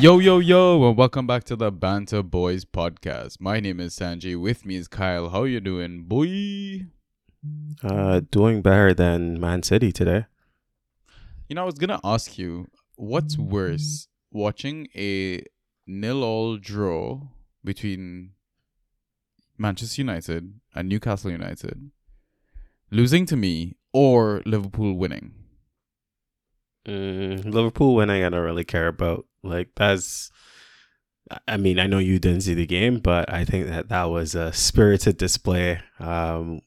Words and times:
Yo, 0.00 0.18
yo, 0.18 0.38
yo, 0.38 0.88
and 0.88 0.96
welcome 0.96 1.26
back 1.26 1.44
to 1.44 1.54
the 1.54 1.70
Banter 1.70 2.22
Boys 2.22 2.64
podcast. 2.64 3.38
My 3.38 3.60
name 3.60 3.80
is 3.80 3.94
Sanjay. 3.94 4.34
With 4.34 4.64
me 4.64 4.76
is 4.76 4.88
Kyle. 4.88 5.28
How 5.28 5.44
you 5.44 5.60
doing, 5.60 6.04
boy? 6.04 6.86
Uh, 7.84 8.22
doing 8.30 8.62
better 8.62 8.94
than 8.94 9.38
Man 9.38 9.62
City 9.62 9.92
today. 9.92 10.24
You 11.50 11.54
know, 11.54 11.64
I 11.64 11.66
was 11.66 11.74
gonna 11.74 12.00
ask 12.02 12.38
you, 12.38 12.70
what's 12.96 13.36
worse, 13.36 14.08
watching 14.32 14.88
a 14.96 15.44
nil-all 15.86 16.56
draw 16.56 17.20
between 17.62 18.30
Manchester 19.58 20.00
United 20.00 20.60
and 20.74 20.88
Newcastle 20.88 21.30
United, 21.30 21.90
losing 22.90 23.26
to 23.26 23.36
me, 23.36 23.76
or 23.92 24.40
Liverpool 24.46 24.94
winning? 24.94 25.34
Mm, 26.86 27.52
Liverpool 27.52 27.94
winning, 27.94 28.24
I 28.24 28.28
don't 28.28 28.40
really 28.40 28.64
care 28.64 28.88
about. 28.88 29.26
Like 29.42 29.70
that's, 29.76 30.30
I 31.46 31.56
mean, 31.56 31.78
I 31.78 31.86
know 31.86 31.98
you 31.98 32.18
didn't 32.18 32.42
see 32.42 32.54
the 32.54 32.66
game, 32.66 32.98
but 32.98 33.32
I 33.32 33.44
think 33.44 33.66
that 33.68 33.88
that 33.88 34.04
was 34.04 34.34
a 34.34 34.52
spirited 34.52 35.16
display, 35.16 35.80
um, 35.98 36.60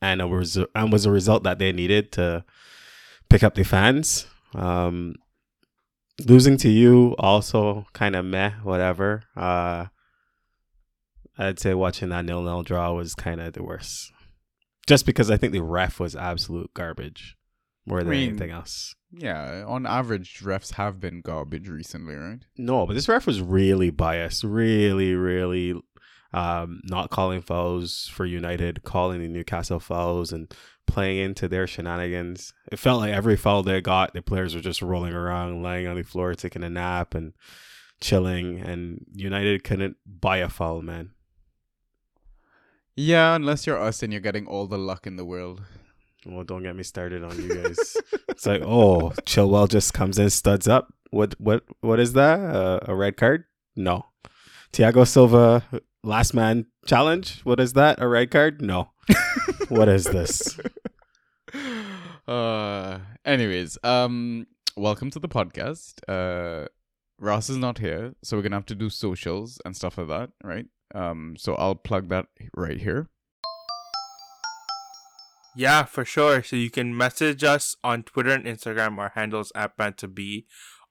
and 0.00 0.20
it 0.20 0.26
was 0.26 0.58
and 0.74 0.92
was 0.92 1.06
a 1.06 1.10
result 1.10 1.42
that 1.44 1.58
they 1.58 1.72
needed 1.72 2.12
to 2.12 2.44
pick 3.28 3.42
up 3.42 3.54
the 3.54 3.64
fans. 3.64 4.26
Um, 4.54 5.14
losing 6.26 6.56
to 6.58 6.68
you 6.68 7.14
also 7.18 7.86
kind 7.92 8.16
of 8.16 8.24
meh, 8.24 8.52
whatever. 8.62 9.24
Uh, 9.36 9.86
I'd 11.38 11.58
say 11.58 11.74
watching 11.74 12.10
that 12.10 12.24
nil 12.24 12.42
nil 12.42 12.62
draw 12.62 12.92
was 12.92 13.14
kind 13.14 13.40
of 13.40 13.52
the 13.52 13.62
worst, 13.62 14.12
just 14.86 15.06
because 15.06 15.30
I 15.30 15.36
think 15.36 15.52
the 15.52 15.62
ref 15.62 16.00
was 16.00 16.16
absolute 16.16 16.72
garbage 16.74 17.36
more 17.86 18.00
than 18.00 18.08
I 18.08 18.10
mean, 18.10 18.28
anything 18.30 18.50
else. 18.50 18.94
Yeah, 19.12 19.64
on 19.66 19.86
average, 19.86 20.40
refs 20.40 20.74
have 20.74 21.00
been 21.00 21.20
garbage 21.20 21.68
recently, 21.68 22.14
right? 22.14 22.40
No, 22.56 22.86
but 22.86 22.94
this 22.94 23.08
ref 23.08 23.26
was 23.26 23.42
really 23.42 23.90
biased, 23.90 24.44
really, 24.44 25.14
really 25.14 25.74
um, 26.32 26.80
not 26.84 27.10
calling 27.10 27.42
fouls 27.42 28.08
for 28.12 28.24
United, 28.24 28.84
calling 28.84 29.20
the 29.20 29.28
Newcastle 29.28 29.80
fouls 29.80 30.32
and 30.32 30.52
playing 30.86 31.18
into 31.18 31.48
their 31.48 31.66
shenanigans. 31.66 32.52
It 32.70 32.78
felt 32.78 33.00
like 33.00 33.12
every 33.12 33.36
foul 33.36 33.62
they 33.62 33.80
got, 33.80 34.14
the 34.14 34.22
players 34.22 34.54
were 34.54 34.60
just 34.60 34.82
rolling 34.82 35.12
around, 35.12 35.62
lying 35.62 35.86
on 35.86 35.96
the 35.96 36.02
floor, 36.02 36.34
taking 36.34 36.62
a 36.62 36.70
nap 36.70 37.14
and 37.14 37.32
chilling, 38.00 38.60
and 38.60 39.04
United 39.14 39.64
couldn't 39.64 39.96
buy 40.06 40.38
a 40.38 40.48
foul, 40.48 40.82
man. 40.82 41.10
Yeah, 42.96 43.34
unless 43.34 43.66
you're 43.66 43.80
us 43.80 44.02
and 44.02 44.12
you're 44.12 44.20
getting 44.20 44.46
all 44.46 44.66
the 44.66 44.78
luck 44.78 45.06
in 45.06 45.16
the 45.16 45.24
world. 45.24 45.62
Well, 46.26 46.44
don't 46.44 46.62
get 46.62 46.76
me 46.76 46.82
started 46.82 47.24
on 47.24 47.36
you 47.42 47.54
guys. 47.62 47.96
it's 48.28 48.46
like, 48.46 48.62
oh, 48.62 49.12
Chilwell 49.22 49.68
just 49.68 49.94
comes 49.94 50.18
in, 50.18 50.30
studs 50.30 50.68
up. 50.68 50.92
What, 51.10 51.34
what, 51.40 51.64
what 51.80 51.98
is 51.98 52.12
that? 52.12 52.38
Uh, 52.38 52.80
a 52.82 52.94
red 52.94 53.16
card? 53.16 53.44
No. 53.74 54.06
Thiago 54.72 55.06
Silva, 55.06 55.64
last 56.04 56.34
man 56.34 56.66
challenge. 56.86 57.40
What 57.42 57.58
is 57.58 57.72
that? 57.72 58.00
A 58.00 58.06
red 58.06 58.30
card? 58.30 58.60
No. 58.62 58.90
what 59.68 59.88
is 59.88 60.04
this? 60.04 60.58
Uh, 62.28 62.98
anyways, 63.24 63.78
um, 63.82 64.46
welcome 64.76 65.10
to 65.10 65.18
the 65.18 65.28
podcast. 65.28 65.94
Uh, 66.06 66.68
Ross 67.18 67.50
is 67.50 67.56
not 67.56 67.78
here, 67.78 68.14
so 68.22 68.36
we're 68.36 68.42
gonna 68.44 68.56
have 68.56 68.66
to 68.66 68.74
do 68.76 68.88
socials 68.88 69.60
and 69.64 69.74
stuff 69.76 69.98
like 69.98 70.08
that, 70.08 70.30
right? 70.44 70.66
Um, 70.94 71.34
so 71.36 71.54
I'll 71.56 71.74
plug 71.74 72.08
that 72.10 72.26
right 72.56 72.78
here. 72.80 73.08
Yeah, 75.56 75.84
for 75.84 76.04
sure. 76.04 76.42
So 76.42 76.56
you 76.56 76.70
can 76.70 76.96
message 76.96 77.42
us 77.42 77.76
on 77.82 78.04
Twitter 78.04 78.30
and 78.30 78.44
Instagram. 78.44 78.98
Our 78.98 79.12
handles 79.14 79.52
at 79.54 79.76
BantaB. 79.76 80.44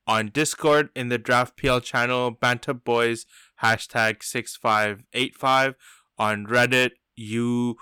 On 0.06 0.30
Discord 0.30 0.90
in 0.96 1.10
the 1.10 1.20
Draft 1.20 1.56
PL 1.56 1.82
channel, 1.82 2.32
Banta 2.32 2.74
Boys 2.74 3.26
hashtag 3.62 4.24
six 4.24 4.56
five 4.56 5.04
eight 5.14 5.36
five. 5.36 5.76
On 6.18 6.46
Reddit, 6.48 6.92
you 7.16 7.78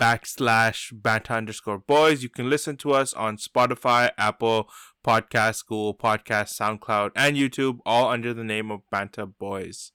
backslash 0.00 0.90
Banta 0.92 1.34
underscore 1.34 1.78
boys. 1.78 2.22
You 2.22 2.30
can 2.30 2.48
listen 2.48 2.76
to 2.78 2.92
us 2.92 3.12
on 3.12 3.36
Spotify, 3.36 4.10
Apple 4.16 4.68
Podcast, 5.04 5.66
Google 5.66 5.94
Podcast, 5.94 6.58
SoundCloud, 6.58 7.10
and 7.14 7.36
YouTube, 7.36 7.80
all 7.84 8.08
under 8.08 8.32
the 8.32 8.44
name 8.44 8.70
of 8.70 8.80
Banta 8.90 9.26
Boys. 9.26 9.92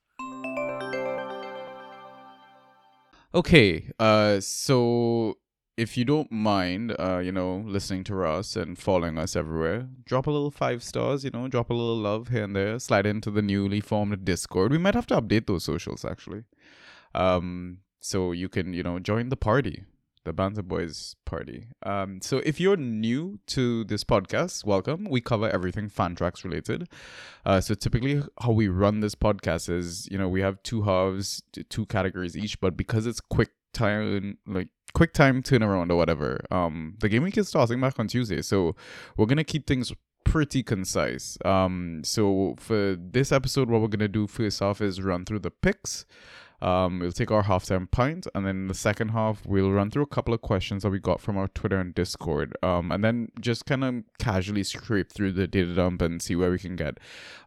Okay, 3.34 3.90
uh, 4.00 4.40
so 4.40 5.38
if 5.78 5.98
you 5.98 6.06
don't 6.06 6.32
mind, 6.32 6.96
uh, 6.98 7.18
you 7.18 7.32
know, 7.32 7.64
listening 7.66 8.04
to 8.06 8.24
us 8.24 8.56
and 8.56 8.78
following 8.78 9.18
us 9.18 9.36
everywhere, 9.36 9.90
drop 10.06 10.26
a 10.26 10.32
little 10.32 10.52
five 10.52 10.82
stars, 10.82 11.24
you 11.24 11.32
know, 11.32 11.48
drop 11.48 11.70
a 11.70 11.74
little 11.74 11.98
love 11.98 12.30
here 12.30 12.44
and 12.44 12.56
there, 12.56 12.80
slide 12.80 13.06
into 13.06 13.30
the 13.30 13.42
newly 13.42 13.82
formed 13.82 14.24
Discord. 14.24 14.72
We 14.72 14.78
might 14.78 14.96
have 14.96 15.08
to 15.08 15.22
update 15.22 15.48
those 15.48 15.66
socials 15.66 16.06
actually. 16.06 16.44
Um, 17.14 17.80
so 18.00 18.32
you 18.32 18.48
can, 18.48 18.74
you 18.74 18.84
know, 18.84 19.00
join 19.00 19.28
the 19.30 19.36
party, 19.36 19.84
the 20.24 20.32
Banter 20.32 20.62
Boys 20.62 21.18
party. 21.26 21.66
Um, 21.84 22.22
so 22.22 22.38
if 22.46 22.58
you're 22.60 22.78
new 22.78 23.40
to 23.48 23.84
this 23.84 24.06
podcast, 24.06 24.64
welcome. 24.64 25.08
We 25.10 25.20
cover 25.20 25.50
everything 25.50 25.90
Fantrax 25.90 26.46
related. 26.46 26.88
Uh, 27.46 27.60
so 27.60 27.74
typically 27.74 28.24
how 28.40 28.52
we 28.52 28.70
run 28.70 29.02
this 29.02 29.16
podcast 29.16 29.70
is, 29.70 30.08
you 30.10 30.18
know, 30.18 30.30
we 30.30 30.40
have 30.40 30.64
two 30.64 30.84
halves, 30.84 31.44
two 31.68 31.86
categories 31.88 32.38
each, 32.38 32.62
but 32.62 32.78
because 32.78 33.06
it's 33.06 33.20
quick 33.20 33.50
time, 33.74 34.38
like 34.48 34.70
quick 34.96 35.14
time 35.14 35.44
turnaround 35.44 35.92
or 35.92 35.98
whatever, 35.98 36.40
um, 36.50 36.96
the 37.00 37.10
game 37.10 37.24
week 37.24 37.38
is 37.38 37.50
starting 37.50 37.80
back 37.80 38.00
on 38.00 38.08
Tuesday. 38.08 38.42
So 38.42 38.76
we're 39.16 39.28
gonna 39.28 39.44
keep 39.44 39.68
things 39.68 39.94
pretty 40.24 40.64
concise. 40.64 41.38
Um, 41.46 42.02
so 42.04 42.56
for 42.58 42.96
this 43.00 43.32
episode, 43.32 43.70
what 43.70 43.82
we're 43.82 43.90
gonna 43.90 44.08
do 44.08 44.26
first 44.26 44.62
off 44.62 44.82
is 44.82 45.02
run 45.02 45.26
through 45.26 45.40
the 45.40 45.52
picks. 45.52 46.06
Um, 46.66 46.98
we'll 46.98 47.12
take 47.12 47.30
our 47.30 47.44
halftime 47.44 47.90
pint, 47.92 48.26
and 48.34 48.44
then 48.44 48.56
in 48.56 48.68
the 48.68 48.74
second 48.74 49.10
half, 49.10 49.46
we'll 49.46 49.72
run 49.72 49.92
through 49.92 50.02
a 50.02 50.08
couple 50.08 50.34
of 50.34 50.42
questions 50.42 50.82
that 50.82 50.90
we 50.90 50.98
got 50.98 51.22
from 51.22 51.38
our 51.38 51.48
Twitter 51.48 51.80
and 51.80 51.94
Discord. 51.94 52.58
Um, 52.64 52.92
and 52.92 53.04
then 53.04 53.32
just 53.40 53.68
kind 53.68 53.84
of 53.84 54.04
casually 54.18 54.64
scrape 54.64 55.12
through 55.12 55.34
the 55.34 55.46
data 55.46 55.76
dump 55.76 56.02
and 56.02 56.20
see 56.20 56.36
where 56.36 56.50
we 56.50 56.58
can 56.58 56.76
get. 56.76 56.98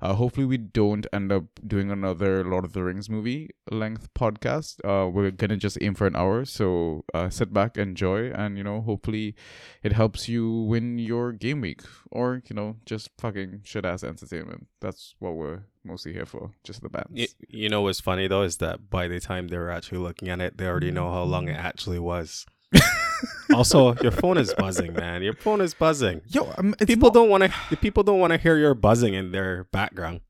Uh, 0.01 0.15
hopefully, 0.15 0.47
we 0.47 0.57
don't 0.57 1.05
end 1.13 1.33
up 1.33 1.47
doing 1.67 1.91
another 1.91 2.45
Lord 2.45 2.65
of 2.65 2.75
the 2.75 2.85
Rings 2.85 3.11
movie 3.11 3.51
length 3.73 4.09
podcast. 4.15 4.79
Uh, 4.85 5.11
we're 5.11 5.33
gonna 5.33 5.57
just 5.57 5.79
aim 5.81 5.97
for 5.97 6.07
an 6.07 6.15
hour, 6.15 6.45
so 6.45 7.05
uh, 7.13 7.29
sit 7.29 7.53
back, 7.53 7.77
enjoy, 7.77 8.31
and 8.31 8.57
you 8.57 8.63
know, 8.63 8.83
hopefully, 8.83 9.35
it 9.83 9.93
helps 9.93 10.29
you 10.29 10.49
win 10.49 11.01
your 11.01 11.33
game 11.33 11.61
week, 11.61 11.83
or 12.11 12.43
you 12.49 12.55
know, 12.57 12.77
just 12.87 13.11
fucking 13.19 13.61
shit 13.65 13.85
ass 13.85 14.05
entertainment. 14.05 14.67
That's 14.81 15.15
what 15.19 15.35
we're 15.35 15.63
mostly 15.85 16.13
here 16.13 16.27
for, 16.27 16.51
just 16.65 16.83
the 16.83 16.89
bands. 16.89 17.09
You, 17.13 17.27
you 17.49 17.69
know 17.69 17.83
what's 17.83 18.01
funny 18.01 18.29
though 18.29 18.43
is 18.43 18.59
that 18.59 18.91
by 18.91 19.09
the 19.09 19.21
time 19.21 19.49
they 19.49 19.59
were 19.59 19.71
actually 19.71 19.99
looking 19.99 20.29
at 20.29 20.41
it, 20.41 20.59
they 20.59 20.67
already 20.67 20.91
know 20.91 21.11
how 21.11 21.23
long 21.23 21.49
it 21.49 21.57
actually 21.57 21.99
was. 21.99 22.47
also, 23.55 23.95
your 23.97 24.13
phone 24.13 24.37
is 24.39 24.53
buzzing, 24.55 24.93
man. 24.93 25.23
Your 25.23 25.33
phone 25.33 25.61
is 25.61 25.75
buzzing. 25.75 26.21
Yo, 26.29 26.53
um, 26.59 26.75
people 26.87 27.09
not- 27.09 27.15
don't 27.15 27.29
want 27.31 27.45
to. 27.45 27.77
People 27.77 28.03
don't 28.03 28.21
want 28.21 28.33
to 28.33 28.39
hear 28.39 28.57
your 28.59 28.75
buzzing 28.75 29.15
in 29.15 29.33
their 29.33 29.65
background. 29.65 30.21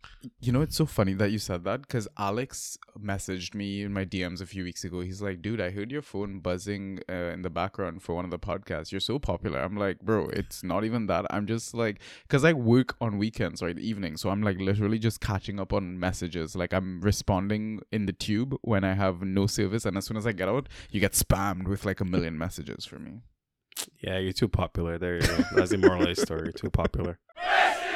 You 0.41 0.51
know, 0.51 0.63
it's 0.63 0.77
so 0.77 0.85
funny 0.85 1.15
that 1.15 1.31
you 1.31 1.39
said 1.39 1.65
that 1.65 1.83
because 1.83 2.09
Alex 2.19 2.77
messaged 2.99 3.55
me 3.55 3.83
in 3.83 3.93
my 3.93 4.05
DMs 4.05 4.41
a 4.41 4.47
few 4.47 4.65
weeks 4.65 4.83
ago. 4.83 5.01
He's 5.01 5.23
like, 5.23 5.43
dude, 5.43 5.61
I 5.61 5.71
heard 5.71 5.93
your 5.93 6.03
phone 6.03 6.41
buzzing 6.41 7.01
uh, 7.09 7.31
in 7.33 7.43
the 7.43 7.51
background 7.51 8.03
for 8.03 8.17
one 8.17 8.25
of 8.25 8.31
the 8.31 8.39
podcasts. 8.39 8.91
You're 8.91 9.01
so 9.01 9.19
popular. 9.19 9.61
I'm 9.61 9.77
like, 9.77 10.01
bro, 10.01 10.29
it's 10.33 10.65
not 10.65 10.85
even 10.85 11.07
that. 11.07 11.27
I'm 11.31 11.47
just 11.47 11.73
like, 11.73 12.01
because 12.23 12.45
I 12.45 12.53
work 12.53 12.97
on 13.01 13.19
weekends, 13.19 13.63
right? 13.63 13.79
Evening. 13.79 14.17
So 14.17 14.31
I'm 14.31 14.43
like 14.43 14.59
literally 14.59 14.99
just 14.99 15.21
catching 15.21 15.61
up 15.61 15.73
on 15.73 16.01
messages. 16.01 16.57
Like 16.57 16.73
I'm 16.73 17.01
responding 17.01 17.81
in 17.93 18.07
the 18.07 18.13
tube 18.13 18.57
when 18.63 18.83
I 18.83 18.95
have 18.95 19.23
no 19.23 19.47
service. 19.47 19.85
And 19.85 19.97
as 19.97 20.07
soon 20.07 20.17
as 20.17 20.27
I 20.27 20.33
get 20.33 20.49
out, 20.49 20.69
you 20.91 21.01
get 21.01 21.13
spammed 21.13 21.69
with 21.69 21.85
like 21.85 22.01
a 22.01 22.05
million 22.05 22.37
messages 22.37 22.85
for 22.85 22.99
me. 22.99 23.21
Yeah, 24.01 24.19
you're 24.19 24.33
too 24.33 24.49
popular. 24.49 24.99
There 24.99 25.15
you 25.15 25.21
go. 25.21 25.45
That's 25.55 25.71
the 25.71 25.79
moral 25.79 26.03
of 26.03 26.17
the 26.17 26.21
story. 26.21 26.53
Too 26.53 26.71
popular. 26.71 27.19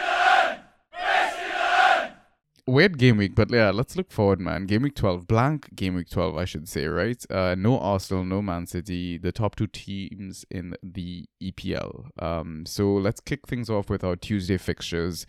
weird 2.67 2.99
game 2.99 3.17
week, 3.17 3.35
but 3.35 3.51
yeah, 3.51 3.71
let's 3.71 3.97
look 3.97 4.11
forward, 4.11 4.41
man. 4.41 4.67
Game 4.67 4.83
week 4.83 4.95
12, 4.95 5.27
blank 5.27 5.75
game 5.75 5.95
week 5.95 6.09
12, 6.09 6.37
I 6.37 6.45
should 6.45 6.69
say, 6.69 6.87
right? 6.87 7.25
Uh, 7.31 7.55
no 7.57 7.79
Arsenal, 7.79 8.25
no 8.25 8.43
Man 8.43 8.67
City, 8.67 9.19
the 9.19 9.33
top 9.33 9.57
two 9.57 9.67
teams 9.67 10.45
in 10.51 10.75
the 10.83 11.27
EPL. 11.43 12.07
Um, 12.23 12.65
so 12.67 12.93
let's 12.95 13.21
kick 13.21 13.47
things 13.47 13.69
off 13.69 13.91
with 13.91 14.05
our 14.05 14.17
Tuesday 14.17 14.59
fixtures, 14.59 15.27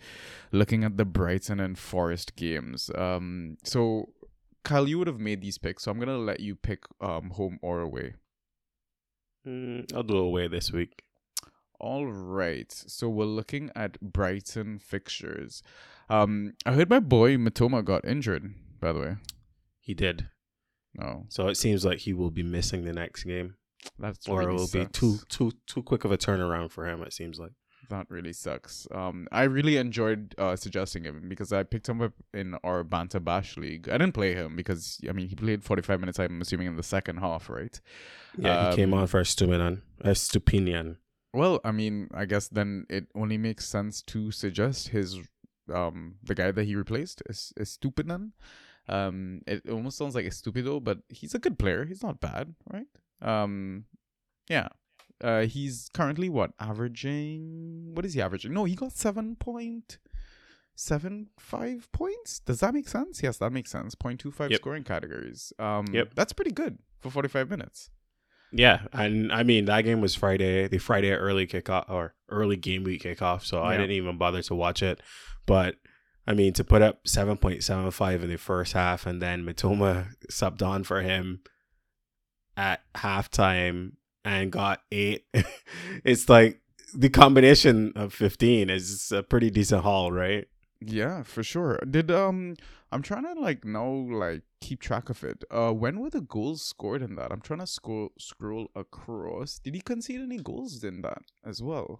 looking 0.52 0.84
at 0.84 0.96
the 0.96 1.04
Brighton 1.04 1.60
and 1.60 1.78
Forest 1.78 2.36
games. 2.36 2.90
Um, 2.96 3.56
so 3.64 4.10
Kyle, 4.64 4.88
you 4.88 4.98
would 4.98 5.08
have 5.08 5.20
made 5.20 5.42
these 5.42 5.58
picks, 5.58 5.84
so 5.84 5.90
I'm 5.90 5.98
gonna 5.98 6.18
let 6.18 6.40
you 6.40 6.54
pick 6.54 6.84
um 7.00 7.30
home 7.30 7.58
or 7.62 7.80
away. 7.80 8.14
Mm, 9.46 9.92
I'll 9.94 10.02
do 10.02 10.16
away 10.16 10.48
this 10.48 10.72
week. 10.72 11.02
All 11.78 12.06
right. 12.06 12.72
So 12.72 13.08
we're 13.10 13.24
looking 13.26 13.70
at 13.76 14.00
Brighton 14.00 14.78
fixtures. 14.78 15.62
Um, 16.08 16.52
I 16.66 16.72
heard 16.72 16.90
my 16.90 17.00
boy 17.00 17.36
Mitoma 17.36 17.84
got 17.84 18.04
injured. 18.04 18.54
By 18.80 18.92
the 18.92 19.00
way, 19.00 19.16
He 19.80 19.94
did. 19.94 20.28
no, 20.94 21.26
So 21.28 21.48
it 21.48 21.56
seems 21.56 21.84
like 21.84 21.98
he 22.00 22.12
will 22.12 22.30
be 22.30 22.42
missing 22.42 22.84
the 22.84 22.92
next 22.92 23.24
game, 23.24 23.54
that's 23.98 24.28
or 24.28 24.40
really 24.40 24.54
it 24.54 24.58
will 24.58 24.68
be 24.84 24.86
too 24.92 25.18
too 25.28 25.52
too 25.66 25.82
quick 25.82 26.04
of 26.04 26.12
a 26.12 26.18
turnaround 26.18 26.70
for 26.70 26.86
him. 26.86 27.02
It 27.02 27.12
seems 27.12 27.38
like. 27.38 27.52
that 27.90 28.06
really 28.08 28.32
sucks. 28.32 28.86
Um, 28.92 29.28
I 29.30 29.42
really 29.44 29.76
enjoyed 29.76 30.34
uh, 30.38 30.56
suggesting 30.56 31.04
him 31.04 31.28
because 31.28 31.52
I 31.52 31.64
picked 31.64 31.86
him 31.88 32.00
up 32.00 32.12
in 32.32 32.54
our 32.64 32.82
Banta 32.82 33.20
Bash 33.20 33.58
league. 33.58 33.88
I 33.90 33.98
didn't 33.98 34.14
play 34.14 34.32
him 34.34 34.56
because 34.56 34.98
I 35.08 35.12
mean 35.12 35.28
he 35.28 35.34
played 35.34 35.62
forty 35.64 35.82
five 35.82 36.00
minutes. 36.00 36.18
I'm 36.18 36.40
assuming 36.40 36.66
in 36.68 36.76
the 36.76 36.82
second 36.96 37.16
half, 37.18 37.50
right? 37.50 37.78
Yeah, 38.38 38.70
he 38.70 38.76
came 38.76 38.92
Um, 38.94 39.00
on 39.00 39.06
for 39.06 39.22
Stupinian. 39.22 39.82
Uh, 40.02 40.10
Stupinian. 40.14 40.96
Well, 41.34 41.60
I 41.64 41.72
mean, 41.72 42.08
I 42.14 42.24
guess 42.26 42.48
then 42.48 42.86
it 42.88 43.04
only 43.14 43.38
makes 43.38 43.66
sense 43.68 44.02
to 44.12 44.30
suggest 44.30 44.88
his 44.88 45.18
um 45.72 46.16
the 46.22 46.34
guy 46.34 46.50
that 46.50 46.64
he 46.64 46.74
replaced 46.76 47.22
is 47.28 47.52
is 47.56 47.76
Stupinan. 47.78 48.32
Um, 48.86 49.40
it 49.46 49.62
almost 49.70 49.96
sounds 49.96 50.14
like 50.14 50.26
a 50.26 50.30
stupido, 50.30 50.82
but 50.82 50.98
he's 51.08 51.34
a 51.34 51.38
good 51.38 51.58
player. 51.58 51.86
He's 51.86 52.02
not 52.02 52.20
bad, 52.20 52.54
right? 52.70 52.86
Um, 53.22 53.86
yeah. 54.50 54.68
Uh, 55.22 55.42
he's 55.46 55.88
currently 55.94 56.28
what 56.28 56.52
averaging? 56.60 57.94
What 57.94 58.04
is 58.04 58.12
he 58.14 58.20
averaging? 58.20 58.52
No, 58.52 58.64
he 58.64 58.74
got 58.74 58.92
seven 58.92 59.36
point 59.36 59.96
seven 60.74 61.28
five 61.38 61.90
points. 61.92 62.40
Does 62.40 62.60
that 62.60 62.74
make 62.74 62.88
sense? 62.88 63.22
Yes, 63.22 63.38
that 63.38 63.52
makes 63.52 63.70
sense. 63.70 63.94
0.25 63.94 64.50
Yep. 64.50 64.60
scoring 64.60 64.84
categories. 64.84 65.52
Um, 65.58 65.86
Yep. 65.92 66.14
that's 66.14 66.32
pretty 66.32 66.50
good 66.50 66.78
for 67.00 67.10
forty 67.10 67.28
five 67.28 67.48
minutes. 67.48 67.90
Yeah, 68.56 68.82
and 68.92 69.32
I 69.32 69.42
mean 69.42 69.64
that 69.64 69.82
game 69.82 70.00
was 70.00 70.14
Friday, 70.14 70.68
the 70.68 70.78
Friday 70.78 71.10
early 71.10 71.44
kickoff 71.44 71.90
or 71.90 72.14
early 72.28 72.56
game 72.56 72.84
week 72.84 73.02
kickoff, 73.02 73.42
so 73.44 73.62
I 73.62 73.76
didn't 73.76 73.90
even 73.90 74.16
bother 74.16 74.42
to 74.42 74.54
watch 74.54 74.80
it. 74.80 75.00
But 75.44 75.74
I 76.24 76.34
mean 76.34 76.52
to 76.54 76.62
put 76.62 76.80
up 76.80 77.00
seven 77.06 77.36
point 77.36 77.64
seven 77.64 77.90
five 77.90 78.22
in 78.22 78.30
the 78.30 78.38
first 78.38 78.72
half, 78.72 79.06
and 79.06 79.20
then 79.20 79.44
Mitoma 79.44 80.06
subbed 80.30 80.64
on 80.64 80.84
for 80.84 81.02
him 81.02 81.40
at 82.56 82.80
halftime 82.94 83.94
and 84.24 84.52
got 84.52 84.82
eight. 84.92 85.24
it's 86.04 86.28
like 86.28 86.60
the 86.94 87.08
combination 87.08 87.92
of 87.96 88.14
fifteen 88.14 88.70
is 88.70 89.10
a 89.10 89.24
pretty 89.24 89.50
decent 89.50 89.82
haul, 89.82 90.12
right? 90.12 90.46
Yeah, 90.80 91.24
for 91.24 91.42
sure. 91.42 91.80
Did 91.90 92.12
um 92.12 92.54
I'm 92.94 93.02
trying 93.02 93.24
to 93.24 93.34
like 93.48 93.64
now 93.64 93.88
like 94.24 94.42
keep 94.60 94.78
track 94.88 95.06
of 95.14 95.24
it. 95.30 95.42
Uh 95.50 95.72
when 95.82 95.98
were 96.00 96.10
the 96.10 96.20
goals 96.36 96.60
scored 96.72 97.02
in 97.02 97.16
that? 97.16 97.32
I'm 97.32 97.40
trying 97.48 97.58
to 97.60 97.66
scroll 97.66 98.10
scroll 98.18 98.68
across. 98.84 99.58
Did 99.64 99.74
he 99.74 99.80
concede 99.92 100.20
any 100.28 100.38
goals 100.50 100.84
in 100.84 101.02
that 101.02 101.22
as 101.44 101.60
well? 101.70 101.90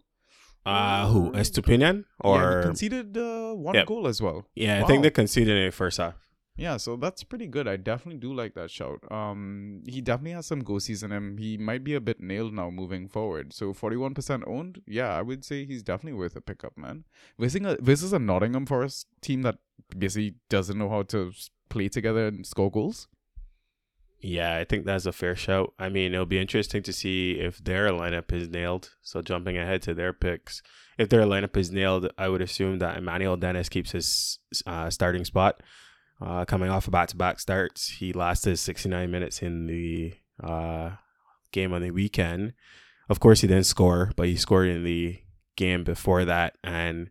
Uh 0.65 1.09
who? 1.09 1.23
Estupinian 1.33 1.97
yeah, 2.25 2.31
or 2.31 2.59
he 2.61 2.63
conceded 2.69 3.09
uh 3.19 3.53
one 3.69 3.75
Yep. 3.75 3.87
goal 3.87 4.07
as 4.13 4.23
well. 4.23 4.39
yeah, 4.55 4.81
I 4.83 4.87
think 4.87 5.03
they 5.03 5.11
conceded 5.11 5.57
in 5.57 5.67
the 5.67 5.73
first 5.73 5.99
half. 5.99 6.15
Yeah, 6.57 6.77
so 6.77 6.95
that's 6.95 7.25
pretty 7.25 7.49
good. 7.49 7.67
I 7.67 7.77
definitely 7.77 8.21
do 8.21 8.33
like 8.33 8.55
that 8.55 8.71
shout. 8.71 9.01
Um, 9.11 9.83
he 9.87 10.01
definitely 10.01 10.33
has 10.33 10.47
some 10.47 10.63
ghosties 10.63 11.03
in 11.03 11.11
him. 11.11 11.37
He 11.37 11.59
might 11.59 11.83
be 11.83 11.95
a 11.95 12.01
bit 12.01 12.21
nailed 12.21 12.55
now 12.55 12.71
moving 12.71 13.09
forward. 13.09 13.53
So 13.53 13.73
forty-one 13.73 14.15
percent 14.15 14.45
owned. 14.47 14.81
Yeah, 14.87 15.17
I 15.17 15.23
would 15.23 15.45
say 15.45 15.65
he's 15.65 15.83
definitely 15.83 16.17
worth 16.17 16.37
a 16.37 16.41
pickup, 16.41 16.77
man. 16.77 17.05
This 17.39 18.03
is 18.03 18.13
a 18.13 18.21
Nottingham 18.21 18.67
Forest 18.67 19.09
team 19.21 19.43
that 19.43 19.57
basically 19.99 20.37
doesn't 20.49 20.79
know 20.79 20.89
how 20.89 21.03
to 21.03 21.33
play 21.71 21.89
together 21.89 22.29
and 22.29 22.47
score 22.47 22.71
goals. 22.71 23.09
Yeah, 24.21 24.57
I 24.57 24.63
think 24.65 24.87
that's 24.87 25.07
a 25.07 25.13
fair 25.13 25.35
shout. 25.35 25.75
I 25.79 25.89
mean, 25.89 26.15
it'll 26.15 26.25
be 26.25 26.39
interesting 26.39 26.85
to 26.85 26.93
see 26.93 27.33
if 27.33 27.63
their 27.63 27.89
lineup 27.89 28.33
is 28.33 28.49
nailed. 28.49 28.91
So 29.03 29.23
jumping 29.23 29.59
ahead 29.59 29.83
to 29.83 29.93
their 29.93 30.13
picks, 30.13 30.63
if 30.99 31.09
their 31.09 31.25
lineup 31.25 31.57
is 31.57 31.73
nailed, 31.73 32.11
I 32.17 32.29
would 32.29 32.41
assume 32.41 32.79
that 32.79 32.97
Emmanuel 32.97 33.37
Dennis 33.37 33.69
keeps 33.69 33.91
his 33.91 34.39
uh, 34.67 34.89
starting 34.89 35.25
spot. 35.25 35.63
Uh, 36.25 36.45
coming 36.47 36.71
off 36.71 36.87
of 36.87 36.93
back-to-back 36.93 37.39
starts, 37.39 37.89
he 37.89 38.13
lasted 38.13 38.57
69 38.57 39.11
minutes 39.11 39.43
in 39.43 39.67
the 39.67 40.15
uh, 40.43 40.91
game 41.53 41.75
on 41.75 41.83
the 41.83 41.91
weekend. 41.91 42.55
Of 43.11 43.21
course, 43.21 43.43
he 43.43 43.47
didn't 43.47 43.67
score, 43.67 44.11
but 44.17 44.27
he 44.27 44.37
scored 44.37 44.69
in 44.69 44.85
the 44.85 45.21
game 45.57 45.85
before 45.85 46.25
that. 46.25 46.57
And 46.65 47.11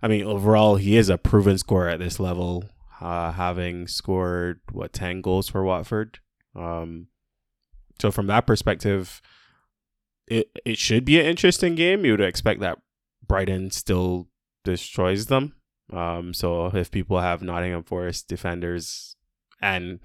I 0.00 0.06
mean, 0.06 0.24
overall, 0.24 0.76
he 0.76 0.96
is 0.96 1.08
a 1.08 1.18
proven 1.18 1.58
scorer 1.58 1.88
at 1.88 1.98
this 1.98 2.20
level, 2.20 2.64
uh, 3.00 3.32
having 3.32 3.88
scored 3.88 4.60
what 4.70 4.92
10 4.92 5.20
goals 5.20 5.48
for 5.48 5.64
Watford. 5.64 6.20
Um, 6.54 7.08
so 8.00 8.12
from 8.12 8.28
that 8.28 8.46
perspective, 8.46 9.20
it 10.28 10.50
it 10.64 10.78
should 10.78 11.04
be 11.04 11.18
an 11.18 11.26
interesting 11.26 11.74
game. 11.74 12.04
You 12.04 12.12
would 12.12 12.20
expect 12.20 12.60
that 12.60 12.78
Brighton 13.26 13.70
still 13.70 14.28
destroys 14.64 15.26
them. 15.26 15.54
Um, 15.92 16.34
so 16.34 16.66
if 16.66 16.90
people 16.90 17.20
have 17.20 17.42
Nottingham 17.42 17.82
Forest 17.82 18.28
defenders 18.28 19.16
and 19.60 20.00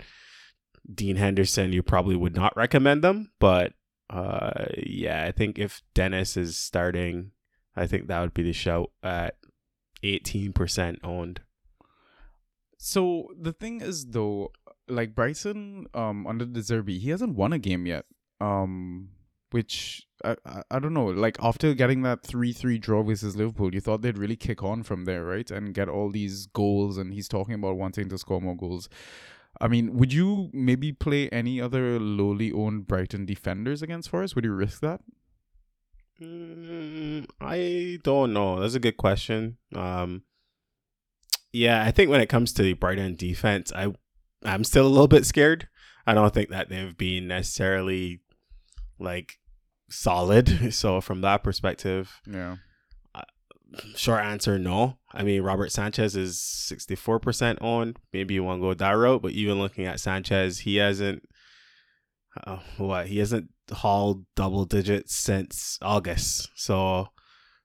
Dean 0.94 1.18
Henderson, 1.18 1.74
you 1.74 1.84
probably 1.84 2.16
would 2.16 2.36
not 2.36 2.56
recommend 2.56 3.04
them. 3.04 3.32
But 3.40 3.74
uh, 4.10 4.66
yeah, 4.78 5.26
I 5.26 5.32
think 5.32 5.60
if 5.60 5.82
Dennis 5.94 6.38
is 6.38 6.58
starting, 6.58 7.32
I 7.76 7.88
think 7.88 8.08
that 8.08 8.22
would 8.22 8.34
be 8.34 8.44
the 8.44 8.54
shout 8.54 8.92
at 9.02 9.38
eighteen 10.04 10.54
percent 10.54 11.00
owned. 11.04 11.42
So 12.78 13.30
the 13.40 13.54
thing 13.54 13.82
is 13.82 14.08
though, 14.08 14.52
like 14.88 15.16
Brighton, 15.16 15.88
um, 15.94 16.28
under 16.28 16.46
De 16.46 16.60
Zerbi, 16.60 17.00
he 17.00 17.10
hasn't 17.10 17.36
won 17.36 17.54
a 17.54 17.60
game 17.60 17.86
yet. 17.86 18.06
Um, 18.42 19.10
which 19.54 20.06
I, 20.24 20.36
I 20.46 20.64
I 20.72 20.80
don't 20.80 20.94
know. 20.94 21.06
Like 21.06 21.38
after 21.42 21.74
getting 21.74 22.02
that 22.04 22.24
three 22.24 22.54
three 22.54 22.78
draw 22.78 23.04
versus 23.04 23.36
Liverpool, 23.36 23.74
you 23.74 23.82
thought 23.82 24.02
they'd 24.02 24.18
really 24.18 24.36
kick 24.36 24.64
on 24.64 24.84
from 24.84 25.06
there, 25.06 25.24
right? 25.24 25.50
And 25.50 25.74
get 25.74 25.90
all 25.90 26.10
these 26.10 26.48
goals. 26.48 26.98
And 26.98 27.14
he's 27.14 27.28
talking 27.28 27.56
about 27.56 27.78
wanting 27.78 28.10
to 28.10 28.18
score 28.18 28.42
more 28.42 28.58
goals. 28.58 28.90
I 29.62 29.68
mean, 29.68 29.96
would 29.98 30.12
you 30.12 30.50
maybe 30.52 30.92
play 30.92 31.30
any 31.30 31.62
other 31.62 32.00
lowly 32.00 32.52
owned 32.52 32.88
Brighton 32.88 33.26
defenders 33.26 33.82
against 33.82 34.10
Forest? 34.10 34.36
Would 34.36 34.46
you 34.46 34.54
risk 34.54 34.82
that? 34.82 35.02
Mm, 36.22 37.28
I 37.40 38.00
don't 38.04 38.34
know. 38.34 38.60
That's 38.60 38.76
a 38.76 38.80
good 38.80 38.98
question. 38.98 39.58
Um, 39.76 40.24
yeah, 41.52 41.84
I 41.84 41.92
think 41.92 42.10
when 42.10 42.22
it 42.22 42.30
comes 42.30 42.52
to 42.54 42.64
the 42.64 42.74
Brighton 42.74 43.16
defense, 43.16 43.72
I 43.74 43.94
I'm 44.44 44.64
still 44.64 44.88
a 44.88 44.90
little 44.90 45.08
bit 45.08 45.26
scared. 45.26 45.68
I 46.06 46.14
don't 46.14 46.34
think 46.34 46.50
that 46.50 46.70
they've 46.70 46.98
been 46.98 47.28
necessarily 47.28 48.22
like 49.00 49.40
solid. 49.90 50.74
So 50.74 51.02
from 51.02 51.22
that 51.22 51.44
perspective, 51.44 52.20
Yeah. 52.28 52.58
short 53.96 54.24
answer 54.24 54.58
no. 54.60 54.98
I 55.12 55.24
mean 55.24 55.42
Robert 55.42 55.72
Sanchez 55.72 56.16
is 56.16 56.42
sixty 56.42 56.96
four 56.96 57.20
percent 57.20 57.60
on. 57.62 57.96
Maybe 58.12 58.34
you 58.34 58.44
want 58.44 58.60
to 58.62 58.68
go 58.68 58.74
that 58.74 58.92
route, 58.92 59.22
but 59.22 59.32
even 59.32 59.60
looking 59.60 59.86
at 59.86 60.00
Sanchez, 60.00 60.60
he 60.60 60.78
hasn't 60.78 61.24
uh, 62.46 62.60
what 62.78 63.08
he 63.08 63.20
hasn't 63.20 63.50
hauled 63.72 64.26
double 64.36 64.66
digits 64.66 65.16
since 65.16 65.78
August. 65.82 66.50
So 66.56 67.08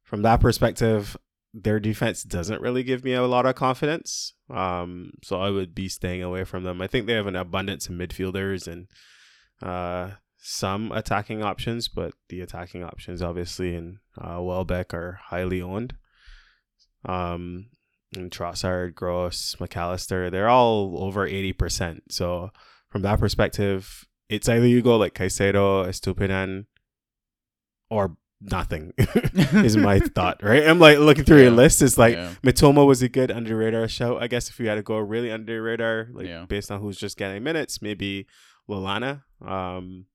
from 0.05 0.23
that 0.23 0.41
perspective, 0.41 1.17
their 1.55 1.81
defense 1.81 2.23
doesn't 2.23 2.61
really 2.61 2.83
give 2.83 3.03
me 3.05 3.15
a 3.15 3.23
lot 3.27 3.47
of 3.47 3.55
confidence. 3.55 4.35
Um, 4.51 5.13
so 5.23 5.41
I 5.41 5.51
would 5.51 5.75
be 5.75 5.89
staying 5.89 6.23
away 6.23 6.45
from 6.45 6.65
them. 6.65 6.81
I 6.83 6.87
think 6.87 7.07
they 7.07 7.15
have 7.15 7.27
an 7.27 7.37
abundance 7.37 7.89
of 7.89 7.95
midfielders 7.95 8.67
and 8.67 8.87
uh, 9.63 10.13
some 10.40 10.92
attacking 10.92 11.42
options, 11.42 11.88
but 11.88 12.14
the 12.28 12.40
attacking 12.40 12.85
options 12.85 13.23
obviously 13.23 13.75
in 13.75 13.99
uh, 14.16 14.40
Welbeck 14.40 14.95
are 14.95 15.18
highly 15.26 15.61
owned. 15.61 15.95
Um, 17.04 17.66
and 18.16 18.30
Trossard, 18.30 18.95
Gross, 18.95 19.57
Mac 19.61 19.76
Allister, 19.76 20.30
they're 20.30 20.49
all 20.49 21.02
over 21.02 21.26
eighty 21.26 21.52
percent. 21.52 22.04
So 22.11 22.50
from 22.90 23.02
that 23.02 23.18
perspective, 23.21 24.07
it's 24.28 24.49
either 24.49 24.66
you 24.66 24.80
go 24.83 24.97
like 24.97 25.14
Caicedo, 25.14 25.87
Estupinan, 25.87 26.66
or 27.90 28.16
nothing. 28.40 28.92
is 28.99 29.76
my 29.76 29.99
thought, 30.14 30.42
right? 30.42 30.66
I'm 30.66 30.78
like 30.78 30.99
looking 30.99 31.25
through 31.25 31.42
your 31.42 31.50
list. 31.50 31.83
It's 31.83 31.99
like 31.99 32.14
yeah. 32.14 32.33
Mitoma 32.42 32.87
was 32.87 33.02
a 33.02 33.09
good 33.09 33.30
under 33.30 33.57
radar 33.57 33.88
show. 33.88 34.18
I 34.18 34.26
guess 34.26 34.49
if 34.49 34.59
you 34.59 34.68
had 34.68 34.76
to 34.76 34.83
go 34.83 34.99
really 34.99 35.30
under 35.30 35.61
radar, 35.62 36.09
like 36.12 36.26
Yeah. 36.26 36.47
based 36.49 36.71
on 36.71 36.80
who's 36.80 36.97
just 36.97 37.16
getting 37.18 37.42
minutes, 37.42 37.83
maybe 37.83 38.26
Lallana. 38.68 39.23
Um, 39.47 40.07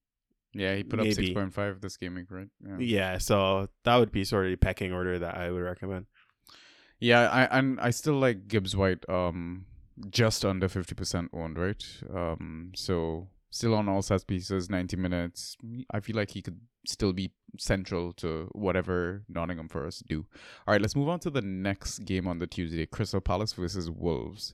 Yeah, 0.53 0.75
he 0.75 0.83
put 0.83 0.99
up 0.99 1.05
Maybe. 1.05 1.15
six 1.15 1.29
point 1.31 1.53
five 1.53 1.81
this 1.81 1.97
game 1.97 2.15
week, 2.15 2.27
right? 2.29 2.47
Yeah. 2.65 2.77
yeah, 2.79 3.17
so 3.17 3.69
that 3.85 3.95
would 3.97 4.11
be 4.11 4.23
sort 4.23 4.45
of 4.45 4.51
the 4.51 4.57
pecking 4.57 4.93
order 4.93 5.17
that 5.19 5.35
I 5.35 5.51
would 5.51 5.63
recommend. 5.63 6.05
Yeah, 6.99 7.27
I 7.29 7.57
and 7.57 7.79
I 7.79 7.89
still 7.89 8.15
like 8.15 8.47
Gibbs 8.47 8.75
White 8.75 9.07
um 9.09 9.65
just 10.09 10.45
under 10.45 10.67
fifty 10.69 10.95
percent 10.95 11.31
owned, 11.33 11.57
right? 11.57 11.83
Um 12.13 12.71
so 12.75 13.29
still 13.49 13.75
on 13.75 13.89
all 13.89 14.01
set 14.01 14.25
pieces, 14.27 14.69
ninety 14.69 14.95
minutes. 14.95 15.57
I 15.91 15.99
feel 15.99 16.15
like 16.15 16.31
he 16.31 16.41
could 16.41 16.59
still 16.85 17.13
be 17.13 17.31
central 17.57 18.13
to 18.13 18.49
whatever 18.53 19.23
Nottingham 19.29 19.69
Forest 19.69 20.05
do. 20.07 20.25
Alright, 20.67 20.81
let's 20.81 20.95
move 20.95 21.09
on 21.09 21.19
to 21.19 21.29
the 21.29 21.41
next 21.41 21.99
game 21.99 22.27
on 22.27 22.39
the 22.39 22.47
Tuesday, 22.47 22.85
Crystal 22.85 23.21
Palace 23.21 23.53
versus 23.53 23.89
Wolves. 23.89 24.53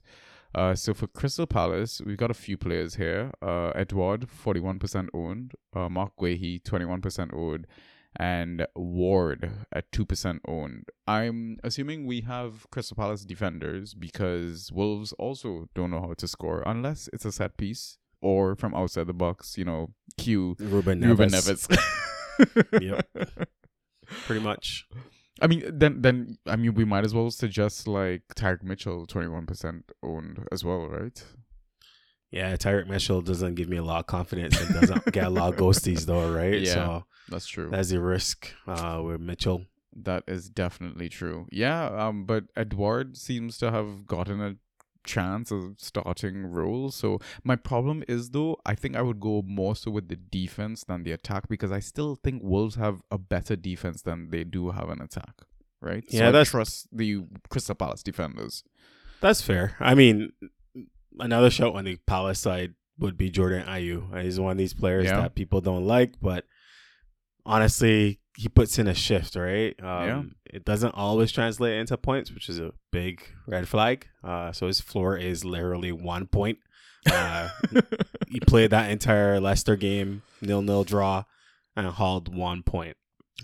Uh, 0.55 0.73
so 0.75 0.93
for 0.93 1.07
Crystal 1.07 1.45
Palace, 1.45 2.01
we've 2.05 2.17
got 2.17 2.31
a 2.31 2.35
few 2.35 2.57
players 2.57 2.95
here. 2.95 3.31
Uh, 3.41 3.69
Edouard, 3.75 4.29
forty-one 4.29 4.79
percent 4.79 5.09
owned. 5.13 5.53
Uh, 5.75 5.89
Mark 5.89 6.13
Guehi, 6.19 6.63
twenty-one 6.63 7.01
percent 7.01 7.31
owned 7.33 7.67
and 8.15 8.65
Ward 8.75 9.51
at 9.73 9.91
2% 9.91 10.39
owned. 10.47 10.85
I'm 11.07 11.57
assuming 11.63 12.05
we 12.05 12.21
have 12.21 12.65
Crystal 12.71 12.95
Palace 12.95 13.23
defenders 13.25 13.93
because 13.93 14.71
Wolves 14.71 15.13
also 15.13 15.67
don't 15.75 15.91
know 15.91 16.01
how 16.01 16.13
to 16.13 16.27
score 16.27 16.63
unless 16.65 17.09
it's 17.13 17.25
a 17.25 17.31
set 17.31 17.57
piece 17.57 17.97
or 18.21 18.55
from 18.55 18.73
outside 18.75 19.07
the 19.07 19.13
box, 19.13 19.57
you 19.57 19.65
know, 19.65 19.93
cue 20.17 20.55
Ruben 20.59 21.01
Neves. 21.01 21.07
Ruben 21.07 21.29
Neves. 21.29 21.77
Yep. 22.81 23.05
Pretty 24.25 24.41
much. 24.41 24.87
I 25.41 25.47
mean, 25.47 25.63
then 25.71 26.01
then 26.01 26.37
I 26.45 26.55
mean, 26.55 26.73
we 26.73 26.85
might 26.85 27.05
as 27.05 27.13
well 27.13 27.29
suggest 27.31 27.87
like 27.87 28.23
Tyrick 28.35 28.63
Mitchell, 28.63 29.05
twenty 29.05 29.27
one 29.27 29.45
percent 29.45 29.91
owned 30.03 30.45
as 30.51 30.63
well, 30.63 30.87
right? 30.87 31.23
Yeah, 32.31 32.55
Tyrick 32.57 32.87
Mitchell 32.87 33.21
doesn't 33.21 33.55
give 33.55 33.69
me 33.69 33.77
a 33.77 33.83
lot 33.83 33.99
of 34.01 34.07
confidence 34.07 34.59
and 34.61 34.79
doesn't 34.79 35.05
get 35.11 35.25
a 35.25 35.29
lot 35.29 35.53
of 35.53 35.59
ghosties 35.59 36.05
though, 36.05 36.31
right? 36.35 36.61
Yeah. 36.61 36.73
So 36.73 37.05
That's 37.29 37.47
true. 37.47 37.69
that's 37.71 37.89
the 37.89 37.99
risk 37.99 38.53
uh, 38.67 39.01
with 39.03 39.19
Mitchell. 39.19 39.65
That 39.95 40.23
is 40.27 40.49
definitely 40.49 41.09
true. 41.09 41.47
Yeah, 41.51 41.85
um, 41.87 42.25
but 42.25 42.43
Edouard 42.55 43.17
seems 43.17 43.57
to 43.57 43.71
have 43.71 44.05
gotten 44.05 44.39
a 44.41 44.55
chance 45.05 45.51
of 45.51 45.75
starting 45.77 46.45
role. 46.45 46.91
So 46.91 47.19
my 47.43 47.55
problem 47.55 48.03
is 48.07 48.31
though, 48.31 48.57
I 48.65 48.75
think 48.75 48.95
I 48.95 49.01
would 49.01 49.19
go 49.19 49.41
more 49.45 49.75
so 49.75 49.91
with 49.91 50.07
the 50.09 50.15
defense 50.15 50.83
than 50.83 51.03
the 51.03 51.11
attack 51.11 51.47
because 51.47 51.71
I 51.71 51.79
still 51.79 52.15
think 52.23 52.41
Wolves 52.43 52.75
have 52.75 53.01
a 53.11 53.17
better 53.17 53.55
defense 53.55 54.01
than 54.01 54.29
they 54.29 54.43
do 54.43 54.71
have 54.71 54.89
an 54.89 55.01
attack. 55.01 55.33
Right? 55.81 56.03
Yeah, 56.09 56.19
so 56.19 56.27
I 56.27 56.31
that's- 56.31 56.49
trust 56.51 56.87
the 56.91 57.23
Crystal 57.49 57.75
Palace 57.75 58.03
defenders. 58.03 58.63
That's 59.21 59.41
fair. 59.41 59.75
I 59.79 59.95
mean, 59.95 60.31
another 61.19 61.49
shout 61.49 61.75
on 61.75 61.85
the 61.85 61.97
Palace 62.05 62.39
side 62.39 62.73
would 62.97 63.17
be 63.17 63.29
Jordan 63.29 63.65
Ayew. 63.65 64.21
He's 64.21 64.39
one 64.39 64.51
of 64.53 64.57
these 64.57 64.73
players 64.73 65.05
Yeah. 65.05 65.21
that 65.21 65.35
people 65.35 65.61
don't 65.61 65.85
like, 65.85 66.15
but 66.21 66.45
honestly, 67.45 68.19
he 68.39 68.47
puts 68.47 68.79
in 68.79 68.87
a 68.87 68.93
shift, 68.93 69.35
right? 69.35 69.75
Um, 69.83 70.07
Yeah. 70.07 70.23
It 70.45 70.63
doesn't 70.63 70.95
always 70.95 71.29
translate 71.29 71.77
into 71.77 71.97
points, 71.97 72.31
which 72.31 72.47
is 72.47 72.57
a 72.57 72.71
big 72.89 73.21
red 73.45 73.67
flag. 73.67 74.07
Uh, 74.23 74.53
so 74.53 74.67
his 74.67 74.79
floor 74.79 75.17
is 75.17 75.43
literally 75.43 75.91
one 75.91 76.25
point. 76.25 76.57
Uh, 77.11 77.49
he 78.29 78.39
played 78.39 78.71
that 78.71 78.89
entire 78.91 79.41
Leicester 79.41 79.75
game, 79.75 80.21
nil 80.41 80.61
nil 80.61 80.85
draw, 80.85 81.25
and 81.75 81.85
hauled 81.87 82.33
one 82.33 82.63
point. 82.63 82.95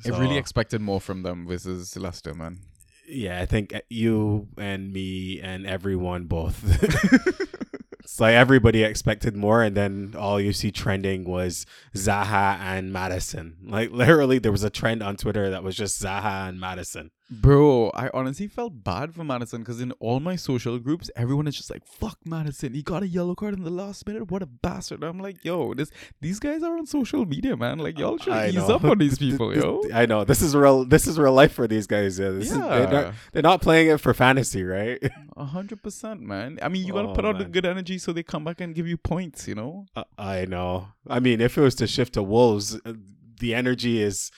I 0.05 0.09
really 0.17 0.37
expected 0.37 0.79
more 0.81 1.01
from 1.01 1.23
them 1.23 1.45
versus 1.45 1.95
Leicester, 1.97 2.33
man. 2.33 2.59
yeah, 3.07 3.41
I 3.41 3.45
think 3.45 3.73
you 3.89 4.47
and 4.57 4.93
me 4.93 5.41
and 5.41 5.67
everyone 5.67 6.25
both. 6.25 6.57
it's 8.05 8.19
like 8.19 8.35
everybody 8.35 8.83
expected 8.83 9.35
more, 9.35 9.63
and 9.63 9.75
then 9.75 10.13
all 10.15 10.39
you 10.39 10.53
see 10.53 10.71
trending 10.71 11.23
was 11.25 11.65
Zaha 11.95 12.59
and 12.59 12.93
Maddison. 12.93 13.55
Like 13.65 13.89
literally, 13.91 14.37
there 14.37 14.51
was 14.51 14.63
a 14.63 14.69
trend 14.69 15.01
on 15.01 15.17
Twitter 15.17 15.49
that 15.49 15.63
was 15.63 15.75
just 15.75 16.01
Zaha 16.01 16.47
and 16.47 16.59
Maddison. 16.59 17.09
Bro, 17.29 17.89
I 17.95 18.11
honestly 18.13 18.47
felt 18.47 18.83
bad 18.83 19.15
for 19.15 19.23
Maddison 19.23 19.61
because 19.61 19.81
in 19.81 19.91
all 19.93 20.19
my 20.19 20.35
social 20.35 20.77
groups, 20.77 21.09
everyone 21.15 21.47
is 21.47 21.55
just 21.55 21.71
like, 21.71 21.83
"Fuck 21.83 22.19
Maddison, 22.23 22.75
he 22.75 22.83
got 22.83 23.01
a 23.01 23.07
yellow 23.07 23.33
card 23.33 23.55
in 23.55 23.63
the 23.63 23.71
last 23.71 24.05
minute. 24.05 24.29
What 24.29 24.43
a 24.43 24.45
bastard!" 24.45 25.03
I'm 25.03 25.19
like, 25.19 25.43
"Yo, 25.43 25.73
this 25.73 25.89
these 26.21 26.39
guys 26.39 26.61
are 26.61 26.77
on 26.77 26.85
social 26.85 27.25
media, 27.25 27.57
man. 27.57 27.79
Like, 27.79 27.97
y'all 27.97 28.19
should 28.19 28.33
I 28.33 28.49
ease 28.49 28.55
know. 28.55 28.75
up 28.75 28.83
on 28.83 28.99
these 28.99 29.17
people, 29.25 29.49
This- 29.49 29.63
yo." 29.63 29.81
I 29.91 30.05
know 30.05 30.23
this 30.23 30.43
is 30.43 30.55
real. 30.55 30.85
This 30.85 31.07
is 31.07 31.17
real 31.17 31.33
life 31.33 31.51
for 31.53 31.67
these 31.67 31.87
guys. 31.87 32.19
Yeah, 32.19 32.29
this 32.29 32.51
is, 32.51 32.57
they're, 32.59 32.91
not, 32.91 33.13
they're 33.31 33.41
not 33.41 33.59
playing 33.59 33.89
it 33.89 33.99
for 33.99 34.13
fantasy, 34.13 34.63
right? 34.63 34.99
a 35.35 35.45
hundred 35.45 35.81
percent, 35.81 36.21
man. 36.21 36.59
I 36.61 36.69
mean, 36.69 36.85
you 36.85 36.93
gotta 36.93 37.09
Oh, 37.09 37.13
put 37.15 37.25
out 37.25 37.39
the 37.39 37.45
good 37.45 37.65
energy 37.65 37.97
so 37.97 38.13
they 38.13 38.21
come 38.21 38.43
back 38.43 38.61
and 38.61 38.75
give 38.75 38.87
you 38.87 38.97
points, 38.97 39.47
you 39.47 39.55
know. 39.55 39.87
Uh, 39.95 40.03
I 40.17 40.45
know. 40.45 40.89
I 41.07 41.19
mean, 41.19 41.41
if 41.41 41.57
it 41.57 41.61
was 41.61 41.73
to 41.75 41.87
shift 41.87 42.13
to 42.13 42.21
Wolves, 42.21 42.79
uh, 42.85 42.93
the 43.39 43.55
energy 43.55 43.99
is. 43.99 44.29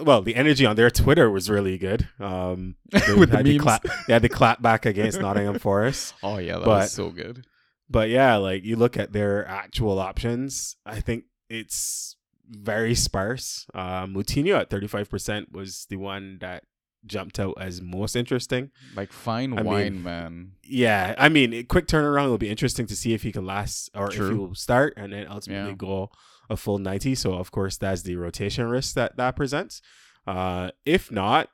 Well, 0.00 0.22
the 0.22 0.34
energy 0.36 0.64
on 0.64 0.76
their 0.76 0.90
Twitter 0.90 1.30
was 1.30 1.50
really 1.50 1.76
good. 1.78 2.08
Um, 2.18 2.76
they 2.90 3.14
With 3.14 3.30
had 3.30 3.44
the 3.44 3.52
memes. 3.52 3.62
clap, 3.62 3.82
they 4.06 4.12
had 4.12 4.22
the 4.22 4.28
clap 4.28 4.62
back 4.62 4.86
against 4.86 5.20
Nottingham 5.20 5.58
Forest. 5.58 6.14
Oh 6.22 6.38
yeah, 6.38 6.54
that 6.58 6.64
But- 6.64 6.80
was 6.82 6.92
so 6.92 7.10
good. 7.10 7.44
But 7.90 8.08
yeah, 8.08 8.36
like 8.36 8.64
you 8.64 8.76
look 8.76 8.96
at 8.96 9.12
their 9.12 9.46
actual 9.46 9.98
options, 9.98 10.76
I 10.86 11.00
think 11.00 11.24
it's 11.50 12.16
very 12.48 12.94
sparse. 12.94 13.66
Uh, 13.74 14.06
Moutinho 14.06 14.58
at 14.58 14.70
thirty 14.70 14.86
five 14.86 15.10
percent 15.10 15.52
was 15.52 15.86
the 15.90 15.96
one 15.96 16.38
that 16.40 16.64
jumped 17.04 17.38
out 17.38 17.54
as 17.60 17.82
most 17.82 18.16
interesting. 18.16 18.70
Like 18.96 19.12
fine 19.12 19.52
I 19.52 19.56
mean, 19.56 19.66
wine, 19.66 20.02
man. 20.02 20.52
Yeah, 20.64 21.14
I 21.18 21.28
mean, 21.28 21.66
quick 21.66 21.86
turnaround 21.86 22.28
will 22.30 22.38
be 22.38 22.48
interesting 22.48 22.86
to 22.86 22.96
see 22.96 23.12
if 23.12 23.24
he 23.24 23.32
can 23.32 23.44
last 23.44 23.90
or 23.94 24.08
if 24.08 24.14
he 24.16 24.22
will 24.22 24.54
start 24.54 24.94
and 24.96 25.12
then 25.12 25.26
ultimately 25.28 25.70
Yeah. 25.70 25.76
go 25.76 26.10
a 26.50 26.56
full 26.56 26.78
90. 26.78 27.14
So, 27.14 27.34
of 27.34 27.50
course, 27.50 27.76
that's 27.76 28.02
the 28.02 28.16
rotation 28.16 28.66
risk 28.68 28.94
that 28.94 29.16
that 29.16 29.36
presents. 29.36 29.80
Uh, 30.26 30.70
if 30.84 31.10
not, 31.10 31.48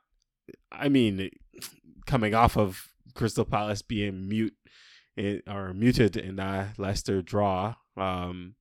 I 0.71 0.89
mean, 0.89 1.29
coming 2.05 2.33
off 2.33 2.57
of 2.57 2.89
Crystal 3.15 3.45
Palace 3.45 3.81
being 3.81 4.27
mute 4.27 4.55
in, 5.17 5.41
or 5.47 5.73
muted 5.73 6.15
in 6.17 6.35
that 6.37 6.77
Leicester 6.77 7.21
draw, 7.21 7.75
um, 7.97 8.55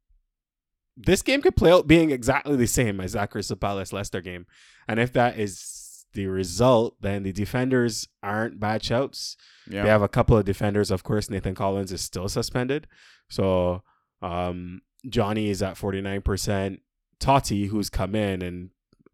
this 0.97 1.23
game 1.23 1.40
could 1.42 1.56
play 1.56 1.70
out 1.70 1.87
being 1.87 2.11
exactly 2.11 2.56
the 2.56 2.66
same 2.66 3.00
as 3.00 3.12
that 3.12 3.30
Crystal 3.30 3.56
Palace 3.56 3.92
Leicester 3.92 4.20
game. 4.20 4.47
And 4.88 4.99
if 4.99 5.12
that 5.12 5.38
is 5.38 6.06
the 6.14 6.26
result, 6.26 6.97
then 7.00 7.23
the 7.23 7.32
defenders 7.32 8.08
aren't 8.23 8.58
bad 8.58 8.82
shouts. 8.82 9.37
Yeah, 9.70 9.82
They 9.85 9.88
have 9.90 10.02
a 10.02 10.08
couple 10.08 10.37
of 10.37 10.44
defenders. 10.44 10.90
Of 10.90 11.04
course, 11.04 11.30
Nathan 11.30 11.54
Collins 11.54 11.92
is 11.92 12.00
still 12.00 12.28
suspended. 12.28 12.88
So 13.28 13.82
um, 14.23 14.80
Jonny 15.09 15.49
is 15.49 15.62
at 15.62 15.76
49%. 15.76 16.81
Totti, 17.21 17.69
who's 17.69 17.90
come 17.90 18.14
in, 18.14 18.43
and 18.43 18.71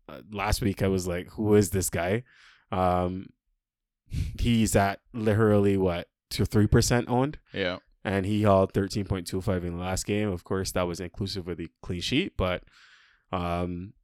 uh, 0.09 0.21
last 0.31 0.61
week 0.61 0.83
I 0.83 0.89
was 0.89 1.07
like, 1.07 1.29
who 1.31 1.55
is 1.55 1.71
this 1.71 1.89
guy? 1.91 2.23
Um, 2.71 3.31
he's 4.39 4.77
at 4.77 5.01
literally 5.13 5.77
what, 5.77 6.09
to 6.31 6.45
3% 6.45 7.09
owned? 7.09 7.39
yeah. 7.53 7.79
and 8.05 8.27
he 8.27 8.43
hauled 8.43 8.73
13.25 8.75 9.65
in 9.65 9.77
the 9.77 9.83
last 9.83 10.05
game. 10.05 10.31
Of 10.31 10.45
course, 10.45 10.73
that 10.73 10.87
was 10.87 11.01
inclusive 11.01 11.49
of 11.49 11.57
the 11.57 11.69
clean 11.83 12.03
sheet, 12.03 12.35
but 12.37 12.63
um, 13.33 13.95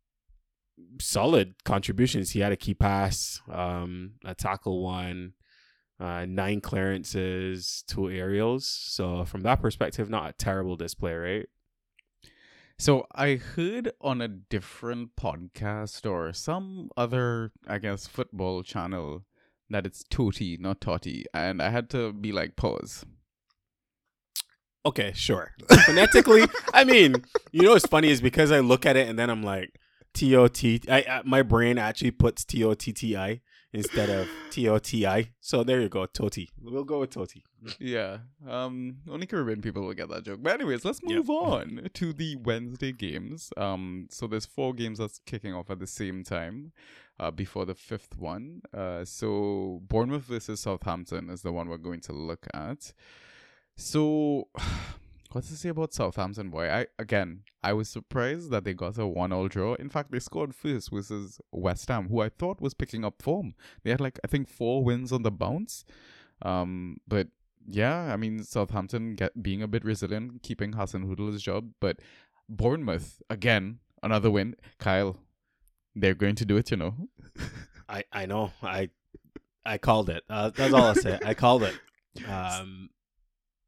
solid 1.01 1.55
contributions. 1.65 2.31
He 2.31 2.41
had 2.41 2.53
a 2.53 2.57
key 2.57 2.75
pass, 2.75 3.41
um, 3.51 4.13
a 4.25 4.35
tackle 4.35 4.83
one, 4.83 5.35
uh, 5.99 6.25
nine 6.27 6.61
clearances, 6.61 7.85
two 7.87 8.11
aerials. 8.11 8.67
So 8.67 9.25
from 9.27 9.43
that 9.43 9.61
perspective, 9.61 10.09
not 10.09 10.31
a 10.31 10.33
terrible 10.33 10.77
display, 10.77 11.15
right? 11.15 11.47
So 12.81 13.07
I 13.15 13.35
heard 13.35 13.93
on 14.01 14.23
a 14.23 14.27
different 14.29 15.15
podcast 15.15 16.11
or 16.11 16.33
some 16.33 16.89
other, 16.97 17.53
I 17.69 17.77
guess, 17.77 18.07
football 18.07 18.63
channel 18.63 19.27
that 19.69 19.85
it's 19.85 20.03
Toti, 20.03 20.59
not 20.59 20.81
Totti, 20.81 21.25
and 21.35 21.61
I 21.61 21.69
had 21.69 21.91
to 21.91 22.15
be 22.15 22.33
like, 22.33 22.57
pause. 22.57 23.05
Okay, 24.87 25.13
sure. 25.15 25.53
Phonetically, 25.85 26.45
I 26.73 26.85
mean, 26.85 27.23
you 27.53 27.65
know 27.65 27.73
what's 27.73 27.87
funny 27.87 28.09
is 28.09 28.23
because 28.23 28.51
I 28.51 28.61
look 28.61 28.87
at 28.87 28.97
it 28.97 29.11
and 29.11 29.19
then 29.19 29.29
I'm 29.29 29.43
like 29.43 29.79
T 30.15 30.35
O 30.35 30.49
T. 30.49 30.81
I 30.89 31.21
my 31.23 31.43
brain 31.43 31.77
actually 31.77 32.13
puts 32.13 32.47
T 32.47 32.65
O 32.65 32.73
T 32.73 32.95
T 32.95 33.15
I 33.15 33.43
instead 33.73 34.11
of 34.11 34.29
T 34.51 34.69
O 34.69 34.79
T 34.79 35.07
I. 35.07 35.31
So 35.41 35.63
there 35.65 35.81
you 35.81 35.89
go, 35.89 36.07
Toti. 36.07 36.49
We'll 36.63 36.85
go 36.85 37.01
with 37.01 37.11
Toti. 37.11 37.43
Yeah. 37.79 38.19
Um 38.49 38.97
only 39.11 39.27
Caribbean 39.27 39.61
people 39.63 39.83
will 39.83 39.95
get 39.95 40.09
that 40.09 40.25
joke. 40.25 40.41
But 40.43 40.55
anyways, 40.55 40.85
let's 40.85 41.01
Yep. 41.03 41.17
move 41.17 41.31
on 41.31 41.89
to 41.95 42.13
the 42.13 42.37
Wednesday 42.37 42.93
games. 42.93 43.53
Um 43.57 44.09
so 44.11 44.27
there's 44.27 44.47
four 44.47 44.73
games 44.75 44.99
that's 44.99 45.21
kicking 45.27 45.55
off 45.55 45.71
at 45.71 45.79
the 45.79 45.87
same 45.87 46.25
time. 46.25 46.73
Uh, 47.19 47.31
before 47.31 47.67
the 47.67 47.75
fifth 47.75 48.17
one. 48.17 48.63
Uh, 48.73 49.05
so 49.05 49.83
Bournemouth 49.87 50.25
versus 50.25 50.61
Southampton 50.61 51.29
is 51.29 51.43
the 51.43 51.53
one 51.53 51.69
we're 51.69 51.77
going 51.77 52.01
to 52.01 52.15
look 52.15 52.47
at. 52.55 52.95
So, 53.77 54.49
what's 55.33 55.49
to 55.49 55.57
say 55.57 55.69
about 55.71 55.95
Southampton, 55.95 56.51
boy? 56.51 56.69
I 56.69 56.87
again, 56.99 57.43
I 57.63 57.73
was 57.73 57.89
surprised 57.89 58.51
that 58.51 58.65
they 58.65 58.75
got 58.75 58.99
a 58.99 59.07
one-all 59.07 59.49
draw. 59.49 59.75
In 59.75 59.89
fact, 59.89 60.11
they 60.11 60.19
scored 60.19 60.55
first 60.55 60.91
versus 60.91 61.41
West 61.53 61.89
Ham, 61.89 62.09
who 62.09 62.21
I 62.21 62.29
thought 62.29 62.61
was 62.61 62.75
picking 62.75 63.05
up 63.05 63.23
form. 63.23 63.55
They 63.83 63.91
had 63.91 64.01
like 64.01 64.19
I 64.25 64.27
think 64.27 64.49
four 64.49 64.83
wins 64.85 65.13
on 65.13 65.23
the 65.23 65.31
bounce. 65.31 65.85
Um, 66.43 66.99
but 67.07 67.29
yeah, 67.69 68.13
I 68.13 68.17
mean 68.17 68.43
Southampton 68.43 69.15
get 69.15 69.43
being 69.43 69.63
a 69.63 69.69
bit 69.69 69.85
resilient, 69.85 70.43
keeping 70.43 70.73
Hasenhüttl's 70.73 71.43
job. 71.43 71.71
But 71.81 72.01
Bournemouth 72.49 73.23
again, 73.31 73.79
another 74.03 74.31
win. 74.31 74.57
Kyle, 74.79 75.19
they're 75.95 76.15
going 76.15 76.37
to 76.37 76.45
do 76.45 76.57
it, 76.57 76.71
you 76.71 76.77
know. 76.77 76.95
I 77.89 78.05
I 78.13 78.27
know. 78.27 78.53
I 78.63 78.91
I 79.65 79.79
called 79.79 80.11
it. 80.11 80.25
Uh, 80.29 80.51
that's 80.51 80.73
all 80.73 80.83
I'll 80.83 80.95
say. 80.95 81.19
I 81.25 81.35
called 81.35 81.63
it. 81.63 81.75
Um, 82.29 82.91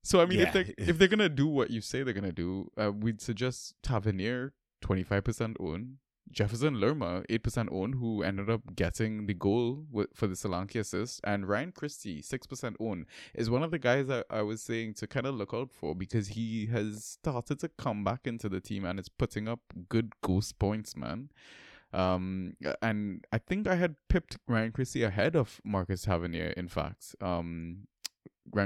So 0.02 0.21
I 0.21 0.26
mean, 0.26 0.40
if 0.40 0.54
Yeah. 0.54 0.62
they 0.64 0.75
if 0.78 0.99
they're 0.99 1.09
gonna 1.09 1.28
do 1.28 1.47
what 1.47 1.71
you 1.71 1.80
say 1.80 2.02
they're 2.02 2.14
gonna 2.14 2.32
do, 2.32 2.71
uh, 2.80 2.92
we'd 2.92 3.21
suggest 3.21 3.75
Tavernier 3.82 4.52
twenty 4.80 5.04
five 5.04 5.23
percent 5.25 5.56
own, 5.61 5.99
Jefferson 6.30 6.80
Lerma 6.80 7.23
eight 7.28 7.42
percent 7.44 7.68
own, 7.71 7.92
who 7.94 8.23
ended 8.23 8.50
up 8.50 8.75
getting 8.75 9.26
the 9.26 9.35
goal 9.35 9.85
wi- 9.92 10.09
for 10.12 10.26
the 10.26 10.35
Solanke 10.35 10.76
assist, 10.80 11.21
and 11.23 11.49
Ryan 11.49 11.71
Christie 11.71 12.21
six 12.21 12.47
percent 12.49 12.76
own 12.80 13.06
is 13.35 13.49
one 13.49 13.62
of 13.62 13.71
the 13.71 13.78
guys 13.78 14.09
that 14.09 14.26
I 14.28 14.42
was 14.42 14.61
saying 14.61 14.94
to 14.94 15.06
kind 15.06 15.26
of 15.26 15.37
look 15.37 15.54
out 15.54 15.71
for 15.73 15.94
because 15.94 16.28
he 16.28 16.66
has 16.66 17.04
started 17.04 17.61
to 17.61 17.68
come 17.68 18.02
back 18.02 18.26
into 18.26 18.49
the 18.49 18.61
team 18.61 18.85
and 18.85 18.99
is 18.99 19.09
putting 19.09 19.47
up 19.47 19.61
good 19.88 20.14
ghost 20.21 20.59
points, 20.59 20.97
man. 20.97 21.28
Um, 21.92 22.56
and 22.80 23.25
I 23.32 23.38
think 23.38 23.66
I 23.68 23.75
had 23.75 23.97
pipped 24.09 24.38
Ryan 24.49 24.73
Christie 24.73 25.02
ahead 25.02 25.37
of 25.37 25.61
Marcus 25.62 26.02
Tavernier. 26.02 26.54
In 26.56 26.66
fact, 26.66 27.14
um, 27.21 27.87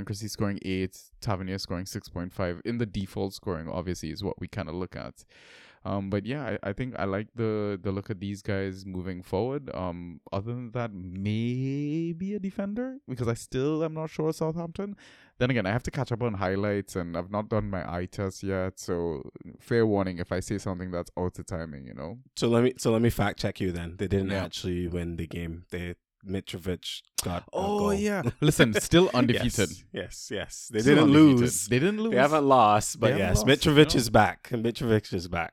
Christie 0.05 0.29
scoring 0.29 0.59
eight, 0.63 0.99
Tavernier 1.21 1.59
scoring 1.59 1.87
six 1.87 2.09
point 2.09 2.33
five 2.33 2.61
in 2.65 2.79
the 2.79 2.87
default 2.87 3.35
scoring. 3.35 3.69
Obviously, 3.69 4.11
is 4.11 4.23
what 4.25 4.41
we 4.41 4.49
kind 4.49 4.69
of 4.69 4.75
look 4.75 4.97
at. 4.97 5.25
Um, 5.85 6.11
but 6.11 6.27
yeah, 6.27 6.57
I, 6.65 6.71
I 6.71 6.73
think 6.73 6.95
I 6.99 7.05
like 7.05 7.29
the 7.37 7.79
the 7.81 7.93
look 7.93 8.11
of 8.11 8.19
these 8.19 8.43
guys 8.43 8.85
moving 8.85 9.23
forward. 9.23 9.71
Um, 9.73 10.21
other 10.33 10.53
than 10.53 10.73
that, 10.73 10.91
maybe 10.93 12.35
a 12.35 12.39
defender 12.41 12.99
because 13.09 13.29
I 13.29 13.35
still 13.35 13.85
am 13.85 13.95
not 13.95 14.11
sure 14.11 14.33
Southampton. 14.33 14.97
Then 15.39 15.51
again, 15.51 15.67
I 15.67 15.71
have 15.71 15.83
to 15.85 15.91
catch 15.91 16.11
up 16.13 16.23
on 16.23 16.35
highlights 16.35 16.97
and 16.97 17.17
I've 17.17 17.31
not 17.31 17.49
done 17.51 17.69
my 17.71 17.83
eye 17.89 18.07
test 18.07 18.43
yet. 18.43 18.79
So 18.81 19.31
fair 19.61 19.87
warning 19.87 20.19
if 20.19 20.33
I 20.33 20.41
say 20.41 20.59
something 20.59 20.91
that's 20.91 21.11
out 21.17 21.39
of 21.39 21.47
timing, 21.47 21.87
you 21.87 21.95
know. 21.95 22.19
So 22.37 22.49
let 22.49 22.65
me 22.65 22.73
so 22.79 22.91
let 22.91 23.03
me 23.03 23.11
fact 23.11 23.39
check 23.39 23.61
you 23.61 23.71
then. 23.71 23.97
They 23.99 24.09
didn't 24.09 24.31
Yeah. 24.31 24.45
actually 24.45 24.89
win 24.89 25.17
the 25.17 25.27
game. 25.27 25.67
They 25.71 25.95
Mitrovic 26.27 27.03
got. 27.23 27.43
a 27.43 27.49
Oh 27.53 27.91
yeah, 27.91 28.23
listen, 28.41 28.73
still 28.81 29.11
undefeated. 29.15 29.71
Yes, 29.71 29.83
yes, 29.93 30.29
yes. 30.31 30.69
They 30.73 30.81
Still 30.81 30.97
didn't 30.97 31.11
undefeated. 31.17 31.41
lose. 31.41 31.67
They 31.69 31.79
didn't 31.79 32.01
lose. 32.03 32.13
They 32.13 32.19
haven't 32.19 32.45
lost, 32.47 32.99
but 33.01 33.11
yes, 33.17 33.39
haven't 33.43 33.49
lost, 33.49 33.61
Mitrovic 33.67 33.95
is 33.95 34.11
back. 34.11 34.49
Mitrovic 34.51 35.13
is 35.15 35.29
back. 35.29 35.53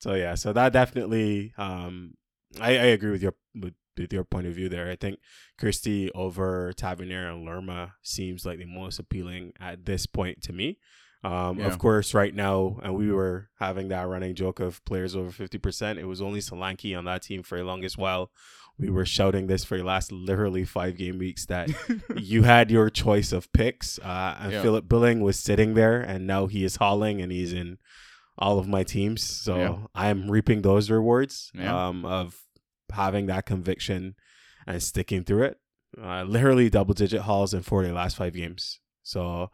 So 0.00 0.14
yeah, 0.14 0.34
so 0.34 0.52
that 0.52 0.72
definitely, 0.72 1.52
um, 1.56 2.14
I, 2.60 2.70
I 2.70 2.86
agree 2.96 3.12
with 3.12 3.22
your 3.22 3.34
with, 3.54 3.74
with 3.96 4.12
your 4.12 4.24
point 4.24 4.46
of 4.48 4.54
view 4.54 4.68
there. 4.68 4.90
I 4.90 4.96
think 4.96 5.20
Christie 5.58 6.10
over 6.12 6.72
Tavernier 6.72 7.30
and 7.30 7.44
Lerma 7.44 7.94
seems 8.02 8.44
like 8.44 8.58
the 8.58 8.64
most 8.64 8.98
appealing 8.98 9.52
at 9.60 9.84
this 9.84 10.06
point 10.06 10.42
to 10.42 10.52
me. 10.52 10.78
Um, 11.24 11.60
Yeah. 11.60 11.66
Of 11.66 11.78
course, 11.78 12.14
right 12.14 12.34
now, 12.34 12.80
and 12.82 12.96
we 12.96 13.12
were 13.12 13.48
having 13.60 13.86
that 13.88 14.08
running 14.08 14.34
joke 14.34 14.58
of 14.58 14.84
players 14.84 15.14
over 15.14 15.30
fifty 15.30 15.56
percent. 15.58 16.00
It 16.00 16.06
was 16.06 16.20
only 16.20 16.40
Solanke 16.40 16.98
on 16.98 17.04
that 17.04 17.22
team 17.22 17.44
for 17.44 17.56
the 17.56 17.62
longest 17.64 17.96
while. 17.96 18.32
We 18.78 18.90
were 18.90 19.04
shouting 19.06 19.46
this 19.46 19.64
for 19.64 19.76
the 19.78 19.84
last 19.84 20.10
literally 20.10 20.64
five 20.64 20.96
game 20.96 21.18
weeks 21.18 21.46
that 21.46 21.70
you 22.16 22.42
had 22.42 22.70
your 22.70 22.90
choice 22.90 23.30
of 23.32 23.52
picks, 23.52 23.98
uh, 24.00 24.36
and 24.40 24.52
Yeah. 24.52 24.62
Philip 24.62 24.88
Billing 24.88 25.20
was 25.20 25.38
sitting 25.38 25.74
there, 25.74 26.00
and 26.00 26.26
now 26.26 26.46
he 26.46 26.64
is 26.64 26.76
hauling, 26.76 27.20
and 27.22 27.30
he's 27.30 27.52
in 27.52 27.78
all 28.38 28.58
of 28.58 28.66
my 28.66 28.82
teams. 28.82 29.22
So 29.22 29.56
Yeah. 29.56 29.76
I'm 29.94 30.30
reaping 30.30 30.62
those 30.62 30.90
rewards 30.90 31.50
Yeah. 31.54 31.88
um, 31.88 32.04
of 32.04 32.38
having 32.92 33.26
that 33.26 33.46
conviction 33.46 34.14
and 34.66 34.82
sticking 34.82 35.22
through 35.24 35.44
it. 35.44 35.58
Uh, 36.02 36.22
literally 36.24 36.70
double 36.70 36.94
digit 36.94 37.20
hauls 37.22 37.52
in 37.52 37.62
four 37.62 37.82
of 37.82 37.88
the 37.88 37.94
last 37.94 38.16
five 38.16 38.32
games. 38.32 38.80
So 39.02 39.50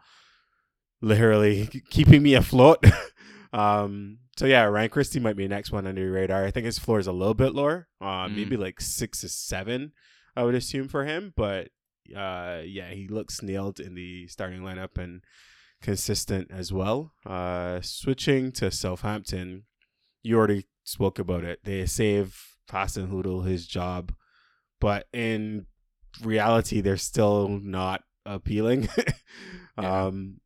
literally 1.00 1.68
keeping 1.90 2.22
me 2.22 2.34
afloat. 2.34 2.84
um, 3.52 4.18
so 4.38 4.46
yeah, 4.46 4.62
Ryan 4.64 4.88
Christie 4.90 5.20
might 5.20 5.36
be 5.36 5.42
the 5.44 5.54
next 5.54 5.72
one 5.72 5.86
under 5.86 6.00
your 6.00 6.12
radar. 6.12 6.44
I 6.44 6.50
think 6.50 6.64
his 6.66 6.78
floor 6.78 6.98
is 7.00 7.06
a 7.08 7.12
little 7.12 7.34
bit 7.34 7.54
lower, 7.54 7.88
uh, 8.00 8.26
Mm. 8.28 8.36
maybe 8.36 8.56
like 8.56 8.80
six 8.80 9.20
to 9.22 9.28
seven, 9.28 9.92
I 10.36 10.44
would 10.44 10.54
assume 10.54 10.88
for 10.88 11.04
him. 11.04 11.32
But 11.36 11.68
uh, 12.16 12.62
yeah, 12.64 12.90
he 12.90 13.08
looks 13.08 13.42
nailed 13.42 13.80
in 13.80 13.94
the 13.94 14.26
starting 14.28 14.62
lineup 14.62 14.96
and 14.96 15.22
consistent 15.82 16.50
as 16.50 16.72
well. 16.72 17.12
Uh, 17.26 17.80
switching 17.82 18.52
to 18.52 18.70
Southampton, 18.70 19.64
you 20.22 20.38
already 20.38 20.66
spoke 20.84 21.18
about 21.18 21.44
it. 21.44 21.60
They 21.64 21.84
save 21.86 22.40
Hasenhüttl 22.70 23.46
his 23.46 23.66
job, 23.66 24.12
but 24.80 25.06
in 25.12 25.66
reality, 26.22 26.80
they're 26.80 26.96
still 26.96 27.48
not 27.48 28.02
appealing. 28.24 28.88
Yeah. 29.80 30.06
um, 30.06 30.40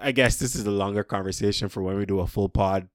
I 0.00 0.12
guess 0.12 0.36
this 0.36 0.54
is 0.54 0.66
a 0.66 0.70
longer 0.70 1.04
conversation 1.04 1.68
for 1.68 1.82
when 1.82 1.96
we 1.96 2.06
do 2.06 2.20
a 2.20 2.26
full 2.26 2.48
pod. 2.48 2.88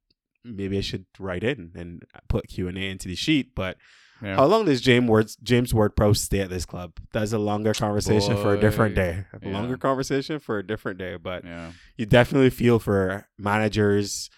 Maybe 0.43 0.77
I 0.77 0.81
should 0.81 1.05
write 1.19 1.43
in 1.43 1.71
and 1.75 2.03
put 2.27 2.47
Q 2.47 2.67
and 2.67 2.77
A 2.77 2.89
into 2.89 3.07
the 3.07 3.15
sheet. 3.15 3.53
But 3.55 3.77
Yeah. 4.21 4.35
how 4.35 4.45
long 4.45 4.65
does 4.65 4.81
James 4.81 5.07
Ward 5.07 5.31
James 5.43 5.73
Ward 5.73 5.95
Prowse 5.95 6.21
stay 6.21 6.39
at 6.41 6.49
this 6.49 6.65
club? 6.65 6.93
That's 7.11 7.33
a 7.33 7.39
longer 7.39 7.73
conversation 7.73 8.35
for 8.37 8.53
a 8.53 8.59
different 8.59 8.95
day. 8.95 9.25
A 9.33 9.45
yeah. 9.45 9.53
longer 9.53 9.77
conversation 9.77 10.39
for 10.39 10.59
a 10.59 10.65
different 10.65 10.97
day. 10.97 11.17
But 11.17 11.45
yeah. 11.45 11.71
you 11.97 12.05
definitely 12.05 12.49
feel 12.49 12.79
for 12.79 13.27
managers, 13.37 14.29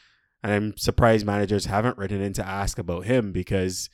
and 0.43 0.51
I'm 0.51 0.77
surprised 0.77 1.25
managers 1.25 1.65
haven't 1.65 1.97
written 1.97 2.21
in 2.21 2.33
to 2.33 2.45
ask 2.47 2.77
about 2.77 3.05
him 3.05 3.31
because 3.31 3.89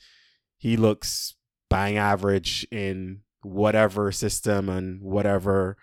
he 0.56 0.76
looks 0.76 1.34
bang 1.70 1.96
average 1.98 2.66
in 2.70 3.20
whatever 3.42 4.10
system 4.12 4.68
and 4.68 5.00
whatever 5.02 5.76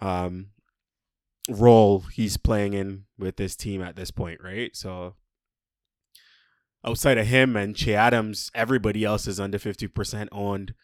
um, 0.00 0.48
role 1.48 2.00
he's 2.12 2.36
playing 2.36 2.74
in 2.74 3.04
with 3.18 3.36
this 3.36 3.56
team 3.56 3.82
at 3.82 3.96
this 3.96 4.10
point, 4.10 4.40
right? 4.42 4.74
So 4.76 5.16
outside 6.84 7.18
of 7.18 7.26
him 7.26 7.56
and 7.56 7.76
Che 7.76 7.94
Adams, 7.94 8.50
everybody 8.54 9.04
else 9.04 9.26
is 9.26 9.40
under 9.40 9.58
50% 9.58 10.28
owned. 10.32 10.74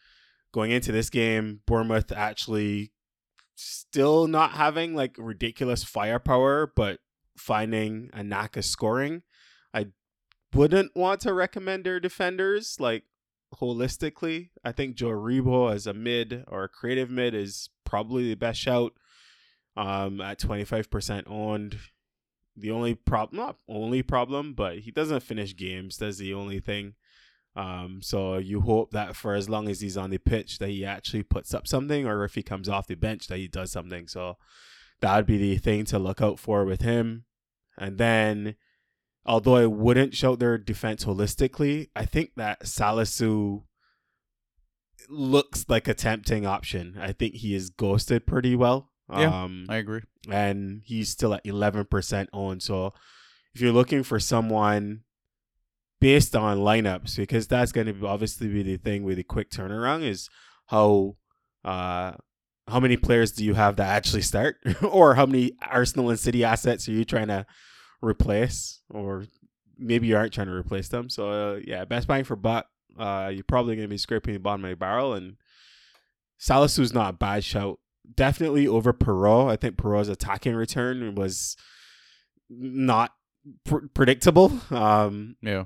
Going 0.53 0.71
into 0.71 0.91
this 0.91 1.09
game, 1.09 1.61
Bournemouth 1.67 2.11
actually 2.11 2.91
still 3.55 4.27
not 4.27 4.51
having 4.51 4.95
like 4.95 5.15
ridiculous 5.17 5.83
firepower, 5.83 6.71
but 6.75 6.99
finding 7.35 8.09
a 8.13 8.23
knack 8.23 8.57
of 8.57 8.65
scoring. 8.65 9.23
I 9.73 9.87
wouldn't 10.53 10.95
want 10.95 11.21
to 11.21 11.33
recommend 11.33 11.83
their 11.83 11.99
defenders 11.99 12.77
like 12.79 13.03
holistically. 13.55 14.49
I 14.63 14.71
think 14.71 14.95
Joe 14.95 15.09
Aribo 15.09 15.73
as 15.73 15.87
a 15.87 15.93
mid 15.93 16.43
or 16.47 16.63
a 16.63 16.69
creative 16.69 17.09
mid 17.09 17.33
is 17.33 17.69
probably 17.83 18.29
the 18.29 18.35
best 18.35 18.59
shout. 18.59 18.93
Um, 19.77 20.21
at 20.21 20.39
twenty 20.39 20.65
five 20.65 20.89
percent 20.89 21.27
owned. 21.29 21.77
The 22.55 22.71
only 22.71 22.95
problem, 22.95 23.39
not 23.39 23.57
only 23.69 24.01
problem, 24.01 24.55
but 24.55 24.79
he 24.79 24.89
doesn't 24.89 25.21
finish 25.21 25.55
games. 25.55 25.97
That's 25.97 26.17
the 26.17 26.33
only 26.33 26.59
thing. 26.59 26.95
Um, 27.55 27.99
so 28.01 28.37
you 28.37 28.61
hope 28.61 28.89
that 28.91 29.15
for 29.15 29.35
as 29.35 29.47
long 29.47 29.69
as 29.69 29.79
he's 29.79 29.95
on 29.95 30.09
the 30.09 30.17
pitch, 30.17 30.57
that 30.57 30.69
he 30.69 30.83
actually 30.83 31.21
puts 31.21 31.53
up 31.53 31.67
something, 31.67 32.07
or 32.07 32.23
if 32.23 32.33
he 32.33 32.41
comes 32.41 32.67
off 32.67 32.87
the 32.87 32.95
bench, 32.95 33.27
that 33.27 33.37
he 33.37 33.47
does 33.47 33.71
something. 33.71 34.07
So 34.07 34.37
that 35.01 35.15
would 35.15 35.27
be 35.27 35.37
the 35.37 35.57
thing 35.57 35.85
to 35.85 35.99
look 35.99 36.19
out 36.19 36.39
for 36.39 36.65
with 36.65 36.81
him. 36.81 37.25
And 37.77 37.99
then, 37.99 38.55
although 39.27 39.57
I 39.57 39.67
wouldn't 39.67 40.15
shout 40.15 40.39
their 40.39 40.57
defense 40.57 41.05
holistically, 41.05 41.89
I 41.95 42.05
think 42.05 42.31
that 42.37 42.63
Salisu 42.63 43.65
looks 45.07 45.65
like 45.69 45.87
a 45.87 45.93
tempting 45.93 46.47
option. 46.47 46.97
I 46.99 47.11
think 47.11 47.35
he 47.35 47.53
is 47.53 47.69
ghosted 47.69 48.25
pretty 48.25 48.55
well. 48.55 48.89
Yeah. 49.11 49.43
Um, 49.43 49.65
I 49.69 49.77
agree. 49.77 50.01
and 50.29 50.81
he's 50.85 51.09
still 51.09 51.33
at 51.33 51.43
11% 51.45 52.27
owned. 52.33 52.61
So 52.61 52.93
if 53.55 53.61
you're 53.61 53.71
looking 53.71 54.03
for 54.03 54.19
someone 54.19 55.01
based 55.99 56.35
on 56.35 56.59
lineups, 56.59 57.15
because 57.17 57.47
that's 57.47 57.71
going 57.71 57.87
to 57.87 58.07
obviously 58.07 58.47
be 58.47 58.63
the 58.63 58.77
thing 58.77 59.03
with 59.03 59.17
the 59.17 59.23
quick 59.23 59.49
turnaround 59.49 60.03
is 60.03 60.29
how 60.67 61.15
uh 61.63 62.11
how 62.67 62.81
many 62.81 62.97
players 62.97 63.31
do 63.31 63.45
you 63.45 63.53
have 63.53 63.77
that 63.77 63.87
actually 63.87 64.21
start, 64.21 64.57
or 64.83 65.15
how 65.15 65.25
many 65.25 65.53
Arsenal 65.61 66.09
and 66.09 66.19
City 66.19 66.43
assets 66.43 66.87
are 66.89 66.91
you 66.91 67.05
trying 67.05 67.29
to 67.29 67.45
replace, 68.01 68.81
or 68.89 69.23
maybe 69.77 70.07
you 70.07 70.17
aren't 70.17 70.33
trying 70.33 70.47
to 70.47 70.53
replace 70.53 70.89
them. 70.89 71.09
So 71.09 71.29
uh, 71.29 71.59
yeah, 71.65 71.85
best 71.85 72.07
bang 72.09 72.25
for 72.25 72.35
buck. 72.35 72.67
Uh, 72.99 73.31
you're 73.33 73.45
probably 73.45 73.75
going 73.75 73.87
to 73.87 73.89
be 73.89 73.97
scraping 73.97 74.33
the 74.33 74.39
bottom 74.41 74.65
of 74.65 74.71
the 74.71 74.75
barrel, 74.75 75.13
and 75.13 75.37
Salisu's 76.39 76.93
not 76.93 77.13
a 77.13 77.17
bad 77.17 77.43
shout 77.45 77.79
definitely 78.15 78.67
over 78.67 78.93
Perraud. 78.93 79.49
I 79.51 79.55
think 79.55 79.77
Perraud's 79.77 80.09
attacking 80.09 80.55
return 80.55 81.15
was 81.15 81.55
not 82.49 83.13
pr- 83.65 83.87
predictable. 83.93 84.51
Um, 84.71 85.35
Yeah. 85.41 85.65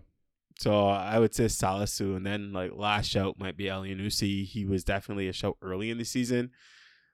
so 0.60 0.88
I 0.88 1.19
would 1.19 1.34
say 1.36 1.45
Salisu, 1.45 2.15
and 2.15 2.25
then 2.25 2.54
like 2.54 2.71
last 2.73 3.10
shout 3.10 3.39
might 3.39 3.58
be 3.58 3.65
Elyounoussi. 3.65 4.45
He 4.45 4.65
was 4.65 4.84
definitely 4.84 5.27
a 5.27 5.34
shout 5.34 5.58
early 5.62 5.89
in 5.89 5.97
the 5.97 6.06
season, 6.06 6.51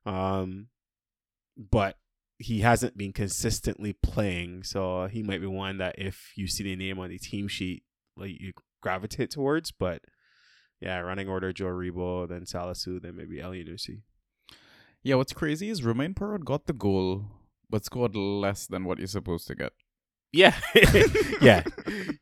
um, 0.06 0.68
but 1.58 1.98
he 2.40 2.60
hasn't 2.60 2.96
been 2.98 3.14
consistently 3.14 3.94
playing. 3.94 4.64
So 4.64 5.08
he 5.08 5.24
might 5.24 5.42
be 5.42 5.48
one 5.48 5.78
that 5.80 5.96
if 5.98 6.32
you 6.36 6.48
see 6.48 6.64
the 6.64 6.76
name 6.76 7.00
on 7.00 7.10
the 7.10 7.18
team 7.18 7.48
sheet, 7.48 7.84
like 8.16 8.40
you 8.40 8.54
gravitate 8.82 9.32
towards. 9.32 9.72
But 9.72 10.04
yeah, 10.80 11.00
running 11.00 11.28
order 11.28 11.52
Joe 11.52 11.66
Aribo, 11.66 12.28
then 12.30 12.44
Salisu, 12.44 13.02
then 13.02 13.16
maybe 13.16 13.38
Elyounoussi. 13.38 14.02
Yeah, 15.04 15.16
what's 15.16 15.34
crazy 15.34 15.70
is 15.70 15.84
Romain 15.84 16.14
Perraud 16.14 16.44
got 16.44 16.66
the 16.66 16.74
goal, 16.74 17.26
but 17.70 17.86
scored 17.86 18.16
less 18.16 18.68
than 18.68 18.84
what 18.86 18.98
you're 18.98 19.08
supposed 19.08 19.48
to 19.48 19.56
get. 19.56 19.74
Yeah, 20.34 20.56
yeah. 21.42 21.64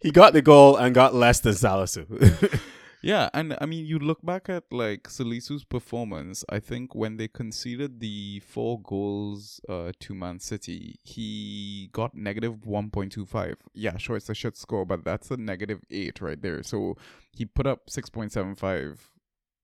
He 0.01 0.11
got 0.11 0.33
the 0.33 0.41
goal 0.41 0.77
and 0.77 0.93
got 0.93 1.15
less 1.15 1.39
than 1.39 1.53
Salisu. 1.53 2.59
Yeah, 3.05 3.29
and 3.35 3.55
I 3.61 3.67
mean, 3.67 3.85
you 3.85 3.99
look 3.99 4.25
back 4.25 4.49
at 4.49 4.63
like 4.71 5.03
Salisu's 5.03 5.63
performance. 5.63 6.43
I 6.49 6.57
think 6.57 6.95
when 6.95 7.17
they 7.17 7.27
conceded 7.27 7.99
the 7.99 8.39
four 8.39 8.81
goals 8.81 9.61
uh, 9.69 9.91
to 9.99 10.15
Man 10.15 10.39
City, 10.39 10.95
he 11.03 11.91
got 11.93 12.15
negative 12.15 12.65
one 12.65 12.89
point 12.89 13.11
two 13.11 13.27
five. 13.27 13.57
Yeah, 13.75 13.97
sure, 13.97 14.15
it's 14.15 14.29
a 14.31 14.33
shit 14.33 14.57
score, 14.57 14.85
but 14.87 15.05
that's 15.05 15.29
a 15.29 15.37
negative 15.37 15.81
eight 15.91 16.19
right 16.19 16.41
there. 16.41 16.63
So 16.63 16.95
he 17.31 17.45
put 17.45 17.67
up 17.67 17.91
six 17.91 18.09
point 18.09 18.31
seven 18.31 18.55
five 18.55 19.11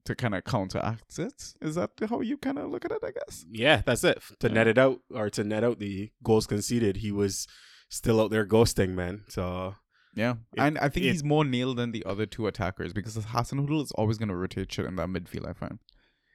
to 0.05 0.15
kind 0.15 0.33
of 0.35 0.43
counteract 0.43 1.19
it. 1.19 1.53
Is 1.61 1.75
that 1.75 1.91
how 2.09 2.21
you 2.21 2.37
kind 2.37 2.57
of 2.59 2.69
look 2.71 2.85
at 2.85 2.91
it? 2.91 2.99
I 3.03 3.11
guess. 3.11 3.45
yeah, 3.51 3.81
that's 3.85 4.03
it. 4.03 4.21
To 4.39 4.47
Yeah. 4.47 4.53
net 4.53 4.67
it 4.67 4.77
out 4.77 4.99
or 5.13 5.29
to 5.29 5.43
net 5.43 5.63
out 5.63 5.79
the 5.79 6.11
goals 6.23 6.47
conceded, 6.47 6.97
he 6.97 7.11
was 7.11 7.47
still 7.89 8.19
out 8.21 8.31
there 8.31 8.45
ghosting, 8.45 8.89
man. 8.95 9.23
So 9.29 9.75
Yeah, 10.13 10.35
It- 10.53 10.59
and 10.59 10.77
I 10.79 10.89
think 10.89 11.05
it- 11.05 11.11
he's 11.13 11.23
more 11.23 11.45
nailed 11.45 11.77
than 11.77 11.91
the 11.93 12.03
other 12.05 12.25
two 12.25 12.45
attackers 12.45 12.91
because 12.91 13.15
Hasenhüttl 13.17 13.81
is 13.81 13.91
always 13.93 14.17
going 14.17 14.27
to 14.27 14.35
rotate 14.35 14.69
shit 14.73 14.85
in 14.85 14.97
that 14.97 15.07
midfield. 15.07 15.47
I 15.47 15.53
find. 15.53 15.79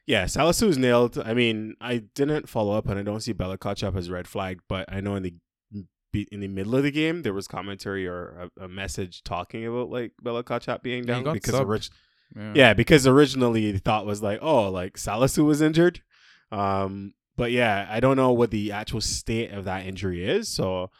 yeah, 0.07 0.25
Salisu's 0.25 0.79
nailed. 0.79 1.19
I 1.19 1.35
mean, 1.35 1.75
I 1.79 1.99
didn't 1.99 2.49
follow 2.49 2.73
up 2.75 2.87
and 2.89 2.99
I 2.99 3.03
don't 3.03 3.21
see 3.21 3.33
Bella 3.35 3.59
Kotchap 3.59 3.95
as 3.95 4.09
red 4.09 4.27
flagged, 4.29 4.63
but 4.67 4.91
I 4.91 5.01
know 5.01 5.15
in 5.17 5.23
the 5.25 5.35
in 6.31 6.41
the 6.41 6.49
middle 6.49 6.75
of 6.75 6.83
the 6.85 6.91
game 6.91 7.21
there 7.23 7.35
was 7.35 7.47
commentary 7.47 8.07
or 8.07 8.49
a, 8.59 8.65
a 8.65 8.69
message 8.69 9.23
talking 9.23 9.67
about 9.67 9.91
like 9.91 10.13
Bella 10.23 10.43
Kotchap 10.43 10.83
being 10.83 11.05
down 11.05 11.25
because 11.31 11.55
subbed. 11.55 11.67
orig- 11.67 11.91
Yeah. 12.35 12.53
yeah, 12.55 12.75
because 12.75 13.07
originally 13.07 13.73
the 13.73 13.79
thought 13.79 14.07
was 14.07 14.23
like, 14.23 14.39
oh, 14.43 14.71
like 14.71 14.95
Salisu 14.95 15.45
was 15.45 15.61
injured. 15.63 16.03
Um, 16.51 17.15
but 17.37 17.53
yeah, 17.53 17.87
I 17.91 18.01
don't 18.01 18.17
know 18.17 18.33
what 18.33 18.51
the 18.51 18.73
actual 18.73 19.01
state 19.01 19.53
of 19.53 19.65
that 19.65 19.87
injury 19.87 20.27
is. 20.27 20.49
So, 20.49 20.91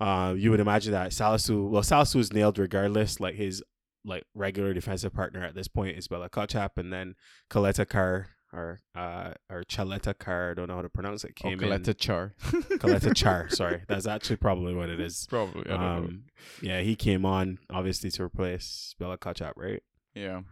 uh, 0.00 0.34
you 0.36 0.50
would 0.50 0.60
imagine 0.60 0.92
that 0.92 1.10
Salisu, 1.10 1.68
well, 1.68 1.82
Salisu 1.82 2.16
is 2.16 2.32
nailed 2.32 2.58
regardless. 2.58 3.20
Like 3.20 3.34
his 3.34 3.62
like 4.04 4.24
regular 4.34 4.72
defensive 4.72 5.12
partner 5.12 5.44
at 5.44 5.54
this 5.54 5.68
point 5.68 5.96
is 5.98 6.08
Bella 6.08 6.30
Kotchap, 6.30 6.70
and 6.76 6.92
then 6.92 7.14
Kaleta 7.50 7.88
Carr 7.88 8.28
or 8.52 8.78
uh 8.94 9.32
or 9.50 9.64
Chaleta 9.64 10.16
Carr, 10.16 10.52
I 10.52 10.54
don't 10.54 10.68
know 10.68 10.76
how 10.76 10.82
to 10.82 10.88
pronounce 10.88 11.24
it. 11.24 11.32
Oh, 11.44 11.48
Came 11.48 11.58
Coletta 11.58 11.88
in 11.88 11.94
Char. 11.96 12.34
Kaleta 12.40 13.14
Char. 13.14 13.48
Sorry, 13.50 13.82
that's 13.88 14.06
actually 14.06 14.36
probably 14.36 14.74
what 14.74 14.88
it 14.88 15.00
is. 15.00 15.26
Probably. 15.28 15.66
I 15.66 15.70
don't 15.70 15.80
know. 15.80 15.86
Um, 15.86 16.22
yeah, 16.62 16.80
he 16.80 16.94
came 16.96 17.24
on 17.26 17.58
obviously 17.70 18.10
to 18.12 18.22
replace 18.22 18.94
Bella 18.98 19.18
Kotchap, 19.18 19.52
right? 19.56 19.82
Yeah. 20.14 20.42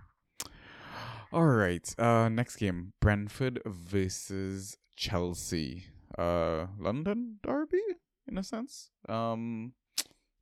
All 1.34 1.46
right. 1.46 1.92
Uh, 1.98 2.28
next 2.28 2.58
game: 2.58 2.92
Brentford 3.00 3.60
versus 3.66 4.76
Chelsea. 4.94 5.86
Uh, 6.16 6.66
London 6.78 7.40
derby 7.42 7.82
in 8.28 8.38
a 8.38 8.44
sense. 8.44 8.92
Um, 9.08 9.72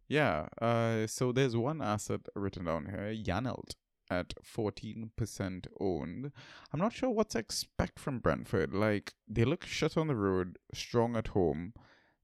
yeah. 0.07 0.49
Uh, 0.61 1.07
so 1.07 1.33
there's 1.33 1.57
one 1.57 1.81
asset 1.81 2.21
written 2.35 2.67
down 2.67 2.91
here: 2.91 3.15
Janelt 3.15 3.75
at 4.11 4.35
fourteen 4.43 5.13
percent 5.17 5.67
owned. 5.81 6.31
I'm 6.75 6.81
not 6.81 6.93
sure 6.93 7.09
what 7.09 7.31
to 7.31 7.39
expect 7.39 7.99
from 7.99 8.19
Brentford. 8.19 8.75
Like 8.75 9.15
they 9.27 9.47
look 9.47 9.65
shut 9.65 9.97
on 9.97 10.09
the 10.09 10.15
road, 10.15 10.59
strong 10.75 11.17
at 11.17 11.29
home. 11.29 11.73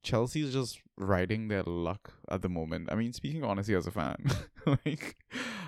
Chelsea's 0.03 0.53
just 0.53 0.83
riding 0.99 1.49
their 1.49 1.63
luck 1.63 2.13
at 2.31 2.43
the 2.43 2.51
moment. 2.51 2.91
I 2.93 2.97
mean, 2.97 3.15
speaking 3.15 3.45
honestly 3.45 3.75
as 3.75 3.87
a 3.87 3.91
fan, 3.91 4.27
like, 4.67 5.17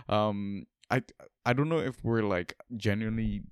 um, 0.07 0.67
I 0.91 1.03
I 1.45 1.53
don't 1.53 1.69
know 1.69 1.79
if 1.79 2.05
we're 2.05 2.23
like 2.23 2.57
genuinely, 2.77 3.43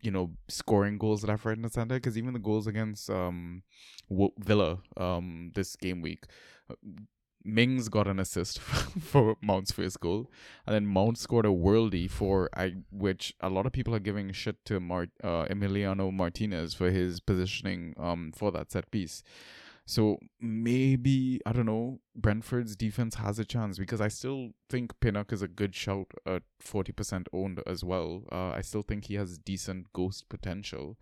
you 0.00 0.10
know, 0.10 0.32
scoring 0.48 0.98
goals 0.98 1.24
left, 1.24 1.44
right, 1.44 1.56
and 1.56 1.72
center. 1.72 1.94
Because 1.96 2.18
even 2.18 2.32
the 2.34 2.38
goals 2.38 2.66
against 2.66 3.08
um, 3.10 3.62
Wo- 4.08 4.34
Villa 4.38 4.78
um 4.96 5.52
this 5.54 5.76
game 5.76 6.02
week, 6.02 6.24
uh, 6.70 6.74
Mings 7.46 7.88
got 7.88 8.06
an 8.06 8.18
assist 8.18 8.58
for 9.00 9.36
Mount's 9.42 9.72
first 9.72 10.00
goal, 10.00 10.30
and 10.66 10.74
then 10.74 10.86
Mount 10.86 11.18
scored 11.18 11.46
a 11.46 11.50
worldie 11.50 12.10
for 12.10 12.48
I, 12.56 12.74
which 12.90 13.34
a 13.40 13.48
lot 13.50 13.66
of 13.66 13.72
people 13.72 13.94
are 13.94 13.98
giving 14.00 14.32
shit 14.32 14.64
to 14.66 14.80
Mar- 14.80 15.08
uh, 15.22 15.46
Emiliano 15.46 16.12
Martinez 16.12 16.74
for 16.74 16.90
his 16.90 17.20
positioning 17.20 17.94
um 17.98 18.32
for 18.34 18.50
that 18.52 18.72
set 18.72 18.90
piece. 18.90 19.22
So 19.86 20.18
maybe 20.40 21.40
I 21.44 21.52
don't 21.52 21.66
know. 21.66 22.00
Brentford's 22.16 22.74
defense 22.74 23.16
has 23.16 23.38
a 23.38 23.44
chance 23.44 23.78
because 23.78 24.00
I 24.00 24.08
still 24.08 24.50
think 24.70 24.98
Pinnock 25.00 25.32
is 25.32 25.42
a 25.42 25.48
good 25.48 25.74
shout 25.74 26.06
at 26.26 26.42
forty 26.58 26.92
percent 26.92 27.28
owned 27.32 27.60
as 27.66 27.84
well. 27.84 28.24
Uh, 28.32 28.50
I 28.50 28.62
still 28.62 28.82
think 28.82 29.06
he 29.06 29.14
has 29.14 29.36
decent 29.36 29.92
ghost 29.92 30.28
potential. 30.28 30.96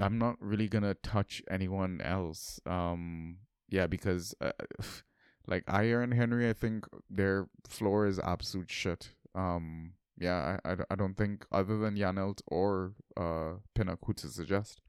I'm 0.00 0.18
not 0.18 0.36
really 0.40 0.68
gonna 0.68 0.94
touch 0.94 1.42
anyone 1.48 2.00
else. 2.00 2.60
Um, 2.66 3.38
yeah, 3.68 3.86
because 3.86 4.34
uh, 4.40 4.52
like 5.46 5.64
Ajer 5.66 6.02
and 6.02 6.14
Henry, 6.14 6.48
I 6.48 6.52
think 6.52 6.86
their 7.08 7.48
floor 7.68 8.06
is 8.06 8.18
absolute 8.18 8.70
shit. 8.70 9.10
Um, 9.36 9.92
yeah, 10.18 10.58
I, 10.64 10.72
I, 10.72 10.76
I 10.90 10.94
don't 10.96 11.16
think 11.16 11.46
other 11.52 11.78
than 11.78 11.96
Janelt 11.96 12.42
or 12.48 12.94
uh 13.16 13.54
Pinnock 13.74 14.00
who 14.04 14.14
to 14.14 14.26
suggest. 14.26 14.80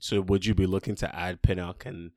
So 0.00 0.20
would 0.20 0.46
you 0.46 0.54
be 0.54 0.66
looking 0.66 0.94
to 0.96 1.14
add 1.14 1.42
Pinnock 1.42 1.86
and 1.86 2.12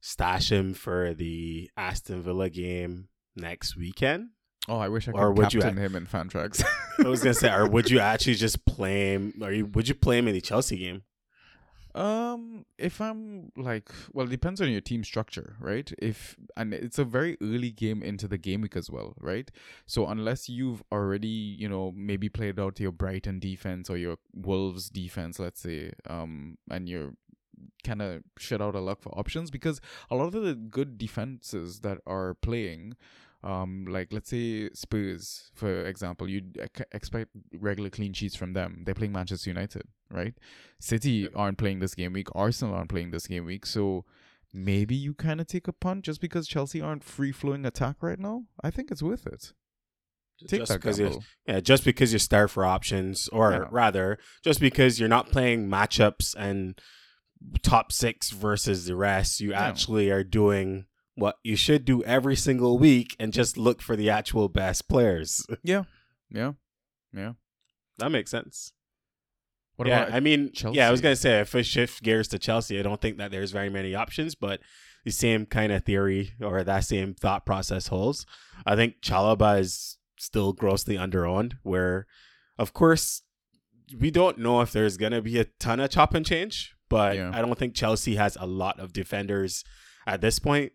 stash 0.00 0.50
him 0.50 0.74
for 0.74 1.14
the 1.14 1.70
Aston 1.76 2.22
Villa 2.22 2.50
game 2.50 3.08
next 3.34 3.76
weekend? 3.76 4.30
Oh, 4.68 4.78
I 4.78 4.88
wish 4.88 5.06
I 5.06 5.12
could 5.12 5.20
Or 5.20 5.32
would 5.32 5.54
you 5.54 5.60
captain 5.60 5.78
him 5.78 5.94
in 5.94 6.06
Fantrax. 6.06 6.64
I 7.04 7.08
was 7.08 7.22
gonna 7.22 7.34
say, 7.34 7.52
or 7.52 7.68
would 7.68 7.90
you 7.90 7.98
actually 8.00 8.34
just 8.34 8.64
play 8.64 9.12
him? 9.12 9.34
Or 9.40 9.52
you, 9.52 9.66
would 9.66 9.88
you 9.88 9.94
play 9.94 10.18
him 10.18 10.28
in 10.28 10.34
the 10.34 10.40
Chelsea 10.40 10.78
game? 10.78 11.02
Um, 11.96 12.66
if 12.76 13.00
I'm 13.00 13.52
like, 13.56 13.88
well, 14.12 14.26
it 14.26 14.30
depends 14.30 14.60
on 14.60 14.70
your 14.70 14.82
team 14.82 15.02
structure, 15.02 15.56
right? 15.58 15.90
If 15.98 16.36
and 16.54 16.74
it's 16.74 16.98
a 16.98 17.04
very 17.04 17.38
early 17.42 17.70
game 17.70 18.02
into 18.02 18.28
the 18.28 18.36
game 18.36 18.60
week 18.60 18.76
as 18.76 18.90
well, 18.90 19.14
right? 19.18 19.50
So 19.86 20.06
unless 20.06 20.46
you've 20.46 20.82
already, 20.92 21.28
you 21.28 21.70
know, 21.70 21.94
maybe 21.96 22.28
played 22.28 22.60
out 22.60 22.78
your 22.78 22.92
Brighton 22.92 23.38
defense 23.40 23.88
or 23.88 23.96
your 23.96 24.18
Wolves 24.34 24.90
defense, 24.90 25.38
let's 25.38 25.62
say, 25.62 25.92
um, 26.10 26.58
and 26.70 26.86
you're 26.86 27.14
kind 27.82 28.02
of 28.02 28.22
shit 28.36 28.60
out 28.60 28.74
of 28.74 28.82
luck 28.82 29.00
for 29.00 29.18
options 29.18 29.50
because 29.50 29.80
a 30.10 30.16
lot 30.16 30.34
of 30.34 30.42
the 30.42 30.54
good 30.54 30.98
defenses 30.98 31.80
that 31.80 31.98
are 32.06 32.34
playing 32.34 32.94
um 33.42 33.84
like 33.88 34.12
let's 34.12 34.30
say 34.30 34.68
Spurs 34.72 35.50
for 35.54 35.84
example 35.86 36.28
you'd 36.28 36.56
ec- 36.56 36.88
expect 36.92 37.30
regular 37.54 37.90
clean 37.90 38.12
sheets 38.12 38.34
from 38.36 38.52
them. 38.54 38.82
They're 38.84 38.94
playing 38.94 39.12
Manchester 39.12 39.50
United 39.50 39.82
right? 40.10 40.34
City 40.80 41.28
aren't 41.34 41.58
playing 41.58 41.80
this 41.80 41.94
game 41.94 42.12
week. 42.12 42.28
Arsenal 42.34 42.74
aren't 42.74 42.90
playing 42.90 43.10
this 43.10 43.26
game 43.26 43.44
week. 43.44 43.66
So 43.66 44.04
maybe 44.52 44.94
you 44.94 45.14
kind 45.14 45.40
of 45.40 45.46
take 45.48 45.66
a 45.68 45.72
punt 45.72 46.04
just 46.04 46.20
because 46.20 46.46
Chelsea 46.46 46.80
aren't 46.80 47.02
free 47.04 47.32
flowing 47.32 47.66
attack 47.66 47.96
right 48.00 48.18
now? 48.18 48.44
I 48.62 48.70
think 48.70 48.90
it's 48.90 49.02
worth 49.02 49.26
it. 49.26 49.52
Take 50.48 50.60
Just 50.60 50.72
because 50.74 50.98
you're- 50.98 51.18
Yeah, 51.48 51.60
just 51.60 51.84
because 51.84 52.12
you 52.12 52.18
start 52.18 52.50
for 52.50 52.64
options, 52.64 53.26
or 53.28 53.52
Yeah. 53.52 53.64
rather, 53.70 54.18
just 54.44 54.60
because 54.60 55.00
you're 55.00 55.08
not 55.08 55.30
playing 55.30 55.66
matchups 55.68 56.34
and 56.38 56.78
top 57.62 57.90
six 57.90 58.30
versus 58.30 58.86
the 58.86 58.96
rest, 58.96 59.40
you 59.40 59.50
Yeah. 59.50 59.60
actually 59.66 60.10
are 60.10 60.22
doing 60.24 60.86
what 61.16 61.38
you 61.42 61.56
should 61.56 61.84
do 61.84 62.02
every 62.04 62.36
single 62.36 62.78
week 62.78 63.16
and 63.18 63.32
just 63.32 63.56
look 63.56 63.82
for 63.82 63.96
the 63.96 64.08
actual 64.10 64.48
best 64.48 64.88
players. 64.88 65.44
yeah 65.62 65.84
yeah 66.30 66.52
yeah 67.12 67.32
that 67.98 68.10
makes 68.10 68.30
sense. 68.30 68.72
what 69.76 69.88
yeah, 69.88 70.02
about 70.02 70.14
I 70.14 70.20
mean, 70.20 70.52
yeah, 70.72 70.86
I 70.88 70.90
was 70.90 71.00
gonna 71.00 71.16
say 71.16 71.40
if 71.40 71.54
I 71.54 71.62
shift 71.62 72.02
gears 72.02 72.28
to 72.28 72.38
Chelsea, 72.38 72.78
I 72.78 72.82
don't 72.82 73.00
think 73.00 73.16
that 73.18 73.30
there's 73.30 73.50
very 73.52 73.70
many 73.70 73.94
options, 73.94 74.34
but 74.34 74.60
the 75.04 75.10
same 75.10 75.46
kind 75.46 75.72
of 75.72 75.84
theory 75.84 76.32
or 76.40 76.62
that 76.62 76.84
same 76.84 77.14
thought 77.14 77.46
process 77.46 77.86
holds. 77.88 78.26
I 78.66 78.76
think 78.76 79.00
Chalobah 79.00 79.60
is 79.60 79.96
still 80.18 80.52
grossly 80.52 80.96
underowned. 80.96 81.54
Where, 81.62 82.06
of 82.58 82.72
course, 82.72 83.22
we 83.98 84.10
don't 84.10 84.38
know 84.38 84.60
if 84.60 84.72
there's 84.72 84.96
gonna 84.96 85.22
be 85.22 85.38
a 85.38 85.44
ton 85.44 85.80
of 85.80 85.90
chop 85.90 86.12
and 86.14 86.26
change, 86.26 86.74
but 86.88 87.16
Yeah. 87.16 87.30
I 87.32 87.40
don't 87.40 87.56
think 87.58 87.74
Chelsea 87.74 88.16
has 88.16 88.36
a 88.40 88.46
lot 88.46 88.78
of 88.80 88.92
defenders 88.92 89.64
at 90.06 90.20
this 90.20 90.38
point. 90.38 90.72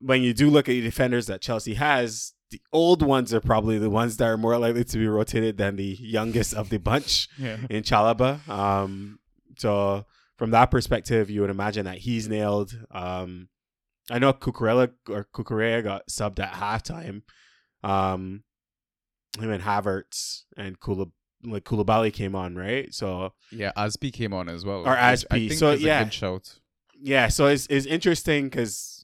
When 0.00 0.22
you 0.22 0.32
do 0.32 0.48
look 0.50 0.68
at 0.68 0.72
the 0.72 0.80
defenders 0.80 1.26
that 1.26 1.40
Chelsea 1.40 1.74
has, 1.74 2.32
the 2.50 2.60
old 2.72 3.02
ones 3.02 3.34
are 3.34 3.40
probably 3.40 3.78
the 3.78 3.90
ones 3.90 4.16
that 4.16 4.26
are 4.26 4.36
more 4.36 4.56
likely 4.58 4.84
to 4.84 4.98
be 4.98 5.06
rotated 5.06 5.58
than 5.58 5.76
the 5.76 5.96
youngest 6.00 6.54
of 6.54 6.70
the 6.70 6.78
bunch 6.78 7.28
yeah 7.38 7.56
in 7.68 7.82
Chalobah. 7.82 8.48
Um, 8.48 9.18
so 9.58 10.06
from 10.36 10.52
that 10.52 10.70
perspective, 10.70 11.30
you 11.30 11.40
would 11.40 11.50
imagine 11.50 11.84
that 11.84 11.98
he's 11.98 12.28
nailed. 12.28 12.78
Um, 12.90 13.48
I 14.10 14.18
know 14.18 14.32
Cucurella 14.32 14.92
or 15.08 15.26
Cucurella 15.34 15.84
got 15.84 16.08
subbed 16.08 16.40
at 16.40 16.52
halftime. 16.52 17.22
Um, 17.82 18.44
him 19.38 19.50
and 19.50 19.62
Havertz 19.62 20.42
and 20.56 20.78
Kula, 20.80 21.10
like 21.44 21.64
Koulibaly 21.64 22.12
came 22.12 22.34
on, 22.34 22.56
right? 22.56 22.92
So 22.94 23.34
Yeah, 23.50 23.72
Azpi 23.76 24.12
came 24.12 24.32
on 24.32 24.48
as 24.48 24.64
well. 24.64 24.86
Or 24.86 24.96
Azpi, 24.96 25.48
think 25.48 25.52
so 25.52 25.72
yeah. 25.72 26.04
good 26.04 26.14
shout. 26.14 26.58
yeah, 27.00 27.28
so 27.28 27.46
it's 27.46 27.66
it's 27.68 27.86
interesting 27.86 28.44
because 28.44 28.97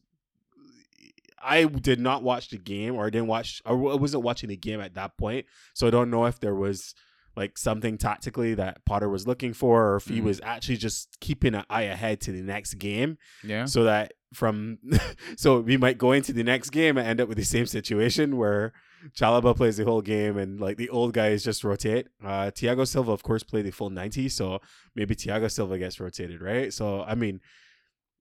I 1.44 1.64
did 1.66 2.00
not 2.00 2.22
watch 2.22 2.48
the 2.50 2.58
game, 2.58 2.94
or 2.96 3.06
I 3.06 3.10
didn't 3.10 3.26
watch, 3.28 3.60
or 3.66 3.92
I 3.92 3.96
wasn't 3.96 4.22
watching 4.22 4.48
the 4.48 4.56
game 4.56 4.80
at 4.80 4.94
that 4.94 5.16
point, 5.18 5.46
so 5.74 5.86
I 5.86 5.90
don't 5.90 6.10
know 6.10 6.24
if 6.26 6.40
there 6.40 6.54
was 6.54 6.94
like 7.36 7.58
something 7.58 7.98
tactically 7.98 8.54
that 8.54 8.84
Potter 8.84 9.08
was 9.08 9.26
looking 9.26 9.52
for, 9.52 9.90
or 9.92 9.96
if 9.96 10.06
he 10.06 10.20
Mhm. 10.20 10.24
was 10.24 10.40
actually 10.44 10.76
just 10.76 11.18
keeping 11.20 11.54
an 11.54 11.64
eye 11.68 11.82
ahead 11.82 12.20
to 12.22 12.32
the 12.32 12.42
next 12.42 12.74
game, 12.74 13.18
Yeah. 13.42 13.64
so 13.64 13.82
that 13.84 14.12
from 14.32 14.78
so 15.36 15.60
we 15.60 15.76
might 15.76 15.98
go 15.98 16.12
into 16.12 16.32
the 16.32 16.44
next 16.44 16.70
game 16.70 16.96
and 16.96 17.06
end 17.06 17.20
up 17.20 17.28
with 17.28 17.36
the 17.38 17.44
same 17.44 17.66
situation 17.66 18.36
where 18.36 18.72
Chalobah 19.16 19.54
plays 19.56 19.76
the 19.76 19.84
whole 19.84 20.00
game 20.00 20.38
and 20.38 20.60
like 20.60 20.76
the 20.76 20.88
old 20.88 21.12
guys 21.12 21.44
just 21.44 21.62
rotate. 21.64 22.06
Uh 22.24 22.50
Thiago 22.50 22.86
Silva 22.86 23.12
of 23.12 23.22
course 23.22 23.42
played 23.42 23.66
the 23.66 23.70
full 23.72 23.90
90, 23.90 24.28
so 24.28 24.60
maybe 24.94 25.14
Thiago 25.14 25.50
Silva 25.50 25.76
gets 25.78 26.00
rotated, 26.00 26.40
right? 26.40 26.72
So 26.72 27.02
I 27.02 27.14
mean 27.14 27.40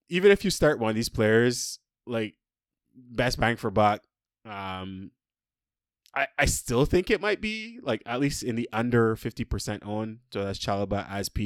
even 0.09 0.31
if 0.31 0.43
you 0.43 0.51
start 0.51 0.79
one 0.79 0.89
of 0.89 0.95
these 0.95 1.09
players 1.09 1.79
like 2.05 2.35
best 2.95 3.39
bang 3.39 3.55
for 3.55 3.71
buck 3.71 4.01
um 4.45 5.11
I, 6.15 6.27
I 6.37 6.45
still 6.45 6.85
think 6.85 7.09
it 7.09 7.21
might 7.21 7.41
be 7.41 7.79
like 7.81 8.03
at 8.05 8.19
least 8.19 8.43
in 8.43 8.55
the 8.55 8.69
under 8.71 9.15
50% 9.15 9.79
own. 9.83 10.19
So 10.31 10.43
that's 10.43 10.59
Chalobah, 10.59 11.09
Asp. 11.09 11.39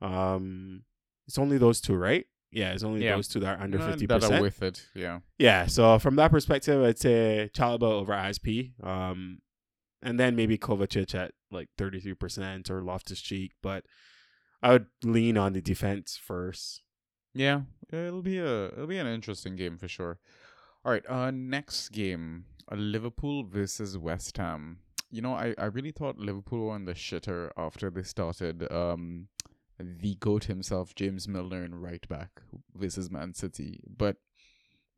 Um 0.00 0.82
it's 1.26 1.38
only 1.38 1.58
those 1.58 1.80
two, 1.80 1.94
right? 1.94 2.26
Yeah, 2.50 2.72
it's 2.72 2.82
only 2.82 3.04
Yeah. 3.04 3.16
those 3.16 3.28
two 3.28 3.40
that 3.40 3.58
are 3.58 3.62
under 3.62 3.78
Uh, 3.78 3.90
fifty 3.90 4.06
That 4.06 4.16
are 4.16 4.20
percent. 4.20 4.42
with 4.42 4.62
it. 4.62 4.86
Yeah. 4.94 5.20
Yeah, 5.38 5.66
so 5.66 5.98
from 5.98 6.16
that 6.16 6.30
perspective, 6.30 6.82
I'd 6.82 6.98
say 6.98 7.50
Chalobah 7.54 7.82
over 7.82 8.12
ISP. 8.14 8.72
Um, 8.82 9.42
and 10.02 10.18
then 10.18 10.34
maybe 10.34 10.56
Kovacic 10.56 11.14
at 11.14 11.34
like 11.50 11.68
33% 11.76 12.70
or 12.70 12.82
Loftus 12.82 13.20
Cheek. 13.20 13.52
But 13.62 13.84
I 14.62 14.72
would 14.72 14.86
lean 15.04 15.36
on 15.36 15.52
the 15.52 15.60
defense 15.60 16.16
first. 16.16 16.82
Yeah. 17.34 17.62
Yeah, 17.92 18.06
it'll 18.08 18.22
be 18.22 18.38
a 18.38 18.66
it'll 18.68 18.86
be 18.86 18.98
an 18.98 19.06
interesting 19.06 19.54
game 19.56 19.76
for 19.76 19.86
sure. 19.88 20.18
All 20.88 20.94
right, 20.94 21.10
uh, 21.10 21.30
next 21.30 21.90
game, 21.90 22.46
uh, 22.72 22.74
Liverpool 22.76 23.44
versus 23.44 23.98
West 23.98 24.38
Ham. 24.38 24.78
You 25.10 25.20
know, 25.20 25.34
I, 25.34 25.54
I 25.58 25.66
really 25.66 25.90
thought 25.90 26.16
Liverpool 26.16 26.64
were 26.64 26.72
on 26.72 26.86
the 26.86 26.94
shitter 26.94 27.50
after 27.58 27.90
they 27.90 28.04
started. 28.04 28.66
Um, 28.72 29.28
the 29.78 30.14
goat 30.14 30.44
himself, 30.44 30.94
James 30.94 31.28
Milner, 31.28 31.62
in 31.62 31.74
right 31.74 32.08
back 32.08 32.40
versus 32.74 33.10
Man 33.10 33.34
City, 33.34 33.82
but 33.86 34.16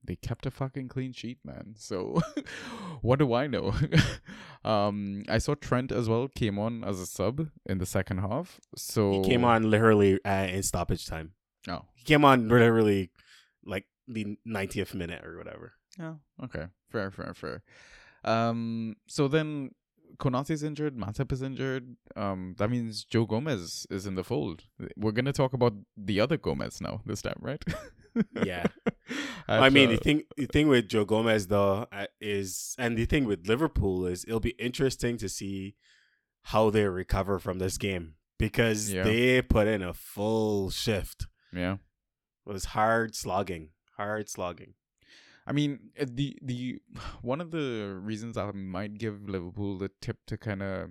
they 0.05 0.15
kept 0.15 0.47
a 0.47 0.53
fucking 0.53 0.87
clean 0.87 1.11
sheet, 1.11 1.39
man. 1.45 1.75
So 1.77 2.21
what 3.03 3.19
do 3.19 3.35
I 3.35 3.49
know? 3.49 3.75
um, 4.65 5.25
I 5.29 5.39
saw 5.39 5.57
Trent 5.57 5.91
as 5.91 6.09
well 6.09 6.29
came 6.29 6.57
on 6.57 6.85
as 6.85 7.01
a 7.01 7.07
sub 7.07 7.49
in 7.67 7.79
the 7.79 7.87
second 7.87 8.19
half. 8.19 8.61
So 8.77 9.11
He 9.11 9.25
came 9.25 9.45
on 9.45 9.69
literally 9.69 10.21
uh, 10.25 10.47
in 10.51 10.63
stoppage 10.63 11.09
time. 11.09 11.33
Oh, 11.69 11.87
He 11.95 12.05
came 12.05 12.25
on 12.25 12.47
literally 12.49 13.11
like 13.65 13.87
the 14.07 14.39
90th 14.47 14.95
minute 14.95 15.25
or 15.25 15.37
whatever. 15.37 15.73
Yeah. 15.99 16.15
Okay, 16.45 16.67
fair, 16.91 17.11
fair, 17.11 17.35
fair. 17.35 17.63
Um, 18.25 18.97
so 19.07 19.29
then 19.29 19.71
Konate's 20.19 20.63
injured, 20.63 20.97
Matip 20.97 21.33
is 21.33 21.41
injured. 21.43 21.97
Um, 22.17 22.55
that 22.59 22.69
means 22.71 23.05
Joe 23.05 23.25
Gomez 23.27 23.87
is 23.91 24.07
in 24.07 24.15
the 24.15 24.25
fold. 24.25 24.65
We're 24.97 25.13
gonna 25.13 25.33
talk 25.33 25.53
about 25.53 25.75
the 25.97 26.21
other 26.21 26.37
Gomez 26.37 26.81
now 26.81 27.01
this 27.07 27.23
time, 27.23 27.39
right? 27.41 27.63
Yeah. 28.45 28.67
At, 29.49 29.63
I 29.63 29.71
mean, 29.71 29.91
the 29.91 29.97
thing, 29.97 30.25
the 30.37 30.47
thing 30.47 30.69
with 30.69 30.89
Joe 30.89 31.05
Gomez 31.05 31.47
though 31.47 31.87
uh, 31.93 32.07
is, 32.21 32.75
and 32.79 32.97
the 32.97 33.05
thing 33.07 33.25
with 33.25 33.47
Liverpool 33.47 34.05
is, 34.07 34.25
it'll 34.25 34.41
be 34.41 34.51
interesting 34.59 35.17
to 35.19 35.29
see 35.29 35.77
how 36.45 36.71
they 36.71 36.85
recover 36.87 37.39
from 37.39 37.59
this 37.59 37.79
game 37.79 38.15
because 38.39 38.93
Yeah. 38.93 39.05
they 39.05 39.43
put 39.43 39.67
in 39.69 39.83
a 39.83 39.95
full 39.95 40.71
shift. 40.71 41.27
yeah. 41.53 41.75
It 42.47 42.53
was 42.53 42.65
hard 42.67 43.15
slogging, 43.15 43.71
hard 43.97 44.29
slogging. 44.29 44.75
I 45.47 45.53
mean, 45.53 45.91
uh, 46.01 46.07
the 46.09 46.39
the 46.43 46.81
one 47.23 47.41
of 47.41 47.51
the 47.51 47.99
reasons 48.01 48.37
I 48.37 48.51
might 48.53 48.99
give 48.99 49.29
Liverpool 49.29 49.79
the 49.79 49.91
tip 50.01 50.19
to 50.27 50.37
kind 50.37 50.63
of 50.63 50.91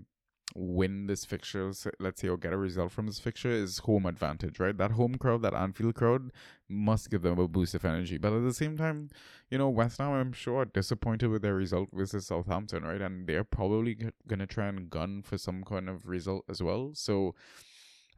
win 0.55 1.07
this 1.07 1.25
fixture, 1.25 1.71
let's 1.99 2.21
say, 2.21 2.27
or 2.27 2.37
get 2.37 2.53
a 2.53 2.57
result 2.57 2.91
from 2.91 3.05
this 3.05 3.19
fixture, 3.19 3.51
is 3.51 3.79
home 3.79 4.05
advantage, 4.05 4.59
right? 4.59 4.77
That 4.77 4.91
home 4.91 5.15
crowd, 5.15 5.41
that 5.43 5.53
Anfield 5.53 5.95
crowd, 5.95 6.31
must 6.67 7.09
give 7.09 7.21
them 7.21 7.39
a 7.39 7.47
boost 7.47 7.75
of 7.75 7.85
energy. 7.85 8.17
But 8.17 8.33
at 8.33 8.43
the 8.43 8.53
same 8.53 8.77
time, 8.77 9.09
you 9.49 9.57
know, 9.57 9.69
West 9.69 9.99
Ham, 9.99 10.11
I'm 10.11 10.33
sure, 10.33 10.61
are 10.61 10.65
disappointed 10.65 11.29
with 11.29 11.41
their 11.41 11.55
result 11.55 11.89
versus 11.93 12.27
Southampton, 12.27 12.83
right? 12.83 13.01
And 13.01 13.27
they're 13.27 13.43
probably 13.43 13.95
g- 13.95 14.09
gonna 14.27 14.47
try 14.47 14.67
and 14.67 14.89
gun 14.89 15.21
for 15.21 15.37
some 15.37 15.63
kind 15.63 15.87
of 15.87 16.07
result 16.07 16.45
as 16.49 16.61
well. 16.63 16.91
So, 16.93 17.35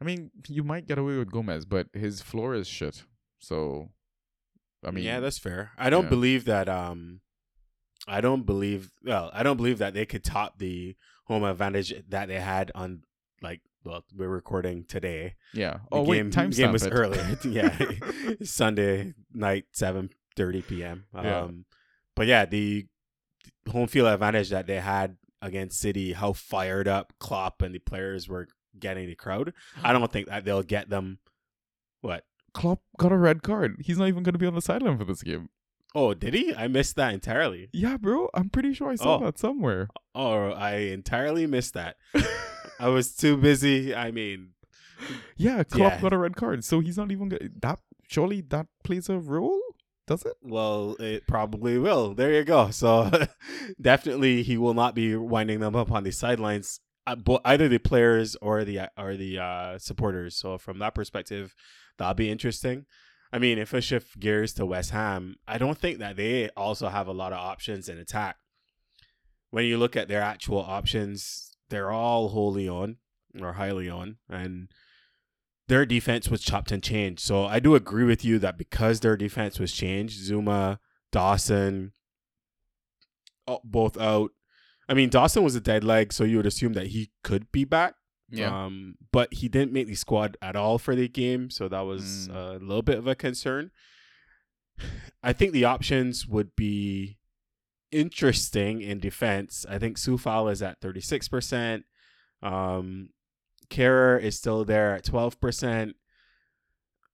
I 0.00 0.04
mean, 0.04 0.30
you 0.48 0.62
might 0.64 0.86
get 0.86 0.98
away 0.98 1.18
with 1.18 1.30
Gomez, 1.30 1.64
but 1.64 1.88
his 1.92 2.22
floor 2.22 2.54
is 2.54 2.66
shit. 2.66 3.04
So, 3.40 3.90
I 4.84 4.90
mean, 4.90 5.04
yeah, 5.04 5.20
that's 5.20 5.38
fair. 5.38 5.72
I 5.78 5.90
don't 5.90 6.04
yeah. 6.04 6.10
believe 6.10 6.44
that. 6.46 6.68
Um, 6.68 7.20
I 8.08 8.20
don't 8.20 8.44
believe. 8.44 8.90
Well, 9.04 9.30
I 9.32 9.42
don't 9.42 9.56
believe 9.56 9.78
that 9.78 9.94
they 9.94 10.06
could 10.06 10.24
top 10.24 10.58
the 10.58 10.96
home 11.26 11.44
advantage 11.44 11.94
that 12.08 12.28
they 12.28 12.40
had 12.40 12.72
on 12.74 13.02
like. 13.42 13.60
Well, 13.84 14.04
we're 14.16 14.28
recording 14.28 14.84
today. 14.84 15.34
yeah. 15.52 15.78
The 15.90 15.96
Oh 15.96 16.04
game, 16.04 16.26
wait, 16.26 16.32
time 16.32 16.50
game 16.50 16.70
was 16.70 16.84
it. 16.84 16.90
earlier. 16.92 17.36
yeah, 17.44 17.76
Sunday 18.42 19.14
night, 19.32 19.64
seven 19.72 20.10
thirty 20.36 20.62
p.m. 20.62 21.06
Yeah. 21.14 21.40
Um, 21.40 21.64
but 22.14 22.26
yeah, 22.26 22.44
the 22.44 22.86
home 23.70 23.88
field 23.88 24.08
advantage 24.08 24.50
that 24.50 24.66
they 24.66 24.80
had 24.80 25.16
against 25.40 25.80
City, 25.80 26.12
how 26.12 26.32
fired 26.32 26.86
up 26.86 27.12
Klopp 27.18 27.62
and 27.62 27.74
the 27.74 27.80
players 27.80 28.28
were 28.28 28.46
getting 28.78 29.08
the 29.08 29.14
crowd. 29.14 29.52
I 29.82 29.92
don't 29.92 30.10
think 30.10 30.28
that 30.28 30.44
they'll 30.44 30.62
get 30.62 30.88
them. 30.88 31.18
What? 32.00 32.24
Klopp 32.54 32.80
got 32.98 33.12
a 33.12 33.16
red 33.16 33.42
card. 33.42 33.76
He's 33.80 33.98
not 33.98 34.08
even 34.08 34.22
going 34.22 34.34
to 34.34 34.38
be 34.38 34.46
on 34.46 34.54
the 34.54 34.60
sideline 34.62 34.98
for 34.98 35.04
this 35.04 35.22
game. 35.22 35.48
Oh, 35.94 36.14
did 36.14 36.32
he? 36.34 36.54
I 36.54 36.68
missed 36.68 36.96
that 36.96 37.12
entirely. 37.12 37.68
Yeah, 37.72 37.96
bro. 37.98 38.28
I'm 38.34 38.48
pretty 38.50 38.72
sure 38.72 38.90
I 38.90 38.94
saw 38.94 39.16
Oh. 39.18 39.24
that 39.24 39.38
somewhere. 39.38 39.88
Oh, 40.14 40.50
I 40.50 40.76
entirely 40.76 41.46
missed 41.46 41.74
that. 41.74 41.96
I 42.80 42.88
was 42.88 43.14
too 43.14 43.36
busy. 43.36 43.94
I 43.94 44.10
mean, 44.10 44.50
yeah, 45.36 45.62
Klopp 45.64 45.92
Yeah. 45.94 46.00
got 46.00 46.12
a 46.12 46.18
red 46.18 46.36
card, 46.36 46.64
so 46.64 46.80
he's 46.80 46.96
not 46.96 47.10
even 47.10 47.28
gonna, 47.28 47.48
that. 47.60 47.78
Surely 48.08 48.40
that 48.42 48.66
plays 48.84 49.08
a 49.08 49.18
role, 49.18 49.60
does 50.06 50.24
it? 50.26 50.34
well, 50.42 50.96
it 51.00 51.26
probably 51.26 51.78
will. 51.78 52.14
There 52.14 52.32
you 52.32 52.44
go. 52.44 52.70
So 52.70 53.10
definitely, 53.80 54.42
he 54.42 54.56
will 54.58 54.74
not 54.74 54.94
be 54.94 55.16
winding 55.16 55.60
them 55.60 55.74
up 55.76 55.90
on 55.90 56.04
the 56.04 56.10
sidelines. 56.12 56.80
Uh, 57.06 57.16
either 57.44 57.68
the 57.68 57.78
players 57.78 58.36
or 58.42 58.64
the 58.64 58.88
or 58.96 59.16
the 59.16 59.38
uh, 59.38 59.78
supporters. 59.78 60.36
So 60.36 60.56
from 60.58 60.78
that 60.78 60.94
perspective, 60.94 61.54
that'll 61.98 62.14
be 62.14 62.30
interesting. 62.30 62.86
I 63.32 63.38
mean, 63.38 63.58
if 63.58 63.72
I 63.72 63.80
shift 63.80 64.20
gears 64.20 64.52
to 64.54 64.66
West 64.66 64.90
Ham, 64.90 65.36
I 65.48 65.56
don't 65.58 65.78
think 65.78 65.98
that 65.98 66.16
they 66.16 66.50
also 66.50 66.88
have 66.88 67.06
a 67.06 67.12
lot 67.12 67.32
of 67.32 67.38
options 67.38 67.88
in 67.88 67.98
attack. 67.98 68.36
When 69.50 69.64
you 69.64 69.78
look 69.78 69.96
at 69.96 70.08
their 70.08 70.20
actual 70.20 70.60
options, 70.60 71.56
they're 71.70 71.90
all 71.90 72.28
wholly 72.28 72.68
on 72.68 72.96
or 73.40 73.54
highly 73.54 73.88
on, 73.88 74.16
and 74.28 74.68
their 75.68 75.86
defense 75.86 76.28
was 76.28 76.42
chopped 76.42 76.72
and 76.72 76.82
changed. 76.82 77.20
So 77.20 77.46
I 77.46 77.58
do 77.58 77.74
agree 77.74 78.04
with 78.04 78.24
you 78.24 78.38
that 78.40 78.58
because 78.58 79.00
their 79.00 79.16
defense 79.16 79.58
was 79.58 79.72
changed, 79.72 80.30
Zouma, 80.30 80.78
Dawson, 81.10 81.92
both 83.64 83.98
out. 83.98 84.32
I 84.88 84.94
mean, 84.94 85.08
Dawson 85.08 85.42
was 85.42 85.54
a 85.54 85.60
dead 85.60 85.84
leg, 85.84 86.12
so 86.12 86.24
you 86.24 86.36
would 86.36 86.46
assume 86.46 86.74
that 86.74 86.88
he 86.88 87.10
could 87.22 87.50
be 87.52 87.64
back. 87.64 87.94
Um, 88.50 88.96
but 89.12 89.32
he 89.34 89.48
didn't 89.48 89.72
make 89.72 89.86
the 89.86 89.94
squad 89.94 90.36
at 90.40 90.56
all 90.56 90.78
for 90.78 90.94
the 90.94 91.08
game, 91.08 91.50
so 91.50 91.68
that 91.68 91.80
was 91.80 92.28
Mm. 92.28 92.34
a 92.34 92.64
little 92.64 92.82
bit 92.82 92.98
of 92.98 93.06
a 93.06 93.14
concern. 93.14 93.70
I 95.22 95.32
think 95.32 95.52
the 95.52 95.64
options 95.64 96.26
would 96.26 96.56
be 96.56 97.18
interesting 97.90 98.80
in 98.80 98.98
defense. 98.98 99.66
I 99.68 99.78
think 99.78 99.98
Coufal 99.98 100.50
is 100.50 100.62
at 100.62 100.80
36%. 100.80 101.84
Um, 102.42 103.10
Kehrer 103.70 104.20
is 104.20 104.36
still 104.36 104.64
there 104.64 104.94
at 104.94 105.04
12%. 105.04 105.94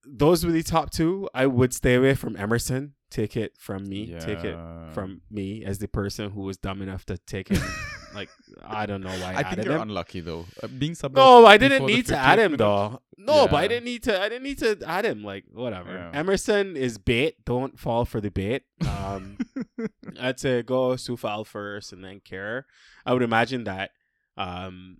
Those 0.05 0.45
were 0.45 0.51
the 0.51 0.63
top 0.63 0.89
two. 0.91 1.29
I 1.33 1.45
would 1.45 1.73
stay 1.73 1.95
away 1.95 2.15
from 2.15 2.35
Emerson. 2.37 2.93
Take 3.11 3.35
it 3.35 3.57
from 3.57 3.87
me. 3.87 4.07
Take 4.19 4.43
it 4.43 4.55
from 4.93 5.21
me 5.29 5.63
as 5.65 5.79
the 5.79 5.87
person 5.87 6.31
who 6.31 6.41
was 6.41 6.57
dumb 6.57 6.81
enough 6.81 7.05
to 7.07 7.17
take 7.17 7.49
him. 7.49 7.61
like, 8.13 8.29
I 8.63 8.85
don't 8.85 9.01
know 9.01 9.09
why 9.09 9.33
I, 9.33 9.39
I 9.39 9.43
think 9.55 9.65
you're 9.65 9.75
him. 9.75 9.83
unlucky 9.83 10.19
though. 10.21 10.45
Uh, 10.61 10.67
being 10.67 10.93
subbed 10.93 11.13
No, 11.13 11.45
I 11.45 11.57
didn't 11.57 11.85
need 11.85 12.07
to 12.07 12.17
add 12.17 12.39
him 12.39 12.51
minute- 12.51 12.57
though. 12.59 13.01
No, 13.17 13.47
but 13.47 13.55
I 13.57 13.67
didn't 13.67 13.83
need 13.83 14.03
to. 14.03 14.19
I 14.19 14.29
didn't 14.29 14.43
need 14.43 14.59
to 14.59 14.77
add 14.85 15.03
him. 15.05 15.23
Like 15.23 15.43
whatever. 15.51 15.91
Yeah. 15.91 16.11
Emerson 16.19 16.77
is 16.77 16.97
bait. 16.97 17.43
Don't 17.45 17.77
fall 17.77 18.05
for 18.05 18.21
the 18.21 18.31
bait. 18.31 18.63
Um, 18.87 19.37
I'd 20.19 20.39
say 20.39 20.61
go 20.63 20.91
Coufal 20.91 21.45
first 21.45 21.91
and 21.91 22.01
then 22.03 22.21
Kehrer. 22.21 22.63
I 23.05 23.13
would 23.13 23.21
imagine 23.21 23.65
that. 23.65 23.91
Um, 24.37 24.99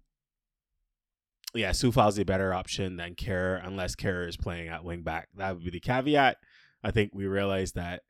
yeah, 1.53 1.71
Coufal's 1.71 2.17
the 2.17 2.25
better 2.25 2.53
option 2.53 2.97
than 2.97 3.15
Kehrer, 3.15 3.65
unless 3.65 3.95
Kehrer 3.95 4.27
is 4.27 4.37
playing 4.37 4.67
at 4.67 4.83
wing 4.83 5.01
back. 5.01 5.29
That 5.37 5.55
would 5.55 5.63
be 5.63 5.71
the 5.71 5.79
caveat. 5.79 6.37
I 6.83 6.91
think 6.91 7.11
we 7.13 7.25
realize 7.25 7.71
that 7.71 8.03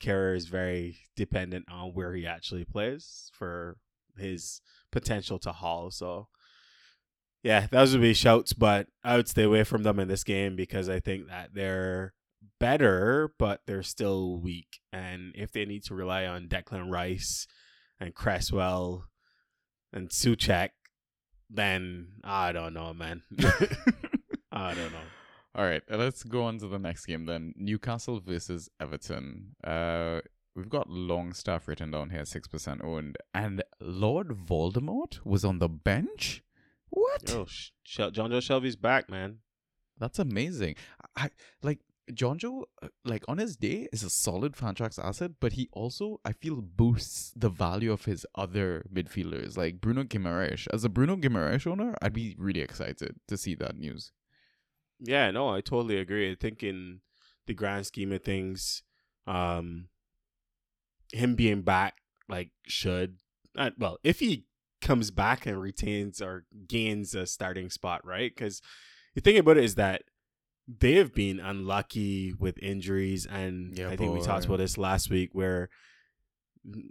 Kehrer 0.00 0.36
is 0.36 0.46
very 0.46 0.98
dependent 1.16 1.66
on 1.70 1.90
where 1.94 2.12
he 2.14 2.26
actually 2.26 2.64
plays 2.64 3.30
for 3.32 3.76
his 4.18 4.60
potential 4.90 5.38
to 5.40 5.52
haul. 5.52 5.90
So, 5.90 6.28
yeah, 7.42 7.66
those 7.70 7.92
would 7.92 8.02
be 8.02 8.14
shouts, 8.14 8.52
but 8.52 8.86
I 9.02 9.16
would 9.16 9.28
stay 9.28 9.42
away 9.42 9.64
from 9.64 9.82
them 9.82 9.98
in 9.98 10.08
this 10.08 10.24
game 10.24 10.56
because 10.56 10.88
I 10.88 11.00
think 11.00 11.28
that 11.28 11.50
they're 11.54 12.14
better, 12.60 13.34
but 13.38 13.60
they're 13.66 13.82
still 13.82 14.40
weak. 14.40 14.80
And 14.92 15.32
if 15.34 15.52
they 15.52 15.64
need 15.64 15.84
to 15.84 15.94
rely 15.94 16.26
on 16.26 16.48
Declan 16.48 16.90
Rice 16.90 17.46
and 18.00 18.14
Cresswell 18.14 19.06
and 19.92 20.08
Soucek, 20.08 20.70
then 21.50 22.08
I 22.24 22.52
don't 22.52 22.74
know, 22.74 22.94
man. 22.94 23.22
I 24.52 24.74
don't 24.74 24.92
know. 24.92 24.98
All 25.54 25.64
right, 25.64 25.82
let's 25.90 26.22
go 26.22 26.44
on 26.44 26.58
to 26.60 26.68
the 26.68 26.78
next 26.78 27.04
game 27.04 27.26
then. 27.26 27.52
Newcastle 27.56 28.20
versus 28.20 28.70
Everton. 28.80 29.54
Uh, 29.62 30.20
we've 30.54 30.68
got 30.68 30.88
Longstaff 30.90 31.68
written 31.68 31.90
down 31.90 32.10
here, 32.10 32.24
six 32.24 32.48
percent 32.48 32.80
owned, 32.84 33.16
and 33.34 33.62
Lord 33.80 34.28
Voldemort 34.28 35.24
was 35.24 35.44
on 35.44 35.58
the 35.58 35.68
bench. 35.68 36.42
What? 36.90 37.28
Yo, 37.28 37.46
Sh- 37.46 37.70
Jonjo 37.86 38.40
Shelvey's 38.40 38.76
back, 38.76 39.08
man. 39.08 39.38
That's 39.98 40.18
amazing. 40.18 40.74
I 41.16 41.30
like 41.62 41.78
Jonjo. 42.12 42.64
uh, 42.82 42.88
Like 43.04 43.24
on 43.28 43.38
his 43.38 43.56
day, 43.56 43.88
is 43.92 44.02
a 44.02 44.10
solid 44.10 44.56
franchise 44.56 44.98
asset, 44.98 45.32
but 45.40 45.52
he 45.52 45.68
also 45.72 46.20
I 46.24 46.32
feel 46.32 46.56
boosts 46.60 47.32
the 47.36 47.48
value 47.48 47.92
of 47.92 48.04
his 48.04 48.26
other 48.34 48.84
midfielders, 48.92 49.56
like 49.56 49.80
Bruno 49.80 50.02
Guimaraes. 50.04 50.66
As 50.72 50.84
a 50.84 50.88
Bruno 50.88 51.16
Guimaraes 51.16 51.66
owner, 51.66 51.94
I'd 52.02 52.12
be 52.12 52.34
really 52.38 52.60
excited 52.60 53.16
to 53.28 53.36
see 53.36 53.54
that 53.56 53.76
news. 53.78 54.12
Yeah, 55.00 55.30
no, 55.30 55.48
I 55.48 55.60
totally 55.60 55.96
agree. 55.98 56.30
I 56.30 56.34
think 56.34 56.62
in 56.62 57.00
the 57.46 57.54
grand 57.54 57.86
scheme 57.86 58.12
of 58.12 58.22
things, 58.22 58.82
um, 59.26 59.88
him 61.12 61.34
being 61.34 61.62
back 61.62 61.94
like 62.28 62.50
should 62.66 63.18
uh, 63.56 63.70
well 63.78 63.98
if 64.02 64.18
he 64.20 64.46
comes 64.80 65.10
back 65.10 65.46
and 65.46 65.60
retains 65.60 66.20
or 66.20 66.44
gains 66.66 67.14
a 67.14 67.26
starting 67.26 67.70
spot, 67.70 68.04
right? 68.04 68.32
Because 68.34 68.60
the 69.14 69.20
thing 69.20 69.38
about 69.38 69.56
it 69.58 69.64
is 69.64 69.76
that 69.76 70.02
they 70.66 70.94
have 70.94 71.12
been 71.14 71.38
unlucky 71.40 72.32
with 72.38 72.58
injuries, 72.62 73.26
and 73.26 73.76
Yeah, 73.78 73.88
I 73.90 73.96
think 73.96 74.12
we 74.14 74.20
talked 74.22 74.44
about 74.46 74.58
this 74.58 74.78
last 74.78 75.10
week 75.10 75.30
where. 75.32 75.68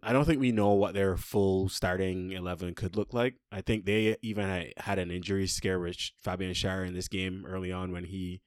I 0.03 0.12
don't 0.12 0.25
think 0.25 0.41
we 0.41 0.51
know 0.51 0.71
what 0.73 0.93
their 0.93 1.15
full 1.15 1.69
starting 1.69 2.34
eleven 2.34 2.75
could 2.75 2.97
look 2.97 3.13
like. 3.13 3.36
I 3.53 3.62
think 3.62 3.86
they 3.86 4.17
even 4.21 4.43
had- 4.49 4.73
had 4.75 4.99
an 4.99 5.12
injury 5.12 5.47
scare 5.47 5.79
with 5.79 5.95
Fabian 6.21 6.51
Schär 6.51 6.86
in 6.86 6.93
this 6.93 7.07
game 7.07 7.45
early 7.47 7.71
on 7.71 7.93
when 7.93 8.03
he 8.03 8.41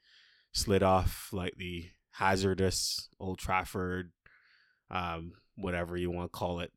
slid 0.52 0.82
off 0.82 1.30
like 1.32 1.54
the 1.56 1.88
hazardous 2.10 3.08
Old 3.18 3.38
Trafford, 3.38 4.12
um, 4.90 5.32
whatever 5.56 5.96
you 5.96 6.10
want 6.10 6.32
to 6.32 6.36
call 6.38 6.60
it, 6.60 6.72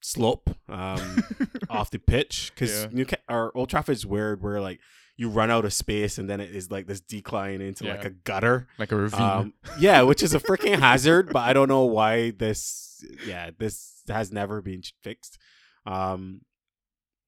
slope 0.00 0.50
um, 0.68 1.22
off 1.70 1.90
the 1.90 1.98
pitch 1.98 2.50
because 2.54 2.86
Yeah. 2.92 3.04
our 3.28 3.52
Old 3.56 3.68
Trafford's 3.70 4.04
weird 4.04 4.42
where 4.42 4.60
like 4.60 4.80
you 5.16 5.28
run 5.28 5.50
out 5.50 5.64
of 5.64 5.72
space 5.72 6.18
and 6.18 6.28
then 6.28 6.40
it 6.40 6.54
is 6.54 6.70
like 6.70 6.86
this 6.86 7.00
decline 7.00 7.60
into 7.60 7.84
like 7.84 8.04
a 8.04 8.10
gutter. 8.10 8.66
like 8.78 8.90
a 8.92 8.96
ravine. 8.96 9.20
Um, 9.20 9.54
yeah, 9.78 10.02
which 10.02 10.22
is 10.22 10.34
a 10.34 10.40
freaking 10.40 10.78
hazard, 10.78 11.32
but 11.32 11.40
I 11.40 11.52
don't 11.52 11.68
know 11.68 11.84
why 11.84 12.30
this. 12.30 13.04
Yeah, 13.26 13.50
this 13.58 14.02
has 14.08 14.32
never 14.32 14.62
been 14.62 14.82
fixed. 15.02 15.38
Um, 15.86 16.40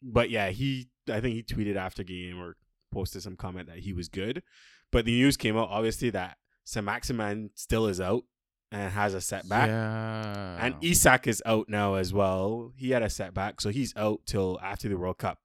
but 0.03 0.31
yeah, 0.31 0.49
he. 0.51 0.89
I 1.11 1.21
think 1.21 1.35
he 1.35 1.43
tweeted 1.43 1.77
after 1.77 2.03
game 2.03 2.41
or 2.41 2.57
posted 2.91 3.23
some 3.23 3.37
comment 3.37 3.69
that 3.69 3.81
he 3.81 3.93
was 3.93 4.09
good, 4.09 4.43
but 4.91 5.05
the 5.05 5.13
news 5.13 5.37
came 5.37 5.57
out 5.59 5.69
obviously 5.69 6.09
that 6.11 6.39
Saint 6.65 6.87
Maximin 6.87 7.51
still 7.55 7.87
is 7.87 8.01
out 8.01 8.25
and 8.75 8.93
has 8.93 9.15
a 9.15 9.21
setback. 9.21 9.69
yeah. 9.69 10.57
And 10.59 10.75
Isak 10.83 11.27
is 11.27 11.43
out 11.47 11.69
now 11.69 11.95
as 11.95 12.13
well. 12.13 12.73
He 12.77 12.91
had 12.91 13.03
a 13.03 13.11
setback, 13.11 13.61
so 13.61 13.71
he's 13.71 13.95
out 13.97 14.21
till 14.27 14.59
after 14.63 14.89
the 14.89 14.99
World 14.99 15.19
Cup. 15.19 15.39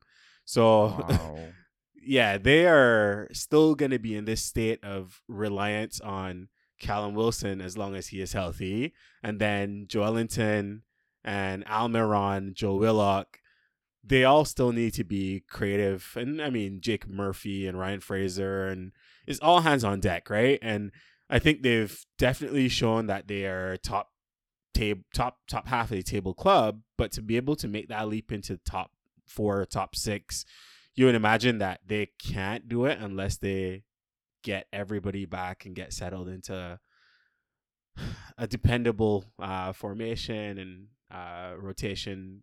So 0.46 0.88
Wow. 0.88 1.40
yeah, 2.02 2.38
they 2.38 2.66
are 2.66 3.28
still 3.32 3.76
going 3.76 3.92
to 3.92 4.00
be 4.00 4.16
in 4.16 4.26
this 4.26 4.44
state 4.44 4.84
of 4.84 5.22
reliance 5.28 6.02
on 6.02 6.50
Callum 6.80 7.14
Wilson 7.14 7.62
as 7.62 7.78
long 7.78 7.96
as 7.96 8.08
he 8.08 8.20
is 8.20 8.34
healthy. 8.34 8.94
And 9.22 9.40
then 9.40 9.86
Joelinton 9.88 10.82
and 11.24 11.66
Almiron, 11.66 12.54
Joe 12.54 12.76
Willock, 12.76 13.40
they 14.04 14.24
all 14.24 14.46
still 14.46 14.72
need 14.72 14.94
to 14.96 15.04
be 15.04 15.44
creative. 15.48 16.14
And 16.16 16.42
I 16.42 16.50
mean, 16.50 16.80
Jake 16.82 17.08
Murphy 17.08 17.68
and 17.68 17.78
Ryan 17.78 18.00
Fraser, 18.00 18.68
and 18.68 18.92
it's 19.28 19.40
all 19.40 19.60
hands 19.60 19.84
on 19.84 20.00
deck, 20.00 20.30
right? 20.32 20.58
And 20.64 20.92
I 21.30 21.40
think 21.40 21.62
they've 21.62 22.06
definitely 22.18 22.70
shown 22.70 23.08
that 23.08 23.28
they 23.28 23.46
are 23.46 23.78
top 23.78 24.10
table 24.74 25.02
top 25.14 25.38
top 25.48 25.68
half 25.68 25.92
of 25.92 25.98
the 25.98 26.04
table 26.04 26.34
club, 26.34 26.82
but 26.98 27.12
to 27.14 27.22
be 27.22 27.38
able 27.38 27.56
to 27.58 27.68
make 27.68 27.90
that 27.90 28.08
leap 28.08 28.32
into 28.32 28.58
top 28.58 28.92
four, 29.28 29.66
top 29.66 29.96
six, 29.96 30.46
you 30.96 31.06
would 31.06 31.16
imagine 31.16 31.60
that 31.60 31.82
they 31.86 32.10
can't 32.22 32.68
do 32.68 32.86
it 32.86 33.00
unless 33.00 33.38
they 33.38 33.84
get 34.44 34.68
everybody 34.74 35.26
back 35.26 35.66
and 35.66 35.76
get 35.76 35.94
settled 35.94 36.30
into 36.30 36.80
a 38.38 38.48
dependable 38.48 39.26
uh, 39.40 39.72
formation 39.74 40.58
and 40.58 40.88
uh, 41.12 41.54
rotation 41.58 42.42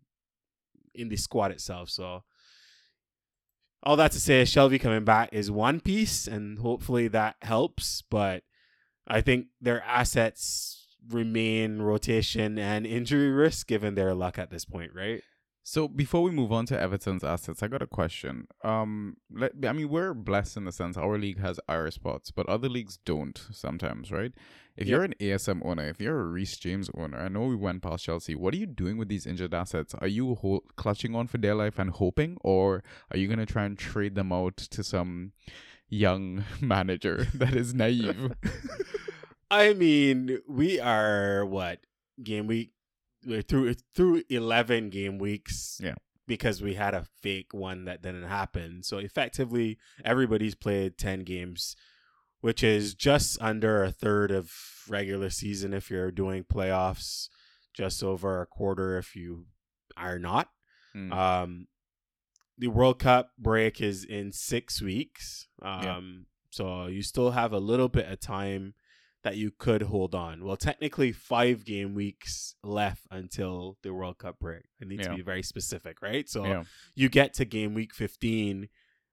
in 0.93 1.09
the 1.09 1.17
squad 1.17 1.51
itself. 1.51 1.89
So 1.89 2.23
all 3.83 3.95
that 3.97 4.11
to 4.13 4.19
say, 4.19 4.43
Shelvey 4.43 4.79
coming 4.79 5.03
back 5.05 5.29
is 5.31 5.51
one 5.51 5.79
piece, 5.79 6.27
and 6.27 6.59
hopefully 6.59 7.07
that 7.09 7.35
helps. 7.41 8.03
But 8.09 8.43
I 9.07 9.21
think 9.21 9.47
their 9.61 9.81
assets 9.83 10.85
remain 11.09 11.79
rotation 11.81 12.57
and 12.59 12.85
injury 12.85 13.31
risk 13.31 13.67
given 13.67 13.95
their 13.95 14.13
luck 14.13 14.37
at 14.37 14.49
this 14.51 14.65
point, 14.65 14.91
right? 14.93 15.21
So 15.63 15.89
before 15.89 16.23
we 16.23 16.31
move 16.31 16.53
on 16.53 16.65
to 16.67 16.79
Everton's 16.79 17.25
assets, 17.25 17.61
I 17.61 17.67
got 17.67 17.81
a 17.81 17.87
question. 17.87 18.47
Um, 18.63 19.17
let, 19.29 19.51
I 19.65 19.73
mean, 19.73 19.89
we're 19.89 20.13
blessed 20.13 20.55
in 20.55 20.63
the 20.63 20.71
sense 20.71 20.95
our 20.95 21.17
league 21.17 21.39
has 21.41 21.59
Irish 21.67 21.95
spots, 21.95 22.31
but 22.31 22.47
other 22.47 22.69
leagues 22.69 22.97
don't 23.03 23.37
sometimes, 23.51 24.09
right? 24.09 24.31
If 24.77 24.87
Yep. 24.87 24.95
you're 24.95 25.03
an 25.03 25.13
ASM 25.19 25.61
owner, 25.65 25.83
if 25.89 25.99
you're 25.99 26.21
a 26.21 26.25
Reece 26.25 26.55
James 26.55 26.89
owner, 26.97 27.17
I 27.17 27.27
know 27.27 27.47
we 27.47 27.55
went 27.57 27.81
past 27.81 28.05
Chelsea. 28.05 28.33
What 28.33 28.53
are 28.53 28.57
you 28.57 28.65
doing 28.65 28.97
with 28.97 29.09
these 29.09 29.25
injured 29.27 29.53
assets? 29.53 29.93
Are 29.95 30.07
you 30.07 30.35
ho- 30.35 30.63
clutching 30.77 31.15
on 31.15 31.27
for 31.27 31.37
dear 31.37 31.55
life 31.55 31.79
and 31.79 31.89
hoping, 31.89 32.37
or 32.41 32.81
are 33.11 33.17
you 33.17 33.27
gonna 33.27 33.45
try 33.45 33.65
and 33.65 33.77
trade 33.77 34.15
them 34.15 34.31
out 34.31 34.55
to 34.55 34.83
some 34.85 35.33
young 35.89 36.43
manager 36.61 37.27
that 37.33 37.53
is 37.53 37.73
naive? 37.73 38.33
I 39.51 39.73
mean, 39.73 40.39
we 40.47 40.79
are 40.79 41.45
what 41.45 41.79
game 42.21 42.47
week 42.47 42.71
we're 43.25 43.41
through 43.41 43.75
through 43.95 44.23
eleven 44.29 44.89
game 44.89 45.17
weeks. 45.17 45.79
Yeah. 45.81 45.95
Because 46.27 46.61
we 46.61 46.73
had 46.73 46.93
a 46.93 47.05
fake 47.21 47.53
one 47.53 47.85
that 47.85 48.01
didn't 48.01 48.27
happen. 48.27 48.83
So 48.83 48.97
effectively 48.97 49.77
everybody's 50.03 50.55
played 50.55 50.97
ten 50.97 51.21
games, 51.21 51.77
which 52.41 52.63
is 52.63 52.93
just 52.93 53.41
under 53.41 53.83
a 53.83 53.91
third 53.91 54.31
of 54.31 54.51
regular 54.89 55.29
season 55.29 55.73
if 55.73 55.89
you're 55.89 56.11
doing 56.11 56.43
playoffs, 56.43 57.29
just 57.73 58.03
over 58.03 58.41
a 58.41 58.45
quarter 58.45 58.97
if 58.97 59.15
you 59.15 59.45
are 59.95 60.19
not. 60.19 60.49
Hmm. 60.93 61.13
Um, 61.13 61.67
the 62.57 62.67
World 62.67 62.99
Cup 62.99 63.31
break 63.37 63.81
is 63.81 64.03
in 64.03 64.31
six 64.31 64.81
weeks. 64.81 65.47
Um, 65.61 65.83
Yeah. 65.83 66.01
so 66.51 66.87
you 66.87 67.01
still 67.01 67.31
have 67.31 67.53
a 67.53 67.59
little 67.59 67.89
bit 67.89 68.07
of 68.11 68.19
time 68.19 68.73
that 69.23 69.35
you 69.35 69.51
could 69.51 69.81
hold 69.83 70.15
on. 70.15 70.43
Well, 70.43 70.55
technically, 70.57 71.11
five 71.11 71.65
game 71.65 71.93
weeks 71.93 72.55
left 72.63 73.05
until 73.11 73.77
the 73.83 73.93
World 73.93 74.17
Cup 74.19 74.39
break. 74.39 74.63
I 74.81 74.85
need 74.85 74.99
Yeah. 75.01 75.09
to 75.09 75.15
be 75.15 75.21
very 75.21 75.43
specific, 75.43 76.01
right? 76.01 76.27
So 76.29 76.45
yeah. 76.45 76.63
you 76.95 77.09
get 77.09 77.33
to 77.35 77.45
game 77.45 77.73
week 77.73 77.93
15, 77.93 78.69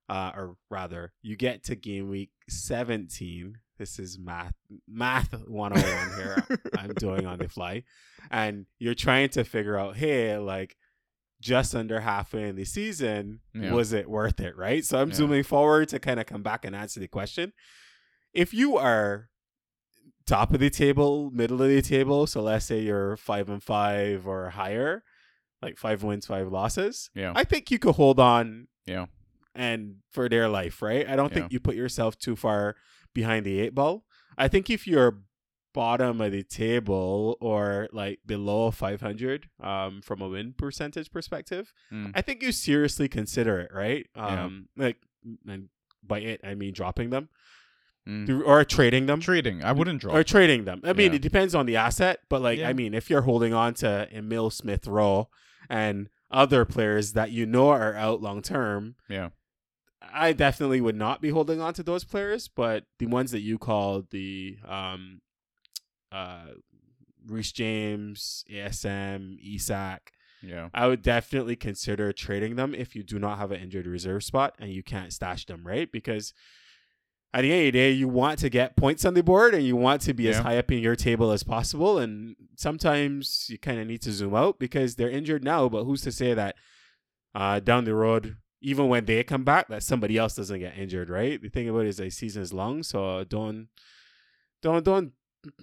uh, 0.09 0.33
or 0.37 0.57
rather, 0.71 1.13
you 1.23 1.37
get 1.37 1.65
to 1.65 1.75
game 1.75 2.09
week 2.11 2.31
17. 2.49 3.59
This 3.79 3.99
is 3.99 4.19
math, 4.19 4.55
math 4.87 5.33
101 5.49 6.17
here. 6.17 6.47
I'm 6.79 6.95
doing 6.95 7.27
on 7.27 7.39
the 7.39 7.49
fly. 7.49 7.83
And 8.31 8.67
you're 8.79 8.95
trying 8.95 9.31
to 9.31 9.45
figure 9.45 9.77
out, 9.79 9.97
hey, 9.97 10.37
like 10.39 10.77
just 11.45 11.75
under 11.75 12.01
halfway 12.01 12.49
in 12.49 12.57
the 12.57 12.65
season, 12.65 13.41
Yeah. 13.55 13.73
was 13.73 13.93
it 13.93 14.09
worth 14.09 14.41
it? 14.41 14.57
Right. 14.57 14.83
So 14.83 14.99
I'm 15.01 15.11
Yeah. 15.11 15.15
zooming 15.17 15.43
forward 15.43 15.91
to 15.91 15.99
kind 15.99 16.19
of 16.19 16.25
come 16.25 16.43
back 16.43 16.65
and 16.65 16.75
answer 16.75 17.01
the 17.01 17.07
question. 17.09 17.53
If 18.33 18.55
you 18.55 18.79
are 18.79 19.29
top 20.27 20.55
of 20.55 20.61
the 20.61 20.71
table, 20.71 21.31
middle 21.31 21.61
of 21.61 21.69
the 21.69 21.83
table, 21.83 22.27
so 22.27 22.41
let's 22.41 22.65
say 22.65 22.81
you're 22.81 23.19
five 23.19 23.51
and 23.51 23.63
five 23.63 24.27
or 24.27 24.49
higher, 24.51 25.05
like 25.61 25.77
five 25.77 26.03
wins, 26.03 26.25
five 26.27 26.49
losses, 26.51 27.11
Yeah. 27.15 27.35
I 27.37 27.45
think 27.45 27.71
you 27.71 27.79
could 27.79 27.97
hold 27.97 28.19
on 28.19 28.69
Yeah. 28.87 29.07
and 29.55 29.97
for 30.11 30.31
their 30.31 30.49
life, 30.49 30.81
right? 30.81 31.07
I 31.07 31.15
don't 31.15 31.33
think 31.33 31.53
you 31.53 31.61
put 31.61 31.77
yourself 31.77 32.19
too 32.19 32.37
far 32.37 32.75
behind 33.13 33.45
the 33.45 33.61
eight 33.61 33.75
ball. 33.75 34.07
I 34.39 34.49
think 34.49 34.71
if 34.71 34.87
you're 34.87 35.21
bottom 35.75 36.21
of 36.23 36.33
the 36.33 36.43
table 36.43 37.37
or 37.41 37.89
like 37.93 38.21
below 38.25 38.71
500 38.71 39.49
um 39.63 40.01
from 40.03 40.23
a 40.23 40.29
win 40.29 40.55
percentage 40.57 41.11
perspective 41.11 41.73
Mm. 41.93 42.13
i 42.15 42.23
think 42.23 42.43
you 42.43 42.53
seriously 42.53 43.09
consider 43.09 43.59
it 43.61 43.71
right 43.75 44.07
Yeah. 44.17 44.45
um 44.45 44.69
like 44.77 44.97
and 45.47 45.69
by 46.03 46.21
it 46.21 46.41
i 46.45 46.55
mean 46.55 46.73
dropping 46.73 47.11
them 47.11 47.29
Mm. 48.09 48.27
through- 48.27 48.45
or 48.45 48.65
trading 48.67 49.07
them 49.07 49.21
Trading. 49.21 49.65
I 49.65 49.73
wouldn't 49.73 50.01
drop. 50.03 50.15
or 50.15 50.23
trading 50.23 50.65
them 50.65 50.81
i 50.85 50.93
mean 50.93 51.11
Yeah. 51.13 51.17
it 51.17 51.23
depends 51.23 51.55
on 51.55 51.67
the 51.67 51.77
asset 51.77 52.21
but 52.29 52.41
like 52.43 52.59
Yeah. 52.61 52.69
i 52.69 52.73
mean 52.73 52.95
if 52.95 53.09
you're 53.11 53.23
holding 53.23 53.53
on 53.55 53.75
to 53.83 54.09
emile 54.15 54.51
smith 54.51 54.87
rowe 54.87 55.29
and 55.69 56.09
other 56.31 56.65
players 56.65 57.13
that 57.15 57.31
you 57.31 57.47
know 57.47 57.69
are 57.71 57.95
out 57.95 58.21
long 58.23 58.43
term 58.43 58.95
yeah. 59.09 59.31
I 60.13 60.33
definitely 60.35 60.81
would 60.83 60.95
not 60.97 61.23
be 61.23 61.31
holding 61.31 61.61
on 61.63 61.73
to 61.75 61.83
those 61.83 62.05
players, 62.05 62.47
but 62.47 62.85
the 62.99 63.07
ones 63.07 63.31
that 63.31 63.41
you 63.41 63.57
called 63.59 64.11
the 64.11 64.59
um 64.69 65.23
uh 66.15 66.47
Reece 67.27 67.53
James, 67.53 68.45
ASM, 68.53 69.39
Isak, 69.43 70.13
Yeah. 70.43 70.69
I 70.75 70.87
would 70.89 71.01
definitely 71.01 71.57
consider 71.57 72.13
trading 72.13 72.57
them 72.57 72.75
if 72.75 72.95
you 72.95 73.03
do 73.03 73.19
not 73.19 73.39
have 73.39 73.51
an 73.51 73.61
injured 73.63 73.87
reserve 73.87 74.23
spot 74.23 74.55
and 74.59 74.71
you 74.71 74.83
can't 74.83 75.11
stash 75.13 75.47
them, 75.47 75.67
right? 75.67 75.91
Because 75.91 76.35
at 77.33 77.43
the 77.43 77.51
end 77.51 77.61
of 77.61 77.65
the 77.73 77.79
day, 77.79 77.91
you 77.91 78.09
want 78.09 78.39
to 78.41 78.51
get 78.51 78.77
points 78.77 79.05
on 79.07 79.15
the 79.15 79.23
board 79.23 79.55
and 79.55 79.65
you 79.65 79.75
want 79.75 80.03
to 80.03 80.13
be 80.15 80.29
as 80.29 80.37
high 80.43 80.59
up 80.59 80.71
in 80.71 80.79
your 80.81 80.95
table 80.97 81.33
as 81.33 81.43
possible. 81.43 81.99
And 81.99 82.37
sometimes 82.57 83.47
you 83.49 83.59
kind 83.59 83.81
of 83.81 83.87
need 83.87 84.03
to 84.03 84.13
zoom 84.13 84.35
out 84.35 84.59
because 84.59 84.95
they're 84.97 85.11
injured 85.11 85.43
now, 85.43 85.69
but 85.71 85.85
who's 85.85 86.03
to 86.03 86.13
say 86.13 86.35
that 86.35 86.57
uh, 87.35 87.59
down 87.59 87.85
the 87.85 87.95
road, 87.95 88.37
even 88.61 88.89
when 88.89 89.07
they 89.07 89.25
come 89.25 89.45
back, 89.45 89.69
that 89.69 89.83
somebody 89.83 90.17
else 90.19 90.37
doesn't 90.37 90.61
get 90.61 90.77
injured, 90.79 91.09
right? 91.11 91.41
The 91.43 91.49
thing 91.49 91.69
about 91.69 91.87
it 91.87 91.89
is 91.89 91.97
the 91.97 92.11
season 92.11 92.43
is 92.43 92.53
long, 92.53 92.83
so 92.85 93.25
don't, 93.25 93.69
don't, 94.63 94.85
don't, 94.85 95.13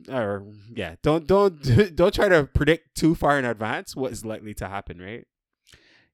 or 0.09 0.45
yeah, 0.73 0.95
don't, 1.01 1.27
don't, 1.27 1.61
don't 1.95 2.13
try 2.13 2.29
to 2.29 2.43
predict 2.45 2.95
too 2.95 3.15
far 3.15 3.37
in 3.39 3.45
advance 3.45 3.95
what 3.95 4.11
is 4.11 4.25
likely 4.25 4.53
to 4.55 4.67
happen, 4.67 5.01
right? 5.01 5.25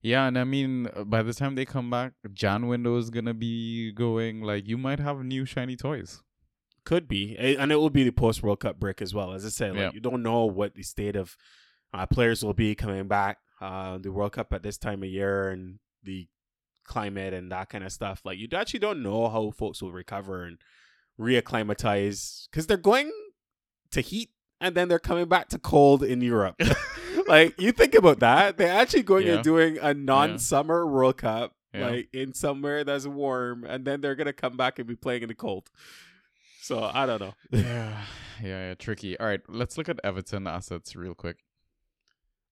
Yeah, 0.02 0.28
and 0.28 0.38
I 0.38 0.44
mean, 0.44 0.88
uh, 0.96 1.04
by 1.04 1.24
the 1.24 1.34
time 1.34 1.56
they 1.56 1.66
come 1.66 1.90
back, 1.90 2.14
Jan 2.32 2.68
window 2.68 2.98
is 2.98 3.10
gonna 3.10 3.34
be 3.34 3.92
going. 3.92 4.42
Like, 4.42 4.68
you 4.68 4.78
might 4.78 5.00
have 5.00 5.24
new 5.24 5.44
shiny 5.46 5.76
toys. 5.76 6.22
Could 6.86 7.08
be, 7.08 7.36
and 7.38 7.72
it 7.72 7.76
will 7.76 7.90
be 7.90 8.04
the 8.04 8.12
post 8.12 8.42
World 8.44 8.60
Cup 8.62 8.80
break 8.80 9.02
as 9.02 9.14
well. 9.14 9.34
As 9.34 9.44
I 9.46 9.50
said, 9.50 9.72
like 9.72 9.80
Yeah. 9.80 9.92
you 9.94 10.00
don't 10.00 10.24
know 10.24 10.46
what 10.46 10.76
the 10.76 10.84
state 10.84 11.16
of 11.18 11.36
uh, 11.94 12.06
players 12.06 12.46
will 12.46 12.54
be 12.54 12.76
coming 12.76 13.08
back. 13.08 13.40
Uh, 13.60 13.98
the 13.98 14.12
World 14.12 14.34
Cup 14.34 14.54
at 14.54 14.64
this 14.64 14.78
time 14.78 15.04
of 15.04 15.10
year 15.10 15.50
and 15.50 15.80
the 16.04 16.28
climate 16.86 17.34
and 17.34 17.52
that 17.52 17.68
kind 17.70 17.84
of 17.84 17.92
stuff. 17.92 18.22
Like 18.24 18.38
you 18.38 18.48
actually 18.54 18.80
don't 18.80 19.04
know 19.04 19.28
how 19.28 19.52
folks 19.52 19.82
will 19.82 19.92
recover 19.92 20.44
and 20.44 20.60
reacclimatize 21.20 22.48
because 22.50 22.68
they're 22.68 22.78
going 22.78 23.12
to 23.92 24.02
heat 24.02 24.30
and 24.60 24.76
then 24.76 24.88
they're 24.88 25.00
coming 25.00 25.28
back 25.28 25.50
to 25.50 25.60
cold 25.60 26.04
in 26.04 26.22
Europe. 26.22 26.56
like 27.28 27.60
you 27.60 27.72
think 27.72 27.94
about 27.96 28.20
that, 28.20 28.58
they're 28.58 28.72
actually 28.74 29.04
going 29.04 29.28
Yeah. 29.28 29.36
and 29.36 29.44
doing 29.44 29.78
a 29.80 29.94
non-summer 29.94 30.86
World 30.88 31.18
Cup, 31.18 31.54
Yeah. 31.74 31.88
like 31.90 32.10
in 32.14 32.34
somewhere 32.34 32.84
that's 32.84 33.06
warm, 33.08 33.64
and 33.64 33.86
then 33.86 34.02
they're 34.02 34.16
gonna 34.16 34.34
come 34.34 34.56
back 34.58 34.80
and 34.80 34.88
be 34.88 34.96
playing 34.96 35.24
in 35.24 35.28
the 35.28 35.36
cold. 35.36 35.70
So 36.62 36.84
I 36.84 37.06
don't 37.06 37.22
know. 37.22 37.34
yeah, 37.52 38.02
yeah, 38.44 38.68
yeah, 38.70 38.74
tricky. 38.76 39.18
All 39.20 39.26
right, 39.28 39.42
let's 39.48 39.78
look 39.78 39.90
at 39.90 40.00
Everton 40.04 40.48
assets 40.48 40.96
real 40.96 41.16
quick. 41.16 41.38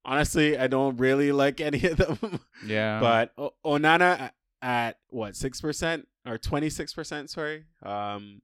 Honestly, 0.03 0.57
I 0.57 0.67
don't 0.67 0.97
really 0.97 1.31
like 1.31 1.59
any 1.59 1.83
of 1.85 1.97
them. 1.97 2.39
Yeah, 2.65 2.99
but 2.99 3.31
o- 3.37 3.53
Onana 3.65 4.19
at, 4.19 4.33
at 4.61 4.97
what 5.09 5.35
six 5.35 5.59
percent 5.61 6.07
or 6.25 6.37
twenty 6.37 6.69
six 6.69 6.93
percent? 6.93 7.29
Sorry, 7.29 7.65
um, 7.83 8.41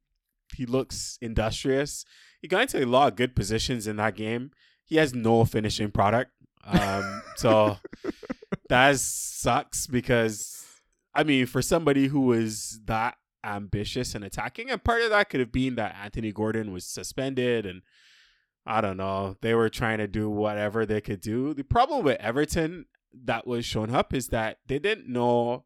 he 0.56 0.66
looks 0.66 1.18
industrious. 1.22 2.04
He 2.42 2.48
got 2.48 2.64
into 2.64 2.84
a 2.84 2.86
lot 2.86 3.12
of 3.12 3.16
good 3.16 3.36
positions 3.36 3.88
in 3.88 3.98
that 3.98 4.16
game. 4.16 4.52
He 4.84 4.98
has 4.98 5.14
no 5.14 5.46
finishing 5.46 5.92
product, 5.92 6.32
um, 6.66 7.22
so 7.38 7.78
that 8.70 9.00
sucks 9.00 9.88
because 9.88 10.66
I 11.14 11.24
mean, 11.24 11.46
for 11.46 11.62
somebody 11.62 12.08
who 12.08 12.22
was 12.22 12.80
that 12.86 13.16
ambitious 13.44 14.16
and 14.16 14.24
attacking, 14.24 14.70
and 14.70 14.84
part 14.84 15.02
of 15.02 15.10
that 15.12 15.30
could 15.30 15.40
have 15.40 15.52
been 15.52 15.76
that 15.76 15.96
Anthony 16.02 16.32
Gordon 16.32 16.72
was 16.72 16.86
suspended 16.86 17.66
and. 17.66 17.82
I 18.64 18.80
don't 18.80 18.98
know. 18.98 19.38
They 19.42 19.56
were 19.56 19.70
trying 19.70 19.98
to 19.98 20.08
do 20.08 20.30
whatever 20.30 20.86
they 20.86 21.02
could 21.02 21.20
do. 21.20 21.56
The 21.56 21.64
problem 21.64 22.06
with 22.06 22.22
Everton 22.22 22.86
that 23.26 23.48
was 23.48 23.66
shown 23.66 23.94
up 23.94 24.14
is 24.14 24.28
that 24.28 24.60
they 24.68 24.80
didn't 24.80 25.08
know 25.08 25.66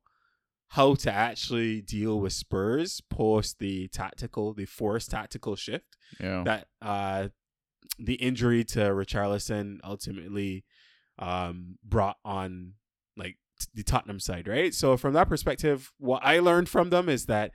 how 0.70 0.96
to 0.96 1.12
actually 1.12 1.82
deal 1.82 2.20
with 2.20 2.34
Spurs 2.34 3.02
post 3.10 3.60
the 3.60 3.88
tactical, 3.90 4.54
the 4.54 4.66
forced 4.66 5.12
tactical 5.12 5.56
shift 5.56 5.98
yeah, 6.20 6.44
that 6.44 6.68
uh 6.82 7.28
the 8.00 8.16
injury 8.16 8.64
to 8.64 8.80
Richarlison 8.80 9.80
ultimately 9.84 10.66
um 11.20 11.78
brought 11.84 12.18
on 12.26 12.74
like 13.16 13.38
t- 13.60 13.68
the 13.74 13.84
Tottenham 13.84 14.20
side, 14.20 14.48
right? 14.48 14.74
So 14.74 14.98
from 14.98 15.14
that 15.14 15.30
perspective, 15.30 15.92
what 15.98 16.22
I 16.24 16.40
learned 16.40 16.68
from 16.70 16.90
them 16.90 17.10
is 17.10 17.26
that 17.28 17.52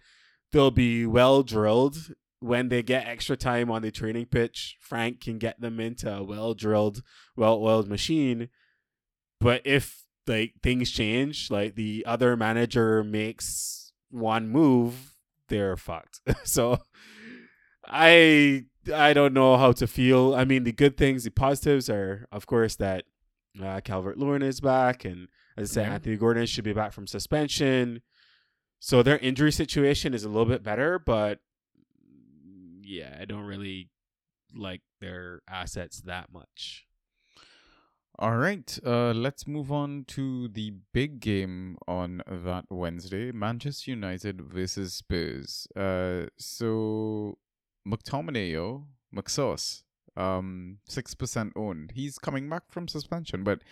they'll 0.52 0.70
be 0.70 1.04
well 1.06 1.42
drilled 1.42 2.14
when 2.40 2.70
they 2.70 2.82
get 2.82 3.06
extra 3.06 3.36
time 3.36 3.70
on 3.70 3.82
the 3.82 3.90
training 3.90 4.26
pitch. 4.26 4.76
Frank 4.80 5.20
can 5.20 5.38
get 5.38 5.60
them 5.60 5.78
into 5.78 6.12
a 6.12 6.22
well 6.22 6.54
drilled, 6.54 7.02
well 7.36 7.58
oiled 7.62 7.88
machine. 7.88 8.48
But 9.40 9.62
if 9.64 10.04
like 10.30 10.54
things 10.62 10.90
change, 10.90 11.50
like 11.50 11.74
the 11.74 12.04
other 12.06 12.36
manager 12.36 13.04
makes 13.04 13.92
one 14.10 14.48
move, 14.48 15.16
they're 15.48 15.76
fucked. 15.76 16.20
so 16.44 16.78
I 17.86 18.64
I 18.94 19.12
don't 19.12 19.34
know 19.34 19.56
how 19.56 19.72
to 19.72 19.86
feel. 19.86 20.34
I 20.34 20.44
mean, 20.44 20.64
the 20.64 20.72
good 20.72 20.96
things, 20.96 21.24
the 21.24 21.30
positives 21.30 21.90
are, 21.90 22.26
of 22.32 22.46
course, 22.46 22.76
that 22.76 23.04
uh, 23.62 23.80
Calvert 23.82 24.16
Lewin 24.16 24.42
is 24.42 24.60
back, 24.60 25.04
and 25.04 25.28
as 25.56 25.72
I 25.72 25.74
said, 25.74 25.86
Yeah. 25.86 25.94
Anthony 25.94 26.16
Gordon 26.16 26.46
should 26.46 26.64
be 26.64 26.72
back 26.72 26.92
from 26.92 27.06
suspension. 27.06 28.00
So 28.78 29.02
their 29.02 29.18
injury 29.18 29.52
situation 29.52 30.14
is 30.14 30.24
a 30.24 30.28
little 30.28 30.46
bit 30.46 30.62
better, 30.62 30.98
but 30.98 31.40
yeah, 32.82 33.18
I 33.20 33.26
don't 33.26 33.44
really 33.44 33.90
like 34.54 34.80
their 35.00 35.42
assets 35.48 36.00
that 36.02 36.32
much. 36.32 36.86
All 38.22 38.36
right, 38.36 38.78
uh, 38.84 39.12
let's 39.12 39.46
move 39.46 39.72
on 39.72 40.04
to 40.08 40.48
the 40.48 40.74
big 40.92 41.20
game 41.20 41.78
on 41.88 42.22
that 42.28 42.66
Wednesday: 42.68 43.32
Manchester 43.32 43.92
United 43.92 44.42
versus 44.42 44.92
Spurs. 44.92 45.66
Uh, 45.74 46.26
so 46.38 47.38
McTominay, 47.88 48.84
McSauce, 49.14 49.84
um, 50.18 50.80
six 50.86 51.14
percent 51.14 51.54
owned. 51.56 51.92
He's 51.94 52.18
coming 52.18 52.46
back 52.50 52.64
from 52.68 52.88
suspension, 52.88 53.42
but 53.42 53.62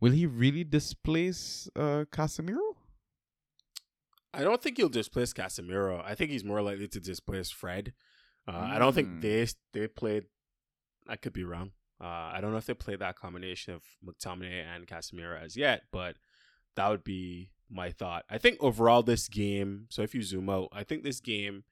will 0.00 0.12
he 0.12 0.24
really 0.24 0.62
displace 0.62 1.68
uh 1.74 2.04
Casemiro? 2.12 2.76
I 4.32 4.42
don't 4.44 4.62
think 4.62 4.76
he'll 4.76 4.88
displace 4.88 5.32
Casemiro. 5.32 6.00
I 6.04 6.14
think 6.14 6.30
he's 6.30 6.44
more 6.44 6.62
likely 6.62 6.86
to 6.88 7.00
displace 7.00 7.50
Fred. 7.50 7.92
Uh, 8.46 8.52
I 8.74 8.78
don't 8.78 8.92
Mm. 8.92 8.94
think 8.94 9.20
they 9.22 9.46
they 9.72 9.88
played. 9.88 10.26
I 11.08 11.16
could 11.16 11.32
be 11.32 11.42
wrong. 11.42 11.72
Uh, 12.00 12.30
I 12.34 12.38
don't 12.40 12.50
know 12.52 12.58
if 12.58 12.66
they 12.66 12.74
played 12.74 12.98
that 12.98 13.16
combination 13.16 13.72
of 13.74 13.82
McTominay 14.04 14.64
and 14.64 14.86
Casemiro 14.86 15.42
as 15.42 15.56
yet, 15.56 15.82
but 15.90 16.16
that 16.74 16.88
would 16.88 17.04
be 17.04 17.50
my 17.70 17.90
thought. 17.90 18.24
I 18.30 18.38
think 18.38 18.58
overall 18.60 19.02
this 19.02 19.28
game. 19.28 19.86
So 19.88 20.02
if 20.02 20.14
you 20.14 20.22
zoom 20.22 20.50
out, 20.50 20.68
I 20.72 20.84
think 20.84 21.02
this 21.04 21.20
game, 21.20 21.64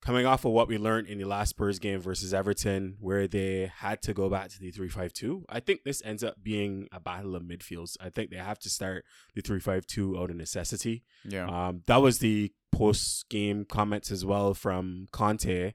coming 0.00 0.26
off 0.26 0.44
of 0.44 0.52
what 0.52 0.68
we 0.68 0.76
learned 0.78 1.06
in 1.08 1.18
the 1.18 1.24
last 1.24 1.50
Spurs 1.50 1.78
game 1.78 2.00
versus 2.00 2.34
Everton, 2.34 2.96
where 3.00 3.26
they 3.28 3.70
had 3.76 4.02
to 4.02 4.14
go 4.14 4.28
back 4.28 4.48
to 4.50 4.58
the 4.60 4.70
three 4.70 4.88
five 4.88 5.12
two, 5.12 5.44
I 5.48 5.60
think 5.60 5.84
this 5.84 6.02
ends 6.04 6.24
up 6.24 6.42
being 6.42 6.88
a 6.92 6.98
battle 7.00 7.36
of 7.36 7.42
midfields. 7.42 7.96
I 8.00 8.10
think 8.10 8.30
they 8.30 8.36
have 8.36 8.58
to 8.60 8.70
start 8.70 9.04
the 9.34 9.40
three 9.40 9.60
five 9.60 9.86
two 9.86 10.18
out 10.18 10.30
of 10.30 10.36
necessity. 10.36 11.04
Yeah, 11.24 11.46
Um, 11.46 11.82
that 11.86 11.98
was 12.02 12.18
the 12.18 12.52
post 12.72 13.28
game 13.28 13.64
comments 13.64 14.10
as 14.10 14.24
well 14.24 14.52
from 14.54 15.06
Conte, 15.12 15.72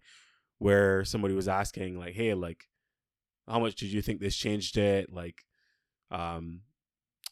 where 0.58 1.04
somebody 1.06 1.34
was 1.34 1.48
asking 1.48 1.98
like, 1.98 2.14
"Hey, 2.14 2.34
like, 2.34 2.66
how 3.48 3.60
much 3.60 3.76
did 3.76 3.92
you 3.92 4.02
think 4.02 4.20
this 4.20 4.36
changed 4.36 4.78
it? 4.78 5.12
Like, 5.12 5.44
um, 6.12 6.62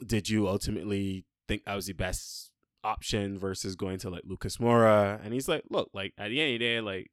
did 0.05 0.29
you 0.29 0.47
ultimately 0.47 1.25
think 1.47 1.65
that 1.65 1.75
was 1.75 1.87
the 1.87 1.93
best 1.93 2.51
option 2.83 3.37
versus 3.37 3.75
going 3.75 3.99
to 3.99 4.09
like 4.09 4.23
Lucas 4.25 4.57
Moura?" 4.57 5.23
And 5.23 5.33
he's 5.33 5.47
like, 5.47 5.63
"Look, 5.69 5.89
like 5.93 6.13
at 6.17 6.29
the 6.29 6.41
end 6.41 6.53
of 6.53 6.59
the 6.59 6.65
day, 6.65 6.81
like, 6.81 7.11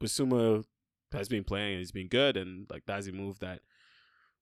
Bissouma 0.00 0.64
has 1.12 1.28
been 1.28 1.44
playing 1.44 1.72
and 1.72 1.78
he's 1.78 1.92
been 1.92 2.08
good, 2.08 2.36
and 2.36 2.66
like 2.70 2.84
that's 2.86 3.06
a 3.06 3.12
move 3.12 3.38
that." 3.40 3.60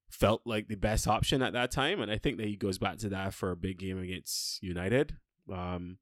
Felt 0.08 0.42
like 0.44 0.66
the 0.66 0.74
best 0.74 1.06
option 1.06 1.40
at 1.40 1.52
that 1.52 1.70
time, 1.70 2.00
and 2.00 2.10
I 2.10 2.18
think 2.18 2.36
that 2.38 2.48
he 2.48 2.56
goes 2.56 2.78
back 2.78 2.98
to 2.98 3.08
that 3.10 3.32
for 3.32 3.52
a 3.52 3.56
big 3.56 3.78
game 3.78 3.96
against 3.96 4.60
United. 4.60 5.18
Um, 5.48 5.98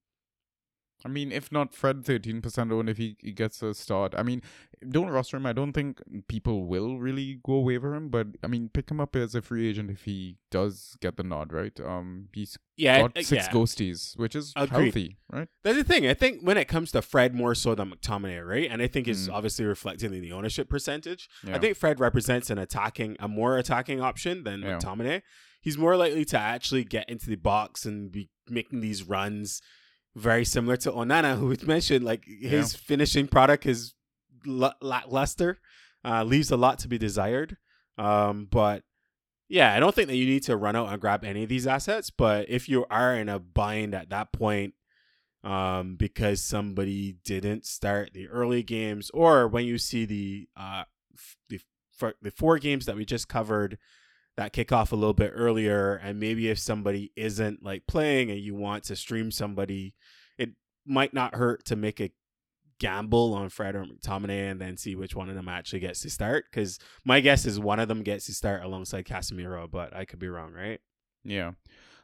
I 1.04 1.08
mean, 1.08 1.30
if 1.30 1.52
not 1.52 1.74
Fred, 1.74 2.04
thirteen 2.04 2.40
percent 2.42 2.72
owned 2.72 2.88
if 2.88 2.96
he, 2.96 3.16
he 3.20 3.30
gets 3.32 3.62
a 3.62 3.72
start. 3.72 4.14
I 4.16 4.22
mean, 4.24 4.42
don't 4.88 5.08
roster 5.10 5.36
him. 5.36 5.46
I 5.46 5.52
don't 5.52 5.72
think 5.72 6.00
people 6.26 6.66
will 6.66 6.98
really 6.98 7.38
go 7.44 7.60
waiver 7.60 7.94
him, 7.94 8.08
but 8.08 8.26
I 8.42 8.48
mean, 8.48 8.68
pick 8.68 8.90
him 8.90 9.00
up 9.00 9.14
as 9.14 9.34
a 9.36 9.42
free 9.42 9.68
agent 9.68 9.90
if 9.90 10.02
he 10.04 10.36
does 10.50 10.96
get 11.00 11.16
the 11.16 11.22
nod, 11.22 11.52
right? 11.52 11.78
Um, 11.80 12.28
he's 12.32 12.58
yeah, 12.76 13.02
got 13.02 13.16
uh, 13.16 13.22
six 13.22 13.46
yeah. 13.46 13.52
ghosties, 13.52 14.18
which 14.18 14.34
is 14.34 14.52
Agreed. 14.56 14.84
healthy, 14.84 15.16
right? 15.32 15.48
That's 15.62 15.76
the 15.78 15.84
thing. 15.84 16.06
I 16.06 16.14
think 16.14 16.42
when 16.42 16.56
it 16.56 16.66
comes 16.66 16.90
to 16.92 17.02
Fred 17.02 17.34
more 17.34 17.54
so 17.54 17.74
than 17.76 17.90
McTominay, 17.92 18.44
right? 18.44 18.68
And 18.70 18.82
I 18.82 18.88
think 18.88 19.06
it's 19.06 19.28
Mm. 19.28 19.34
obviously 19.34 19.64
reflected 19.66 20.12
in 20.12 20.20
the 20.20 20.32
ownership 20.32 20.68
percentage. 20.68 21.28
Yeah. 21.46 21.56
I 21.56 21.58
think 21.60 21.76
Fred 21.76 22.00
represents 22.00 22.50
an 22.50 22.58
attacking, 22.58 23.16
a 23.20 23.28
more 23.28 23.56
attacking 23.58 24.00
option 24.00 24.42
than 24.44 24.62
Yeah. 24.62 24.78
McTominay. 24.78 25.22
He's 25.60 25.76
more 25.78 25.96
likely 25.96 26.24
to 26.26 26.38
actually 26.38 26.84
get 26.84 27.08
into 27.08 27.28
the 27.28 27.36
box 27.36 27.84
and 27.84 28.10
be 28.10 28.30
making 28.48 28.80
these 28.80 29.02
runs, 29.02 29.60
very 30.16 30.44
similar 30.44 30.76
to 30.78 30.92
Onana, 30.92 31.38
who 31.38 31.48
we 31.48 31.56
mentioned. 31.64 32.04
Like 32.04 32.24
his 32.26 32.74
finishing 32.74 33.28
product 33.28 33.66
is 33.66 33.94
lackluster, 34.46 35.58
uh, 36.04 36.24
leaves 36.24 36.50
a 36.50 36.56
lot 36.56 36.78
to 36.80 36.88
be 36.88 36.98
desired. 36.98 37.56
Um, 37.96 38.46
but 38.50 38.82
yeah, 39.48 39.74
I 39.74 39.80
don't 39.80 39.94
think 39.94 40.08
that 40.08 40.16
you 40.16 40.26
need 40.26 40.42
to 40.44 40.56
run 40.56 40.76
out 40.76 40.88
and 40.88 41.00
grab 41.00 41.24
any 41.24 41.42
of 41.42 41.48
these 41.48 41.66
assets. 41.66 42.10
But 42.10 42.48
if 42.48 42.68
you 42.68 42.86
are 42.90 43.14
in 43.14 43.28
a 43.28 43.38
bind 43.38 43.94
at 43.94 44.10
that 44.10 44.32
point, 44.32 44.74
um, 45.44 45.96
because 45.96 46.42
somebody 46.42 47.16
didn't 47.24 47.64
start 47.64 48.10
the 48.12 48.28
early 48.28 48.62
games, 48.62 49.10
or 49.14 49.48
when 49.48 49.64
you 49.64 49.78
see 49.78 50.04
the 50.04 50.48
uh, 50.56 50.84
f- 51.14 51.36
the 51.48 51.60
the 52.20 52.30
four 52.30 52.58
games 52.58 52.86
that 52.86 52.96
we 52.96 53.04
just 53.04 53.28
covered 53.28 53.78
that 54.38 54.52
kick 54.52 54.70
off 54.70 54.92
a 54.92 54.96
little 54.96 55.14
bit 55.14 55.32
earlier, 55.34 55.96
and 55.96 56.20
maybe 56.20 56.48
if 56.48 56.60
somebody 56.60 57.10
isn't 57.16 57.64
like 57.64 57.88
playing 57.88 58.30
and 58.30 58.38
you 58.38 58.54
want 58.54 58.84
to 58.84 58.94
stream 58.94 59.32
somebody, 59.32 59.94
it 60.38 60.50
might 60.86 61.12
not 61.12 61.34
hurt 61.34 61.64
to 61.64 61.74
make 61.74 62.00
a 62.00 62.12
gamble 62.78 63.34
on 63.34 63.48
Fred 63.48 63.74
or 63.74 63.84
McTominay 63.84 64.48
and 64.48 64.60
then 64.60 64.76
see 64.76 64.94
which 64.94 65.16
one 65.16 65.28
of 65.28 65.34
them 65.34 65.48
actually 65.48 65.80
gets 65.80 66.02
to 66.02 66.10
start. 66.10 66.44
Because 66.48 66.78
my 67.04 67.18
guess 67.18 67.46
is 67.46 67.58
one 67.58 67.80
of 67.80 67.88
them 67.88 68.04
gets 68.04 68.26
to 68.26 68.32
start 68.32 68.62
alongside 68.62 69.06
Casemiro, 69.06 69.68
but 69.68 69.92
I 69.92 70.04
could 70.04 70.20
be 70.20 70.28
wrong, 70.28 70.52
right? 70.52 70.78
Yeah. 71.24 71.54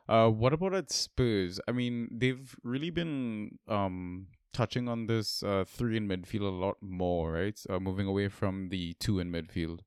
Uh, 0.08 0.28
what 0.28 0.52
about 0.52 0.74
at 0.74 0.90
Spurs? 0.90 1.60
I 1.68 1.70
mean, 1.70 2.08
they've 2.10 2.52
really 2.64 2.90
been 2.90 3.60
um 3.68 4.26
touching 4.52 4.88
on 4.88 5.06
this 5.06 5.42
uh 5.44 5.64
three 5.66 5.96
in 5.96 6.08
midfield 6.08 6.48
a 6.48 6.66
lot 6.66 6.78
more, 6.80 7.30
right? 7.30 7.60
Uh, 7.70 7.78
moving 7.78 8.08
away 8.08 8.26
from 8.26 8.70
the 8.70 8.94
two 8.94 9.20
in 9.20 9.30
midfield. 9.30 9.82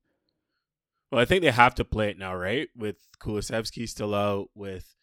Well, 1.10 1.20
I 1.20 1.24
think 1.24 1.42
they 1.42 1.50
have 1.50 1.74
to 1.76 1.84
play 1.84 2.10
it 2.10 2.18
now, 2.18 2.34
right? 2.34 2.68
With 2.76 2.96
Kulusevski 3.20 3.88
still 3.88 4.14
out, 4.14 4.48
with 4.54 4.94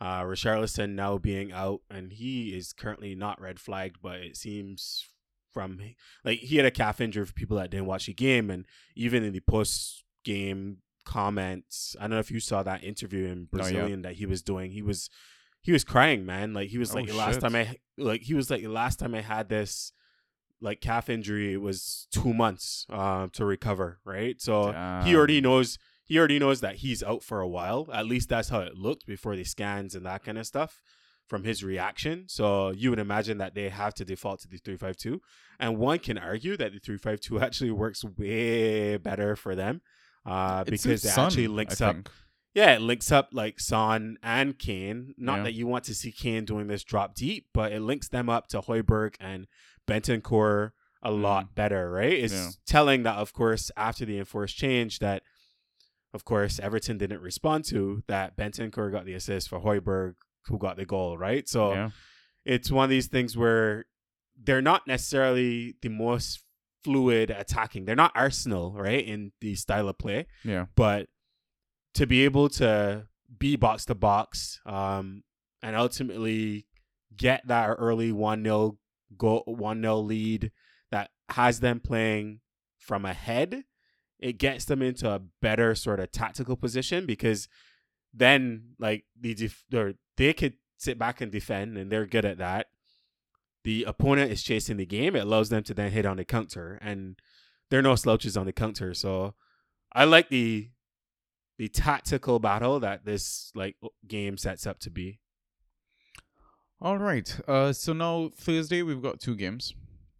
uh 0.00 0.22
Richarlison 0.22 0.90
now 0.90 1.18
being 1.18 1.52
out, 1.52 1.80
and 1.90 2.12
he 2.12 2.48
is 2.56 2.72
currently 2.72 3.14
not 3.14 3.40
red 3.40 3.58
flagged, 3.60 3.96
but 4.02 4.16
it 4.16 4.36
seems 4.36 5.04
from 5.52 5.78
like 6.24 6.40
he 6.40 6.56
had 6.56 6.66
a 6.66 6.70
calf 6.70 7.00
injury 7.00 7.24
for 7.24 7.32
people 7.32 7.56
that 7.58 7.70
didn't 7.70 7.86
watch 7.86 8.06
the 8.06 8.12
game, 8.14 8.50
and 8.50 8.66
even 8.96 9.22
in 9.22 9.32
the 9.32 9.40
post 9.40 10.04
game 10.24 10.78
comments, 11.06 11.94
I 11.98 12.04
don't 12.04 12.10
know 12.10 12.18
if 12.18 12.30
you 12.30 12.40
saw 12.40 12.62
that 12.62 12.82
interview 12.84 13.26
in 13.26 13.44
Brazilian 13.46 14.02
that 14.02 14.14
he 14.14 14.26
was 14.26 14.42
doing. 14.42 14.70
He 14.72 14.82
was 14.82 15.08
he 15.62 15.72
was 15.72 15.84
crying, 15.84 16.26
man. 16.26 16.52
Like 16.54 16.68
he 16.68 16.78
was 16.78 16.92
Oh, 16.92 16.96
like 16.96 17.06
the 17.06 17.14
last 17.14 17.40
time 17.40 17.54
I 17.54 17.76
like 17.96 18.22
he 18.22 18.34
was 18.34 18.50
like 18.50 18.62
the 18.62 18.68
last 18.68 18.98
time 18.98 19.14
I 19.14 19.20
had 19.22 19.48
this 19.48 19.92
like 20.64 20.80
calf 20.80 21.08
injury, 21.08 21.56
was 21.56 22.08
two 22.10 22.32
months 22.34 22.86
uh, 22.90 23.28
to 23.34 23.44
recover, 23.44 24.00
right? 24.04 24.40
So 24.40 24.72
he 25.04 25.14
already 25.14 25.40
knows 25.40 25.78
he 26.06 26.18
already 26.18 26.38
knows 26.38 26.60
that 26.60 26.76
he's 26.76 27.02
out 27.02 27.22
for 27.22 27.40
a 27.40 27.48
while. 27.48 27.88
At 27.92 28.06
least 28.06 28.28
that's 28.28 28.48
how 28.50 28.60
it 28.60 28.74
looked 28.76 29.06
before 29.06 29.36
the 29.36 29.44
scans 29.44 29.94
and 29.94 30.04
that 30.04 30.22
kind 30.24 30.38
of 30.38 30.46
stuff 30.46 30.82
from 31.26 31.44
his 31.44 31.64
reaction. 31.64 32.24
So 32.28 32.70
you 32.72 32.90
would 32.90 32.98
imagine 32.98 33.38
that 33.38 33.54
they 33.54 33.70
have 33.70 33.94
to 33.94 34.04
default 34.04 34.40
to 34.40 34.48
the 34.48 34.58
352. 34.58 35.20
And 35.58 35.78
one 35.78 35.98
can 36.00 36.18
argue 36.18 36.56
that 36.58 36.72
the 36.72 36.78
352 36.78 37.40
actually 37.46 37.70
works 37.70 38.04
way 38.04 38.98
better 38.98 39.34
for 39.34 39.54
them 39.54 39.80
uh, 40.26 40.64
because 40.64 41.04
it 41.04 41.16
actually 41.16 41.48
links 41.48 41.80
I 41.80 41.88
up 41.88 41.94
think. 41.96 42.10
yeah, 42.54 42.74
it 42.74 42.82
links 42.82 43.10
up 43.10 43.30
like 43.32 43.58
Son 43.58 44.18
and 44.22 44.58
Kane. 44.58 45.14
Not 45.16 45.38
Yeah. 45.38 45.42
that 45.44 45.54
you 45.54 45.66
want 45.66 45.84
to 45.84 45.94
see 45.94 46.12
Kane 46.12 46.44
doing 46.44 46.66
this 46.66 46.84
drop 46.84 47.14
deep, 47.14 47.46
but 47.54 47.72
it 47.72 47.80
links 47.80 48.08
them 48.08 48.28
up 48.28 48.48
to 48.48 48.60
Højbjerg 48.60 49.14
and 49.20 49.46
Bentancur 49.86 50.72
a 51.02 51.10
lot 51.10 51.54
better, 51.54 51.90
right? 51.90 52.12
It's 52.12 52.32
Mm. 52.32 52.44
Yeah. 52.46 52.50
telling 52.66 53.02
that, 53.02 53.16
of 53.16 53.32
course, 53.32 53.70
after 53.76 54.04
the 54.04 54.18
enforced 54.18 54.56
change, 54.56 54.98
that 55.00 55.22
of 56.14 56.24
course 56.24 56.58
Everton 56.60 56.96
didn't 56.98 57.20
respond 57.20 57.64
to 57.66 58.02
that. 58.06 58.36
Bentancur 58.36 58.90
got 58.92 59.04
the 59.04 59.14
assist 59.14 59.48
for 59.48 59.60
Højbjerg, 59.60 60.14
who 60.46 60.58
got 60.58 60.76
the 60.76 60.84
goal, 60.86 61.18
right? 61.18 61.48
So 61.48 61.72
yeah. 61.74 61.90
it's 62.44 62.70
one 62.70 62.84
of 62.84 62.90
these 62.90 63.08
things 63.08 63.36
where 63.36 63.84
they're 64.42 64.62
not 64.62 64.86
necessarily 64.86 65.76
the 65.82 65.88
most 65.88 66.40
fluid 66.84 67.30
attacking. 67.30 67.84
They're 67.84 67.96
not 67.96 68.12
Arsenal, 68.14 68.72
right, 68.72 69.04
in 69.04 69.32
the 69.40 69.54
style 69.54 69.88
of 69.88 69.98
play 69.98 70.26
Yeah. 70.44 70.66
but 70.74 71.08
to 71.94 72.06
be 72.06 72.24
able 72.24 72.48
to 72.50 73.06
be 73.38 73.56
box 73.56 73.84
to 73.86 73.94
box 73.94 74.60
um, 74.66 75.22
and 75.62 75.76
ultimately 75.76 76.66
get 77.16 77.46
that 77.46 77.66
early 77.78 78.10
1-0 78.12 78.76
go 79.18 79.42
1-0 79.48 80.06
lead 80.06 80.50
that 80.90 81.10
has 81.30 81.60
them 81.60 81.80
playing 81.80 82.40
from 82.78 83.04
ahead 83.04 83.64
it 84.18 84.38
gets 84.38 84.64
them 84.66 84.82
into 84.82 85.10
a 85.10 85.20
better 85.40 85.74
sort 85.74 86.00
of 86.00 86.10
tactical 86.10 86.56
position 86.56 87.06
because 87.06 87.48
then 88.12 88.74
like 88.78 89.04
the 89.18 89.34
def- 89.34 89.64
they 90.16 90.32
could 90.32 90.54
sit 90.76 90.98
back 90.98 91.20
and 91.20 91.32
defend 91.32 91.76
and 91.76 91.90
they're 91.90 92.06
good 92.06 92.24
at 92.24 92.38
that 92.38 92.66
the 93.64 93.84
opponent 93.84 94.30
is 94.30 94.42
chasing 94.42 94.76
the 94.76 94.86
game 94.86 95.16
it 95.16 95.24
allows 95.24 95.48
them 95.48 95.62
to 95.62 95.74
then 95.74 95.90
hit 95.90 96.06
on 96.06 96.16
the 96.16 96.24
counter 96.24 96.78
and 96.82 97.16
there 97.70 97.78
are 97.78 97.82
no 97.82 97.96
slouches 97.96 98.36
on 98.36 98.46
the 98.46 98.52
counter 98.52 98.92
so 98.92 99.34
i 99.92 100.04
like 100.04 100.28
the 100.28 100.68
the 101.58 101.68
tactical 101.68 102.38
battle 102.38 102.80
that 102.80 103.04
this 103.04 103.52
like 103.54 103.76
game 104.06 104.36
sets 104.36 104.66
up 104.66 104.78
to 104.80 104.90
be. 104.90 105.20
All 106.80 106.98
right. 106.98 107.40
Uh, 107.48 107.72
so 107.72 107.92
now 107.92 108.30
Thursday 108.34 108.82
we've 108.82 109.02
got 109.02 109.20
two 109.20 109.34
games. 109.36 109.74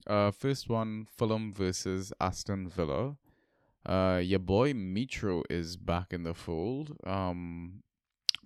Uh, 0.07 0.31
first 0.31 0.69
one 0.69 1.07
Fulham 1.17 1.53
versus 1.53 2.13
Aston 2.21 2.69
Villa. 2.69 3.17
Uh, 3.87 4.21
your 4.23 4.39
boy 4.39 4.73
Mitro 4.73 5.43
is 5.51 5.77
back 5.77 6.13
in 6.13 6.23
the 6.23 6.35
fold. 6.35 6.97
Um, 7.07 7.83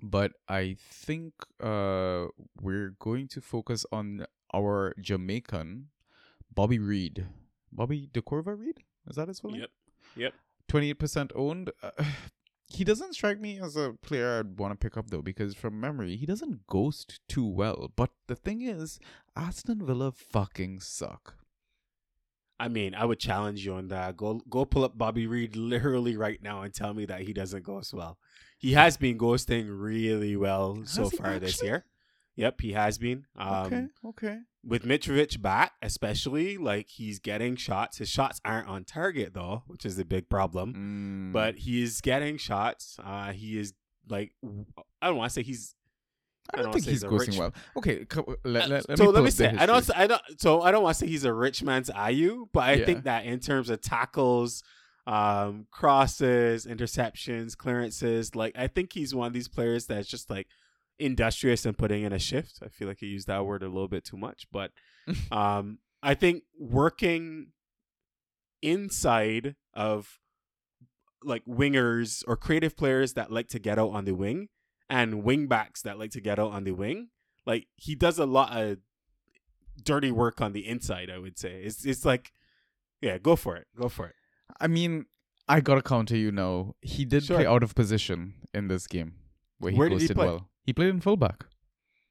but 0.01 0.33
I 0.49 0.77
think 0.79 1.35
uh 1.61 2.27
we're 2.61 2.95
going 3.01 3.27
to 3.29 3.41
focus 3.41 3.85
on 3.91 4.27
our 4.55 4.95
Jamaican 5.01 5.89
Bobby 6.55 6.79
Reid. 6.79 7.27
Bobby 7.73 8.09
DeCorva 8.13 8.59
Reid 8.59 8.79
is 9.09 9.17
that 9.17 9.29
his 9.29 9.41
full 9.41 9.51
name? 9.51 9.67
Yep. 10.17 10.35
Twenty 10.69 10.91
eight 10.91 10.99
percent 10.99 11.33
owned. 11.35 11.71
Uh, 11.83 11.91
he 12.69 12.85
doesn't 12.85 13.14
strike 13.14 13.41
me 13.41 13.61
as 13.61 13.77
a 13.77 13.95
player 14.03 14.41
I'd 14.41 14.59
want 14.59 14.73
to 14.73 14.79
pick 14.79 14.97
up 14.97 15.11
though, 15.11 15.23
because 15.23 15.55
from 15.55 15.81
memory 15.81 16.16
he 16.16 16.27
doesn't 16.27 16.66
ghost 16.66 17.21
too 17.29 17.47
well. 17.47 17.91
But 17.97 18.11
the 18.27 18.37
thing 18.37 18.62
is, 18.62 19.01
Aston 19.35 19.85
Villa 19.85 20.12
fucking 20.12 20.81
suck. 20.81 21.35
I 22.61 22.69
mean, 22.69 22.95
I 22.95 23.05
would 23.05 23.21
challenge 23.21 23.64
you 23.64 23.75
on 23.75 23.89
that. 23.89 24.16
Go 24.16 24.41
go 24.51 24.64
pull 24.64 24.85
up 24.85 24.99
Bobby 24.99 25.27
Reid 25.27 25.57
literally 25.57 26.16
right 26.16 26.43
now 26.43 26.62
and 26.62 26.75
tell 26.75 26.93
me 26.93 27.07
that 27.07 27.23
he 27.23 27.33
doesn't 27.33 27.62
ghost 27.64 27.95
well. 27.95 28.19
He 28.59 28.73
has 28.73 28.97
been 28.97 29.16
ghosting 29.16 29.66
really 29.69 30.37
well 30.37 30.83
so 30.85 31.03
Has 31.03 31.11
he 31.12 31.16
far 31.16 31.39
this 31.39 31.62
year. 31.62 31.85
Yep, 32.39 32.61
he 32.61 32.72
has 32.72 32.99
been. 32.99 33.26
Um, 33.36 33.66
okay, 33.66 33.86
okay. 34.07 34.39
with 34.64 34.84
Mitrovic 34.84 35.43
back, 35.43 35.72
especially, 35.82 36.57
like 36.57 36.89
he's 36.89 37.18
getting 37.18 37.57
shots. 37.57 37.99
His 37.99 38.09
shots 38.09 38.41
aren't 38.45 38.68
on 38.68 38.84
target 38.84 39.34
though, 39.34 39.64
which 39.66 39.84
is 39.84 39.99
a 39.99 40.05
big 40.05 40.28
problem. 40.28 40.72
Mm, 41.30 41.32
But 41.32 41.57
he 41.57 41.82
is 41.82 42.01
getting 42.01 42.36
shots. 42.39 42.97
Uh, 43.05 43.32
he 43.32 43.59
is 43.59 43.74
like 44.09 44.32
I 45.03 45.09
don't 45.09 45.16
want 45.16 45.30
to 45.30 45.34
say 45.34 45.43
he's. 45.43 45.74
I 46.55 46.61
I 46.61 46.62
don't 46.62 46.72
don't 46.72 46.80
think 46.80 46.84
he's 46.86 46.93
he's 46.95 47.03
a 47.03 47.09
ghosting 47.09 47.26
rich- 47.30 47.39
well. 47.39 47.53
Okay, 47.76 48.05
co- 48.07 48.36
let, 48.45 48.64
Uh, 48.64 48.68
let, 48.68 48.89
let 48.89 48.99
so 48.99 49.05
me 49.05 49.09
let 49.11 49.14
pull 49.16 49.24
me 49.24 49.30
say, 49.30 49.49
I 49.59 49.66
don't. 49.66 49.91
I 49.99 50.07
don't, 50.07 50.22
so 50.41 50.62
I 50.62 50.70
don't 50.70 50.82
want 50.84 50.97
to 50.97 51.01
say 51.05 51.07
he's 51.09 51.24
a 51.24 51.32
rich 51.32 51.62
man's 51.64 51.91
Ayew, 51.91 52.47
but 52.55 52.61
I 52.61 52.74
Yeah. 52.74 52.86
think 52.86 53.05
that 53.05 53.26
in 53.26 53.41
terms 53.41 53.68
of 53.68 53.80
tackles, 53.82 54.62
um, 55.09 55.66
crosses, 55.72 56.66
interceptions, 56.66 57.57
clearances, 57.57 58.34
like 58.36 58.57
I 58.57 58.68
think 58.68 58.93
he's 58.93 59.12
one 59.14 59.26
of 59.26 59.32
these 59.32 59.49
players 59.49 59.86
that's 59.86 60.09
just 60.09 60.30
like 60.30 60.47
industrious 60.99 61.64
and 61.64 61.76
putting 61.76 62.03
in 62.03 62.12
a 62.12 62.18
shift. 62.18 62.61
I 62.64 62.68
feel 62.68 62.88
like 62.88 62.99
I 63.03 63.07
used 63.07 63.26
that 63.28 63.44
word 63.44 63.62
a 63.62 63.68
little 63.68 63.88
bit 63.88 64.05
too 64.05 64.16
much, 64.16 64.46
but 64.53 64.72
um, 65.32 65.78
I 66.03 66.14
think 66.14 66.44
working 66.59 67.49
inside 68.62 69.57
of 69.74 70.18
like 71.22 71.44
wingers 71.46 72.22
or 72.26 72.36
creative 72.36 72.76
players 72.76 73.14
that 73.14 73.30
like 73.30 73.49
to 73.49 73.59
get 73.59 73.78
out 73.78 73.90
on 73.90 74.05
the 74.05 74.14
wing 74.14 74.49
and 74.88 75.22
wing 75.22 75.46
backs 75.46 75.82
that 75.82 75.99
like 75.99 76.11
to 76.12 76.20
get 76.20 76.38
out 76.38 76.53
on 76.53 76.64
the 76.64 76.72
wing. 76.72 77.09
Like 77.46 77.66
he 77.76 77.94
does 77.94 78.18
a 78.18 78.26
lot 78.26 78.57
of 78.57 78.78
dirty 79.82 80.11
work 80.11 80.40
on 80.40 80.53
the 80.53 80.66
inside, 80.66 81.11
I 81.11 81.18
would 81.18 81.38
say. 81.38 81.62
It's 81.62 81.84
it's 81.84 82.05
like 82.05 82.32
yeah, 83.01 83.18
go 83.18 83.36
for 83.36 83.57
it. 83.57 83.66
Go 83.78 83.88
for 83.88 84.07
it. 84.07 84.14
I 84.61 84.66
mean, 84.66 85.07
I 85.49 85.61
gotta 85.61 85.82
counter 85.82 86.16
you 86.16 86.32
now. 86.32 86.74
He 86.80 87.05
did 87.05 87.26
play 87.26 87.46
out 87.46 87.62
of 87.62 87.74
position 87.74 88.34
in 88.53 88.68
this 88.68 88.86
game 88.86 89.14
where 89.59 89.72
he 89.72 89.78
Where 89.78 89.88
did 89.88 90.01
he 90.01 90.09
play? 90.09 90.26
well. 90.26 90.49
He 90.69 90.75
played 90.75 90.91
in 90.91 91.01
fullback. 91.01 91.47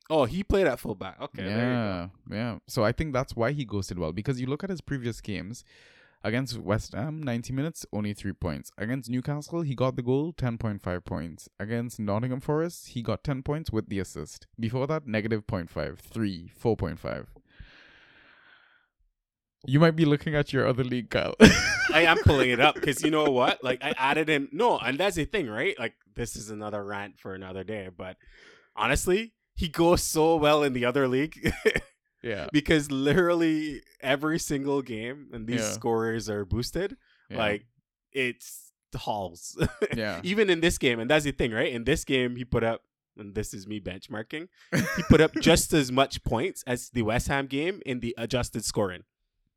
Oh, 0.09 0.25
he 0.25 0.43
played 0.43 0.65
at 0.65 0.79
fullback. 0.79 1.21
Okay, 1.21 1.43
there 1.43 1.51
you 1.51 1.55
go. 1.55 1.61
yeah, 1.61 2.07
yeah. 2.31 2.57
So 2.65 2.83
I 2.83 2.91
think 2.91 3.13
that's 3.13 3.35
why 3.35 3.51
he 3.51 3.65
ghosted 3.65 3.99
well 3.99 4.11
because 4.11 4.41
you 4.41 4.47
look 4.47 4.63
at 4.63 4.71
his 4.71 4.81
previous 4.81 5.21
games 5.21 5.63
against 6.23 6.57
West 6.57 6.93
Ham, 6.93 7.21
90 7.21 7.53
minutes, 7.53 7.85
only 7.93 8.15
three 8.15 8.33
points. 8.33 8.71
Against 8.75 9.11
Newcastle, 9.11 9.61
he 9.61 9.75
got 9.75 9.95
the 9.95 10.01
goal, 10.01 10.33
10.5 10.33 11.05
points. 11.05 11.47
Against 11.59 11.99
Nottingham 11.99 12.39
Forest, 12.39 12.87
he 12.87 13.03
got 13.03 13.23
10 13.23 13.43
points 13.43 13.71
with 13.71 13.89
the 13.89 13.99
assist. 13.99 14.47
Before 14.59 14.87
that, 14.87 15.05
negative 15.05 15.45
0.5, 15.45 15.99
3, 15.99 16.51
4.5. 16.59 17.25
You 19.67 19.79
might 19.79 19.95
be 19.97 20.05
looking 20.05 20.33
at 20.33 20.51
your 20.53 20.65
other 20.65 20.83
league, 20.83 21.09
Kyle. 21.09 21.35
I 21.93 22.03
am 22.03 22.17
pulling 22.23 22.49
it 22.49 22.59
up 22.59 22.75
because 22.75 23.03
you 23.03 23.11
know 23.11 23.25
what? 23.25 23.63
Like 23.63 23.83
I 23.83 23.93
added 23.97 24.29
him. 24.29 24.47
no, 24.51 24.77
and 24.79 24.97
that's 24.97 25.17
the 25.17 25.25
thing, 25.25 25.47
right? 25.49 25.77
Like 25.77 25.93
this 26.15 26.35
is 26.35 26.49
another 26.49 26.83
rant 26.83 27.19
for 27.19 27.33
another 27.35 27.63
day, 27.63 27.89
but 27.95 28.17
honestly, 28.75 29.33
he 29.55 29.67
goes 29.67 30.01
so 30.03 30.35
well 30.37 30.63
in 30.63 30.73
the 30.73 30.85
other 30.85 31.07
league 31.07 31.53
yeah. 32.23 32.47
because 32.53 32.89
literally 32.91 33.81
every 34.01 34.39
single 34.39 34.81
game 34.81 35.27
and 35.33 35.47
these 35.47 35.61
Yeah. 35.61 35.71
scorers 35.71 36.29
are 36.29 36.45
boosted. 36.45 36.95
yeah. 37.29 37.37
Like 37.37 37.65
it's 38.13 38.71
hauls. 38.95 39.57
yeah. 39.95 40.19
Even 40.23 40.49
in 40.49 40.61
this 40.61 40.77
game, 40.77 40.99
and 40.99 41.09
that's 41.09 41.25
the 41.25 41.31
thing, 41.31 41.51
right? 41.51 41.71
In 41.73 41.83
this 41.83 42.03
game, 42.05 42.35
he 42.35 42.45
put 42.45 42.63
up, 42.63 42.81
and 43.17 43.35
this 43.35 43.53
is 43.53 43.67
me 43.67 43.79
benchmarking, 43.79 44.47
he 44.73 45.03
put 45.09 45.21
up 45.21 45.33
just 45.41 45.73
as 45.73 45.91
much 45.91 46.23
points 46.23 46.63
as 46.67 46.89
the 46.91 47.01
West 47.01 47.27
Ham 47.27 47.47
game 47.47 47.81
in 47.85 47.99
the 47.99 48.15
adjusted 48.17 48.63
scoring. 48.63 49.03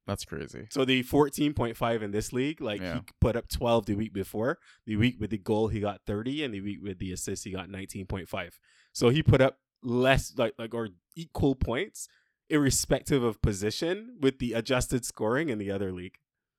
That's 0.07 0.25
crazy. 0.25 0.67
So 0.71 0.85
the 0.85 1.03
14.5 1.05 2.03
in 2.03 2.11
this 2.11 2.33
league, 2.33 2.61
like 2.61 2.81
Yeah. 2.81 2.95
he 2.97 3.01
put 3.21 3.37
up 3.37 3.49
12 3.49 3.87
the 3.87 3.95
week 3.95 4.13
before. 4.13 4.59
The 4.87 4.97
week 4.97 5.17
with 5.21 5.31
the 5.31 5.39
goal, 5.39 5.69
he 5.69 5.81
got 5.81 6.01
30, 6.07 6.43
and 6.43 6.55
the 6.55 6.61
week 6.61 6.79
with 6.83 6.99
the 6.99 7.13
assist, 7.13 7.45
he 7.45 7.53
got 7.53 7.69
19.5. 7.69 8.59
So 8.93 9.11
he 9.11 9.23
put 9.23 9.41
up 9.41 9.59
less, 9.83 10.33
like 10.37 10.55
like 10.59 10.75
or 10.75 10.89
equal 11.15 11.55
points, 11.55 12.09
irrespective 12.49 13.23
of 13.23 13.41
position, 13.43 14.17
with 14.21 14.39
the 14.39 14.53
adjusted 14.55 15.05
scoring 15.05 15.49
in 15.49 15.59
the 15.59 15.71
other 15.71 15.93
league. 15.93 16.17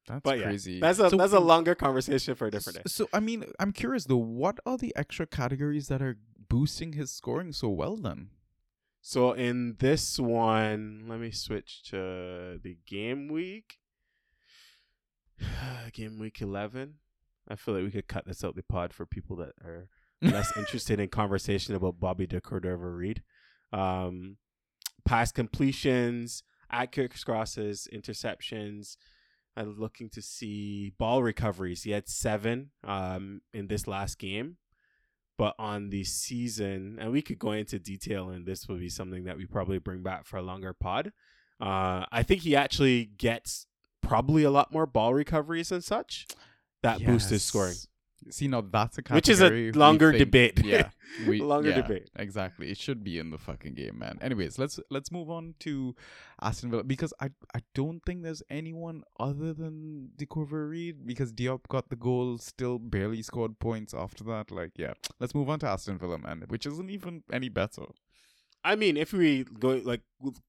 That's 0.07 0.21
But 0.23 0.39
yeah, 0.39 0.45
crazy. 0.45 0.79
That's 0.79 0.99
a 0.99 1.09
So- 1.09 1.17
that's 1.17 1.33
a 1.33 1.39
longer 1.39 1.75
conversation 1.75 2.35
for 2.35 2.47
a 2.47 2.51
different 2.51 2.77
day. 2.77 2.83
So 2.87 3.09
I 3.13 3.19
mean, 3.19 3.45
I'm 3.59 3.71
curious 3.73 4.05
though. 4.05 4.17
What 4.17 4.59
are 4.65 4.77
the 4.77 4.93
extra 4.95 5.27
categories 5.27 5.87
that 5.89 6.01
are 6.01 6.17
boosting 6.49 6.93
his 6.93 7.11
scoring 7.11 7.51
so 7.53 7.69
well? 7.69 7.97
Then 7.97 8.29
So 9.01 9.33
in 9.33 9.77
this 9.79 10.19
one, 10.19 11.05
let 11.07 11.19
me 11.19 11.31
switch 11.31 11.83
to 11.89 12.59
the 12.63 12.77
game 12.85 13.27
week. 13.27 13.77
game 15.93 16.19
week 16.19 16.41
11. 16.41 16.95
I 17.47 17.55
feel 17.55 17.73
like 17.73 17.83
we 17.83 17.91
could 17.91 18.07
cut 18.07 18.25
this 18.25 18.43
out 18.43 18.55
the 18.55 18.63
pod 18.63 18.93
for 18.93 19.05
people 19.05 19.35
that 19.37 19.53
are 19.65 19.89
less 20.21 20.55
interested 20.57 20.99
in 20.99 21.09
conversation 21.09 21.75
about 21.75 21.99
Bobby 21.99 22.27
de 22.27 22.39
Cordova 22.39 22.89
Reid. 22.89 23.23
Um, 23.73 24.37
pass 25.03 25.31
completions, 25.31 26.43
accurate 26.71 27.13
crosses, 27.25 27.87
interceptions. 27.91 28.97
I'm 29.57 29.77
looking 29.77 30.09
to 30.11 30.21
see 30.21 30.93
ball 30.97 31.23
recoveries. 31.23 31.83
He 31.83 31.91
had 31.91 32.07
seven 32.07 32.69
um, 32.83 33.41
in 33.53 33.67
this 33.67 33.87
last 33.87 34.19
game, 34.19 34.57
but 35.41 35.55
on 35.57 35.89
the 35.89 36.03
season, 36.03 36.99
and 37.01 37.11
we 37.11 37.19
could 37.19 37.39
go 37.39 37.53
into 37.53 37.79
detail, 37.79 38.29
and 38.29 38.45
this 38.45 38.67
will 38.67 38.77
be 38.77 38.89
something 38.89 39.23
that 39.23 39.37
we 39.37 39.47
probably 39.47 39.79
bring 39.79 40.03
back 40.03 40.23
for 40.23 40.37
a 40.37 40.41
longer 40.43 40.71
pod. 40.71 41.11
Uh, 41.59 42.05
I 42.11 42.21
think 42.21 42.41
he 42.41 42.55
actually 42.55 43.05
gets 43.05 43.65
probably 44.03 44.43
a 44.43 44.51
lot 44.51 44.71
more 44.71 44.85
ball 44.85 45.15
recoveries 45.15 45.71
and 45.71 45.83
such 45.83 46.27
that 46.83 47.03
boost 47.03 47.31
his 47.31 47.43
scoring. 47.43 47.73
See, 48.29 48.47
now 48.47 48.61
that's 48.61 48.97
a 48.97 49.01
kind 49.03 49.15
Which 49.17 49.29
is 49.29 49.41
a 49.41 49.71
longer 49.71 50.11
think- 50.11 50.19
debate. 50.19 50.61
Yeah, 50.65 50.89
we, 51.27 51.41
Longer 51.41 51.69
yeah, 51.71 51.81
debate. 51.81 52.09
Exactly, 52.15 52.69
it 52.71 52.77
should 52.77 53.03
be 53.03 53.17
in 53.17 53.31
the 53.31 53.37
fucking 53.37 53.73
game, 53.73 53.97
man. 53.99 54.19
Anyways, 54.21 54.57
let's 54.59 54.79
let's 54.89 55.11
move 55.11 55.29
on 55.29 55.55
to 55.59 55.95
Aston 56.41 56.69
Villa 56.71 56.83
because 56.83 57.13
I 57.19 57.29
I 57.55 57.61
don't 57.73 57.99
think 58.05 58.23
there's 58.23 58.43
anyone 58.49 59.03
other 59.19 59.53
than 59.53 60.09
Decover 60.17 60.69
Reid 60.69 61.05
because 61.05 61.33
Diop 61.33 61.67
got 61.67 61.89
the 61.89 61.95
goal, 61.95 62.37
still 62.37 62.77
barely 62.79 63.21
scored 63.21 63.59
points 63.59 63.93
after 63.93 64.23
that. 64.25 64.51
Like, 64.51 64.71
yeah, 64.77 64.93
let's 65.19 65.33
move 65.35 65.49
on 65.49 65.59
to 65.59 65.67
Aston 65.67 65.97
Villa, 65.97 66.17
man, 66.17 66.43
which 66.47 66.65
isn't 66.65 66.89
even 66.89 67.23
any 67.33 67.49
better. 67.49 67.83
I 68.63 68.75
mean, 68.75 68.95
if 68.97 69.11
we 69.13 69.43
go 69.43 69.81
like 69.83 70.01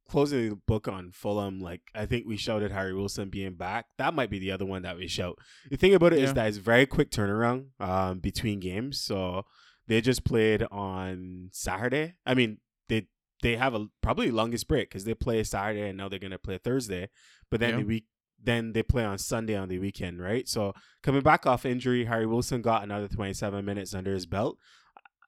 closing 0.08 0.50
the 0.50 0.56
book 0.56 0.86
on 0.86 1.10
Fulham, 1.12 1.60
like 1.60 1.80
I 1.94 2.04
think 2.06 2.26
we 2.26 2.36
shouted 2.36 2.70
Harry 2.70 2.94
Wilson 2.94 3.30
being 3.30 3.54
back. 3.54 3.86
That 3.98 4.12
might 4.14 4.28
be 4.30 4.38
the 4.38 4.50
other 4.52 4.66
one 4.66 4.82
that 4.82 4.96
we 4.96 5.08
shout. 5.08 5.38
The 5.70 5.76
thing 5.78 5.94
about 5.94 6.12
it 6.12 6.18
is 6.18 6.28
Yeah. 6.30 6.34
that 6.34 6.48
it's 6.48 6.58
very 6.58 6.84
quick 6.86 7.10
turnaround 7.10 7.68
um, 7.80 8.18
between 8.18 8.60
games. 8.60 9.00
So 9.00 9.44
they 9.86 10.00
just 10.00 10.24
played 10.24 10.62
on 10.70 11.48
Saturday. 11.52 12.14
I 12.26 12.34
mean, 12.34 12.58
they 12.88 13.06
they 13.42 13.56
have 13.56 13.74
a 13.74 13.86
probably 14.02 14.30
longest 14.30 14.68
break 14.68 14.90
because 14.90 15.04
they 15.04 15.14
play 15.14 15.42
Saturday 15.42 15.88
and 15.88 15.96
now 15.96 16.08
they're 16.08 16.18
gonna 16.18 16.38
play 16.38 16.58
Thursday. 16.58 17.08
But 17.50 17.60
then 17.60 17.70
Yeah. 17.70 17.76
the 17.78 17.84
week 17.84 18.04
then 18.44 18.72
they 18.72 18.82
play 18.82 19.04
on 19.04 19.16
Sunday 19.18 19.54
on 19.56 19.68
the 19.68 19.78
weekend, 19.78 20.20
right? 20.20 20.48
So 20.48 20.74
coming 21.02 21.22
back 21.22 21.46
off 21.46 21.64
injury, 21.64 22.04
Harry 22.06 22.26
Wilson 22.26 22.60
got 22.60 22.82
another 22.82 23.08
twenty 23.08 23.32
seven 23.34 23.64
minutes 23.64 23.94
under 23.94 24.12
his 24.12 24.26
belt. 24.26 24.58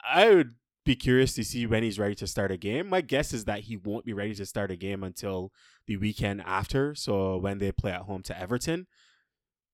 I 0.06 0.28
would 0.34 0.50
be 0.84 0.94
curious 0.94 1.34
to 1.34 1.44
see 1.44 1.66
when 1.66 1.82
he's 1.82 1.98
ready 1.98 2.14
to 2.16 2.26
start 2.26 2.50
a 2.50 2.56
game. 2.56 2.88
My 2.88 3.00
guess 3.00 3.32
is 3.32 3.46
that 3.46 3.60
he 3.60 3.76
won't 3.76 4.04
be 4.04 4.12
ready 4.12 4.34
to 4.34 4.46
start 4.46 4.70
a 4.70 4.76
game 4.76 5.02
until 5.02 5.52
the 5.86 5.96
weekend 5.96 6.42
after. 6.44 6.94
So 6.94 7.38
when 7.38 7.58
they 7.58 7.72
play 7.72 7.92
at 7.92 8.02
home 8.02 8.22
to 8.24 8.38
Everton, 8.38 8.86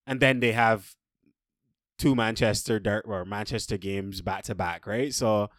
and 0.07 0.21
then 0.21 0.41
they 0.41 0.53
have 0.53 0.95
two 1.99 2.15
Manchester 2.15 2.79
Dart 2.79 3.05
or 3.07 3.25
Manchester 3.25 3.77
games 3.77 4.23
back 4.23 4.45
to 4.45 4.55
back, 4.55 4.87
right? 4.87 5.13
So 5.13 5.51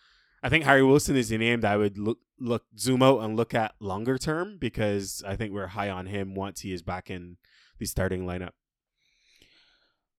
I 0.42 0.50
think 0.50 0.64
Harry 0.64 0.84
Wilson 0.84 1.16
is 1.16 1.30
the 1.30 1.38
name 1.38 1.62
that 1.62 1.74
I 1.74 1.78
would 1.78 1.98
look 1.98 2.20
look 2.40 2.66
zoom 2.78 3.04
out 3.04 3.20
and 3.20 3.38
look 3.38 3.54
at 3.54 3.76
longer 3.80 4.18
term 4.18 4.58
because 4.58 5.24
I 5.28 5.36
think 5.36 5.54
we're 5.54 5.68
high 5.68 5.90
on 5.90 6.08
him 6.08 6.34
once 6.34 6.62
he 6.62 6.74
is 6.74 6.82
back 6.82 7.12
in 7.12 7.38
the 7.78 7.86
starting 7.86 8.26
lineup. 8.26 8.52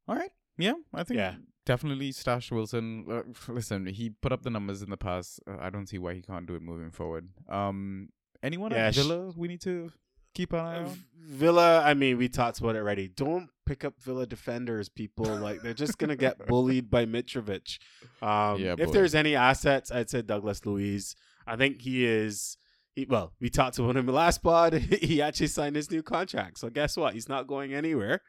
All 0.06 0.14
right. 0.14 0.30
Yeah, 0.56 0.74
I 0.94 1.02
think 1.02 1.18
Yeah. 1.18 1.34
Definitely 1.64 2.12
stash 2.12 2.50
Wilson. 2.50 3.04
Uh, 3.10 3.22
listen, 3.52 3.86
he 3.86 4.10
put 4.10 4.32
up 4.32 4.42
the 4.42 4.50
numbers 4.50 4.82
in 4.82 4.90
the 4.90 4.96
past. 4.96 5.40
Uh, 5.48 5.56
I 5.60 5.70
don't 5.70 5.86
see 5.88 5.98
why 5.98 6.14
he 6.14 6.22
can't 6.22 6.46
do 6.46 6.54
it 6.54 6.62
moving 6.62 6.90
forward. 6.90 7.28
Um, 7.48 8.08
anyone 8.42 8.72
Yeah, 8.72 8.86
at 8.88 8.94
sh- 8.94 8.98
Villa 8.98 9.32
we 9.36 9.48
need 9.48 9.60
to 9.62 9.92
keep 10.34 10.52
an 10.52 10.58
eye 10.60 10.76
Uh, 10.82 10.88
on? 10.88 10.96
Villa, 11.24 11.82
I 11.84 11.94
mean, 11.94 12.18
we 12.18 12.28
talked 12.28 12.58
about 12.58 12.74
it 12.74 12.78
already. 12.80 13.06
Don't 13.08 13.48
pick 13.64 13.84
up 13.84 13.94
Villa 14.00 14.26
defenders, 14.26 14.88
people. 14.88 15.26
Like 15.26 15.62
they're 15.62 15.72
just 15.74 15.98
gonna 15.98 16.16
get 16.16 16.46
bullied 16.48 16.90
by 16.90 17.06
Mitrovic. 17.06 17.78
Um, 18.20 18.60
Yeah, 18.60 18.74
if 18.78 18.90
there's 18.90 19.14
any 19.14 19.36
assets, 19.36 19.92
I'd 19.92 20.10
say 20.10 20.22
Douglas 20.22 20.66
Luiz. 20.66 21.14
I 21.46 21.56
think 21.56 21.80
he 21.82 22.04
is. 22.04 22.56
He, 22.94 23.06
well, 23.08 23.32
we 23.40 23.48
talked 23.50 23.78
about 23.78 23.90
him 23.92 23.96
in 23.98 24.06
the 24.06 24.12
last 24.12 24.42
pod. 24.42 24.74
he 25.02 25.22
actually 25.22 25.46
signed 25.46 25.76
his 25.76 25.90
new 25.90 26.02
contract. 26.02 26.58
So 26.58 26.68
guess 26.70 26.96
what? 26.96 27.14
He's 27.14 27.28
not 27.28 27.46
going 27.46 27.72
anywhere. 27.72 28.20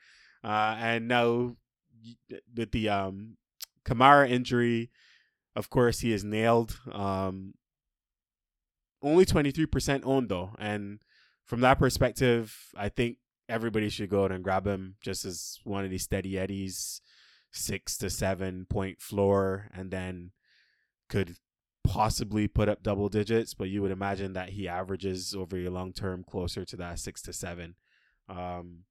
Uh, 0.44 0.76
and 0.78 1.08
now 1.08 1.56
with 2.56 2.72
the 2.72 2.90
um, 2.90 3.38
Kamara 3.86 4.30
injury, 4.30 4.92
of 5.56 5.70
course, 5.70 6.00
he 6.00 6.12
is 6.12 6.24
nailed. 6.24 6.80
Um, 6.92 7.54
only 9.02 9.26
23% 9.26 10.02
owned 10.06 10.30
though. 10.30 10.52
And 10.58 11.00
from 11.46 11.62
that 11.62 11.80
perspective, 11.80 12.56
I 12.76 12.90
think 12.90 13.18
everybody 13.50 13.90
should 13.90 14.10
go 14.10 14.24
out 14.24 14.32
and 14.32 14.44
grab 14.44 14.66
him 14.66 14.96
just 15.02 15.26
as 15.26 15.60
one 15.64 15.84
of 15.84 15.92
these 15.92 16.04
steady 16.04 16.40
eddies, 16.40 17.02
six 17.52 17.98
to 17.98 18.10
seven 18.10 18.66
point 18.70 19.02
floor, 19.02 19.70
and 19.74 19.92
then 19.92 20.32
could 21.10 21.36
possibly 21.84 22.48
put 22.48 22.70
up 22.70 22.82
double 22.82 23.10
digits. 23.10 23.54
But 23.54 23.70
you 23.70 23.82
would 23.82 23.92
imagine 23.92 24.34
that 24.34 24.50
he 24.50 24.68
averages 24.68 25.36
over 25.36 25.58
a 25.58 25.70
long 25.70 25.92
term 25.94 26.24
closer 26.24 26.66
to 26.66 26.78
that 26.78 27.00
six 27.00 27.22
to 27.24 27.34
seven. 27.34 27.76
Um, 28.30 28.86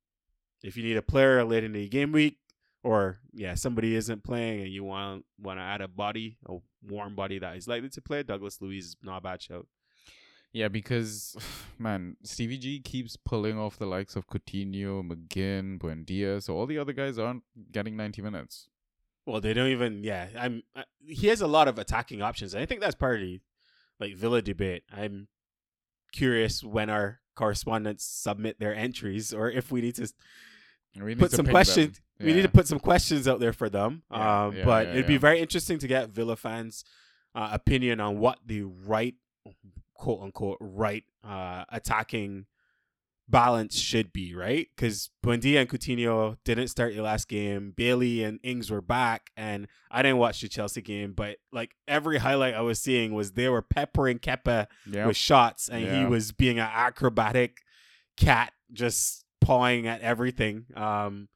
if 0.62 0.76
you 0.76 0.84
need 0.84 0.96
a 0.96 1.02
player 1.02 1.42
late 1.44 1.64
in 1.64 1.72
the 1.72 1.88
game 1.88 2.12
week, 2.12 2.36
or 2.82 3.20
yeah, 3.32 3.54
somebody 3.54 3.94
isn't 3.94 4.24
playing 4.24 4.62
and 4.62 4.70
you 4.70 4.84
want 4.84 5.24
want 5.40 5.58
to 5.58 5.62
add 5.62 5.80
a 5.80 5.88
body, 5.88 6.38
a 6.46 6.56
warm 6.86 7.14
body 7.14 7.38
that 7.38 7.56
is 7.56 7.68
likely 7.68 7.88
to 7.90 8.02
play, 8.02 8.22
Douglas 8.22 8.60
Luiz 8.60 8.86
is 8.86 8.96
not 9.02 9.18
a 9.18 9.20
bad 9.20 9.42
shout. 9.42 9.66
Yeah, 10.52 10.68
because 10.68 11.36
man, 11.78 12.16
Stevie 12.22 12.58
G 12.58 12.80
keeps 12.80 13.16
pulling 13.16 13.58
off 13.58 13.78
the 13.78 13.86
likes 13.86 14.16
of 14.16 14.28
Coutinho, 14.28 15.06
McGinn, 15.06 15.78
Buendia, 15.78 16.42
so 16.42 16.56
all 16.56 16.66
the 16.66 16.78
other 16.78 16.92
guys 16.92 17.18
aren't 17.18 17.42
getting 17.70 17.96
ninety 17.96 18.22
minutes. 18.22 18.68
Well, 19.24 19.40
they 19.40 19.54
don't 19.54 19.68
even. 19.68 20.02
Yeah, 20.02 20.28
I'm. 20.36 20.62
Uh, 20.74 20.82
he 21.06 21.28
has 21.28 21.40
a 21.40 21.46
lot 21.46 21.68
of 21.68 21.78
attacking 21.78 22.22
options. 22.22 22.54
and 22.54 22.62
I 22.62 22.66
think 22.66 22.80
that's 22.80 22.94
part 22.94 23.16
of 23.16 23.20
the 23.20 23.40
like 24.00 24.16
Villa 24.16 24.42
debate. 24.42 24.82
I'm 24.92 25.28
curious 26.12 26.62
when 26.62 26.90
our 26.90 27.20
correspondents 27.34 28.04
submit 28.04 28.58
their 28.58 28.74
entries, 28.74 29.32
or 29.32 29.50
if 29.50 29.70
we 29.70 29.80
need 29.80 29.94
to 29.96 30.12
put 31.18 31.30
some 31.32 31.46
questions. 31.46 32.00
them. 32.18 32.26
We 32.26 32.32
need 32.34 32.42
to 32.42 32.48
put 32.48 32.68
some 32.68 32.78
questions 32.78 33.26
out 33.26 33.40
there 33.40 33.52
for 33.52 33.68
them. 33.68 34.02
Yeah, 34.10 34.44
um, 34.44 34.56
yeah, 34.56 34.64
but 34.64 34.86
yeah, 34.86 34.92
it'd 34.92 35.06
be 35.06 35.16
very 35.16 35.40
interesting 35.40 35.78
to 35.78 35.88
get 35.88 36.10
Villa 36.10 36.36
fans' 36.36 36.84
uh, 37.34 37.48
opinion 37.52 37.98
on 38.00 38.18
what 38.18 38.38
the 38.46 38.62
right, 38.62 39.14
quote 39.94 40.22
unquote, 40.22 40.58
right 40.60 41.04
uh, 41.24 41.64
attacking 41.70 42.46
balance 43.28 43.78
should 43.78 44.12
be, 44.12 44.34
right? 44.34 44.68
Because 44.76 45.10
Buendia 45.24 45.60
and 45.60 45.68
Coutinho 45.68 46.36
didn't 46.44 46.68
start 46.68 46.94
the 46.94 47.02
last 47.02 47.28
game. 47.28 47.72
Bailey 47.74 48.22
and 48.22 48.38
Ings 48.42 48.70
were 48.70 48.82
back, 48.82 49.30
and 49.36 49.68
I 49.90 50.02
didn't 50.02 50.18
watch 50.18 50.40
the 50.42 50.48
Chelsea 50.48 50.82
game, 50.82 51.12
but 51.14 51.38
like 51.52 51.70
every 51.88 52.18
highlight 52.18 52.54
I 52.54 52.60
was 52.60 52.80
seeing 52.80 53.14
was 53.14 53.32
they 53.32 53.48
were 53.48 53.62
peppering 53.62 54.18
Kepa 54.18 54.66
Yeah. 54.86 55.06
with 55.06 55.16
shots, 55.16 55.68
and 55.68 55.84
he 55.88 56.04
was 56.04 56.32
being 56.32 56.58
an 56.58 56.68
acrobatic 56.72 57.58
cat, 58.16 58.52
just 58.72 59.21
pawing 59.42 59.86
at 59.86 60.00
everything. 60.00 60.66
Um, 60.74 61.28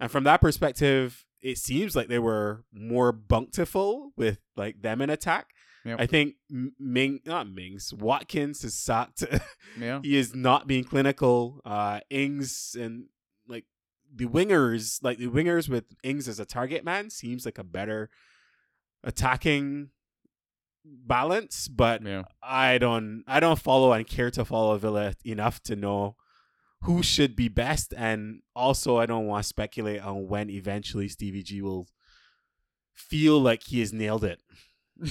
and 0.00 0.10
from 0.10 0.24
that 0.24 0.40
perspective, 0.40 1.24
it 1.40 1.58
seems 1.58 1.94
like 1.94 2.08
they 2.08 2.18
were 2.18 2.64
more 2.72 3.12
bountiful 3.12 4.12
with 4.16 4.38
like 4.56 4.82
them 4.82 5.00
in 5.00 5.10
attack. 5.10 5.50
Yep. 5.84 6.00
I 6.00 6.06
think 6.06 6.34
Ming, 6.78 7.20
not 7.26 7.46
Mings, 7.48 7.92
Watkins 7.92 8.64
is 8.64 8.74
sucked. 8.74 9.22
yeah. 9.78 10.00
he 10.02 10.16
is 10.16 10.34
not 10.34 10.66
being 10.66 10.84
clinical. 10.84 11.60
Uh, 11.64 12.00
Ings 12.08 12.74
and 12.80 13.04
like 13.46 13.64
the 14.14 14.24
wingers, 14.26 15.00
like 15.02 15.18
the 15.18 15.26
wingers 15.28 15.68
with 15.68 15.84
Ings 16.02 16.26
as 16.26 16.40
a 16.40 16.46
target 16.46 16.84
man, 16.84 17.10
seems 17.10 17.44
like 17.44 17.58
a 17.58 17.64
better 17.64 18.08
attacking 19.02 19.90
balance. 20.84 21.68
But 21.68 22.02
Yeah. 22.02 22.22
I 22.42 22.78
don't, 22.78 23.22
I 23.26 23.38
don't 23.40 23.58
follow 23.58 23.92
and 23.92 24.06
care 24.06 24.30
to 24.30 24.44
follow 24.46 24.78
Villa 24.78 25.12
enough 25.24 25.62
to 25.64 25.76
know 25.76 26.16
who 26.84 27.02
should 27.02 27.34
be 27.36 27.48
best, 27.48 27.92
and 27.96 28.40
also 28.54 28.98
I 28.98 29.06
don't 29.06 29.26
want 29.26 29.42
to 29.42 29.48
speculate 29.48 30.00
on 30.00 30.28
when 30.28 30.50
eventually 30.50 31.08
Stevie 31.08 31.42
G 31.42 31.62
will 31.62 31.88
feel 32.94 33.40
like 33.40 33.64
he 33.64 33.80
has 33.80 33.92
nailed 33.92 34.24
it, 34.24 34.40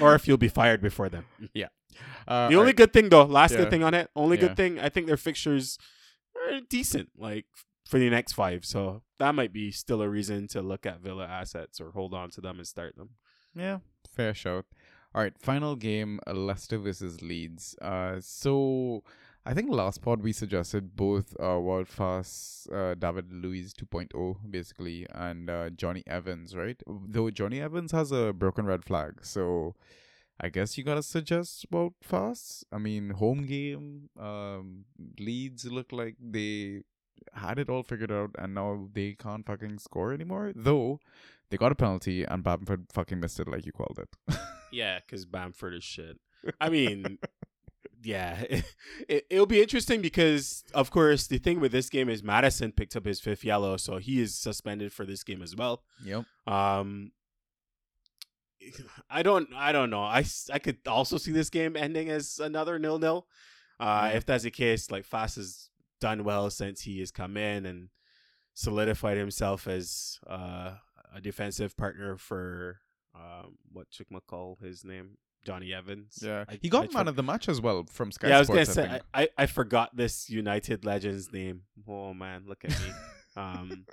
or 0.00 0.14
if 0.14 0.24
he'll 0.24 0.36
be 0.36 0.48
fired 0.48 0.80
before 0.80 1.08
then. 1.08 1.24
Uh, 2.26 2.48
The 2.48 2.54
only 2.54 2.72
good 2.72 2.92
thing 2.92 3.08
though, 3.10 3.24
last 3.24 3.50
Yeah. 3.50 3.58
good 3.58 3.70
thing 3.70 3.82
on 3.82 3.92
it, 3.94 4.08
only 4.16 4.36
Yeah. 4.36 4.48
good 4.48 4.56
thing, 4.56 4.78
I 4.78 4.88
think 4.88 5.06
their 5.08 5.16
fixtures 5.16 5.76
are 6.36 6.60
decent, 6.60 7.10
like 7.18 7.46
for 7.84 7.98
the 7.98 8.08
next 8.08 8.32
five. 8.32 8.64
So 8.64 9.02
that 9.18 9.34
might 9.34 9.52
be 9.52 9.70
still 9.72 10.00
a 10.00 10.08
reason 10.08 10.46
to 10.48 10.62
look 10.62 10.86
at 10.86 11.00
Villa 11.00 11.26
assets 11.26 11.80
or 11.80 11.90
hold 11.90 12.14
on 12.14 12.30
to 12.30 12.40
them 12.40 12.58
and 12.58 12.66
start 12.66 12.96
them. 12.96 13.10
Yeah, 13.54 13.80
fair 14.08 14.32
shout. 14.34 14.66
All 15.14 15.20
right, 15.22 15.36
final 15.38 15.74
game: 15.76 16.20
Leicester 16.26 16.78
versus 16.78 17.20
Leeds. 17.20 17.74
Uh, 17.82 18.20
so 18.20 19.02
I 19.44 19.54
think 19.54 19.70
last 19.70 20.02
pod 20.02 20.22
we 20.22 20.32
suggested 20.32 20.94
both 20.94 21.34
uh 21.40 21.58
Wout 21.68 21.88
Faes 21.88 22.68
uh 22.72 22.94
David 22.94 23.32
Luiz 23.32 23.74
2.0 23.74 24.36
basically 24.50 25.06
and 25.12 25.50
uh 25.50 25.70
Jonny 25.70 26.04
Evans, 26.06 26.54
right? 26.56 26.80
Though 26.86 27.30
Jonny 27.30 27.60
Evans 27.60 27.92
has 27.92 28.12
a 28.12 28.32
broken 28.32 28.66
red 28.66 28.84
flag, 28.84 29.24
so 29.24 29.74
I 30.40 30.48
guess 30.48 30.78
you 30.78 30.84
gotta 30.84 31.02
suggest 31.02 31.66
Wout 31.72 31.94
Faes. 32.08 32.64
I 32.72 32.78
mean, 32.78 33.10
home 33.10 33.44
game. 33.46 34.08
Um, 34.18 34.84
Leeds 35.18 35.64
look 35.66 35.92
like 35.92 36.16
they 36.20 36.82
had 37.34 37.58
it 37.58 37.68
all 37.68 37.82
figured 37.82 38.10
out, 38.12 38.30
and 38.38 38.54
now 38.54 38.88
they 38.92 39.14
can't 39.14 39.46
fucking 39.46 39.78
score 39.78 40.12
anymore. 40.12 40.52
Though 40.54 40.98
they 41.50 41.56
got 41.56 41.70
a 41.70 41.76
penalty, 41.76 42.24
and 42.24 42.42
Bamford 42.42 42.86
fucking 42.92 43.20
missed 43.20 43.38
it, 43.40 43.46
like 43.48 43.66
you 43.66 43.72
called 43.72 43.98
it. 44.00 44.36
Yeah, 44.72 45.00
because 45.00 45.26
Bamford 45.26 45.74
is 45.74 45.84
shit. 45.84 46.16
I 46.58 46.70
mean, 46.70 47.18
yeah, 48.02 48.42
it, 49.08 49.26
it'll 49.30 49.46
be 49.46 49.62
interesting 49.62 50.00
because, 50.00 50.64
of 50.74 50.90
course, 50.90 51.26
the 51.26 51.38
thing 51.38 51.60
with 51.60 51.72
this 51.72 51.88
game 51.88 52.08
is 52.08 52.22
Maddison 52.22 52.72
picked 52.72 52.96
up 52.96 53.04
his 53.04 53.20
fifth 53.20 53.44
yellow, 53.44 53.76
so 53.76 53.98
he 53.98 54.20
is 54.20 54.34
suspended 54.34 54.92
for 54.92 55.04
this 55.04 55.22
game 55.24 55.42
as 55.42 55.56
well. 55.56 55.82
yep. 56.04 56.24
Um, 56.46 57.12
I 59.10 59.22
don't, 59.22 59.48
I 59.54 59.72
don't 59.72 59.90
know. 59.90 60.02
I, 60.02 60.24
I 60.52 60.58
could 60.60 60.78
also 60.86 61.18
see 61.18 61.32
this 61.32 61.50
game 61.50 61.76
ending 61.76 62.08
as 62.08 62.38
another 62.38 62.78
nil 62.78 62.98
nil. 62.98 63.26
Uh. 63.80 64.12
If 64.14 64.24
that's 64.24 64.44
the 64.44 64.50
case, 64.50 64.90
like 64.90 65.04
Faes 65.08 65.34
has 65.36 65.68
done 66.00 66.22
well 66.24 66.50
since 66.50 66.82
he 66.82 67.00
has 67.00 67.10
come 67.10 67.36
in 67.36 67.66
and 67.66 67.88
solidified 68.54 69.16
himself 69.16 69.66
as 69.66 70.20
uh, 70.28 70.74
a 71.14 71.20
defensive 71.20 71.76
partner 71.76 72.16
for 72.16 72.80
um, 73.14 73.58
what 73.72 73.90
Chickma 73.90 74.20
call 74.26 74.58
his 74.62 74.84
name, 74.84 75.18
Jonny 75.44 75.72
Evans. 75.74 76.18
Yeah, 76.22 76.44
I- 76.48 76.58
he 76.60 76.68
got 76.68 76.84
I 76.84 76.92
man 76.94 77.04
for- 77.04 77.10
of 77.10 77.16
the 77.16 77.22
match 77.22 77.48
as 77.48 77.60
well 77.60 77.84
from 77.90 78.12
Sky 78.12 78.28
yeah, 78.28 78.36
I 78.36 78.38
was 78.40 78.48
gonna 78.48 78.66
say. 78.66 79.00
I, 79.14 79.22
I, 79.22 79.28
I 79.38 79.46
forgot 79.46 79.96
this 79.96 80.28
United 80.30 80.84
legend's 80.84 81.32
name. 81.32 81.62
Oh 81.88 82.14
man, 82.14 82.44
look 82.46 82.64
at 82.64 82.70
me. 82.70 82.92
um, 83.36 83.86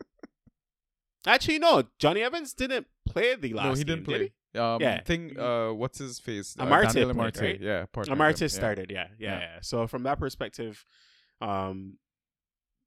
actually, 1.25 1.59
no, 1.59 1.83
Jonny 1.99 2.21
Evans 2.21 2.53
didn't 2.53 2.87
play 3.07 3.35
the 3.35 3.53
last. 3.53 3.65
no, 3.65 3.73
he 3.73 3.83
didn't 3.83 4.05
did 4.05 4.31
play. 4.53 4.61
Um, 4.61 4.81
Yeah. 4.81 5.01
thing. 5.03 5.39
Uh, 5.39 5.71
what's 5.73 5.99
his 5.99 6.19
face? 6.19 6.55
Uh, 6.57 6.65
Amartey 6.65 7.05
Amartey, 7.05 7.41
right? 7.41 7.61
Yeah, 7.61 7.85
Amartey 7.93 8.41
him, 8.41 8.43
yeah. 8.43 8.47
started, 8.47 8.91
yeah, 8.91 9.07
yeah, 9.19 9.29
Yeah. 9.33 9.39
yeah. 9.39 9.57
So 9.61 9.85
from 9.87 10.03
that 10.03 10.19
perspective, 10.19 10.83
um, 11.41 11.97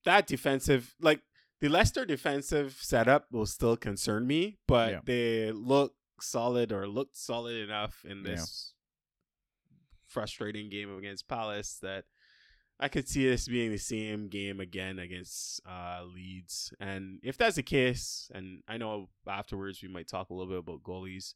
that 0.05 0.27
defensive, 0.27 0.95
like 1.01 1.21
the 1.61 1.69
Leicester 1.69 2.05
defensive 2.05 2.77
setup, 2.81 3.27
will 3.31 3.47
still 3.47 3.77
concern 3.77 4.27
me, 4.27 4.59
but 4.67 4.91
Yeah. 4.91 5.01
they 5.05 5.53
look 5.53 5.95
solid 6.23 6.73
or 6.73 6.87
looked 6.89 7.17
solid 7.17 7.57
enough 7.57 8.05
in 8.09 8.19
Yeah. 8.25 8.33
this 8.37 8.75
frustrating 10.07 10.69
game 10.71 10.97
against 10.97 11.29
Palace 11.29 11.79
that 11.83 12.05
I 12.81 12.89
could 12.89 13.09
see 13.09 13.27
this 13.29 13.47
being 13.49 13.71
the 13.71 13.79
same 13.79 14.29
game 14.29 14.61
again 14.61 14.99
against 14.99 15.61
uh, 15.67 16.03
Leeds. 16.05 16.73
And 16.81 17.21
if 17.23 17.37
that's 17.39 17.57
the 17.57 17.63
case, 17.63 18.31
and 18.35 18.63
I 18.67 18.77
know 18.77 19.09
afterwards 19.27 19.81
we 19.83 19.89
might 19.89 20.09
talk 20.09 20.31
a 20.31 20.35
little 20.35 20.51
bit 20.53 20.59
about 20.61 20.83
goalies, 20.83 21.35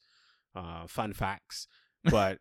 uh, 0.55 0.87
fun 0.87 1.12
facts, 1.12 1.68
but 2.05 2.39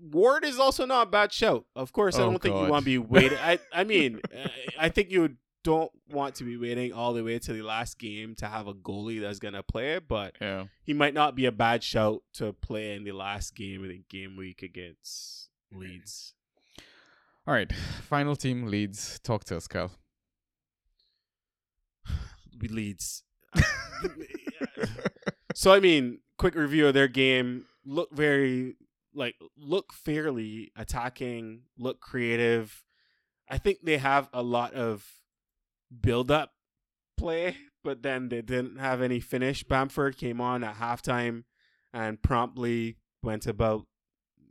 Ward 0.00 0.44
is 0.44 0.58
also 0.58 0.84
not 0.86 1.08
a 1.08 1.10
bad 1.10 1.32
shout. 1.32 1.64
Of 1.76 1.92
course, 1.92 2.16
I 2.16 2.22
Oh, 2.22 2.30
don't 2.30 2.42
think 2.42 2.54
you 2.56 2.68
want 2.68 2.82
to 2.82 2.86
be 2.86 2.98
waiting. 2.98 3.38
I, 3.38 3.58
I 3.72 3.84
mean, 3.92 4.20
I- 4.34 4.50
I 4.86 4.88
think 4.88 5.10
you 5.10 5.36
don't 5.64 5.90
want 6.10 6.36
to 6.36 6.44
be 6.44 6.56
waiting 6.56 6.92
all 6.92 7.12
the 7.14 7.24
way 7.24 7.38
to 7.40 7.52
the 7.52 7.62
last 7.62 7.98
game 7.98 8.34
to 8.36 8.46
have 8.46 8.68
a 8.68 8.74
goalie 8.74 9.20
that's 9.20 9.38
gonna 9.40 9.62
play, 9.64 9.98
but 9.98 10.36
Yeah. 10.40 10.66
he 10.84 10.92
might 10.92 11.14
not 11.14 11.34
be 11.34 11.46
a 11.46 11.52
bad 11.52 11.82
shout 11.82 12.22
to 12.34 12.52
play 12.52 12.94
in 12.94 13.02
the 13.04 13.12
last 13.12 13.56
game 13.56 13.82
of 13.82 13.88
the 13.88 14.02
game 14.08 14.36
week 14.36 14.62
against 14.62 15.48
Leeds. 15.72 16.34
All 17.46 17.52
right. 17.54 17.72
Final 18.02 18.36
team 18.36 18.66
Leeds. 18.66 19.18
Talk 19.20 19.44
to 19.44 19.56
us, 19.56 19.66
Cal. 19.66 19.90
Leeds. 22.60 23.22
so 25.54 25.72
I 25.72 25.80
mean, 25.80 26.20
quick 26.38 26.54
review 26.54 26.86
of 26.88 26.94
their 26.94 27.08
game. 27.08 27.66
Look 27.84 28.12
very 28.12 28.76
like 29.14 29.36
look 29.56 29.92
fairly 29.92 30.72
attacking, 30.76 31.62
look 31.78 32.00
creative. 32.00 32.82
I 33.48 33.58
think 33.58 33.78
they 33.82 33.98
have 33.98 34.28
a 34.32 34.42
lot 34.42 34.72
of 34.74 35.06
build 36.00 36.30
up 36.30 36.52
play, 37.16 37.56
but 37.82 38.02
then 38.02 38.28
they 38.28 38.42
didn't 38.42 38.78
have 38.78 39.02
any 39.02 39.20
finish. 39.20 39.62
Bamford 39.62 40.16
came 40.16 40.40
on 40.40 40.64
at 40.64 40.76
halftime 40.76 41.44
and 41.92 42.22
promptly 42.22 42.96
went 43.22 43.46
about 43.46 43.86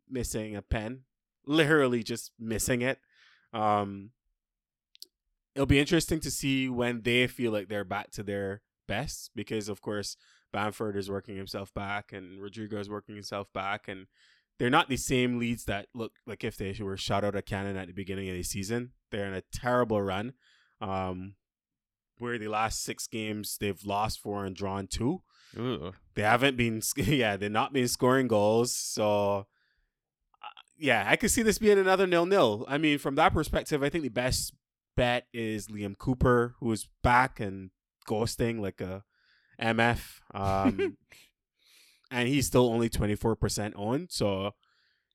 missing 0.09 0.55
a 0.55 0.61
pen. 0.61 1.01
Literally 1.45 2.03
just 2.03 2.31
missing 2.39 2.81
it. 2.81 2.99
Um 3.53 4.11
it'll 5.55 5.65
be 5.65 5.79
interesting 5.79 6.19
to 6.19 6.31
see 6.31 6.67
when 6.67 7.01
they 7.01 7.27
feel 7.27 7.51
like 7.51 7.67
they're 7.69 7.83
back 7.83 8.09
to 8.11 8.23
their 8.23 8.61
best 8.87 9.29
because 9.35 9.69
of 9.69 9.81
course 9.81 10.17
Bamford 10.51 10.95
is 10.95 11.09
working 11.09 11.35
himself 11.35 11.73
back 11.73 12.11
and 12.11 12.41
Rodrigo 12.41 12.79
is 12.79 12.89
working 12.89 13.15
himself 13.15 13.51
back 13.53 13.87
and 13.87 14.07
they're 14.59 14.69
not 14.69 14.89
the 14.89 14.97
same 14.97 15.39
Leeds 15.39 15.65
that 15.65 15.87
look 15.93 16.13
like 16.25 16.43
if 16.43 16.57
they 16.57 16.75
were 16.79 16.97
shot 16.97 17.23
out 17.23 17.35
of 17.35 17.45
cannon 17.45 17.75
at 17.75 17.87
the 17.87 17.93
beginning 17.93 18.29
of 18.29 18.35
the 18.35 18.43
season. 18.43 18.91
They're 19.11 19.25
in 19.25 19.33
a 19.33 19.43
terrible 19.51 20.01
run. 20.01 20.33
Um 20.83 21.35
where 22.19 22.37
the 22.37 22.47
last 22.47 22.83
six 22.83 23.07
games 23.07 23.57
they've 23.59 23.83
lost 23.85 24.19
four 24.19 24.45
and 24.45 24.55
drawn 24.55 24.87
two. 24.87 25.21
Ugh. 25.57 25.93
They 26.15 26.21
haven't 26.21 26.57
been 26.57 26.81
yeah, 26.97 27.37
they're 27.37 27.49
not 27.49 27.73
been 27.73 27.87
scoring 27.87 28.27
goals. 28.27 28.75
So 28.75 29.47
uh, 30.41 30.61
yeah, 30.77 31.05
I 31.07 31.15
could 31.15 31.31
see 31.31 31.41
this 31.41 31.57
being 31.57 31.79
another 31.79 32.07
nil-nil. 32.07 32.65
I 32.67 32.77
mean, 32.77 32.97
from 32.97 33.15
that 33.15 33.33
perspective, 33.33 33.83
I 33.83 33.89
think 33.89 34.03
the 34.03 34.09
best 34.09 34.53
bet 34.95 35.27
is 35.33 35.67
Liam 35.67 35.97
Cooper, 35.97 36.55
who 36.59 36.71
is 36.71 36.87
back 37.01 37.39
and 37.39 37.71
ghosting 38.07 38.59
like 38.59 38.81
a 38.81 39.03
MF. 39.61 40.19
Um, 40.35 40.97
and 42.09 42.27
he's 42.27 42.47
still 42.47 42.67
only 42.67 42.89
24% 42.89 43.73
owned. 43.75 44.07
So, 44.11 44.51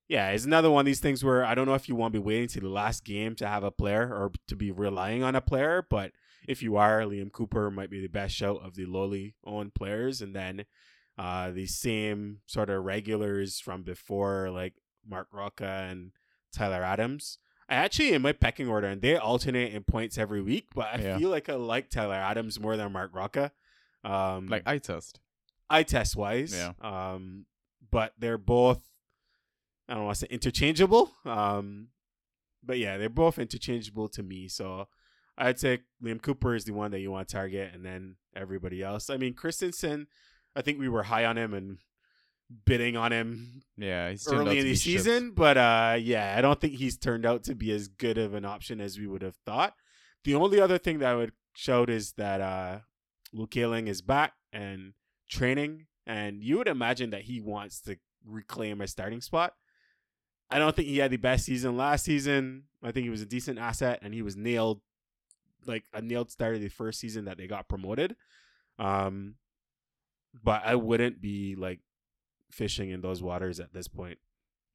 yeah, 0.08 0.30
it's 0.30 0.44
another 0.44 0.70
one 0.70 0.80
of 0.80 0.86
these 0.86 1.00
things 1.00 1.22
where 1.22 1.44
I 1.44 1.54
don't 1.54 1.66
know 1.66 1.74
if 1.74 1.88
you 1.88 1.94
want 1.94 2.12
to 2.14 2.18
be 2.20 2.24
waiting 2.24 2.48
to 2.48 2.60
the 2.60 2.68
last 2.68 3.04
game 3.04 3.34
to 3.36 3.46
have 3.46 3.62
a 3.62 3.70
player 3.70 4.12
or 4.12 4.32
to 4.48 4.56
be 4.56 4.70
relying 4.70 5.22
on 5.22 5.36
a 5.36 5.40
player. 5.40 5.86
But 5.88 6.12
if 6.48 6.62
you 6.62 6.76
are, 6.76 7.00
Liam 7.02 7.30
Cooper 7.30 7.70
might 7.70 7.90
be 7.90 8.00
the 8.00 8.08
best 8.08 8.34
shout 8.34 8.60
of 8.64 8.74
the 8.74 8.86
lowly 8.86 9.34
owned 9.44 9.74
players. 9.74 10.22
And 10.22 10.34
then 10.34 10.64
uh, 11.18 11.50
the 11.50 11.66
same 11.66 12.38
sort 12.46 12.70
of 12.70 12.84
regulars 12.84 13.60
from 13.60 13.82
before, 13.82 14.50
like 14.50 14.74
Marc 15.06 15.28
Roca 15.32 15.66
and 15.90 16.12
Tyler 16.52 16.82
Adams. 16.82 17.38
I 17.68 17.74
actually 17.74 18.14
in 18.14 18.22
my 18.22 18.32
pecking 18.32 18.66
order, 18.66 18.86
and 18.86 19.02
they 19.02 19.16
alternate 19.18 19.74
in 19.74 19.84
points 19.84 20.16
every 20.16 20.40
week, 20.40 20.68
but 20.74 20.86
I 20.94 20.98
Yeah. 21.02 21.18
feel 21.18 21.28
like 21.28 21.50
I 21.50 21.54
like 21.54 21.90
Tyler 21.90 22.14
Adams 22.14 22.58
more 22.58 22.78
than 22.78 22.92
Marc 22.92 23.14
Roca. 23.14 23.52
Um, 24.04 24.46
Like 24.46 24.62
eye 24.64 24.78
test. 24.78 25.20
eye 25.68 25.82
test 25.82 26.16
wise. 26.16 26.54
Yeah. 26.54 26.72
Um, 26.80 27.44
but 27.90 28.14
they're 28.18 28.38
both 28.38 28.87
I 29.88 29.94
don't 29.94 30.04
want 30.04 30.16
to 30.16 30.26
say 30.26 30.28
interchangeable. 30.30 31.12
Um, 31.24 31.88
but 32.62 32.78
yeah, 32.78 32.98
they're 32.98 33.08
both 33.08 33.38
interchangeable 33.38 34.08
to 34.10 34.22
me. 34.22 34.48
So 34.48 34.88
I'd 35.36 35.58
say 35.58 35.80
Liam 36.02 36.20
Cooper 36.20 36.54
is 36.54 36.64
the 36.64 36.72
one 36.72 36.90
that 36.90 37.00
you 37.00 37.10
want 37.10 37.28
to 37.28 37.34
target, 37.34 37.70
and 37.72 37.84
then 37.84 38.16
everybody 38.34 38.82
else. 38.82 39.08
I 39.08 39.16
mean, 39.16 39.34
Kristensen, 39.34 40.06
I 40.56 40.62
think 40.62 40.78
we 40.78 40.88
were 40.88 41.04
high 41.04 41.24
on 41.24 41.38
him 41.38 41.54
and 41.54 41.78
bidding 42.64 42.96
on 42.96 43.12
him 43.12 43.62
Yeah, 43.76 44.10
he's 44.10 44.26
early 44.30 44.58
in 44.58 44.64
the 44.64 44.74
season, 44.74 45.32
but 45.32 45.56
uh, 45.56 45.96
yeah, 46.00 46.34
I 46.36 46.40
don't 46.40 46.60
think 46.60 46.74
he's 46.74 46.96
turned 46.96 47.26
out 47.26 47.44
to 47.44 47.54
be 47.54 47.72
as 47.72 47.88
good 47.88 48.18
of 48.18 48.34
an 48.34 48.44
option 48.44 48.80
as 48.80 48.98
we 48.98 49.06
would 49.06 49.22
have 49.22 49.36
thought. 49.46 49.74
The 50.24 50.34
only 50.34 50.60
other 50.60 50.78
thing 50.78 50.98
that 50.98 51.10
I 51.10 51.14
would 51.14 51.32
shout 51.54 51.90
is 51.90 52.12
that 52.12 52.40
uh, 52.40 52.80
Luke 53.32 53.56
Ayling 53.56 53.88
is 53.88 54.02
back 54.02 54.32
and 54.52 54.94
training, 55.28 55.86
and 56.06 56.42
you 56.42 56.58
would 56.58 56.68
imagine 56.68 57.10
that 57.10 57.22
he 57.22 57.40
wants 57.40 57.80
to 57.82 57.96
reclaim 58.26 58.80
a 58.80 58.88
starting 58.88 59.20
spot. 59.20 59.54
I 60.50 60.58
don't 60.58 60.74
think 60.74 60.88
he 60.88 60.98
had 60.98 61.10
the 61.10 61.16
best 61.16 61.44
season 61.44 61.76
last 61.76 62.04
season. 62.04 62.64
I 62.82 62.92
think 62.92 63.04
he 63.04 63.10
was 63.10 63.22
a 63.22 63.26
decent 63.26 63.58
asset, 63.58 63.98
and 64.02 64.14
he 64.14 64.22
was 64.22 64.36
nailed, 64.36 64.80
like 65.66 65.84
a 65.92 66.00
nailed 66.00 66.30
start 66.30 66.54
of 66.54 66.60
the 66.60 66.68
first 66.68 67.00
season 67.00 67.26
that 67.26 67.36
they 67.36 67.46
got 67.46 67.68
promoted. 67.68 68.16
Um, 68.78 69.34
but 70.42 70.62
I 70.64 70.76
wouldn't 70.76 71.20
be 71.20 71.54
like 71.56 71.80
fishing 72.50 72.90
in 72.90 73.00
those 73.00 73.22
waters 73.22 73.60
at 73.60 73.72
this 73.72 73.88
point. 73.88 74.18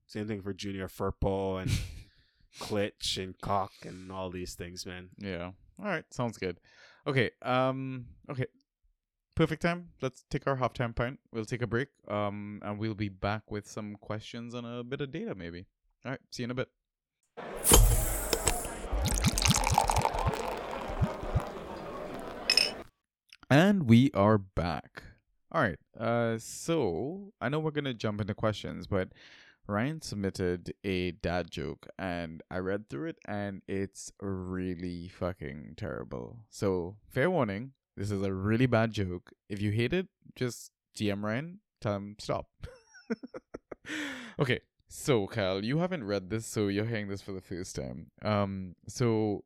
Same 0.06 0.28
thing 0.28 0.42
for 0.42 0.54
Junior 0.54 0.88
Firpo 0.88 1.62
and 1.62 1.72
Klich 2.60 3.22
and 3.22 3.40
Koch 3.42 3.72
and 3.84 4.12
all 4.12 4.30
these 4.30 4.54
things, 4.54 4.86
man. 4.86 5.10
Yeah. 5.18 5.52
All 5.80 5.86
right. 5.86 6.06
Sounds 6.12 6.38
good. 6.38 6.60
Okay. 7.08 7.32
Um. 7.42 8.06
Okay. 8.30 8.46
Perfect 9.36 9.64
time. 9.64 9.90
Let's 10.00 10.26
take 10.30 10.46
our 10.46 10.58
halftime 10.58 10.96
pint. 10.96 11.20
We'll 11.32 11.46
take 11.46 11.64
a 11.64 11.68
break. 11.68 11.88
Um. 12.08 12.62
And 12.64 12.78
we'll 12.78 12.94
be 12.94 13.10
back 13.10 13.50
with 13.50 13.68
some 13.68 13.96
questions 13.96 14.54
and 14.54 14.66
a 14.68 14.84
bit 14.84 15.02
of 15.02 15.12
data, 15.12 15.34
maybe. 15.34 15.66
All 16.06 16.12
right. 16.12 16.20
See 16.30 16.44
you 16.44 16.46
in 16.46 16.52
a 16.52 16.54
bit. 16.54 16.70
And 23.50 23.90
we 23.90 24.12
are 24.14 24.38
back. 24.38 25.04
All 25.52 25.62
right. 25.62 25.80
Uh. 26.00 26.38
So 26.38 27.34
I 27.42 27.50
know 27.50 27.60
we're 27.60 27.72
gonna 27.72 27.96
jump 27.96 28.22
into 28.22 28.36
questions, 28.36 28.86
but 28.86 29.10
Ryan 29.66 30.02
submitted 30.02 30.74
a 30.84 31.12
dad 31.12 31.50
joke 31.50 31.88
and 31.98 32.44
I 32.52 32.58
read 32.58 32.90
through 32.90 33.10
it 33.10 33.18
and 33.26 33.62
it's 33.68 34.12
really 34.20 35.08
fucking 35.08 35.76
terrible. 35.78 36.40
So, 36.50 36.98
fair 37.10 37.32
warning, 37.32 37.72
this 37.96 38.12
is 38.12 38.24
a 38.24 38.34
really 38.34 38.66
bad 38.66 38.92
joke. 38.92 39.32
If 39.50 39.62
you 39.62 39.72
hate 39.72 39.94
it, 39.94 40.08
just 40.36 40.72
DM 40.98 41.24
Ryan, 41.24 41.60
tell 41.82 41.96
him 41.96 42.16
stop. 42.20 42.48
okay, 44.40 44.62
so 44.88 45.28
Kyle, 45.28 45.64
you 45.64 45.80
haven't 45.80 46.04
read 46.04 46.30
this, 46.30 46.46
so 46.46 46.68
you're 46.68 46.86
hearing 46.86 47.08
this 47.08 47.22
for 47.22 47.32
the 47.32 47.42
first 47.42 47.76
time. 47.76 48.12
Um, 48.24 48.76
so 48.88 49.44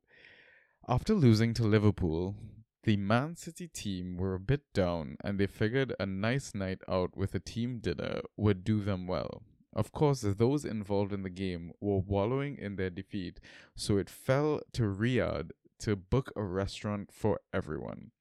after 0.88 1.14
losing 1.14 1.54
to 1.56 1.64
Liverpool, 1.64 2.36
the 2.84 2.95
Man 2.95 3.36
City 3.36 3.68
team 3.68 4.16
were 4.16 4.34
a 4.34 4.39
bit 4.39 4.62
down 4.74 5.18
and 5.22 5.38
they 5.38 5.48
figured 5.48 5.93
a 6.00 6.06
nice 6.06 6.56
night 6.56 6.80
out 6.88 7.18
with 7.18 7.36
a 7.36 7.39
team 7.39 7.80
dinner 7.80 8.22
would 8.38 8.64
do 8.64 8.80
them 8.82 9.08
well. 9.08 9.43
Of 9.74 9.91
course, 9.91 10.22
those 10.22 10.64
involved 10.64 11.12
in 11.12 11.24
the 11.24 11.30
game 11.30 11.74
were 11.82 12.00
wallowing 12.00 12.58
in 12.58 12.78
their 12.78 12.89
defeat, 12.89 13.39
so 13.76 13.98
it 13.98 14.10
fell 14.10 14.62
to 14.74 14.84
Riyadh 14.84 15.52
to 15.80 15.95
book 15.95 16.32
a 16.36 16.43
restaurant 16.43 17.12
for 17.12 17.41
everyone. 17.54 18.12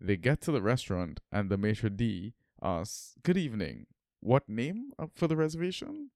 They 0.00 0.16
get 0.16 0.40
to 0.42 0.52
the 0.52 0.62
restaurant, 0.62 1.20
and 1.32 1.50
the 1.50 1.56
maitre 1.56 1.90
d' 1.90 2.34
asks, 2.62 3.14
Good 3.22 3.36
evening. 3.36 3.86
What 4.20 4.48
name 4.48 4.92
uh, 4.98 5.06
for 5.14 5.26
the 5.26 5.36
reservation? 5.36 6.10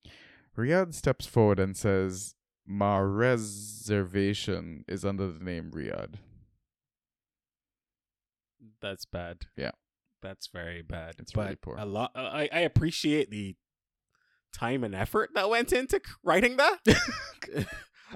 Riyadh 0.57 0.95
steps 0.95 1.27
forward 1.27 1.59
and 1.59 1.77
says, 1.77 2.35
my 2.71 3.01
reservation 3.01 4.85
is 4.87 5.05
under 5.05 5.33
the 5.33 5.43
name 5.43 5.73
Riyadh. 5.73 6.15
That's 8.81 9.05
bad. 9.05 9.47
Yeah. 9.57 9.73
That's 10.23 10.47
very 10.47 10.83
bad. 10.83 11.17
It's 11.19 11.33
but 11.33 11.45
really 11.45 11.57
poor. 11.57 11.77
A 11.79 11.85
lot. 11.85 12.13
Uh, 12.15 12.21
I 12.33 12.49
I 12.53 12.61
appreciate 12.61 13.31
the 13.31 13.57
time 14.53 14.85
and 14.85 14.95
effort 14.95 15.31
that 15.35 15.49
went 15.49 15.73
into 15.73 16.01
writing 16.23 16.59
that. 16.59 16.79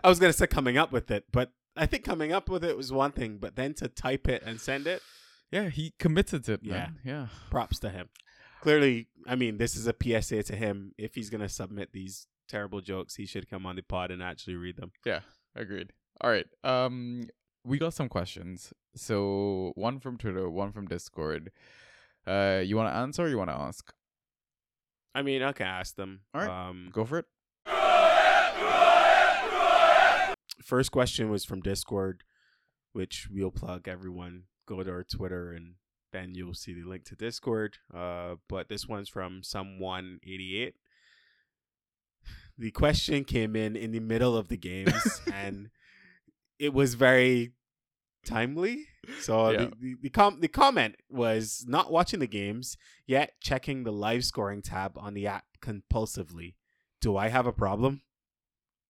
I 0.05 0.09
was 0.09 0.21
gonna 0.21 0.33
say 0.33 0.47
coming 0.47 0.77
up 0.77 0.93
with 0.93 1.11
it, 1.11 1.25
but 1.33 1.51
I 1.77 1.87
think 1.87 2.05
coming 2.05 2.33
up 2.33 2.49
with 2.49 2.63
it 2.63 2.77
was 2.77 2.93
one 2.93 3.13
thing, 3.13 3.39
but 3.41 3.57
then 3.57 3.75
to 3.75 3.89
type 3.89 4.29
it 4.29 4.43
and 4.45 4.61
send 4.61 4.87
it, 4.87 5.03
Yeah, 5.55 5.69
he 5.69 5.93
committed 6.01 6.43
to 6.47 6.55
it, 6.55 6.61
Yeah. 6.65 6.73
man. 6.73 6.99
Yeah. 7.05 7.27
props 7.49 7.79
to 7.81 7.91
him. 7.91 8.09
Clearly, 8.61 9.07
I 9.29 9.37
mean, 9.37 9.59
this 9.59 9.77
is 9.77 9.87
a 9.87 9.93
PSA 9.95 10.43
to 10.43 10.57
him. 10.57 10.93
If 10.99 11.15
he's 11.15 11.31
gonna 11.31 11.49
submit 11.49 11.93
these 11.93 12.27
terrible 12.49 12.81
jokes, 12.81 13.15
he 13.15 13.25
should 13.25 13.49
come 13.49 13.65
on 13.65 13.77
the 13.77 13.83
pod 13.83 14.11
and 14.11 14.21
actually 14.21 14.57
read 14.57 14.77
them. 14.77 14.91
Yeah, 15.05 15.21
agreed. 15.55 15.93
All 16.21 16.31
right. 16.31 16.47
Um 16.65 17.29
we 17.65 17.79
got 17.79 17.95
some 17.95 18.09
questions. 18.09 18.73
So 18.97 19.73
one 19.77 20.01
from 20.01 20.19
Twitter, 20.19 20.51
one 20.51 20.73
from 20.73 20.87
Discord. 20.89 21.53
Uh 22.27 22.63
you 22.65 22.77
wanna 22.77 22.91
answer 22.91 23.23
or 23.25 23.29
you 23.29 23.39
wanna 23.39 23.53
ask? 23.57 23.93
I 25.15 25.23
mean, 25.23 25.41
I 25.43 25.53
can 25.53 25.67
ask 25.69 25.95
them. 25.95 26.23
All 26.35 26.41
right. 26.41 26.51
Um, 26.69 26.91
Go 26.93 27.05
for 27.05 27.19
it. 27.19 27.27
first 30.63 30.91
question 30.91 31.31
was 31.31 31.45
from 31.45 31.61
Discord, 31.61 32.25
which 32.93 33.29
we'll 33.31 33.53
plug 33.53 33.87
everyone. 33.87 34.45
Go 34.67 34.83
to 34.83 34.91
our 34.91 35.05
Twitter 35.05 35.53
and 35.53 35.75
then 36.13 36.35
you'll 36.35 36.55
see 36.55 36.73
the 36.73 36.89
link 36.89 37.05
to 37.07 37.17
Discord. 37.17 37.79
Uh, 37.93 38.37
but 38.49 38.69
this 38.69 38.87
one's 38.89 39.09
from 39.09 39.43
someone 39.43 40.21
eighty 40.25 40.63
eight. 40.63 40.75
The 42.57 42.71
question 42.71 43.25
came 43.25 43.57
in 43.57 43.75
in 43.77 43.91
the 43.91 44.01
middle 44.01 44.37
of 44.37 44.49
the 44.49 44.57
games, 44.57 45.21
and 45.33 45.71
it 46.59 46.73
was 46.73 46.95
very 46.95 47.53
timely. 48.25 48.87
So 49.21 49.51
Yeah. 49.51 49.59
the 49.59 49.73
the, 49.81 49.95
the, 50.03 50.09
com- 50.11 50.41
the 50.41 50.49
comment 50.49 50.97
was 51.11 51.65
not 51.69 51.91
watching 51.91 52.21
the 52.21 52.27
games 52.29 52.77
yet 53.07 53.33
checking 53.41 53.83
the 53.85 53.93
live 53.93 54.25
scoring 54.25 54.63
tab 54.63 54.97
on 54.97 55.15
the 55.15 55.27
app 55.27 55.45
compulsively. 55.61 56.55
Do 57.01 57.17
I 57.17 57.29
have 57.29 57.47
a 57.47 57.53
problem? 57.53 58.03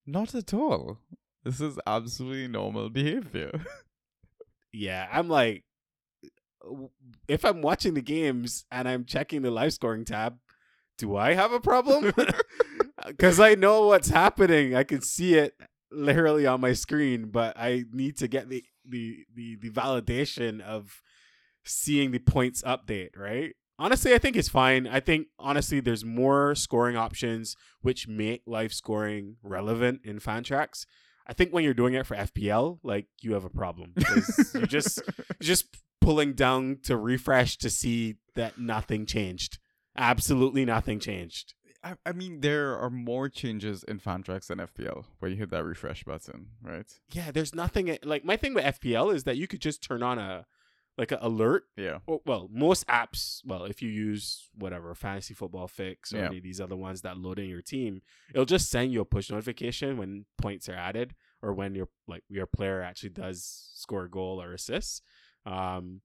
Not 0.07 0.35
at 0.35 0.53
all. 0.55 0.99
This 1.43 1.61
is 1.61 1.79
absolutely 1.87 2.49
normal 2.49 2.91
behavior. 2.91 3.51
yeah, 4.75 5.09
I'm 5.11 5.29
like, 5.29 5.64
if 7.29 7.45
I'm 7.45 7.62
watching 7.62 7.95
the 7.95 8.03
games 8.03 8.64
and 8.70 8.89
I'm 8.89 9.05
checking 9.05 9.43
the 9.43 9.51
live 9.51 9.72
scoring 9.72 10.05
tab, 10.05 10.39
do 10.99 11.16
I 11.16 11.35
have 11.35 11.53
a 11.53 11.61
problem? 11.61 12.12
Uh, 12.97 13.09
because 13.09 13.41
I 13.41 13.57
know 13.57 13.89
what's 13.89 14.09
happening. 14.09 14.77
I 14.77 14.85
can 14.85 15.03
see 15.03 15.35
it 15.35 15.55
literally 15.91 16.47
on 16.47 16.61
my 16.61 16.75
screen, 16.75 17.29
but 17.29 17.59
I 17.59 17.87
need 17.93 18.16
to 18.18 18.29
get 18.29 18.49
the 18.49 18.64
the 18.89 19.27
the, 19.35 19.57
the 19.57 19.70
validation 19.70 20.61
of 20.61 21.03
seeing 21.64 22.12
the 22.12 22.20
points 22.20 22.62
update. 22.62 23.18
Right? 23.18 23.57
Honestly, 23.81 24.14
I 24.14 24.18
think 24.18 24.37
it's 24.37 24.49
fine. 24.49 24.87
I 24.87 25.01
think 25.01 25.27
honestly, 25.41 25.81
there's 25.81 26.05
more 26.05 26.55
scoring 26.55 26.97
options 26.97 27.57
which 27.83 28.07
make 28.07 28.43
live 28.47 28.72
scoring 28.72 29.39
relevant 29.43 30.03
in 30.05 30.20
Fantrax. 30.20 30.87
I 31.27 31.33
think 31.33 31.53
when 31.53 31.64
you're 31.64 31.75
doing 31.75 31.95
it 31.95 32.07
for 32.07 32.16
FPL, 32.16 32.79
like 32.83 33.07
you 33.20 33.33
have 33.33 33.45
a 33.45 33.51
problem 33.51 33.93
because 33.95 34.55
you 34.55 34.66
just 34.66 35.01
you're 35.07 35.25
just 35.41 35.77
pulling 36.01 36.35
down 36.35 36.79
to 36.85 36.97
refresh 36.97 37.57
to 37.59 37.70
see 37.70 38.16
that 38.35 38.59
nothing 38.59 39.07
changed. 39.07 39.59
Absolutely 39.97 40.64
nothing 40.64 41.01
changed. 41.01 41.55
I, 41.83 41.95
I 42.07 42.12
mean, 42.12 42.41
there 42.41 42.77
are 42.79 42.91
more 42.91 43.29
changes 43.29 43.85
in 43.85 44.01
Fantrax 44.01 44.47
than 44.47 44.59
FPL 44.59 45.05
where 45.18 45.31
you 45.31 45.37
hit 45.37 45.51
that 45.51 45.64
refresh 45.64 46.03
button, 46.05 46.49
right? 46.62 46.91
Yeah, 47.12 47.31
there's 47.31 47.55
nothing 47.55 47.91
eh, 47.91 47.99
like 48.03 48.25
my 48.25 48.37
thing 48.37 48.55
with 48.55 48.64
FPL 48.64 49.14
is 49.14 49.25
that 49.25 49.37
you 49.37 49.47
could 49.47 49.61
just 49.61 49.83
turn 49.83 50.03
on 50.03 50.18
a 50.18 50.47
like 50.97 51.11
an 51.13 51.19
alert. 51.21 51.65
Yeah. 51.77 51.99
Well, 52.07 52.49
most 52.53 52.87
apps, 52.87 53.41
well, 53.45 53.65
if 53.65 53.83
you 53.83 53.91
use 53.91 54.49
whatever 54.57 54.95
Fantasy 54.95 55.35
Football 55.35 55.67
Fix 55.69 56.13
or 56.13 56.19
Yeah. 56.19 56.27
any 56.27 56.37
of 56.39 56.43
these 56.45 56.61
other 56.61 56.77
ones 56.77 57.03
that 57.03 57.19
load 57.19 57.39
in 57.39 57.49
your 57.49 57.63
team, 57.63 58.03
it'll 58.31 58.45
just 58.45 58.71
send 58.71 58.93
you 58.93 59.01
a 59.01 59.05
push 59.05 59.31
notification 59.31 59.97
when 59.97 60.27
points 60.39 60.69
are 60.69 60.75
added 60.77 61.15
or 61.43 61.53
when 61.53 61.75
your 61.75 61.89
like 62.07 62.23
your 62.29 62.47
player 62.47 62.81
actually 62.81 63.11
does 63.11 63.45
score 63.75 64.05
a 64.05 64.11
goal 64.11 64.41
or 64.41 64.53
assists. 64.55 65.03
Um, 65.45 66.01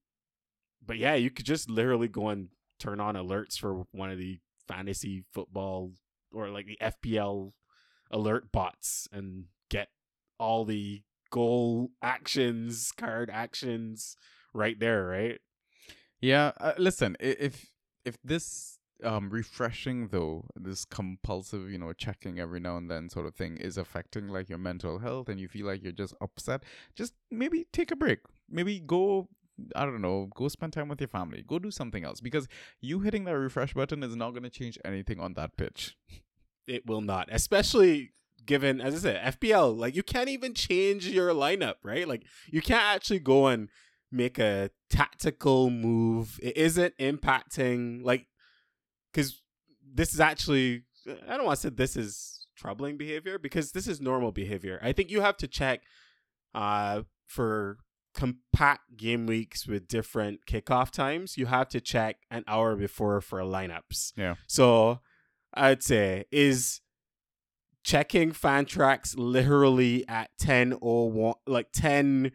but 0.86 0.98
yeah, 0.98 1.16
you 1.16 1.30
could 1.30 1.46
just 1.46 1.70
literally 1.70 2.08
go 2.08 2.30
and 2.30 2.50
turn 2.80 3.00
on 3.00 3.16
alerts 3.16 3.60
for 3.60 3.86
one 3.92 4.10
of 4.10 4.18
the 4.18 4.40
fantasy 4.68 5.24
football 5.32 5.92
or 6.32 6.50
like 6.50 6.66
the 6.66 6.78
FPL 6.82 7.54
alert 8.12 8.52
bots 8.52 9.08
and 9.12 9.46
get 9.70 9.90
all 10.40 10.66
the 10.66 11.04
goal 11.30 11.92
actions, 12.02 12.92
card 12.92 13.30
actions 13.32 14.16
right 14.54 14.80
there, 14.80 15.06
right? 15.06 15.40
Yeah. 16.22 16.52
Uh, 16.60 16.74
listen, 16.78 17.16
if 17.20 17.68
if 18.06 18.18
this 18.24 18.80
um 19.04 19.30
refreshing 19.30 20.10
though, 20.10 20.46
this 20.56 20.86
compulsive, 20.86 21.70
you 21.70 21.78
know, 21.78 21.94
checking 21.94 22.40
every 22.40 22.60
now 22.60 22.78
and 22.78 22.90
then 22.90 23.10
sort 23.10 23.26
of 23.26 23.36
thing 23.36 23.58
is 23.58 23.78
affecting 23.78 24.28
like 24.28 24.50
your 24.50 24.58
mental 24.58 25.00
health 25.00 25.30
and 25.30 25.40
you 25.40 25.48
feel 25.48 25.66
like 25.66 25.82
you're 25.82 25.92
just 25.92 26.14
upset, 26.22 26.64
just 26.96 27.14
maybe 27.32 27.66
take 27.72 27.92
a 27.92 27.96
break. 27.96 28.20
Maybe 28.50 28.80
go 28.80 29.30
I 29.76 29.86
don't 29.86 30.02
know, 30.02 30.30
go 30.36 30.48
spend 30.48 30.74
time 30.74 30.88
with 30.88 31.02
your 31.02 31.10
family. 31.10 31.44
Go 31.46 31.60
do 31.60 31.72
something 31.72 32.04
else 32.04 32.22
because 32.22 32.48
you 32.80 33.02
hitting 33.02 33.26
that 33.26 33.38
refresh 33.38 33.74
button 33.74 34.04
is 34.04 34.16
not 34.16 34.32
going 34.32 34.44
to 34.44 34.50
change 34.50 34.78
anything 34.86 35.20
on 35.20 35.34
that 35.34 35.58
pitch. 35.58 35.98
It 36.68 36.86
will 36.86 37.02
not, 37.02 37.28
especially 37.32 38.12
given, 38.46 38.80
as 38.80 38.96
I 38.96 38.98
said, 39.00 39.40
FPL. 39.40 39.78
Like 39.78 39.96
you 39.96 40.04
can't 40.04 40.30
even 40.30 40.54
change 40.54 41.08
your 41.08 41.30
lineup, 41.32 41.76
right? 41.84 42.08
Like 42.08 42.24
you 42.48 42.62
can't 42.62 42.84
actually 42.84 43.20
go 43.20 43.48
and 43.48 43.70
make 44.12 44.40
a 44.40 44.72
tactical 44.90 45.70
move. 45.70 46.40
It 46.42 46.58
isn't 46.58 46.98
impacting 46.98 48.04
like 48.04 48.28
because 49.12 49.42
this 49.94 50.14
is 50.14 50.20
actually. 50.20 50.84
I 51.28 51.38
don't 51.38 51.46
want 51.46 51.60
to 51.60 51.68
say 51.68 51.70
this 51.70 51.96
is 51.96 52.46
troubling 52.56 52.98
behavior 52.98 53.40
because 53.40 53.72
this 53.72 53.88
is 53.88 54.02
normal 54.02 54.32
behavior. 54.32 54.80
I 54.84 54.92
think 54.92 55.10
you 55.10 55.22
have 55.22 55.38
to 55.38 55.48
check 55.48 55.82
uh 56.54 57.04
for 57.28 57.78
compact 58.14 58.98
game 58.98 59.26
weeks 59.26 59.68
with 59.68 59.88
different 59.88 60.46
kickoff 60.46 60.92
times, 60.92 61.38
you 61.38 61.46
have 61.46 61.70
to 61.70 61.80
check 61.80 62.18
an 62.30 62.44
hour 62.48 62.76
before 62.76 63.22
for 63.22 63.40
lineups. 63.40 64.14
Yeah. 64.16 64.36
So 64.48 65.00
I'd 65.54 65.84
say 65.84 66.26
is 66.32 66.82
checking 67.84 68.32
Fantrax 68.32 69.16
literally 69.18 70.08
at 70.08 70.30
10 70.40 70.78
or 70.82 71.10
one 71.12 71.36
like 71.48 71.72
10 71.72 72.32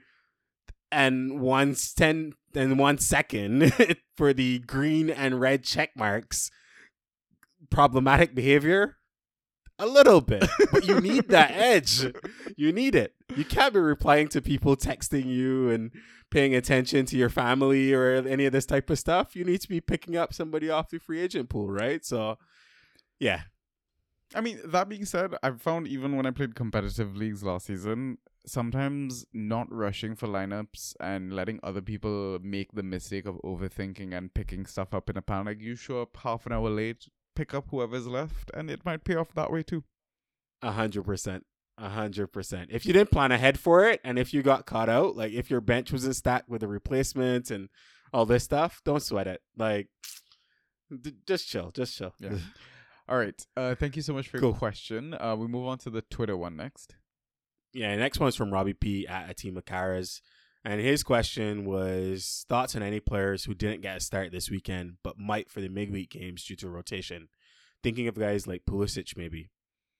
and 0.94 1.40
one 1.40 1.74
10 1.96 2.32
and 2.54 2.78
one 2.78 2.98
second 2.98 3.72
for 4.16 4.32
the 4.32 4.60
green 4.60 5.10
and 5.10 5.40
red 5.40 5.64
check 5.64 5.90
marks 5.96 6.50
problematic 7.70 8.34
behavior? 8.34 8.96
A 9.76 9.86
little 9.86 10.20
bit 10.20 10.48
but 10.70 10.86
you 10.86 11.00
need 11.00 11.28
that 11.28 11.50
edge. 11.54 12.06
You 12.56 12.72
need 12.72 12.94
it. 12.94 13.12
You 13.34 13.44
can't 13.44 13.74
be 13.74 13.80
replying 13.80 14.28
to 14.28 14.40
people 14.40 14.76
texting 14.76 15.26
you 15.26 15.68
and 15.68 15.90
paying 16.30 16.54
attention 16.54 17.06
to 17.06 17.16
your 17.16 17.28
family 17.28 17.92
or 17.92 18.12
any 18.14 18.46
of 18.46 18.52
this 18.52 18.66
type 18.66 18.88
of 18.88 18.98
stuff. 19.00 19.34
You 19.34 19.44
need 19.44 19.60
to 19.62 19.68
be 19.68 19.80
picking 19.80 20.16
up 20.16 20.32
somebody 20.32 20.70
off 20.70 20.90
the 20.90 20.98
free 20.98 21.20
agent 21.20 21.48
pool 21.48 21.68
right? 21.68 22.04
So 22.04 22.38
yeah. 23.18 23.42
I 24.34 24.40
mean, 24.40 24.60
that 24.64 24.88
being 24.88 25.04
said, 25.04 25.34
I've 25.42 25.60
found 25.60 25.86
even 25.88 26.16
when 26.16 26.26
I 26.26 26.30
played 26.30 26.54
competitive 26.54 27.16
leagues 27.16 27.42
last 27.42 27.66
season, 27.66 28.18
sometimes 28.46 29.24
not 29.32 29.70
rushing 29.72 30.14
for 30.14 30.26
lineups 30.28 30.94
and 31.00 31.32
letting 31.32 31.60
other 31.62 31.80
people 31.80 32.38
make 32.42 32.72
the 32.72 32.82
mistake 32.82 33.26
of 33.26 33.36
overthinking 33.44 34.16
and 34.16 34.32
picking 34.34 34.66
stuff 34.66 34.92
up 34.94 35.08
in 35.10 35.16
a 35.16 35.22
panic. 35.22 35.60
You 35.60 35.76
show 35.76 36.02
up 36.02 36.16
half 36.18 36.46
an 36.46 36.52
hour 36.52 36.68
late, 36.70 37.06
pick 37.34 37.54
up 37.54 37.66
whoever's 37.70 38.06
left, 38.06 38.50
and 38.54 38.70
it 38.70 38.84
might 38.84 39.04
pay 39.04 39.14
off 39.16 39.32
that 39.34 39.50
way 39.52 39.62
too. 39.62 39.84
A 40.62 40.72
hundred 40.72 41.04
percent. 41.04 41.44
A 41.78 41.88
hundred 41.88 42.28
percent. 42.28 42.70
If 42.72 42.86
you 42.86 42.92
didn't 42.92 43.10
plan 43.10 43.32
ahead 43.32 43.58
for 43.58 43.84
it, 43.88 44.00
and 44.04 44.18
if 44.18 44.32
you 44.32 44.42
got 44.42 44.64
caught 44.66 44.88
out, 44.88 45.16
like 45.16 45.32
if 45.32 45.50
your 45.50 45.60
bench 45.60 45.90
wasn't 45.92 46.16
stacked 46.16 46.48
with 46.48 46.62
a 46.62 46.68
replacement 46.68 47.50
and 47.50 47.68
all 48.12 48.24
this 48.26 48.44
stuff, 48.44 48.80
don't 48.84 49.02
sweat 49.02 49.26
it. 49.26 49.40
Like, 49.56 49.88
d- 51.02 51.14
just 51.26 51.48
chill. 51.48 51.70
Just 51.72 51.96
chill. 51.96 52.14
Yeah. 52.20 52.36
All 53.08 53.18
right. 53.18 53.46
Uh, 53.56 53.74
thank 53.74 53.96
you 53.96 54.02
so 54.02 54.14
much 54.14 54.28
for 54.28 54.38
Cool. 54.38 54.50
your 54.50 54.58
question. 54.58 55.12
Uh, 55.14 55.34
we 55.36 55.46
move 55.46 55.66
on 55.66 55.76
to 55.78 55.90
the 55.90 56.00
Twitter 56.02 56.36
one 56.36 56.56
next. 56.56 56.94
Yeah, 57.74 57.94
next 57.96 58.20
one's 58.20 58.36
from 58.36 58.52
Robbie 58.52 58.72
P 58.72 59.06
at 59.06 59.36
Atima 59.36 59.60
Karas. 59.60 60.20
And 60.64 60.80
his 60.80 61.02
question 61.02 61.66
was 61.66 62.46
thoughts 62.48 62.74
on 62.74 62.82
any 62.82 63.00
players 63.00 63.44
who 63.44 63.52
didn't 63.52 63.82
get 63.82 63.96
a 63.96 64.00
start 64.00 64.32
this 64.32 64.48
weekend 64.48 64.94
but 65.02 65.18
might 65.18 65.50
for 65.50 65.60
the 65.60 65.68
midweek 65.68 66.10
games 66.10 66.44
due 66.44 66.56
to 66.56 66.70
rotation. 66.70 67.28
Thinking 67.82 68.08
of 68.08 68.18
guys 68.18 68.46
like 68.46 68.64
Pulisic 68.64 69.16
maybe. 69.16 69.50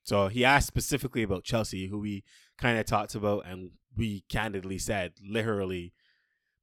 So 0.04 0.28
he 0.28 0.44
asked 0.44 0.68
specifically 0.68 1.22
about 1.22 1.44
Chelsea, 1.44 1.88
who 1.88 1.98
we 1.98 2.24
kind 2.56 2.78
of 2.78 2.86
talked 2.86 3.14
about 3.14 3.44
and 3.44 3.72
we 3.96 4.24
candidly 4.28 4.78
said 4.78 5.14
literally 5.22 5.92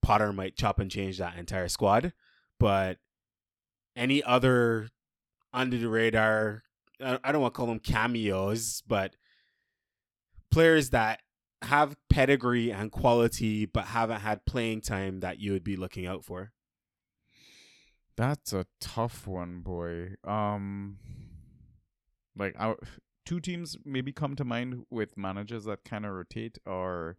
Potter 0.01 0.33
might 0.33 0.55
chop 0.55 0.79
and 0.79 0.89
change 0.89 1.17
that 1.17 1.37
entire 1.37 1.67
squad. 1.67 2.13
But 2.57 2.97
any 3.95 4.23
other 4.23 4.89
under 5.53 5.77
the 5.77 5.89
radar, 5.89 6.63
I 7.01 7.31
don't 7.31 7.41
want 7.41 7.53
to 7.53 7.57
call 7.57 7.67
them 7.67 7.79
cameos, 7.79 8.81
but 8.87 9.15
players 10.51 10.89
that 10.91 11.21
have 11.63 11.95
pedigree 12.09 12.71
and 12.71 12.91
quality 12.91 13.65
but 13.65 13.85
haven't 13.85 14.21
had 14.21 14.45
playing 14.45 14.81
time 14.81 15.19
that 15.19 15.39
you 15.39 15.51
would 15.51 15.63
be 15.63 15.75
looking 15.75 16.05
out 16.05 16.23
for? 16.23 16.51
That's 18.17 18.53
a 18.53 18.65
tough 18.79 19.25
one, 19.25 19.61
boy. 19.61 20.15
Um, 20.23 20.97
like 22.37 22.55
our 22.57 22.77
two 23.25 23.39
teams 23.39 23.77
maybe 23.85 24.11
come 24.11 24.35
to 24.35 24.45
mind 24.45 24.85
with 24.89 25.17
managers 25.17 25.65
that 25.65 25.83
kind 25.85 26.05
of 26.05 26.11
rotate, 26.13 26.57
or 26.65 27.17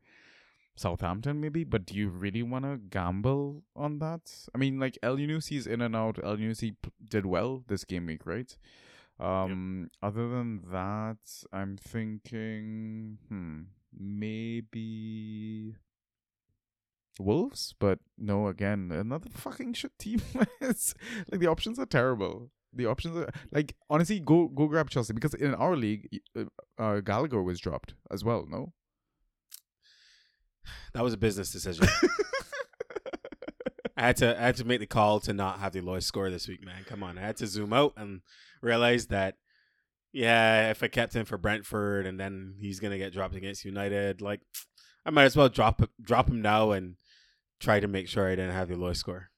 Southampton 0.77 1.41
maybe. 1.41 1.65
But 1.65 1.87
do 1.87 1.95
you 1.95 2.09
really 2.09 2.43
want 2.43 2.65
to 2.65 2.77
gamble 2.77 3.63
on 3.75 3.99
that? 4.01 4.33
I 4.55 4.59
mean, 4.59 4.79
like 4.79 4.99
El 5.03 5.19
is 5.19 5.67
in 5.67 5.81
and 5.81 5.97
out. 5.97 6.19
El 6.23 6.37
p- 6.37 6.75
did 7.09 7.27
well 7.27 7.65
this 7.67 7.85
game 7.85 8.07
week, 8.07 8.27
right? 8.27 8.57
Um, 9.23 9.89
other 10.03 10.29
than 10.29 10.63
that, 10.73 11.19
I'm 11.53 11.77
thinking, 11.77 13.19
hmm, 13.29 13.61
maybe 13.97 15.77
Wolves, 17.21 17.73
but 17.79 18.01
no, 18.19 18.49
again, 18.49 18.91
another 18.91 19.31
fucking 19.31 19.75
shit 19.75 19.97
team. 19.97 20.23
like 20.35 21.39
the 21.41 21.47
options 21.47 21.79
are 21.79 21.87
terrible. 21.87 22.51
The 22.75 22.87
options 22.87 23.17
are 23.17 23.31
like 23.53 23.77
honestly, 23.89 24.19
go 24.19 24.49
go 24.49 24.67
grab 24.67 24.91
Chelsea 24.91 25.13
because 25.13 25.35
in 25.35 25.55
our 25.55 25.77
league, 25.77 26.09
uh, 26.37 26.45
uh 26.79 27.01
Gallagher 27.01 27.43
was 27.43 27.61
dropped 27.61 27.95
as 28.11 28.25
well. 28.25 28.45
No, 28.49 28.73
that 30.95 31.05
was 31.05 31.13
a 31.13 31.19
business 31.19 31.53
decision. 31.53 31.87
I 34.03 34.07
had 34.07 34.17
to 34.17 34.37
I 34.37 34.47
had 34.47 34.57
to 34.57 34.65
make 34.65 34.81
the 34.81 34.87
call 34.87 35.21
to 35.21 35.33
not 35.33 35.61
have 35.61 35.73
the 35.73 35.81
lowest 35.81 36.09
score 36.09 36.29
this 36.29 36.49
week, 36.49 36.65
man. 36.65 36.85
Come 36.87 37.05
on, 37.05 37.19
I 37.19 37.21
had 37.21 37.37
to 37.37 37.47
zoom 37.47 37.73
out 37.73 37.93
and 37.97 38.23
realize 38.61 39.07
that 39.07 39.37
yeah, 40.13 40.71
if 40.71 40.83
I 40.83 40.89
kept 40.89 41.15
him 41.15 41.25
for 41.25 41.39
Brentford 41.39 42.05
and 42.05 42.19
then 42.19 42.57
he's 42.59 42.81
gonna 42.81 42.99
get 42.99 43.13
dropped 43.13 43.37
against 43.37 43.65
United, 43.65 44.21
like 44.21 44.41
I 45.07 45.11
might 45.11 45.27
as 45.27 45.37
well 45.37 45.49
drop 45.49 45.89
drop 46.03 46.29
him 46.29 46.43
now 46.43 46.73
and 46.73 46.97
try 47.61 47.79
to 47.79 47.87
make 47.87 48.09
sure 48.09 48.27
I 48.27 48.35
didn't 48.35 48.51
have 48.51 48.69
the 48.69 48.77
lowest 48.77 48.99
score. 48.99 49.31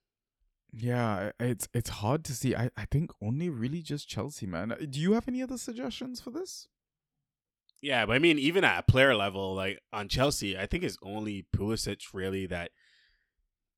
Yeah, 0.72 1.32
it's 1.38 1.68
it's 1.74 1.90
hard 1.90 2.24
to 2.24 2.32
see. 2.32 2.56
I, 2.56 2.70
I 2.74 2.86
think 2.86 3.10
only 3.20 3.50
really 3.50 3.82
just 3.82 4.08
Chelsea, 4.08 4.46
man. 4.46 4.72
Uh, 4.72 4.76
do 4.88 4.98
you 4.98 5.12
have 5.12 5.28
any 5.28 5.42
other 5.42 5.58
suggestions 5.58 6.22
for 6.22 6.30
this? 6.30 6.68
Yeah, 7.82 8.06
but 8.06 8.16
I 8.16 8.18
mean, 8.18 8.38
even 8.38 8.64
at 8.64 8.78
a 8.78 8.82
player 8.82 9.14
level, 9.14 9.54
like 9.54 9.82
on 9.92 10.08
Chelsea, 10.08 10.58
I 10.58 10.64
think 10.64 10.84
it's 10.84 10.96
only 11.02 11.44
Pulisic 11.54 12.00
really 12.14 12.46
that 12.46 12.70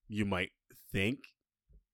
you 0.08 0.24
might 0.24 0.52
think 0.96 1.18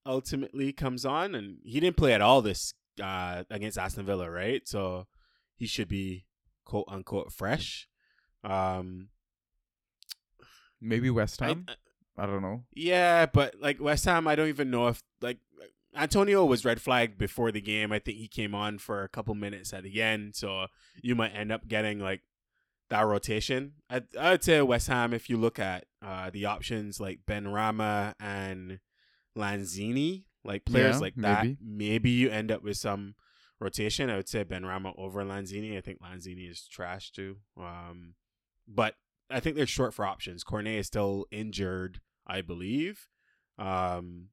ultimately 0.07 0.73
comes 0.73 1.05
on, 1.05 1.35
and 1.35 1.59
he 1.65 1.81
didn't 1.81 1.97
play 1.97 2.13
at 2.13 2.21
all 2.21 2.41
this 2.41 2.75
uh, 3.03 3.43
against 3.51 3.77
Aston 3.77 4.07
Villa, 4.07 4.31
right? 4.31 4.67
So 4.67 5.07
he 5.57 5.67
should 5.67 5.89
be 5.89 6.27
quote 6.65 6.85
unquote 6.89 7.33
fresh. 7.33 7.89
Um, 8.45 9.09
Maybe 10.81 11.11
West 11.11 11.41
Ham. 11.41 11.67
I, 11.69 12.23
I 12.23 12.27
don't 12.27 12.43
know. 12.43 12.65
Yeah, 12.75 13.27
but 13.27 13.57
like 13.61 13.81
West 13.81 14.05
Ham, 14.05 14.29
I 14.29 14.37
don't 14.37 14.49
even 14.49 14.71
know 14.71 14.87
if 14.89 15.03
like 15.21 15.39
Antonio 15.97 16.45
was 16.45 16.65
red 16.65 16.81
flagged 16.81 17.19
before 17.19 17.51
the 17.51 17.61
game. 17.61 17.91
I 17.93 17.99
think 17.99 18.19
he 18.19 18.29
came 18.29 18.55
on 18.55 18.79
for 18.79 19.03
a 19.03 19.09
couple 19.09 19.35
minutes 19.35 19.73
at 19.73 19.83
the 19.83 20.01
end, 20.01 20.37
so 20.37 20.67
you 21.03 21.17
might 21.17 21.31
end 21.35 21.51
up 21.51 21.67
getting 21.67 21.99
like 21.99 22.23
that 22.91 23.07
rotation. 23.07 23.73
I'd, 23.91 24.15
I'd 24.17 24.45
say 24.45 24.61
West 24.63 24.89
Ham, 24.89 25.13
if 25.13 25.29
you 25.31 25.37
look 25.37 25.59
at 25.59 25.87
uh, 26.05 26.31
the 26.31 26.47
options 26.47 27.01
like 27.01 27.21
Benrahma 27.27 28.15
and 28.21 28.81
Lanzini, 29.37 30.25
like 30.45 30.65
players 30.65 30.97
yeah, 30.97 31.01
like 31.01 31.15
that, 31.17 31.45
maybe. 31.45 31.59
maybe 31.63 32.11
you 32.11 32.31
end 32.31 32.51
up 32.51 32.63
with 32.63 32.77
some 32.77 33.15
rotation. 33.61 34.11
I 34.11 34.17
would 34.17 34.29
say 34.29 34.45
Benrahma 34.45 34.93
over 34.99 35.23
Lanzini. 35.23 35.77
I 35.77 35.81
think 35.81 36.01
Lanzini 36.01 36.51
is 36.51 36.67
trash 36.69 37.11
too. 37.11 37.37
Um, 37.57 38.15
but 38.67 38.95
I 39.31 39.41
think 39.41 39.57
they're 39.57 39.67
short 39.67 39.95
for 39.95 40.05
options. 40.05 40.45
Cornet 40.45 40.79
is 40.79 40.87
still 40.87 41.27
injured, 41.31 42.01
I 42.27 42.43
believe. 42.43 43.09
Um, 43.59 44.29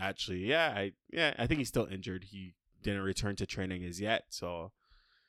actually, 0.00 0.46
yeah, 0.46 0.72
I 0.74 0.92
yeah, 1.12 1.34
I 1.38 1.46
think 1.46 1.58
he's 1.58 1.68
still 1.68 1.88
injured. 1.90 2.24
He 2.30 2.54
didn't 2.82 3.02
return 3.02 3.36
to 3.36 3.46
training 3.46 3.84
as 3.84 4.00
yet, 4.00 4.24
so 4.28 4.72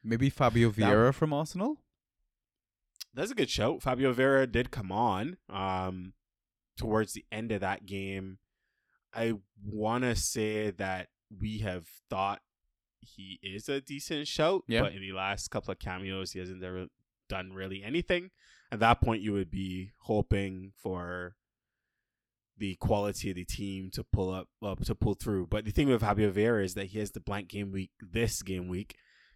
maybe 0.03 0.29
Fabio 0.29 0.69
Vieira 0.69 1.07
that, 1.07 1.15
from 1.15 1.33
Arsenal. 1.33 1.77
That's 3.13 3.31
a 3.31 3.35
good 3.35 3.49
show. 3.49 3.79
Fabio 3.79 4.13
Vieira 4.13 4.51
did 4.51 4.71
come 4.71 4.91
on 4.91 5.37
um, 5.49 6.13
towards 6.77 7.13
the 7.13 7.25
end 7.31 7.51
of 7.51 7.61
that 7.61 7.85
game. 7.85 8.39
I 9.13 9.33
want 9.63 10.03
to 10.03 10.15
say 10.15 10.71
that 10.71 11.07
we 11.39 11.59
have 11.59 11.85
thought 12.09 12.41
he 12.99 13.39
is 13.41 13.69
a 13.69 13.81
decent 13.81 14.27
shout, 14.27 14.63
yeah. 14.67 14.81
but 14.81 14.93
in 14.93 15.01
the 15.01 15.13
last 15.13 15.49
couple 15.49 15.71
of 15.71 15.79
cameos, 15.79 16.31
he 16.31 16.39
hasn't 16.39 16.63
ever 16.63 16.87
done 17.29 17.53
really 17.53 17.83
anything. 17.83 18.31
At 18.71 18.79
that 18.79 19.01
point, 19.01 19.21
you 19.21 19.33
would 19.33 19.51
be 19.51 19.91
hoping 19.99 20.73
for 20.75 21.35
the 22.57 22.75
quality 22.75 23.29
of 23.29 23.35
the 23.35 23.45
team 23.45 23.89
to 23.93 24.03
pull 24.03 24.33
up, 24.33 24.47
up 24.63 24.83
to 24.85 24.95
pull 24.95 25.13
through. 25.13 25.47
But 25.47 25.65
the 25.65 25.71
thing 25.71 25.87
with 25.87 26.01
Fabio 26.01 26.31
Vieira 26.31 26.63
is 26.63 26.73
that 26.73 26.87
he 26.87 26.99
has 26.99 27.11
the 27.11 27.19
blank 27.19 27.49
game 27.49 27.71
week 27.71 27.91
this 28.01 28.41
game 28.41 28.67
week, 28.67 28.95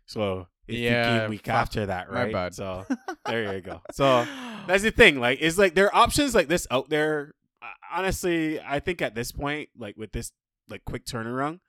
so 0.10 0.48
it's 0.68 0.80
yeah, 0.80 1.14
the 1.14 1.20
game 1.20 1.30
week 1.30 1.48
after 1.48 1.86
that, 1.86 2.12
right? 2.12 2.54
So 2.54 2.84
there 3.28 3.54
you 3.54 3.62
go. 3.62 3.82
So 3.92 4.26
that's 4.66 4.82
the 4.82 4.90
thing. 4.90 5.20
Like, 5.20 5.38
it's 5.40 5.60
like 5.60 5.76
there 5.76 5.86
are 5.86 5.96
options 5.96 6.34
like 6.34 6.48
this 6.48 6.66
out 6.72 6.90
there. 6.90 7.36
Honestly, 7.94 8.60
I 8.60 8.80
think 8.80 9.04
at 9.04 9.14
this 9.14 9.32
point, 9.32 9.70
like 9.78 9.98
with 9.98 10.12
this 10.12 10.32
like 10.68 10.84
quick 10.84 11.06
turnaround, 11.06 11.60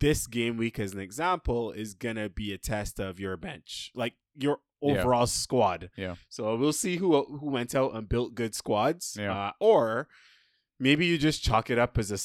this 0.00 0.26
game 0.26 0.56
week 0.56 0.80
as 0.80 0.92
an 0.92 0.98
example 0.98 1.70
is 1.70 1.94
gonna 1.94 2.28
be 2.28 2.52
a 2.52 2.58
test 2.58 2.98
of 2.98 3.20
your 3.20 3.36
bench, 3.36 3.92
like 3.94 4.14
your 4.36 4.58
overall 4.82 5.20
yeah. 5.20 5.26
squad. 5.26 5.90
Yeah. 5.96 6.16
So 6.28 6.56
we'll 6.56 6.72
see 6.72 6.96
who 6.96 7.22
who 7.26 7.48
went 7.48 7.76
out 7.76 7.94
and 7.94 8.08
built 8.08 8.34
good 8.34 8.56
squads. 8.56 9.16
Yeah. 9.16 9.32
Uh, 9.32 9.52
or 9.60 10.08
maybe 10.80 11.06
you 11.06 11.16
just 11.16 11.44
chalk 11.44 11.70
it 11.70 11.78
up 11.78 11.96
as 11.96 12.10
a 12.10 12.18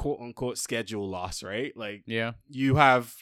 quote 0.00 0.20
unquote 0.20 0.56
schedule 0.56 1.06
loss, 1.06 1.42
right? 1.42 1.76
Like 1.76 2.04
yeah, 2.06 2.32
you 2.48 2.76
have 2.76 3.14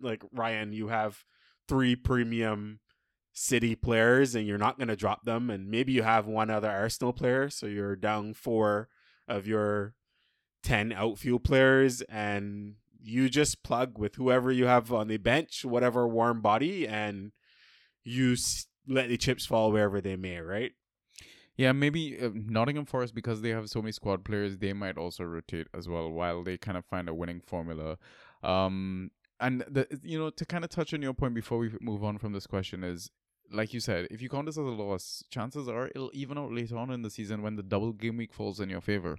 like 0.00 0.22
Ryan, 0.32 0.72
you 0.72 0.88
have 0.88 1.24
three 1.68 1.96
premium 1.96 2.80
city 3.32 3.74
players 3.74 4.34
and 4.34 4.46
you're 4.46 4.58
not 4.58 4.76
going 4.76 4.88
to 4.88 4.96
drop 4.96 5.24
them 5.24 5.50
and 5.50 5.70
maybe 5.70 5.92
you 5.92 6.02
have 6.02 6.26
one 6.26 6.50
other 6.50 6.68
Arsenal 6.68 7.12
player 7.12 7.48
so 7.48 7.66
you're 7.66 7.94
down 7.94 8.34
four 8.34 8.88
of 9.28 9.46
your 9.46 9.94
10 10.64 10.92
outfield 10.92 11.44
players 11.44 12.02
and 12.02 12.74
you 13.00 13.28
just 13.28 13.62
plug 13.62 13.98
with 13.98 14.16
whoever 14.16 14.50
you 14.50 14.66
have 14.66 14.92
on 14.92 15.06
the 15.06 15.16
bench 15.16 15.64
whatever 15.64 16.08
warm 16.08 16.42
body 16.42 16.88
and 16.88 17.30
you 18.02 18.36
let 18.86 19.08
the 19.08 19.16
chips 19.16 19.46
fall 19.46 19.72
wherever 19.72 20.00
they 20.00 20.16
may, 20.16 20.38
right? 20.38 20.72
Yeah, 21.56 21.72
maybe 21.72 22.18
uh, 22.20 22.30
Nottingham 22.34 22.86
Forest 22.86 23.14
because 23.14 23.42
they 23.42 23.50
have 23.50 23.68
so 23.68 23.82
many 23.82 23.92
squad 23.92 24.24
players, 24.24 24.58
they 24.58 24.72
might 24.72 24.96
also 24.96 25.24
rotate 25.24 25.66
as 25.74 25.88
well 25.88 26.10
while 26.10 26.42
they 26.42 26.56
kind 26.56 26.78
of 26.78 26.84
find 26.86 27.08
a 27.08 27.14
winning 27.14 27.40
formula. 27.40 27.98
Um, 28.42 29.10
and 29.40 29.64
the 29.68 29.86
you 30.02 30.18
know 30.18 30.30
to 30.30 30.44
kind 30.44 30.64
of 30.64 30.70
touch 30.70 30.94
on 30.94 31.02
your 31.02 31.14
point 31.14 31.34
before 31.34 31.58
we 31.58 31.72
move 31.80 32.04
on 32.04 32.18
from 32.18 32.32
this 32.32 32.46
question 32.46 32.84
is 32.84 33.10
like 33.52 33.74
you 33.74 33.80
said, 33.80 34.06
if 34.10 34.22
you 34.22 34.28
count 34.28 34.46
this 34.46 34.56
as 34.56 34.64
a 34.64 34.68
loss, 34.68 35.24
chances 35.30 35.68
are 35.68 35.88
it'll 35.88 36.10
even 36.12 36.38
out 36.38 36.52
later 36.52 36.76
on 36.76 36.90
in 36.90 37.02
the 37.02 37.10
season 37.10 37.42
when 37.42 37.56
the 37.56 37.62
double 37.62 37.92
game 37.92 38.16
week 38.16 38.32
falls 38.32 38.60
in 38.60 38.70
your 38.70 38.80
favor. 38.80 39.18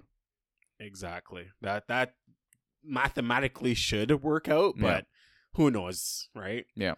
Exactly. 0.80 1.46
That 1.60 1.88
that 1.88 2.14
mathematically 2.82 3.74
should 3.74 4.22
work 4.22 4.48
out, 4.48 4.74
but 4.78 4.86
yeah. 4.86 5.00
who 5.54 5.70
knows, 5.70 6.28
right? 6.34 6.66
Yeah. 6.74 6.94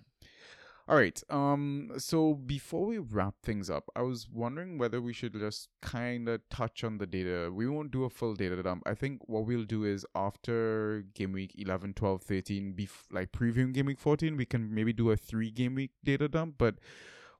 All 0.87 0.97
right. 0.97 1.23
Um. 1.31 1.93
So 1.97 2.35
before 2.35 2.85
we 2.85 2.99
wrap 2.99 3.37
things 3.43 3.71
up, 3.71 3.89
I 3.97 4.03
was 4.03 4.29
wondering 4.31 4.77
whether 4.77 5.01
we 5.01 5.15
should 5.15 5.33
just 5.33 5.69
kind 5.81 6.29
of 6.29 6.47
touch 6.51 6.85
on 6.85 6.99
the 6.99 7.07
data. 7.07 7.51
We 7.51 7.67
won't 7.67 7.91
do 7.91 8.05
a 8.05 8.11
full 8.11 8.35
data 8.35 8.63
dump. 8.63 8.83
I 8.85 8.95
think 8.95 9.27
what 9.27 9.47
we'll 9.47 9.65
do 9.65 9.85
is 9.85 10.05
after 10.15 11.05
game 11.15 11.33
week 11.33 11.55
11, 11.57 11.95
12, 11.95 12.23
13, 12.23 12.75
bef- 12.75 13.07
like 13.11 13.33
previewing 13.33 13.73
game 13.73 13.87
week 13.87 13.99
14, 13.99 14.37
we 14.37 14.45
can 14.45 14.75
maybe 14.75 14.93
do 14.93 15.11
a 15.11 15.17
three 15.17 15.51
game 15.51 15.75
week 15.75 15.93
data 16.05 16.29
dump. 16.29 16.57
But 16.59 16.75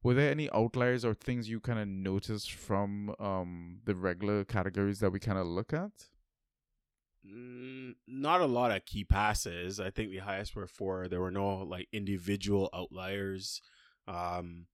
were 0.03 0.15
there 0.15 0.31
any 0.31 0.51
outliers 0.53 1.05
or 1.05 1.13
things 1.13 1.47
you 1.49 1.61
kind 1.61 1.79
of 1.79 1.87
noticed 1.89 2.53
from 2.53 3.15
um 3.21 3.81
the 3.85 3.95
regular 3.95 4.45
categories 4.45 5.01
that 5.01 5.11
we 5.11 5.19
kind 5.21 5.39
of 5.39 5.47
look 5.47 5.75
at? 5.75 5.93
Mm, 7.27 7.95
not 8.07 8.41
a 8.41 8.47
lot 8.47 8.71
of 8.71 8.85
key 8.85 9.05
passes. 9.05 9.81
I 9.81 9.91
think 9.91 10.11
the 10.11 10.19
highest 10.19 10.55
were 10.55 10.67
four. 10.67 11.09
There 11.09 11.21
were 11.21 11.31
no 11.31 11.59
like 11.59 11.89
individual 11.93 12.69
outliers. 12.75 13.63
Um, 14.07 14.67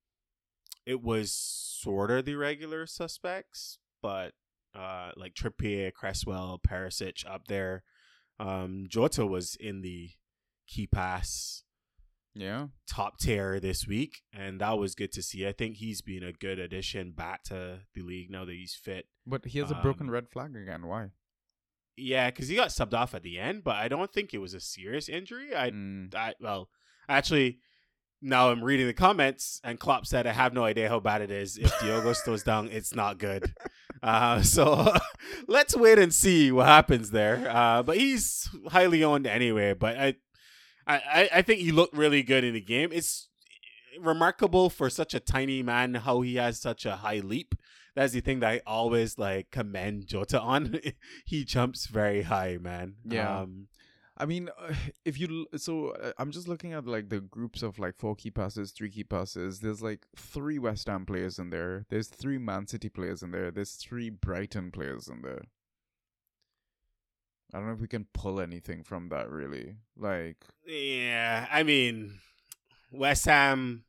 it 0.86 1.02
was 1.02 1.32
sort 1.32 2.10
of 2.10 2.24
the 2.24 2.34
regular 2.34 2.86
suspects, 2.86 3.78
but 4.02 4.32
uh, 4.74 5.12
like 5.16 5.34
Trippier, 5.34 5.92
Cresswell, 5.92 6.60
Perisic 6.66 7.24
up 7.28 7.46
there. 7.46 7.84
Um, 8.38 8.86
Jota 8.88 9.26
was 9.26 9.56
in 9.60 9.82
the 9.82 10.10
key 10.66 10.86
pass 10.86 11.64
yeah 12.34 12.68
top 12.88 13.18
tier 13.18 13.58
this 13.58 13.86
week 13.88 14.22
and 14.32 14.60
that 14.60 14.78
was 14.78 14.94
good 14.94 15.10
to 15.10 15.22
see 15.22 15.46
i 15.46 15.52
think 15.52 15.76
he's 15.76 16.00
been 16.00 16.22
a 16.22 16.32
good 16.32 16.58
addition 16.58 17.10
back 17.10 17.42
to 17.42 17.80
the 17.94 18.02
league 18.02 18.30
now 18.30 18.44
that 18.44 18.54
he's 18.54 18.74
fit 18.74 19.06
but 19.26 19.44
he 19.44 19.58
has 19.58 19.70
a 19.70 19.74
broken 19.74 20.06
um, 20.06 20.12
red 20.12 20.28
flag 20.28 20.54
again 20.54 20.86
why 20.86 21.08
yeah, 22.00 22.30
because 22.30 22.48
he 22.48 22.56
got 22.56 22.68
subbed 22.68 22.94
off 22.94 23.14
at 23.14 23.22
the 23.22 23.38
end, 23.38 23.64
but 23.64 23.76
I 23.76 23.88
don't 23.88 24.12
think 24.12 24.34
it 24.34 24.38
was 24.38 24.54
a 24.54 24.60
serious 24.60 25.08
injury. 25.08 25.54
I, 25.54 25.70
mm. 25.70 26.14
I 26.14 26.34
well, 26.40 26.68
actually, 27.08 27.58
now 28.22 28.50
I'm 28.50 28.62
reading 28.62 28.86
the 28.86 28.92
comments, 28.92 29.60
and 29.64 29.78
Klopp 29.78 30.06
said, 30.06 30.26
"I 30.26 30.32
have 30.32 30.52
no 30.52 30.64
idea 30.64 30.88
how 30.88 31.00
bad 31.00 31.22
it 31.22 31.30
is. 31.30 31.56
If 31.56 31.78
Diogo 31.80 32.14
goes 32.24 32.42
down, 32.42 32.68
it's 32.68 32.94
not 32.94 33.18
good." 33.18 33.54
Uh, 34.02 34.40
so 34.40 34.94
let's 35.46 35.76
wait 35.76 35.98
and 35.98 36.14
see 36.14 36.50
what 36.50 36.64
happens 36.64 37.10
there. 37.10 37.46
Uh, 37.50 37.82
but 37.82 37.98
he's 37.98 38.48
highly 38.68 39.04
owned 39.04 39.26
anyway. 39.26 39.74
But 39.74 39.98
I, 39.98 40.14
I, 40.86 41.28
I 41.34 41.42
think 41.42 41.60
he 41.60 41.70
looked 41.70 41.94
really 41.94 42.22
good 42.22 42.42
in 42.42 42.54
the 42.54 42.62
game. 42.62 42.90
It's 42.92 43.28
remarkable 44.00 44.70
for 44.70 44.88
such 44.88 45.12
a 45.12 45.20
tiny 45.20 45.62
man 45.62 45.94
how 45.94 46.22
he 46.22 46.36
has 46.36 46.58
such 46.60 46.86
a 46.86 46.96
high 46.96 47.18
leap. 47.18 47.54
That's 48.00 48.14
the 48.14 48.20
thing 48.20 48.40
that 48.40 48.48
I 48.48 48.60
always 48.66 49.18
like 49.18 49.50
commend 49.50 50.06
Jota 50.06 50.40
on. 50.40 50.80
he 51.26 51.44
jumps 51.44 51.84
very 51.84 52.22
high, 52.22 52.56
man. 52.58 52.94
Yeah. 53.04 53.40
Um, 53.40 53.66
I 54.16 54.24
mean, 54.24 54.48
uh, 54.58 54.72
if 55.04 55.20
you 55.20 55.46
so 55.58 55.90
uh, 55.90 56.12
I'm 56.16 56.30
just 56.30 56.48
looking 56.48 56.72
at 56.72 56.86
like 56.86 57.10
the 57.10 57.20
groups 57.20 57.62
of 57.62 57.78
like 57.78 57.98
four 57.98 58.16
key 58.16 58.30
passes, 58.30 58.70
three 58.70 58.88
key 58.88 59.04
passes. 59.04 59.60
There's 59.60 59.82
like 59.82 60.06
three 60.16 60.58
West 60.58 60.88
Ham 60.88 61.04
players 61.04 61.38
in 61.38 61.50
there. 61.50 61.84
There's 61.90 62.08
three 62.08 62.38
Man 62.38 62.66
City 62.66 62.88
players 62.88 63.22
in 63.22 63.32
there. 63.32 63.50
There's 63.50 63.72
three 63.72 64.08
Brighton 64.08 64.70
players 64.70 65.06
in 65.06 65.20
there. 65.20 65.42
I 67.52 67.58
don't 67.58 67.66
know 67.66 67.74
if 67.74 67.80
we 67.80 67.88
can 67.88 68.06
pull 68.14 68.40
anything 68.40 68.82
from 68.82 69.10
that 69.10 69.28
really. 69.28 69.76
Like, 69.94 70.38
Yeah, 70.66 71.46
I 71.52 71.64
mean, 71.64 72.20
West 72.90 73.26
Ham. 73.26 73.84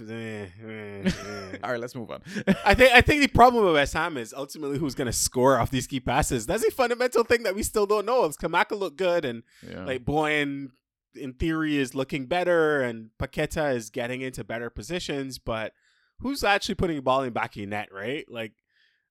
Eh, 0.00 0.46
eh, 0.64 1.02
eh. 1.04 1.56
all 1.62 1.70
right, 1.70 1.80
let's 1.80 1.94
move 1.94 2.10
on. 2.10 2.22
I 2.64 2.74
think 2.74 2.92
I 2.92 3.00
think 3.00 3.22
the 3.22 3.28
problem 3.28 3.64
with 3.64 3.74
West 3.74 3.94
Ham 3.94 4.16
is 4.16 4.34
ultimately 4.34 4.78
who's 4.78 4.94
going 4.94 5.06
to 5.06 5.12
score 5.12 5.58
off 5.58 5.70
these 5.70 5.86
key 5.86 6.00
passes. 6.00 6.46
That's 6.46 6.64
a 6.64 6.70
fundamental 6.70 7.24
thing 7.24 7.42
that 7.44 7.54
we 7.54 7.62
still 7.62 7.86
don't 7.86 8.06
know. 8.06 8.24
If 8.24 8.36
Scamacca 8.36 8.78
look 8.78 8.96
good 8.96 9.24
and 9.24 9.42
yeah. 9.68 9.84
like 9.84 10.04
Bowen 10.04 10.72
in 11.14 11.32
theory 11.34 11.76
is 11.76 11.94
looking 11.94 12.26
better 12.26 12.82
and 12.82 13.10
Paqueta 13.20 13.74
is 13.74 13.90
getting 13.90 14.20
into 14.20 14.44
better 14.44 14.70
positions, 14.70 15.38
but 15.38 15.72
who's 16.20 16.44
actually 16.44 16.74
putting 16.76 16.96
the 16.96 17.02
ball 17.02 17.22
in 17.22 17.32
back 17.32 17.52
of 17.52 17.56
your 17.56 17.66
net, 17.66 17.88
right? 17.92 18.24
Like 18.30 18.52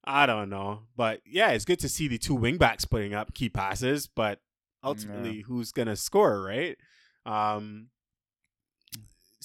I 0.03 0.25
don't 0.25 0.49
know. 0.49 0.83
But 0.95 1.21
yeah, 1.25 1.49
it's 1.49 1.65
good 1.65 1.79
to 1.79 1.89
see 1.89 2.07
the 2.07 2.17
two 2.17 2.37
wingbacks 2.37 2.89
putting 2.89 3.13
up 3.13 3.33
key 3.33 3.49
passes, 3.49 4.07
but 4.07 4.39
ultimately 4.83 5.41
who's 5.41 5.71
gonna 5.71 5.95
score, 5.95 6.41
right? 6.41 6.77
Um 7.25 7.89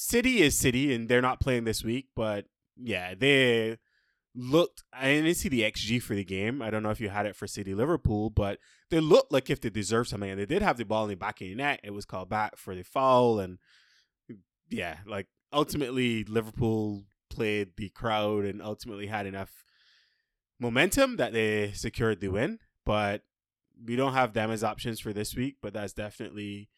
City 0.02 0.42
is 0.42 0.58
City 0.58 0.92
and 0.92 1.08
they're 1.08 1.22
not 1.22 1.38
playing 1.38 1.62
this 1.62 1.84
week, 1.84 2.08
but 2.16 2.46
yeah, 2.76 3.14
they 3.14 3.78
looked 4.34 4.82
I 4.92 5.12
didn't 5.12 5.34
see 5.34 5.48
the 5.48 5.62
XG 5.62 6.02
for 6.02 6.14
the 6.16 6.24
game. 6.24 6.60
I 6.60 6.70
don't 6.70 6.82
know 6.82 6.90
if 6.90 7.00
you 7.00 7.08
had 7.08 7.24
it 7.24 7.36
for 7.36 7.46
City 7.46 7.72
Liverpool, 7.72 8.28
but 8.28 8.58
they 8.90 8.98
looked 8.98 9.30
like 9.30 9.48
if 9.48 9.60
they 9.60 9.70
deserved 9.70 10.08
something 10.08 10.28
and 10.28 10.40
they 10.40 10.46
did 10.46 10.60
have 10.60 10.76
the 10.76 10.84
ball 10.84 11.04
in 11.04 11.10
the 11.10 11.16
back 11.16 11.40
of 11.40 11.46
the 11.46 11.54
net. 11.54 11.80
It 11.84 11.92
was 11.92 12.04
called 12.04 12.28
back 12.28 12.56
for 12.56 12.74
the 12.74 12.82
foul 12.82 13.38
and 13.38 13.58
yeah, 14.68 14.96
like 15.06 15.28
ultimately 15.52 16.24
Liverpool 16.24 17.04
played 17.30 17.76
the 17.76 17.88
crowd 17.90 18.44
and 18.44 18.60
ultimately 18.60 19.06
had 19.06 19.26
enough 19.26 19.64
momentum 20.58 21.16
that 21.16 21.32
they 21.32 21.70
secured 21.72 22.20
the 22.20 22.28
win. 22.28 22.58
But 22.84 23.22
we 23.84 23.94
don't 23.94 24.14
have 24.14 24.32
them 24.32 24.50
as 24.50 24.64
options 24.64 24.98
for 24.98 25.12
this 25.12 25.36
week, 25.36 25.58
but 25.62 25.72
that's 25.72 25.92
definitely 25.92 26.70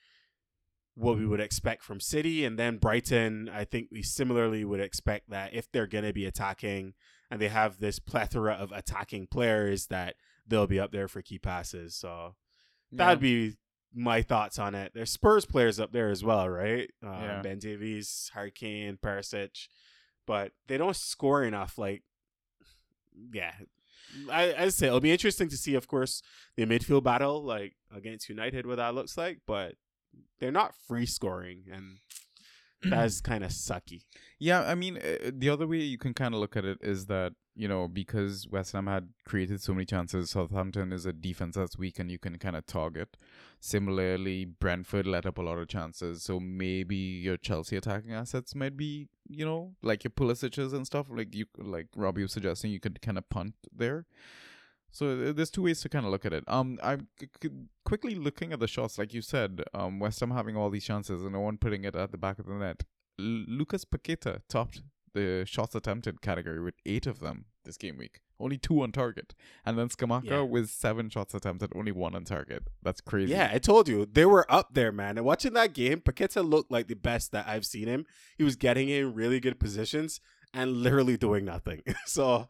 what 0.95 1.19
we 1.19 1.27
would 1.27 1.41
expect 1.41 1.83
from 1.83 2.01
City. 2.01 2.45
And 2.45 2.59
then 2.59 2.79
Brighton, 2.79 3.49
I 3.53 3.65
think 3.65 3.89
we 3.91 4.03
similarly 4.03 4.65
would 4.65 4.81
expect 4.81 5.31
that 5.31 5.53
if 5.53 5.71
they're 5.71 5.87
going 5.87 6.05
to 6.05 6.13
be 6.13 6.27
attacking 6.27 6.95
and 7.31 7.41
they 7.41 7.49
have 7.49 7.81
this 7.81 7.99
plethora 7.99 8.53
of 8.55 8.71
attacking 8.73 9.27
players, 9.27 9.87
that 9.87 10.15
they'll 10.47 10.67
be 10.67 10.79
up 10.79 10.93
there 10.93 11.09
for 11.09 11.21
key 11.23 11.39
passes. 11.39 11.97
So 11.97 12.37
that'd 12.93 13.19
be 13.21 13.57
my 13.93 14.23
thoughts 14.23 14.59
on 14.59 14.75
it. 14.75 14.93
There's 14.95 15.11
Spurs 15.11 15.45
players 15.47 15.81
up 15.81 15.93
there 15.93 16.11
as 16.11 16.23
well, 16.23 16.49
right? 16.49 16.91
Uh, 17.05 17.11
Yeah. 17.23 17.43
Ben 17.43 17.59
Davies, 17.59 18.31
Harry 18.35 18.51
Kane, 18.53 18.99
Perisic, 19.03 19.69
but 20.27 20.53
they 20.69 20.77
don't 20.77 20.95
score 20.97 21.43
enough. 21.43 21.77
Like, 21.79 22.03
yeah, 23.33 23.53
I 24.31 24.55
I 24.55 24.69
say 24.69 24.87
it'll 24.89 25.01
be 25.01 25.13
interesting 25.13 25.49
to 25.49 25.57
see, 25.57 25.75
of 25.75 25.89
course, 25.89 26.23
the 26.57 26.67
midfield 26.67 27.05
battle 27.05 27.43
like 27.43 27.75
against 27.95 28.29
United, 28.29 28.67
what 28.67 28.77
that 28.77 28.95
looks 28.95 29.17
like. 29.17 29.41
But 29.47 29.75
they're 30.41 30.53
not 30.53 30.75
free 30.75 31.07
scoring, 31.07 31.65
and 31.73 31.99
that's 32.83 33.21
kind 33.21 33.45
of 33.45 33.51
sucky. 33.51 34.03
Yeah, 34.39 34.63
I 34.63 34.75
mean, 34.75 34.99
uh, 34.99 35.31
the 35.33 35.49
other 35.49 35.67
way 35.67 35.79
you 35.79 35.99
can 35.99 36.15
kind 36.15 36.35
of 36.35 36.41
look 36.41 36.57
at 36.57 36.65
it 36.65 36.79
is 36.83 37.07
that, 37.07 37.33
you 37.55 37.67
know, 37.67 37.89
because 37.89 38.47
West 38.51 38.73
Ham 38.73 38.89
had 38.89 39.09
created 39.25 39.63
so 39.63 39.73
many 39.73 39.87
chances, 39.87 40.31
Southampton 40.31 40.93
is 40.93 41.07
a 41.07 41.13
defense 41.13 41.55
that's 41.57 41.79
weak 41.79 41.99
and 41.99 42.11
you 42.11 42.19
can 42.19 42.37
kind 42.39 42.57
of 42.57 42.67
target. 42.67 43.17
Similarly, 43.61 44.45
Brentford 44.45 45.07
let 45.07 45.25
up 45.25 45.39
a 45.39 45.43
lot 45.43 45.59
of 45.59 45.69
chances, 45.69 46.23
so 46.23 46.39
maybe 46.41 46.97
your 46.97 47.39
Chelsea 47.39 47.77
attacking 47.77 48.13
assets 48.13 48.55
might 48.55 48.77
be, 48.77 49.09
you 49.29 49.47
know, 49.47 49.73
like 49.83 50.05
your 50.05 50.11
Pulisic's 50.11 50.73
and 50.73 50.85
stuff, 50.87 51.07
like 51.09 51.35
you, 51.35 51.47
like 51.57 51.87
Robbie 51.97 52.23
was 52.23 52.33
suggesting, 52.33 52.71
you 52.71 52.81
could 52.81 53.01
kind 53.01 53.17
of 53.17 53.31
punt 53.31 53.55
there. 53.75 54.05
So 54.99 55.33
there's 55.33 55.51
two 55.51 55.63
ways 55.63 55.81
to 55.81 55.89
kind 55.89 56.07
of 56.07 56.13
look 56.13 56.25
at 56.25 56.33
it. 56.33 56.45
Um, 56.47 56.79
I'm 56.81 57.09
c- 57.19 57.29
c- 57.43 57.51
quickly 57.85 58.15
looking 58.15 58.53
at 58.53 58.61
the 58.61 58.69
shots, 58.69 58.97
like 58.97 59.13
you 59.13 59.23
said. 59.23 59.63
Um, 59.75 59.99
West 59.99 60.21
Ham 60.21 60.31
having 60.31 60.57
all 60.57 60.71
these 60.71 60.85
chances 60.85 61.23
and 61.23 61.33
no 61.33 61.41
one 61.41 61.59
putting 61.59 61.83
it 61.83 61.97
at 61.97 62.13
the 62.13 62.17
back 62.19 62.39
of 62.39 62.47
the 62.47 62.55
net. 62.55 62.85
L- 63.19 63.45
Lucas 63.49 63.85
Paqueta 63.85 64.43
topped 64.49 64.83
the 65.13 65.45
shots 65.47 65.75
attempted 65.75 66.21
category 66.23 66.61
with 66.63 66.75
eight 66.87 67.07
of 67.09 67.19
them 67.19 67.47
this 67.65 67.77
game 67.77 67.99
week. 67.99 68.21
Only 68.39 68.57
two 68.59 68.83
on 68.83 68.93
target, 68.93 69.35
and 69.65 69.79
then 69.79 69.89
Scamacca 69.89 70.25
Yeah. 70.25 70.41
with 70.43 70.69
seven 70.71 71.09
shots 71.11 71.35
attempted, 71.35 71.71
only 71.75 71.93
one 71.93 72.15
on 72.17 72.25
target. 72.25 72.65
That's 72.83 73.01
crazy. 73.01 73.33
Yeah, 73.33 73.49
I 73.53 73.59
told 73.59 73.89
you 73.89 74.07
they 74.07 74.27
were 74.27 74.45
up 74.53 74.75
there, 74.75 74.91
man. 74.93 75.17
And 75.19 75.25
watching 75.27 75.55
that 75.55 75.73
game, 75.73 76.01
Paqueta 76.01 76.49
looked 76.49 76.71
like 76.71 76.89
the 76.89 76.95
best 76.97 77.31
that 77.33 77.47
I've 77.49 77.65
seen 77.65 77.87
him. 77.89 78.07
He 78.37 78.43
was 78.45 78.57
getting 78.57 78.89
in 78.89 79.15
really 79.15 79.39
good 79.41 79.59
positions 79.61 80.21
and 80.53 80.73
literally 80.73 81.17
doing 81.17 81.45
nothing. 81.45 81.83
so, 82.07 82.49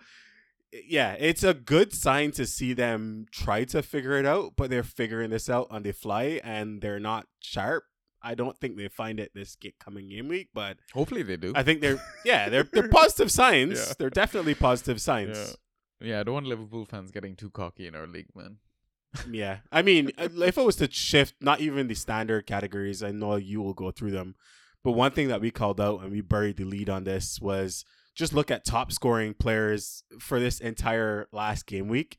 yeah, 0.87 1.12
it's 1.18 1.43
a 1.43 1.55
good 1.55 1.93
sign 1.93 2.33
to 2.33 2.47
see 2.47 2.72
them 2.72 3.27
try 3.31 3.64
to 3.64 3.83
figure 3.83 4.18
it 4.18 4.27
out, 4.27 4.55
but 4.57 4.70
they're 4.70 4.83
figuring 4.83 5.31
this 5.31 5.49
out 5.49 5.68
on 5.70 5.83
the 5.83 5.93
fly 5.93 6.41
and 6.43 6.81
they're 6.81 7.01
not 7.01 7.27
sharp. 7.41 7.85
I 8.22 8.35
don't 8.35 8.59
think 8.59 8.77
they 8.77 8.89
find 8.89 9.20
it 9.20 9.33
this 9.35 9.57
coming 9.79 10.09
game 10.09 10.29
week, 10.29 10.49
but 10.55 10.79
Hopefully 10.95 11.22
they 11.22 11.37
do. 11.37 11.53
I 11.55 11.62
think 11.62 11.83
they're 11.83 12.03
yeah 12.25 12.49
they're 12.49 12.64
they're 12.72 12.89
positive 12.89 13.31
signs. 13.31 13.79
Yeah. 13.79 13.93
They're 13.99 14.11
definitely 14.11 14.55
positive 14.55 15.01
signs. 15.01 15.37
yeah. 15.39 15.55
Yeah, 16.01 16.20
I 16.20 16.22
don't 16.25 16.35
want 16.35 16.47
Liverpool 16.47 16.85
fans 16.85 17.11
getting 17.11 17.37
too 17.37 17.51
cocky 17.51 17.87
in 17.87 17.95
our 17.95 18.07
league, 18.07 18.35
man. 18.35 18.59
Yeah. 19.30 19.59
I 19.71 19.83
mean, 19.83 20.11
uh, 20.18 20.29
if 20.38 20.59
it 20.59 20.64
was 20.64 20.76
to 20.76 20.91
shift, 20.91 21.34
not 21.41 21.61
even 21.61 21.87
the 21.87 21.95
standard 21.95 22.46
categories, 22.46 23.03
I 23.03 23.13
know 23.13 23.37
you 23.37 23.63
will 23.63 23.72
go 23.75 23.91
through 23.92 24.11
them. 24.11 24.34
But 24.83 24.92
one 24.92 25.13
thing 25.13 25.29
that 25.29 25.41
we 25.41 25.51
called 25.51 25.80
out 25.80 26.03
and 26.03 26.11
we 26.11 26.21
buried 26.21 26.57
the 26.57 26.64
lead 26.64 26.91
on 26.91 27.05
this 27.05 27.41
was 27.41 27.84
just 28.14 28.32
look 28.32 28.50
at 28.50 28.64
top 28.64 28.92
scoring 28.92 29.34
players 29.34 30.03
for 30.20 30.38
this 30.41 30.61
entire 30.61 31.26
last 31.32 31.66
game 31.66 31.88
week. 31.88 32.16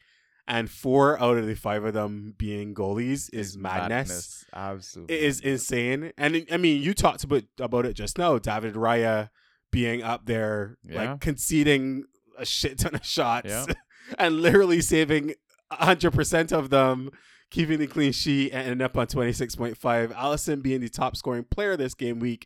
And 0.47 0.69
four 0.69 1.19
out 1.19 1.37
of 1.39 1.47
the 1.47 1.55
five 1.55 1.83
of 1.85 1.93
them 1.95 2.35
being 2.37 2.75
goalies 2.75 3.31
is 3.33 3.57
madness. 3.57 4.45
Absolutely. 4.53 5.15
It 5.15 5.23
is 5.23 5.39
insane. 5.39 6.11
And 6.19 6.45
I 6.51 6.57
mean, 6.57 6.83
you 6.83 6.93
talked 6.93 7.23
about, 7.23 7.43
about 7.59 7.87
it 7.87 7.93
just 7.93 8.19
now. 8.19 8.37
David 8.37 8.75
Raya 8.75 9.29
being 9.71 10.03
up 10.03 10.27
there, 10.27 10.77
Yeah. 10.83 11.11
like 11.11 11.21
conceding 11.21 12.03
a 12.37 12.45
shit 12.45 12.77
ton 12.77 12.93
of 12.93 13.03
shots 13.05 13.49
Yeah. 13.49 13.65
and 14.19 14.41
literally 14.41 14.81
saving 14.81 15.33
100% 15.71 16.51
of 16.51 16.69
them, 16.69 17.09
keeping 17.49 17.79
the 17.79 17.87
clean 17.87 18.11
sheet 18.11 18.51
and 18.51 18.67
ending 18.67 18.85
up 18.85 18.95
on 18.97 19.07
26.5. 19.07 20.13
Alisson 20.13 20.61
being 20.61 20.81
the 20.81 20.89
top 20.89 21.15
scoring 21.15 21.43
player 21.45 21.75
this 21.75 21.95
game 21.95 22.19
week, 22.19 22.45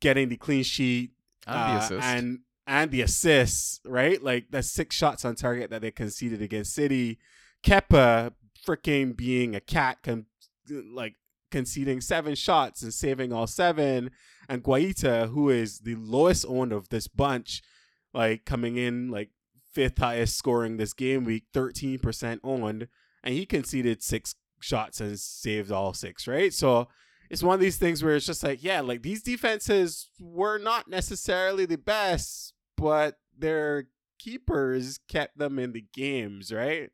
getting 0.00 0.28
the 0.28 0.36
clean 0.36 0.64
sheet 0.64 1.12
And 1.46 1.82
the 1.82 1.96
uh, 1.98 2.00
and 2.02 2.38
and 2.66 2.90
the 2.90 3.02
assists, 3.02 3.80
right? 3.84 4.22
Like 4.22 4.50
the 4.50 4.62
six 4.62 4.96
shots 4.96 5.24
on 5.24 5.34
target 5.34 5.70
that 5.70 5.82
they 5.82 5.90
conceded 5.90 6.42
against 6.42 6.74
City. 6.74 7.18
Kepa 7.64 8.32
freaking 8.66 9.16
being 9.16 9.54
a 9.54 9.60
cat, 9.60 9.98
con- 10.02 10.26
like 10.68 11.14
conceding 11.50 12.00
seven 12.00 12.34
shots 12.34 12.82
and 12.82 12.94
saving 12.94 13.32
all 13.32 13.46
seven, 13.46 14.10
and 14.48 14.62
Guaita, 14.62 15.28
who 15.30 15.50
is 15.50 15.80
the 15.80 15.96
lowest 15.96 16.44
owned 16.48 16.72
of 16.72 16.88
this 16.88 17.08
bunch, 17.08 17.62
like 18.12 18.44
coming 18.44 18.76
in 18.76 19.10
like 19.10 19.30
fifth 19.72 19.98
highest 19.98 20.36
scoring 20.36 20.76
this 20.76 20.92
game 20.92 21.24
week, 21.24 21.44
thirteen 21.52 21.98
percent 21.98 22.40
owned, 22.42 22.88
and 23.22 23.34
he 23.34 23.46
conceded 23.46 24.02
six 24.02 24.34
shots 24.60 25.00
and 25.00 25.18
saved 25.18 25.70
all 25.72 25.92
six, 25.92 26.26
right? 26.26 26.52
So 26.52 26.88
it's 27.32 27.42
one 27.42 27.54
of 27.54 27.60
these 27.60 27.78
things 27.78 28.04
where 28.04 28.14
it's 28.14 28.26
just 28.26 28.42
like, 28.44 28.62
yeah, 28.62 28.80
like 28.82 29.02
these 29.02 29.22
defenses 29.22 30.10
were 30.20 30.58
not 30.58 30.86
necessarily 30.88 31.64
the 31.66 31.78
best, 31.78 32.52
but 32.76 33.16
their 33.36 33.88
keepers 34.18 34.98
kept 35.08 35.38
them 35.38 35.58
in 35.58 35.72
the 35.72 35.84
games, 35.94 36.52
right? 36.52 36.90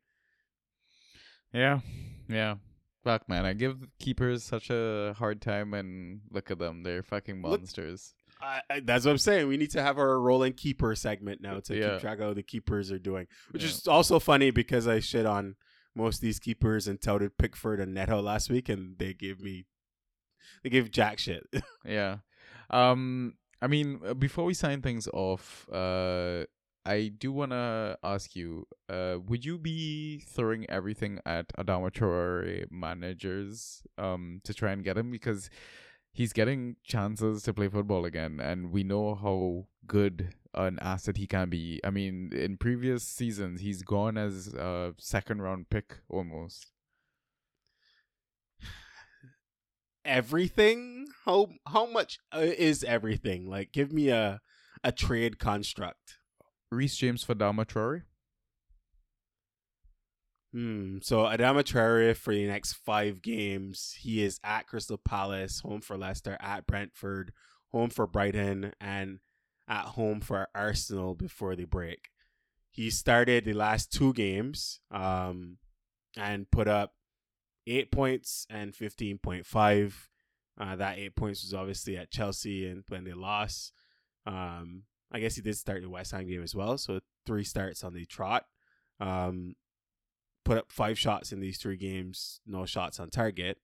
Yeah, 1.53 1.79
yeah. 2.27 2.55
Fuck, 3.03 3.27
man. 3.29 3.45
I 3.45 3.53
give 3.53 3.87
keepers 3.99 4.43
such 4.43 4.69
a 4.69 5.15
hard 5.17 5.41
time, 5.41 5.73
and 5.73 6.21
look 6.31 6.51
at 6.51 6.59
them. 6.59 6.83
They're 6.83 7.03
fucking 7.03 7.41
Look- 7.41 7.61
monsters. 7.61 8.13
I, 8.41 8.61
I, 8.69 8.79
that's 8.79 9.03
what 9.03 9.11
I'm 9.11 9.17
saying. 9.17 9.49
We 9.49 9.57
need 9.57 9.71
to 9.71 9.81
have 9.83 9.97
our 9.97 10.17
rolling 10.17 10.53
keeper 10.53 10.95
segment 10.95 11.41
now 11.41 11.59
to 11.59 11.75
Yeah. 11.75 11.91
keep 11.91 11.99
track 12.01 12.19
of 12.19 12.27
how 12.27 12.33
the 12.33 12.43
keepers 12.43 12.89
are 12.89 12.99
doing, 12.99 13.27
which 13.51 13.63
Yeah. 13.63 13.69
is 13.69 13.85
also 13.87 14.17
funny 14.19 14.49
because 14.51 14.87
I 14.87 15.01
shit 15.01 15.25
on 15.25 15.55
most 15.93 16.15
of 16.17 16.21
these 16.21 16.39
keepers 16.39 16.87
and 16.87 17.01
touted 17.01 17.37
Pickford 17.37 17.81
and 17.81 17.93
Neto 17.93 18.21
last 18.21 18.49
week, 18.49 18.69
and 18.69 18.97
they 18.97 19.13
gave 19.13 19.41
me 19.41 19.65
they 20.63 20.69
give 20.69 20.91
jack 20.91 21.19
shit. 21.19 21.43
Yeah. 21.85 22.17
Um 22.69 23.33
I 23.61 23.67
mean 23.67 23.99
uh, 24.05 24.13
before 24.13 24.45
we 24.45 24.53
sign 24.53 24.81
things 24.81 25.07
off, 25.13 25.67
uh 25.71 26.43
I 26.85 27.09
do 27.09 27.31
want 27.31 27.51
to 27.51 27.97
ask 28.03 28.35
you, 28.35 28.65
uh 28.89 29.17
would 29.27 29.45
you 29.45 29.57
be 29.57 30.23
throwing 30.27 30.69
everything 30.69 31.19
at 31.25 31.49
Adama 31.57 31.91
Traore 31.91 32.65
managers 32.71 33.83
um 33.97 34.41
to 34.43 34.53
try 34.53 34.71
and 34.71 34.83
get 34.83 34.97
him 34.97 35.11
because 35.11 35.49
he's 36.11 36.33
getting 36.33 36.75
chances 36.83 37.43
to 37.43 37.53
play 37.53 37.67
football 37.67 38.05
again 38.05 38.39
and 38.39 38.71
we 38.71 38.83
know 38.83 39.15
how 39.15 39.65
good 39.87 40.33
an 40.55 40.79
asset 40.81 41.17
he 41.17 41.27
can 41.27 41.49
be. 41.49 41.79
I 41.83 41.91
mean, 41.91 42.31
in 42.33 42.57
previous 42.57 43.03
seasons 43.03 43.61
he's 43.61 43.83
gone 43.83 44.17
as 44.17 44.47
a 44.53 44.93
second 44.97 45.41
round 45.41 45.69
pick 45.69 45.97
almost. 46.09 46.71
Everything? 50.05 51.07
How 51.25 51.49
how 51.67 51.85
much 51.85 52.19
uh, 52.33 52.39
is 52.41 52.83
everything? 52.83 53.49
Like, 53.49 53.71
give 53.71 53.91
me 53.91 54.09
a 54.09 54.39
a 54.83 54.91
trade 54.91 55.39
construct. 55.39 56.17
Reece 56.71 56.95
James 56.95 57.23
for 57.23 57.35
Adama 57.35 57.65
Traore? 57.65 58.03
Hmm. 60.53 60.97
So 61.01 61.19
Adama 61.19 61.63
Traore 61.63 62.15
for 62.15 62.33
the 62.33 62.47
next 62.47 62.73
five 62.73 63.21
games, 63.21 63.95
he 63.99 64.23
is 64.23 64.39
at 64.43 64.67
Crystal 64.67 64.97
Palace, 64.97 65.59
home 65.59 65.81
for 65.81 65.97
Leicester, 65.97 66.37
at 66.39 66.65
Brentford, 66.65 67.33
home 67.71 67.89
for 67.89 68.07
Brighton, 68.07 68.73
and 68.81 69.19
at 69.67 69.85
home 69.85 70.21
for 70.21 70.47
Arsenal 70.55 71.13
before 71.13 71.55
the 71.55 71.65
break. 71.65 72.09
He 72.71 72.89
started 72.89 73.45
the 73.45 73.53
last 73.53 73.91
two 73.91 74.13
games, 74.13 74.79
um, 74.91 75.57
and 76.17 76.49
put 76.49 76.67
up 76.67 76.93
eight 77.69 77.91
points 77.91 78.45
and 78.49 78.75
fifteen 78.75 79.17
point 79.17 79.45
five. 79.45 80.09
Uh, 80.59 80.75
that 80.75 80.97
eight 80.97 81.15
points 81.15 81.43
was 81.43 81.53
obviously 81.53 81.95
at 81.95 82.11
Chelsea 82.11 82.67
and 82.67 82.83
when 82.89 83.05
they 83.05 83.13
lost. 83.13 83.71
Um, 84.25 84.83
I 85.11 85.19
guess 85.19 85.35
he 85.35 85.41
did 85.41 85.57
start 85.57 85.81
the 85.81 85.89
West 85.89 86.11
Ham 86.11 86.27
game 86.27 86.43
as 86.43 86.53
well, 86.53 86.77
so 86.77 86.99
three 87.25 87.43
starts 87.43 87.83
on 87.83 87.93
the 87.93 88.05
trot. 88.05 88.45
Um, 88.99 89.55
put 90.43 90.57
up 90.57 90.71
five 90.71 90.99
shots 90.99 91.31
in 91.31 91.39
these 91.39 91.57
three 91.57 91.77
games, 91.77 92.41
no 92.45 92.65
shots 92.65 92.99
on 92.99 93.09
target. 93.09 93.57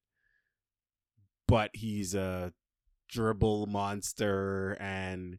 But 1.48 1.72
he's 1.74 2.16
a 2.16 2.54
dribble 3.10 3.68
monster 3.68 4.78
and 4.80 5.38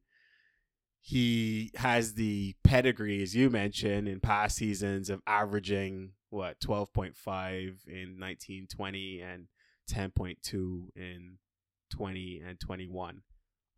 he 1.01 1.71
has 1.77 2.15
the 2.15 2.55
pedigree, 2.65 3.23
as 3.23 3.35
you 3.35 3.49
mentioned, 3.49 4.09
in 4.09 4.21
past 4.21 4.57
seasons 4.57 5.09
of 5.09 5.23
averaging 5.27 6.13
what 6.31 6.59
12.5 6.61 7.15
in 7.87 8.19
1920 8.19 9.21
and 9.21 9.47
10.2 9.91 10.89
in 10.97 11.39
20 11.91 12.43
and 12.47 12.61
21. 12.61 13.23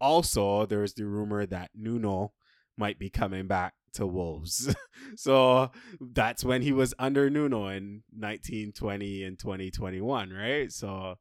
Also, 0.00 0.66
there's 0.66 0.94
the 0.94 1.04
rumor 1.04 1.44
that 1.46 1.70
Nuno 1.74 2.32
might 2.76 2.98
be 2.98 3.10
coming 3.10 3.46
back 3.46 3.74
to 3.94 4.06
Wolves. 4.06 4.74
so 5.16 5.70
that's 6.00 6.44
when 6.44 6.62
he 6.62 6.72
was 6.72 6.94
under 6.98 7.28
Nuno 7.28 7.66
in 7.68 8.02
1920 8.16 9.24
and 9.24 9.38
2021, 9.38 10.30
right? 10.30 10.72
So 10.72 11.18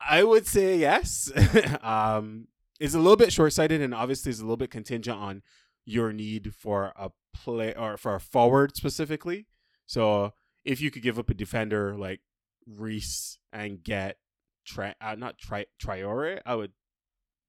I 0.00 0.24
would 0.24 0.46
say 0.46 0.78
yes. 0.78 1.30
um, 1.82 2.48
it's 2.80 2.94
a 2.94 2.98
little 2.98 3.16
bit 3.16 3.32
short 3.32 3.52
sighted 3.52 3.80
and 3.80 3.94
obviously 3.94 4.30
is 4.30 4.40
a 4.40 4.44
little 4.44 4.56
bit 4.56 4.70
contingent 4.70 5.18
on 5.18 5.42
your 5.84 6.12
need 6.12 6.54
for 6.54 6.92
a 6.96 7.10
play 7.34 7.74
or 7.74 7.96
for 7.96 8.14
a 8.14 8.20
forward 8.20 8.76
specifically. 8.76 9.46
So 9.88 10.34
if 10.64 10.80
you 10.80 10.90
could 10.92 11.02
give 11.02 11.18
up 11.18 11.30
a 11.30 11.34
defender 11.34 11.96
like 11.96 12.20
Reece 12.66 13.38
and 13.52 13.82
get 13.82 14.18
tri- 14.64 14.94
uh, 15.00 15.16
not 15.16 15.38
tri- 15.38 15.66
Traore, 15.82 16.40
I 16.46 16.54
would 16.54 16.72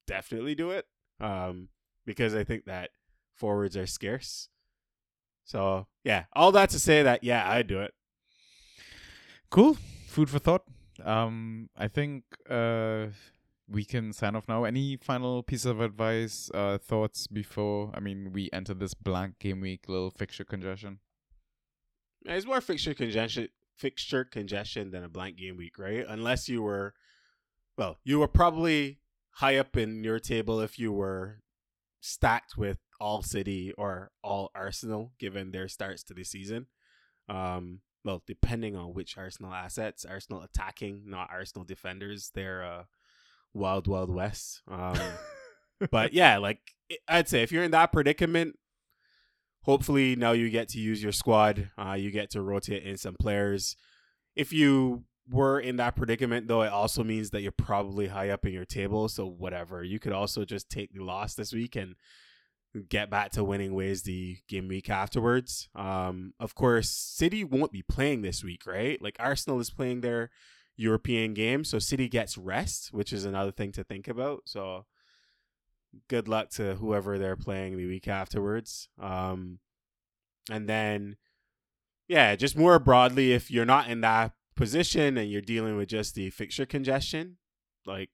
definitely 0.08 0.56
do 0.56 0.72
it. 0.72 0.86
Um, 1.20 1.68
because 2.06 2.34
I 2.34 2.46
think 2.46 2.66
that 2.66 2.92
forwards 3.36 3.76
are 3.76 3.86
scarce. 3.86 4.48
So 5.44 5.88
yeah, 6.04 6.24
all 6.34 6.52
that 6.54 6.70
to 6.70 6.80
say 6.80 7.04
that 7.04 7.24
yeah, 7.24 7.48
I'd 7.48 7.68
do 7.68 7.82
it. 7.82 7.94
Cool. 9.50 9.78
Food 10.08 10.30
for 10.30 10.40
thought. 10.40 10.64
Um, 11.04 11.70
I 11.78 11.88
think 11.88 12.24
uh 12.50 13.08
we 13.68 13.84
can 13.84 14.14
sign 14.14 14.36
off 14.36 14.48
now. 14.48 14.64
Any 14.64 14.96
final 14.96 15.44
piece 15.44 15.66
of 15.66 15.80
advice, 15.82 16.50
uh, 16.54 16.78
thoughts 16.80 17.28
before? 17.28 17.92
I 17.94 18.00
mean, 18.00 18.32
we 18.34 18.50
enter 18.52 18.74
this 18.74 18.96
blank 18.96 19.38
game 19.40 19.62
week, 19.62 19.82
little 19.88 20.10
fixture 20.10 20.44
congestion. 20.44 21.00
It's 22.26 22.46
more 22.46 22.62
fixture 22.62 22.94
congestion, 22.94 23.50
fixture 23.78 24.24
congestion 24.24 24.92
than 24.92 25.04
a 25.04 25.10
blank 25.10 25.38
game 25.38 25.58
week, 25.58 25.78
right? 25.78 26.06
Unless 26.08 26.50
you 26.50 26.62
were, 26.62 26.94
well, 27.78 27.98
you 28.04 28.20
were 28.20 28.28
probably 28.28 29.00
high 29.32 29.58
up 29.58 29.78
in 29.78 30.04
your 30.04 30.20
table 30.20 30.60
if 30.60 30.78
you 30.78 30.92
were 30.92 31.42
stacked 32.02 32.58
with 32.58 32.78
all 33.00 33.22
City 33.22 33.72
or 33.78 34.12
all 34.24 34.52
Arsenal, 34.54 35.14
given 35.20 35.52
their 35.52 35.68
starts 35.68 36.04
to 36.04 36.14
the 36.14 36.24
season. 36.24 36.68
Um, 37.30 37.80
well, 38.04 38.24
depending 38.26 38.76
on 38.76 38.94
which 38.94 39.18
Arsenal 39.18 39.54
assets, 39.54 40.06
Arsenal 40.06 40.42
attacking, 40.42 41.04
not 41.06 41.30
Arsenal 41.32 41.66
defenders, 41.66 42.32
they're 42.34 42.64
uh 42.64 42.84
wild 43.54 43.88
wild 43.88 44.14
west 44.14 44.62
um 44.70 45.00
but 45.92 46.14
yeah 46.14 46.38
like 46.38 46.60
i'd 47.08 47.28
say 47.28 47.42
if 47.42 47.52
you're 47.52 47.64
in 47.64 47.72
that 47.72 47.92
predicament 47.92 48.58
hopefully 49.64 50.16
now 50.16 50.32
you 50.32 50.50
get 50.50 50.70
to 50.70 50.80
use 50.80 51.02
your 51.02 51.12
squad 51.12 51.70
uh 51.78 51.94
you 51.94 52.12
get 52.12 52.30
to 52.30 52.42
rotate 52.42 52.84
in 52.84 52.98
some 52.98 53.16
players 53.20 53.76
if 54.36 54.54
you 54.54 55.04
were 55.30 55.60
in 55.60 55.76
that 55.76 55.96
predicament 55.96 56.48
though 56.48 56.62
it 56.62 56.72
also 56.72 57.04
means 57.04 57.30
that 57.30 57.42
you're 57.42 57.52
probably 57.52 58.08
high 58.08 58.30
up 58.30 58.46
in 58.46 58.54
your 58.54 58.66
table 58.66 59.08
so 59.08 59.26
whatever 59.26 59.84
you 59.84 60.00
could 60.00 60.14
also 60.14 60.44
just 60.44 60.70
take 60.70 60.92
the 60.94 61.04
loss 61.04 61.36
this 61.36 61.54
week 61.54 61.76
and 61.76 61.96
get 62.88 63.10
back 63.10 63.32
to 63.32 63.44
winning 63.44 63.74
ways 63.74 64.04
the 64.04 64.38
game 64.48 64.68
week 64.68 64.90
afterwards 64.90 65.70
um 65.76 66.34
of 66.40 66.54
course 66.54 66.90
city 66.90 67.44
won't 67.44 67.72
be 67.72 67.82
playing 67.82 68.22
this 68.22 68.44
week 68.44 68.66
right 68.66 69.02
like 69.02 69.16
arsenal 69.20 69.60
is 69.60 69.72
playing 69.72 70.02
their 70.02 70.30
European 70.80 71.34
game. 71.34 71.66
So 71.66 71.78
City 71.78 72.08
gets 72.08 72.38
rest, 72.38 72.94
which 72.94 73.12
is 73.12 73.26
another 73.26 73.52
thing 73.52 73.74
to 73.74 73.84
think 73.84 74.08
about. 74.08 74.44
So 74.46 74.86
good 76.08 76.28
luck 76.28 76.50
to 76.52 76.76
whoever 76.76 77.18
they're 77.18 77.36
playing 77.36 77.78
the 77.78 77.88
week 77.88 78.08
afterwards. 78.08 78.90
Um, 79.00 79.60
and 80.50 80.68
then, 80.68 81.18
yeah, 82.08 82.36
just 82.36 82.58
more 82.58 82.80
broadly, 82.80 83.34
if 83.34 83.52
you're 83.52 83.66
not 83.66 83.90
in 83.90 84.02
that 84.02 84.34
position 84.56 85.18
and 85.18 85.30
you're 85.30 85.42
dealing 85.42 85.78
with 85.78 85.90
just 85.90 86.16
the 86.16 86.30
fixture 86.30 86.66
congestion, 86.66 87.38
like 87.86 88.10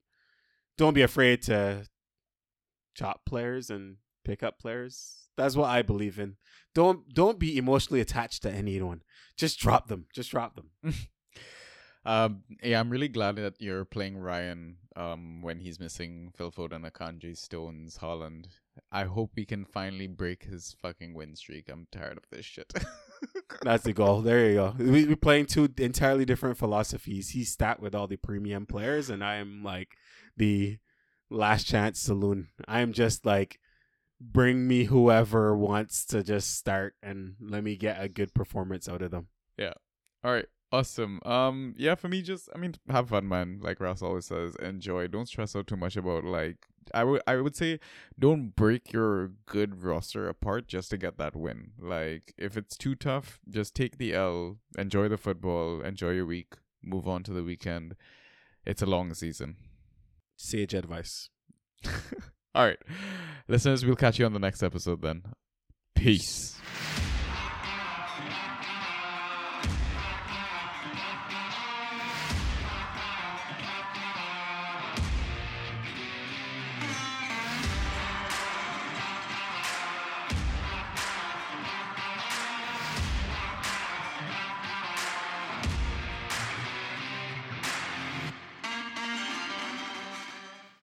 don't 0.77 0.93
be 0.93 1.01
afraid 1.01 1.41
to 1.43 1.87
chop 2.93 3.25
players 3.25 3.69
and 3.69 3.97
pick 4.23 4.43
up 4.43 4.59
players. 4.59 5.27
That's 5.37 5.55
what 5.55 5.69
I 5.69 5.81
believe 5.81 6.19
in. 6.19 6.37
Don't 6.73 7.13
don't 7.13 7.39
be 7.39 7.57
emotionally 7.57 8.01
attached 8.01 8.41
to 8.43 8.51
anyone. 8.51 9.01
Just 9.37 9.59
drop 9.59 9.87
them. 9.87 10.05
Just 10.13 10.31
drop 10.31 10.55
them. 10.55 10.69
Um, 12.05 12.43
yeah, 12.61 12.79
I'm 12.79 12.89
really 12.89 13.07
glad 13.07 13.37
that 13.37 13.55
you're 13.59 13.85
playing 13.85 14.17
Ryan 14.17 14.77
um, 14.95 15.41
when 15.41 15.59
he's 15.59 15.79
missing 15.79 16.31
Phil 16.35 16.51
Foden, 16.51 16.89
Akanji, 16.89 17.35
Stones, 17.35 17.97
Haaland. 17.97 18.45
I 18.91 19.05
hope 19.05 19.31
we 19.35 19.45
can 19.45 19.65
finally 19.65 20.07
break 20.07 20.43
his 20.43 20.75
fucking 20.81 21.13
win 21.13 21.35
streak. 21.35 21.69
I'm 21.69 21.87
tired 21.91 22.17
of 22.17 22.23
this 22.31 22.45
shit. 22.45 22.71
That's 23.63 23.83
the 23.83 23.93
goal. 23.93 24.21
There 24.21 24.49
you 24.49 24.55
go. 24.55 24.75
We, 24.77 25.05
we're 25.05 25.15
playing 25.15 25.47
two 25.47 25.69
entirely 25.77 26.25
different 26.25 26.57
philosophies. 26.57 27.29
He's 27.29 27.51
stat 27.51 27.79
with 27.79 27.95
all 27.95 28.07
the 28.07 28.17
premium 28.17 28.65
players, 28.65 29.09
and 29.09 29.23
I 29.23 29.35
am 29.35 29.63
like 29.63 29.95
the 30.37 30.77
last 31.29 31.65
chance 31.65 31.99
saloon. 31.99 32.49
I'm 32.67 32.93
just 32.93 33.25
like, 33.25 33.59
bring 34.19 34.67
me 34.67 34.85
whoever 34.85 35.57
wants 35.57 36.05
to 36.05 36.23
just 36.23 36.55
start 36.55 36.95
and 37.01 37.35
let 37.39 37.63
me 37.63 37.75
get 37.75 38.01
a 38.01 38.07
good 38.09 38.33
performance 38.33 38.87
out 38.87 39.01
of 39.01 39.11
them. 39.11 39.27
Yeah. 39.57 39.73
All 40.23 40.31
right. 40.31 40.47
Awesome. 40.75 41.21
Um, 41.25 41.73
yeah, 41.77 41.95
for 41.95 42.09
me, 42.09 42.21
just 42.21 42.49
I 42.53 42.57
mean, 42.57 42.75
have 42.89 43.07
fun, 43.07 43.29
man. 43.29 43.59
Like 43.61 43.79
Ross 43.79 44.01
always 44.01 44.25
says, 44.25 44.55
enjoy. 44.57 45.07
Don't 45.07 45.25
stress 45.25 45.55
out 45.55 45.67
too 45.67 45.77
much 45.77 45.95
about 45.95 46.25
like. 46.25 46.57
I 46.93 47.05
would 47.05 47.21
I 47.25 47.37
would 47.37 47.55
say, 47.55 47.79
don't 48.19 48.53
break 48.57 48.91
your 48.91 49.31
good 49.45 49.81
roster 49.81 50.27
apart 50.27 50.67
just 50.67 50.89
to 50.89 50.97
get 50.97 51.17
that 51.17 51.33
win. 51.33 51.71
Like, 51.79 52.33
if 52.37 52.57
it's 52.57 52.75
too 52.75 52.93
tough, 52.93 53.39
just 53.49 53.73
take 53.73 53.97
the 53.97 54.13
L. 54.13 54.57
Enjoy 54.77 55.07
the 55.07 55.17
football. 55.17 55.79
Enjoy 55.79 56.09
your 56.09 56.25
week. 56.25 56.55
Move 56.83 57.07
on 57.07 57.23
to 57.23 57.31
the 57.31 57.43
weekend. 57.43 57.95
It's 58.65 58.81
a 58.81 58.85
long 58.85 59.13
season. 59.13 59.55
Sage 60.35 60.73
advice. 60.73 61.29
All 62.53 62.65
right, 62.65 62.79
listeners. 63.47 63.85
We'll 63.85 63.95
catch 63.95 64.19
you 64.19 64.25
on 64.25 64.33
the 64.33 64.39
next 64.39 64.61
episode 64.61 65.01
then. 65.01 65.23
Peace. 65.95 66.59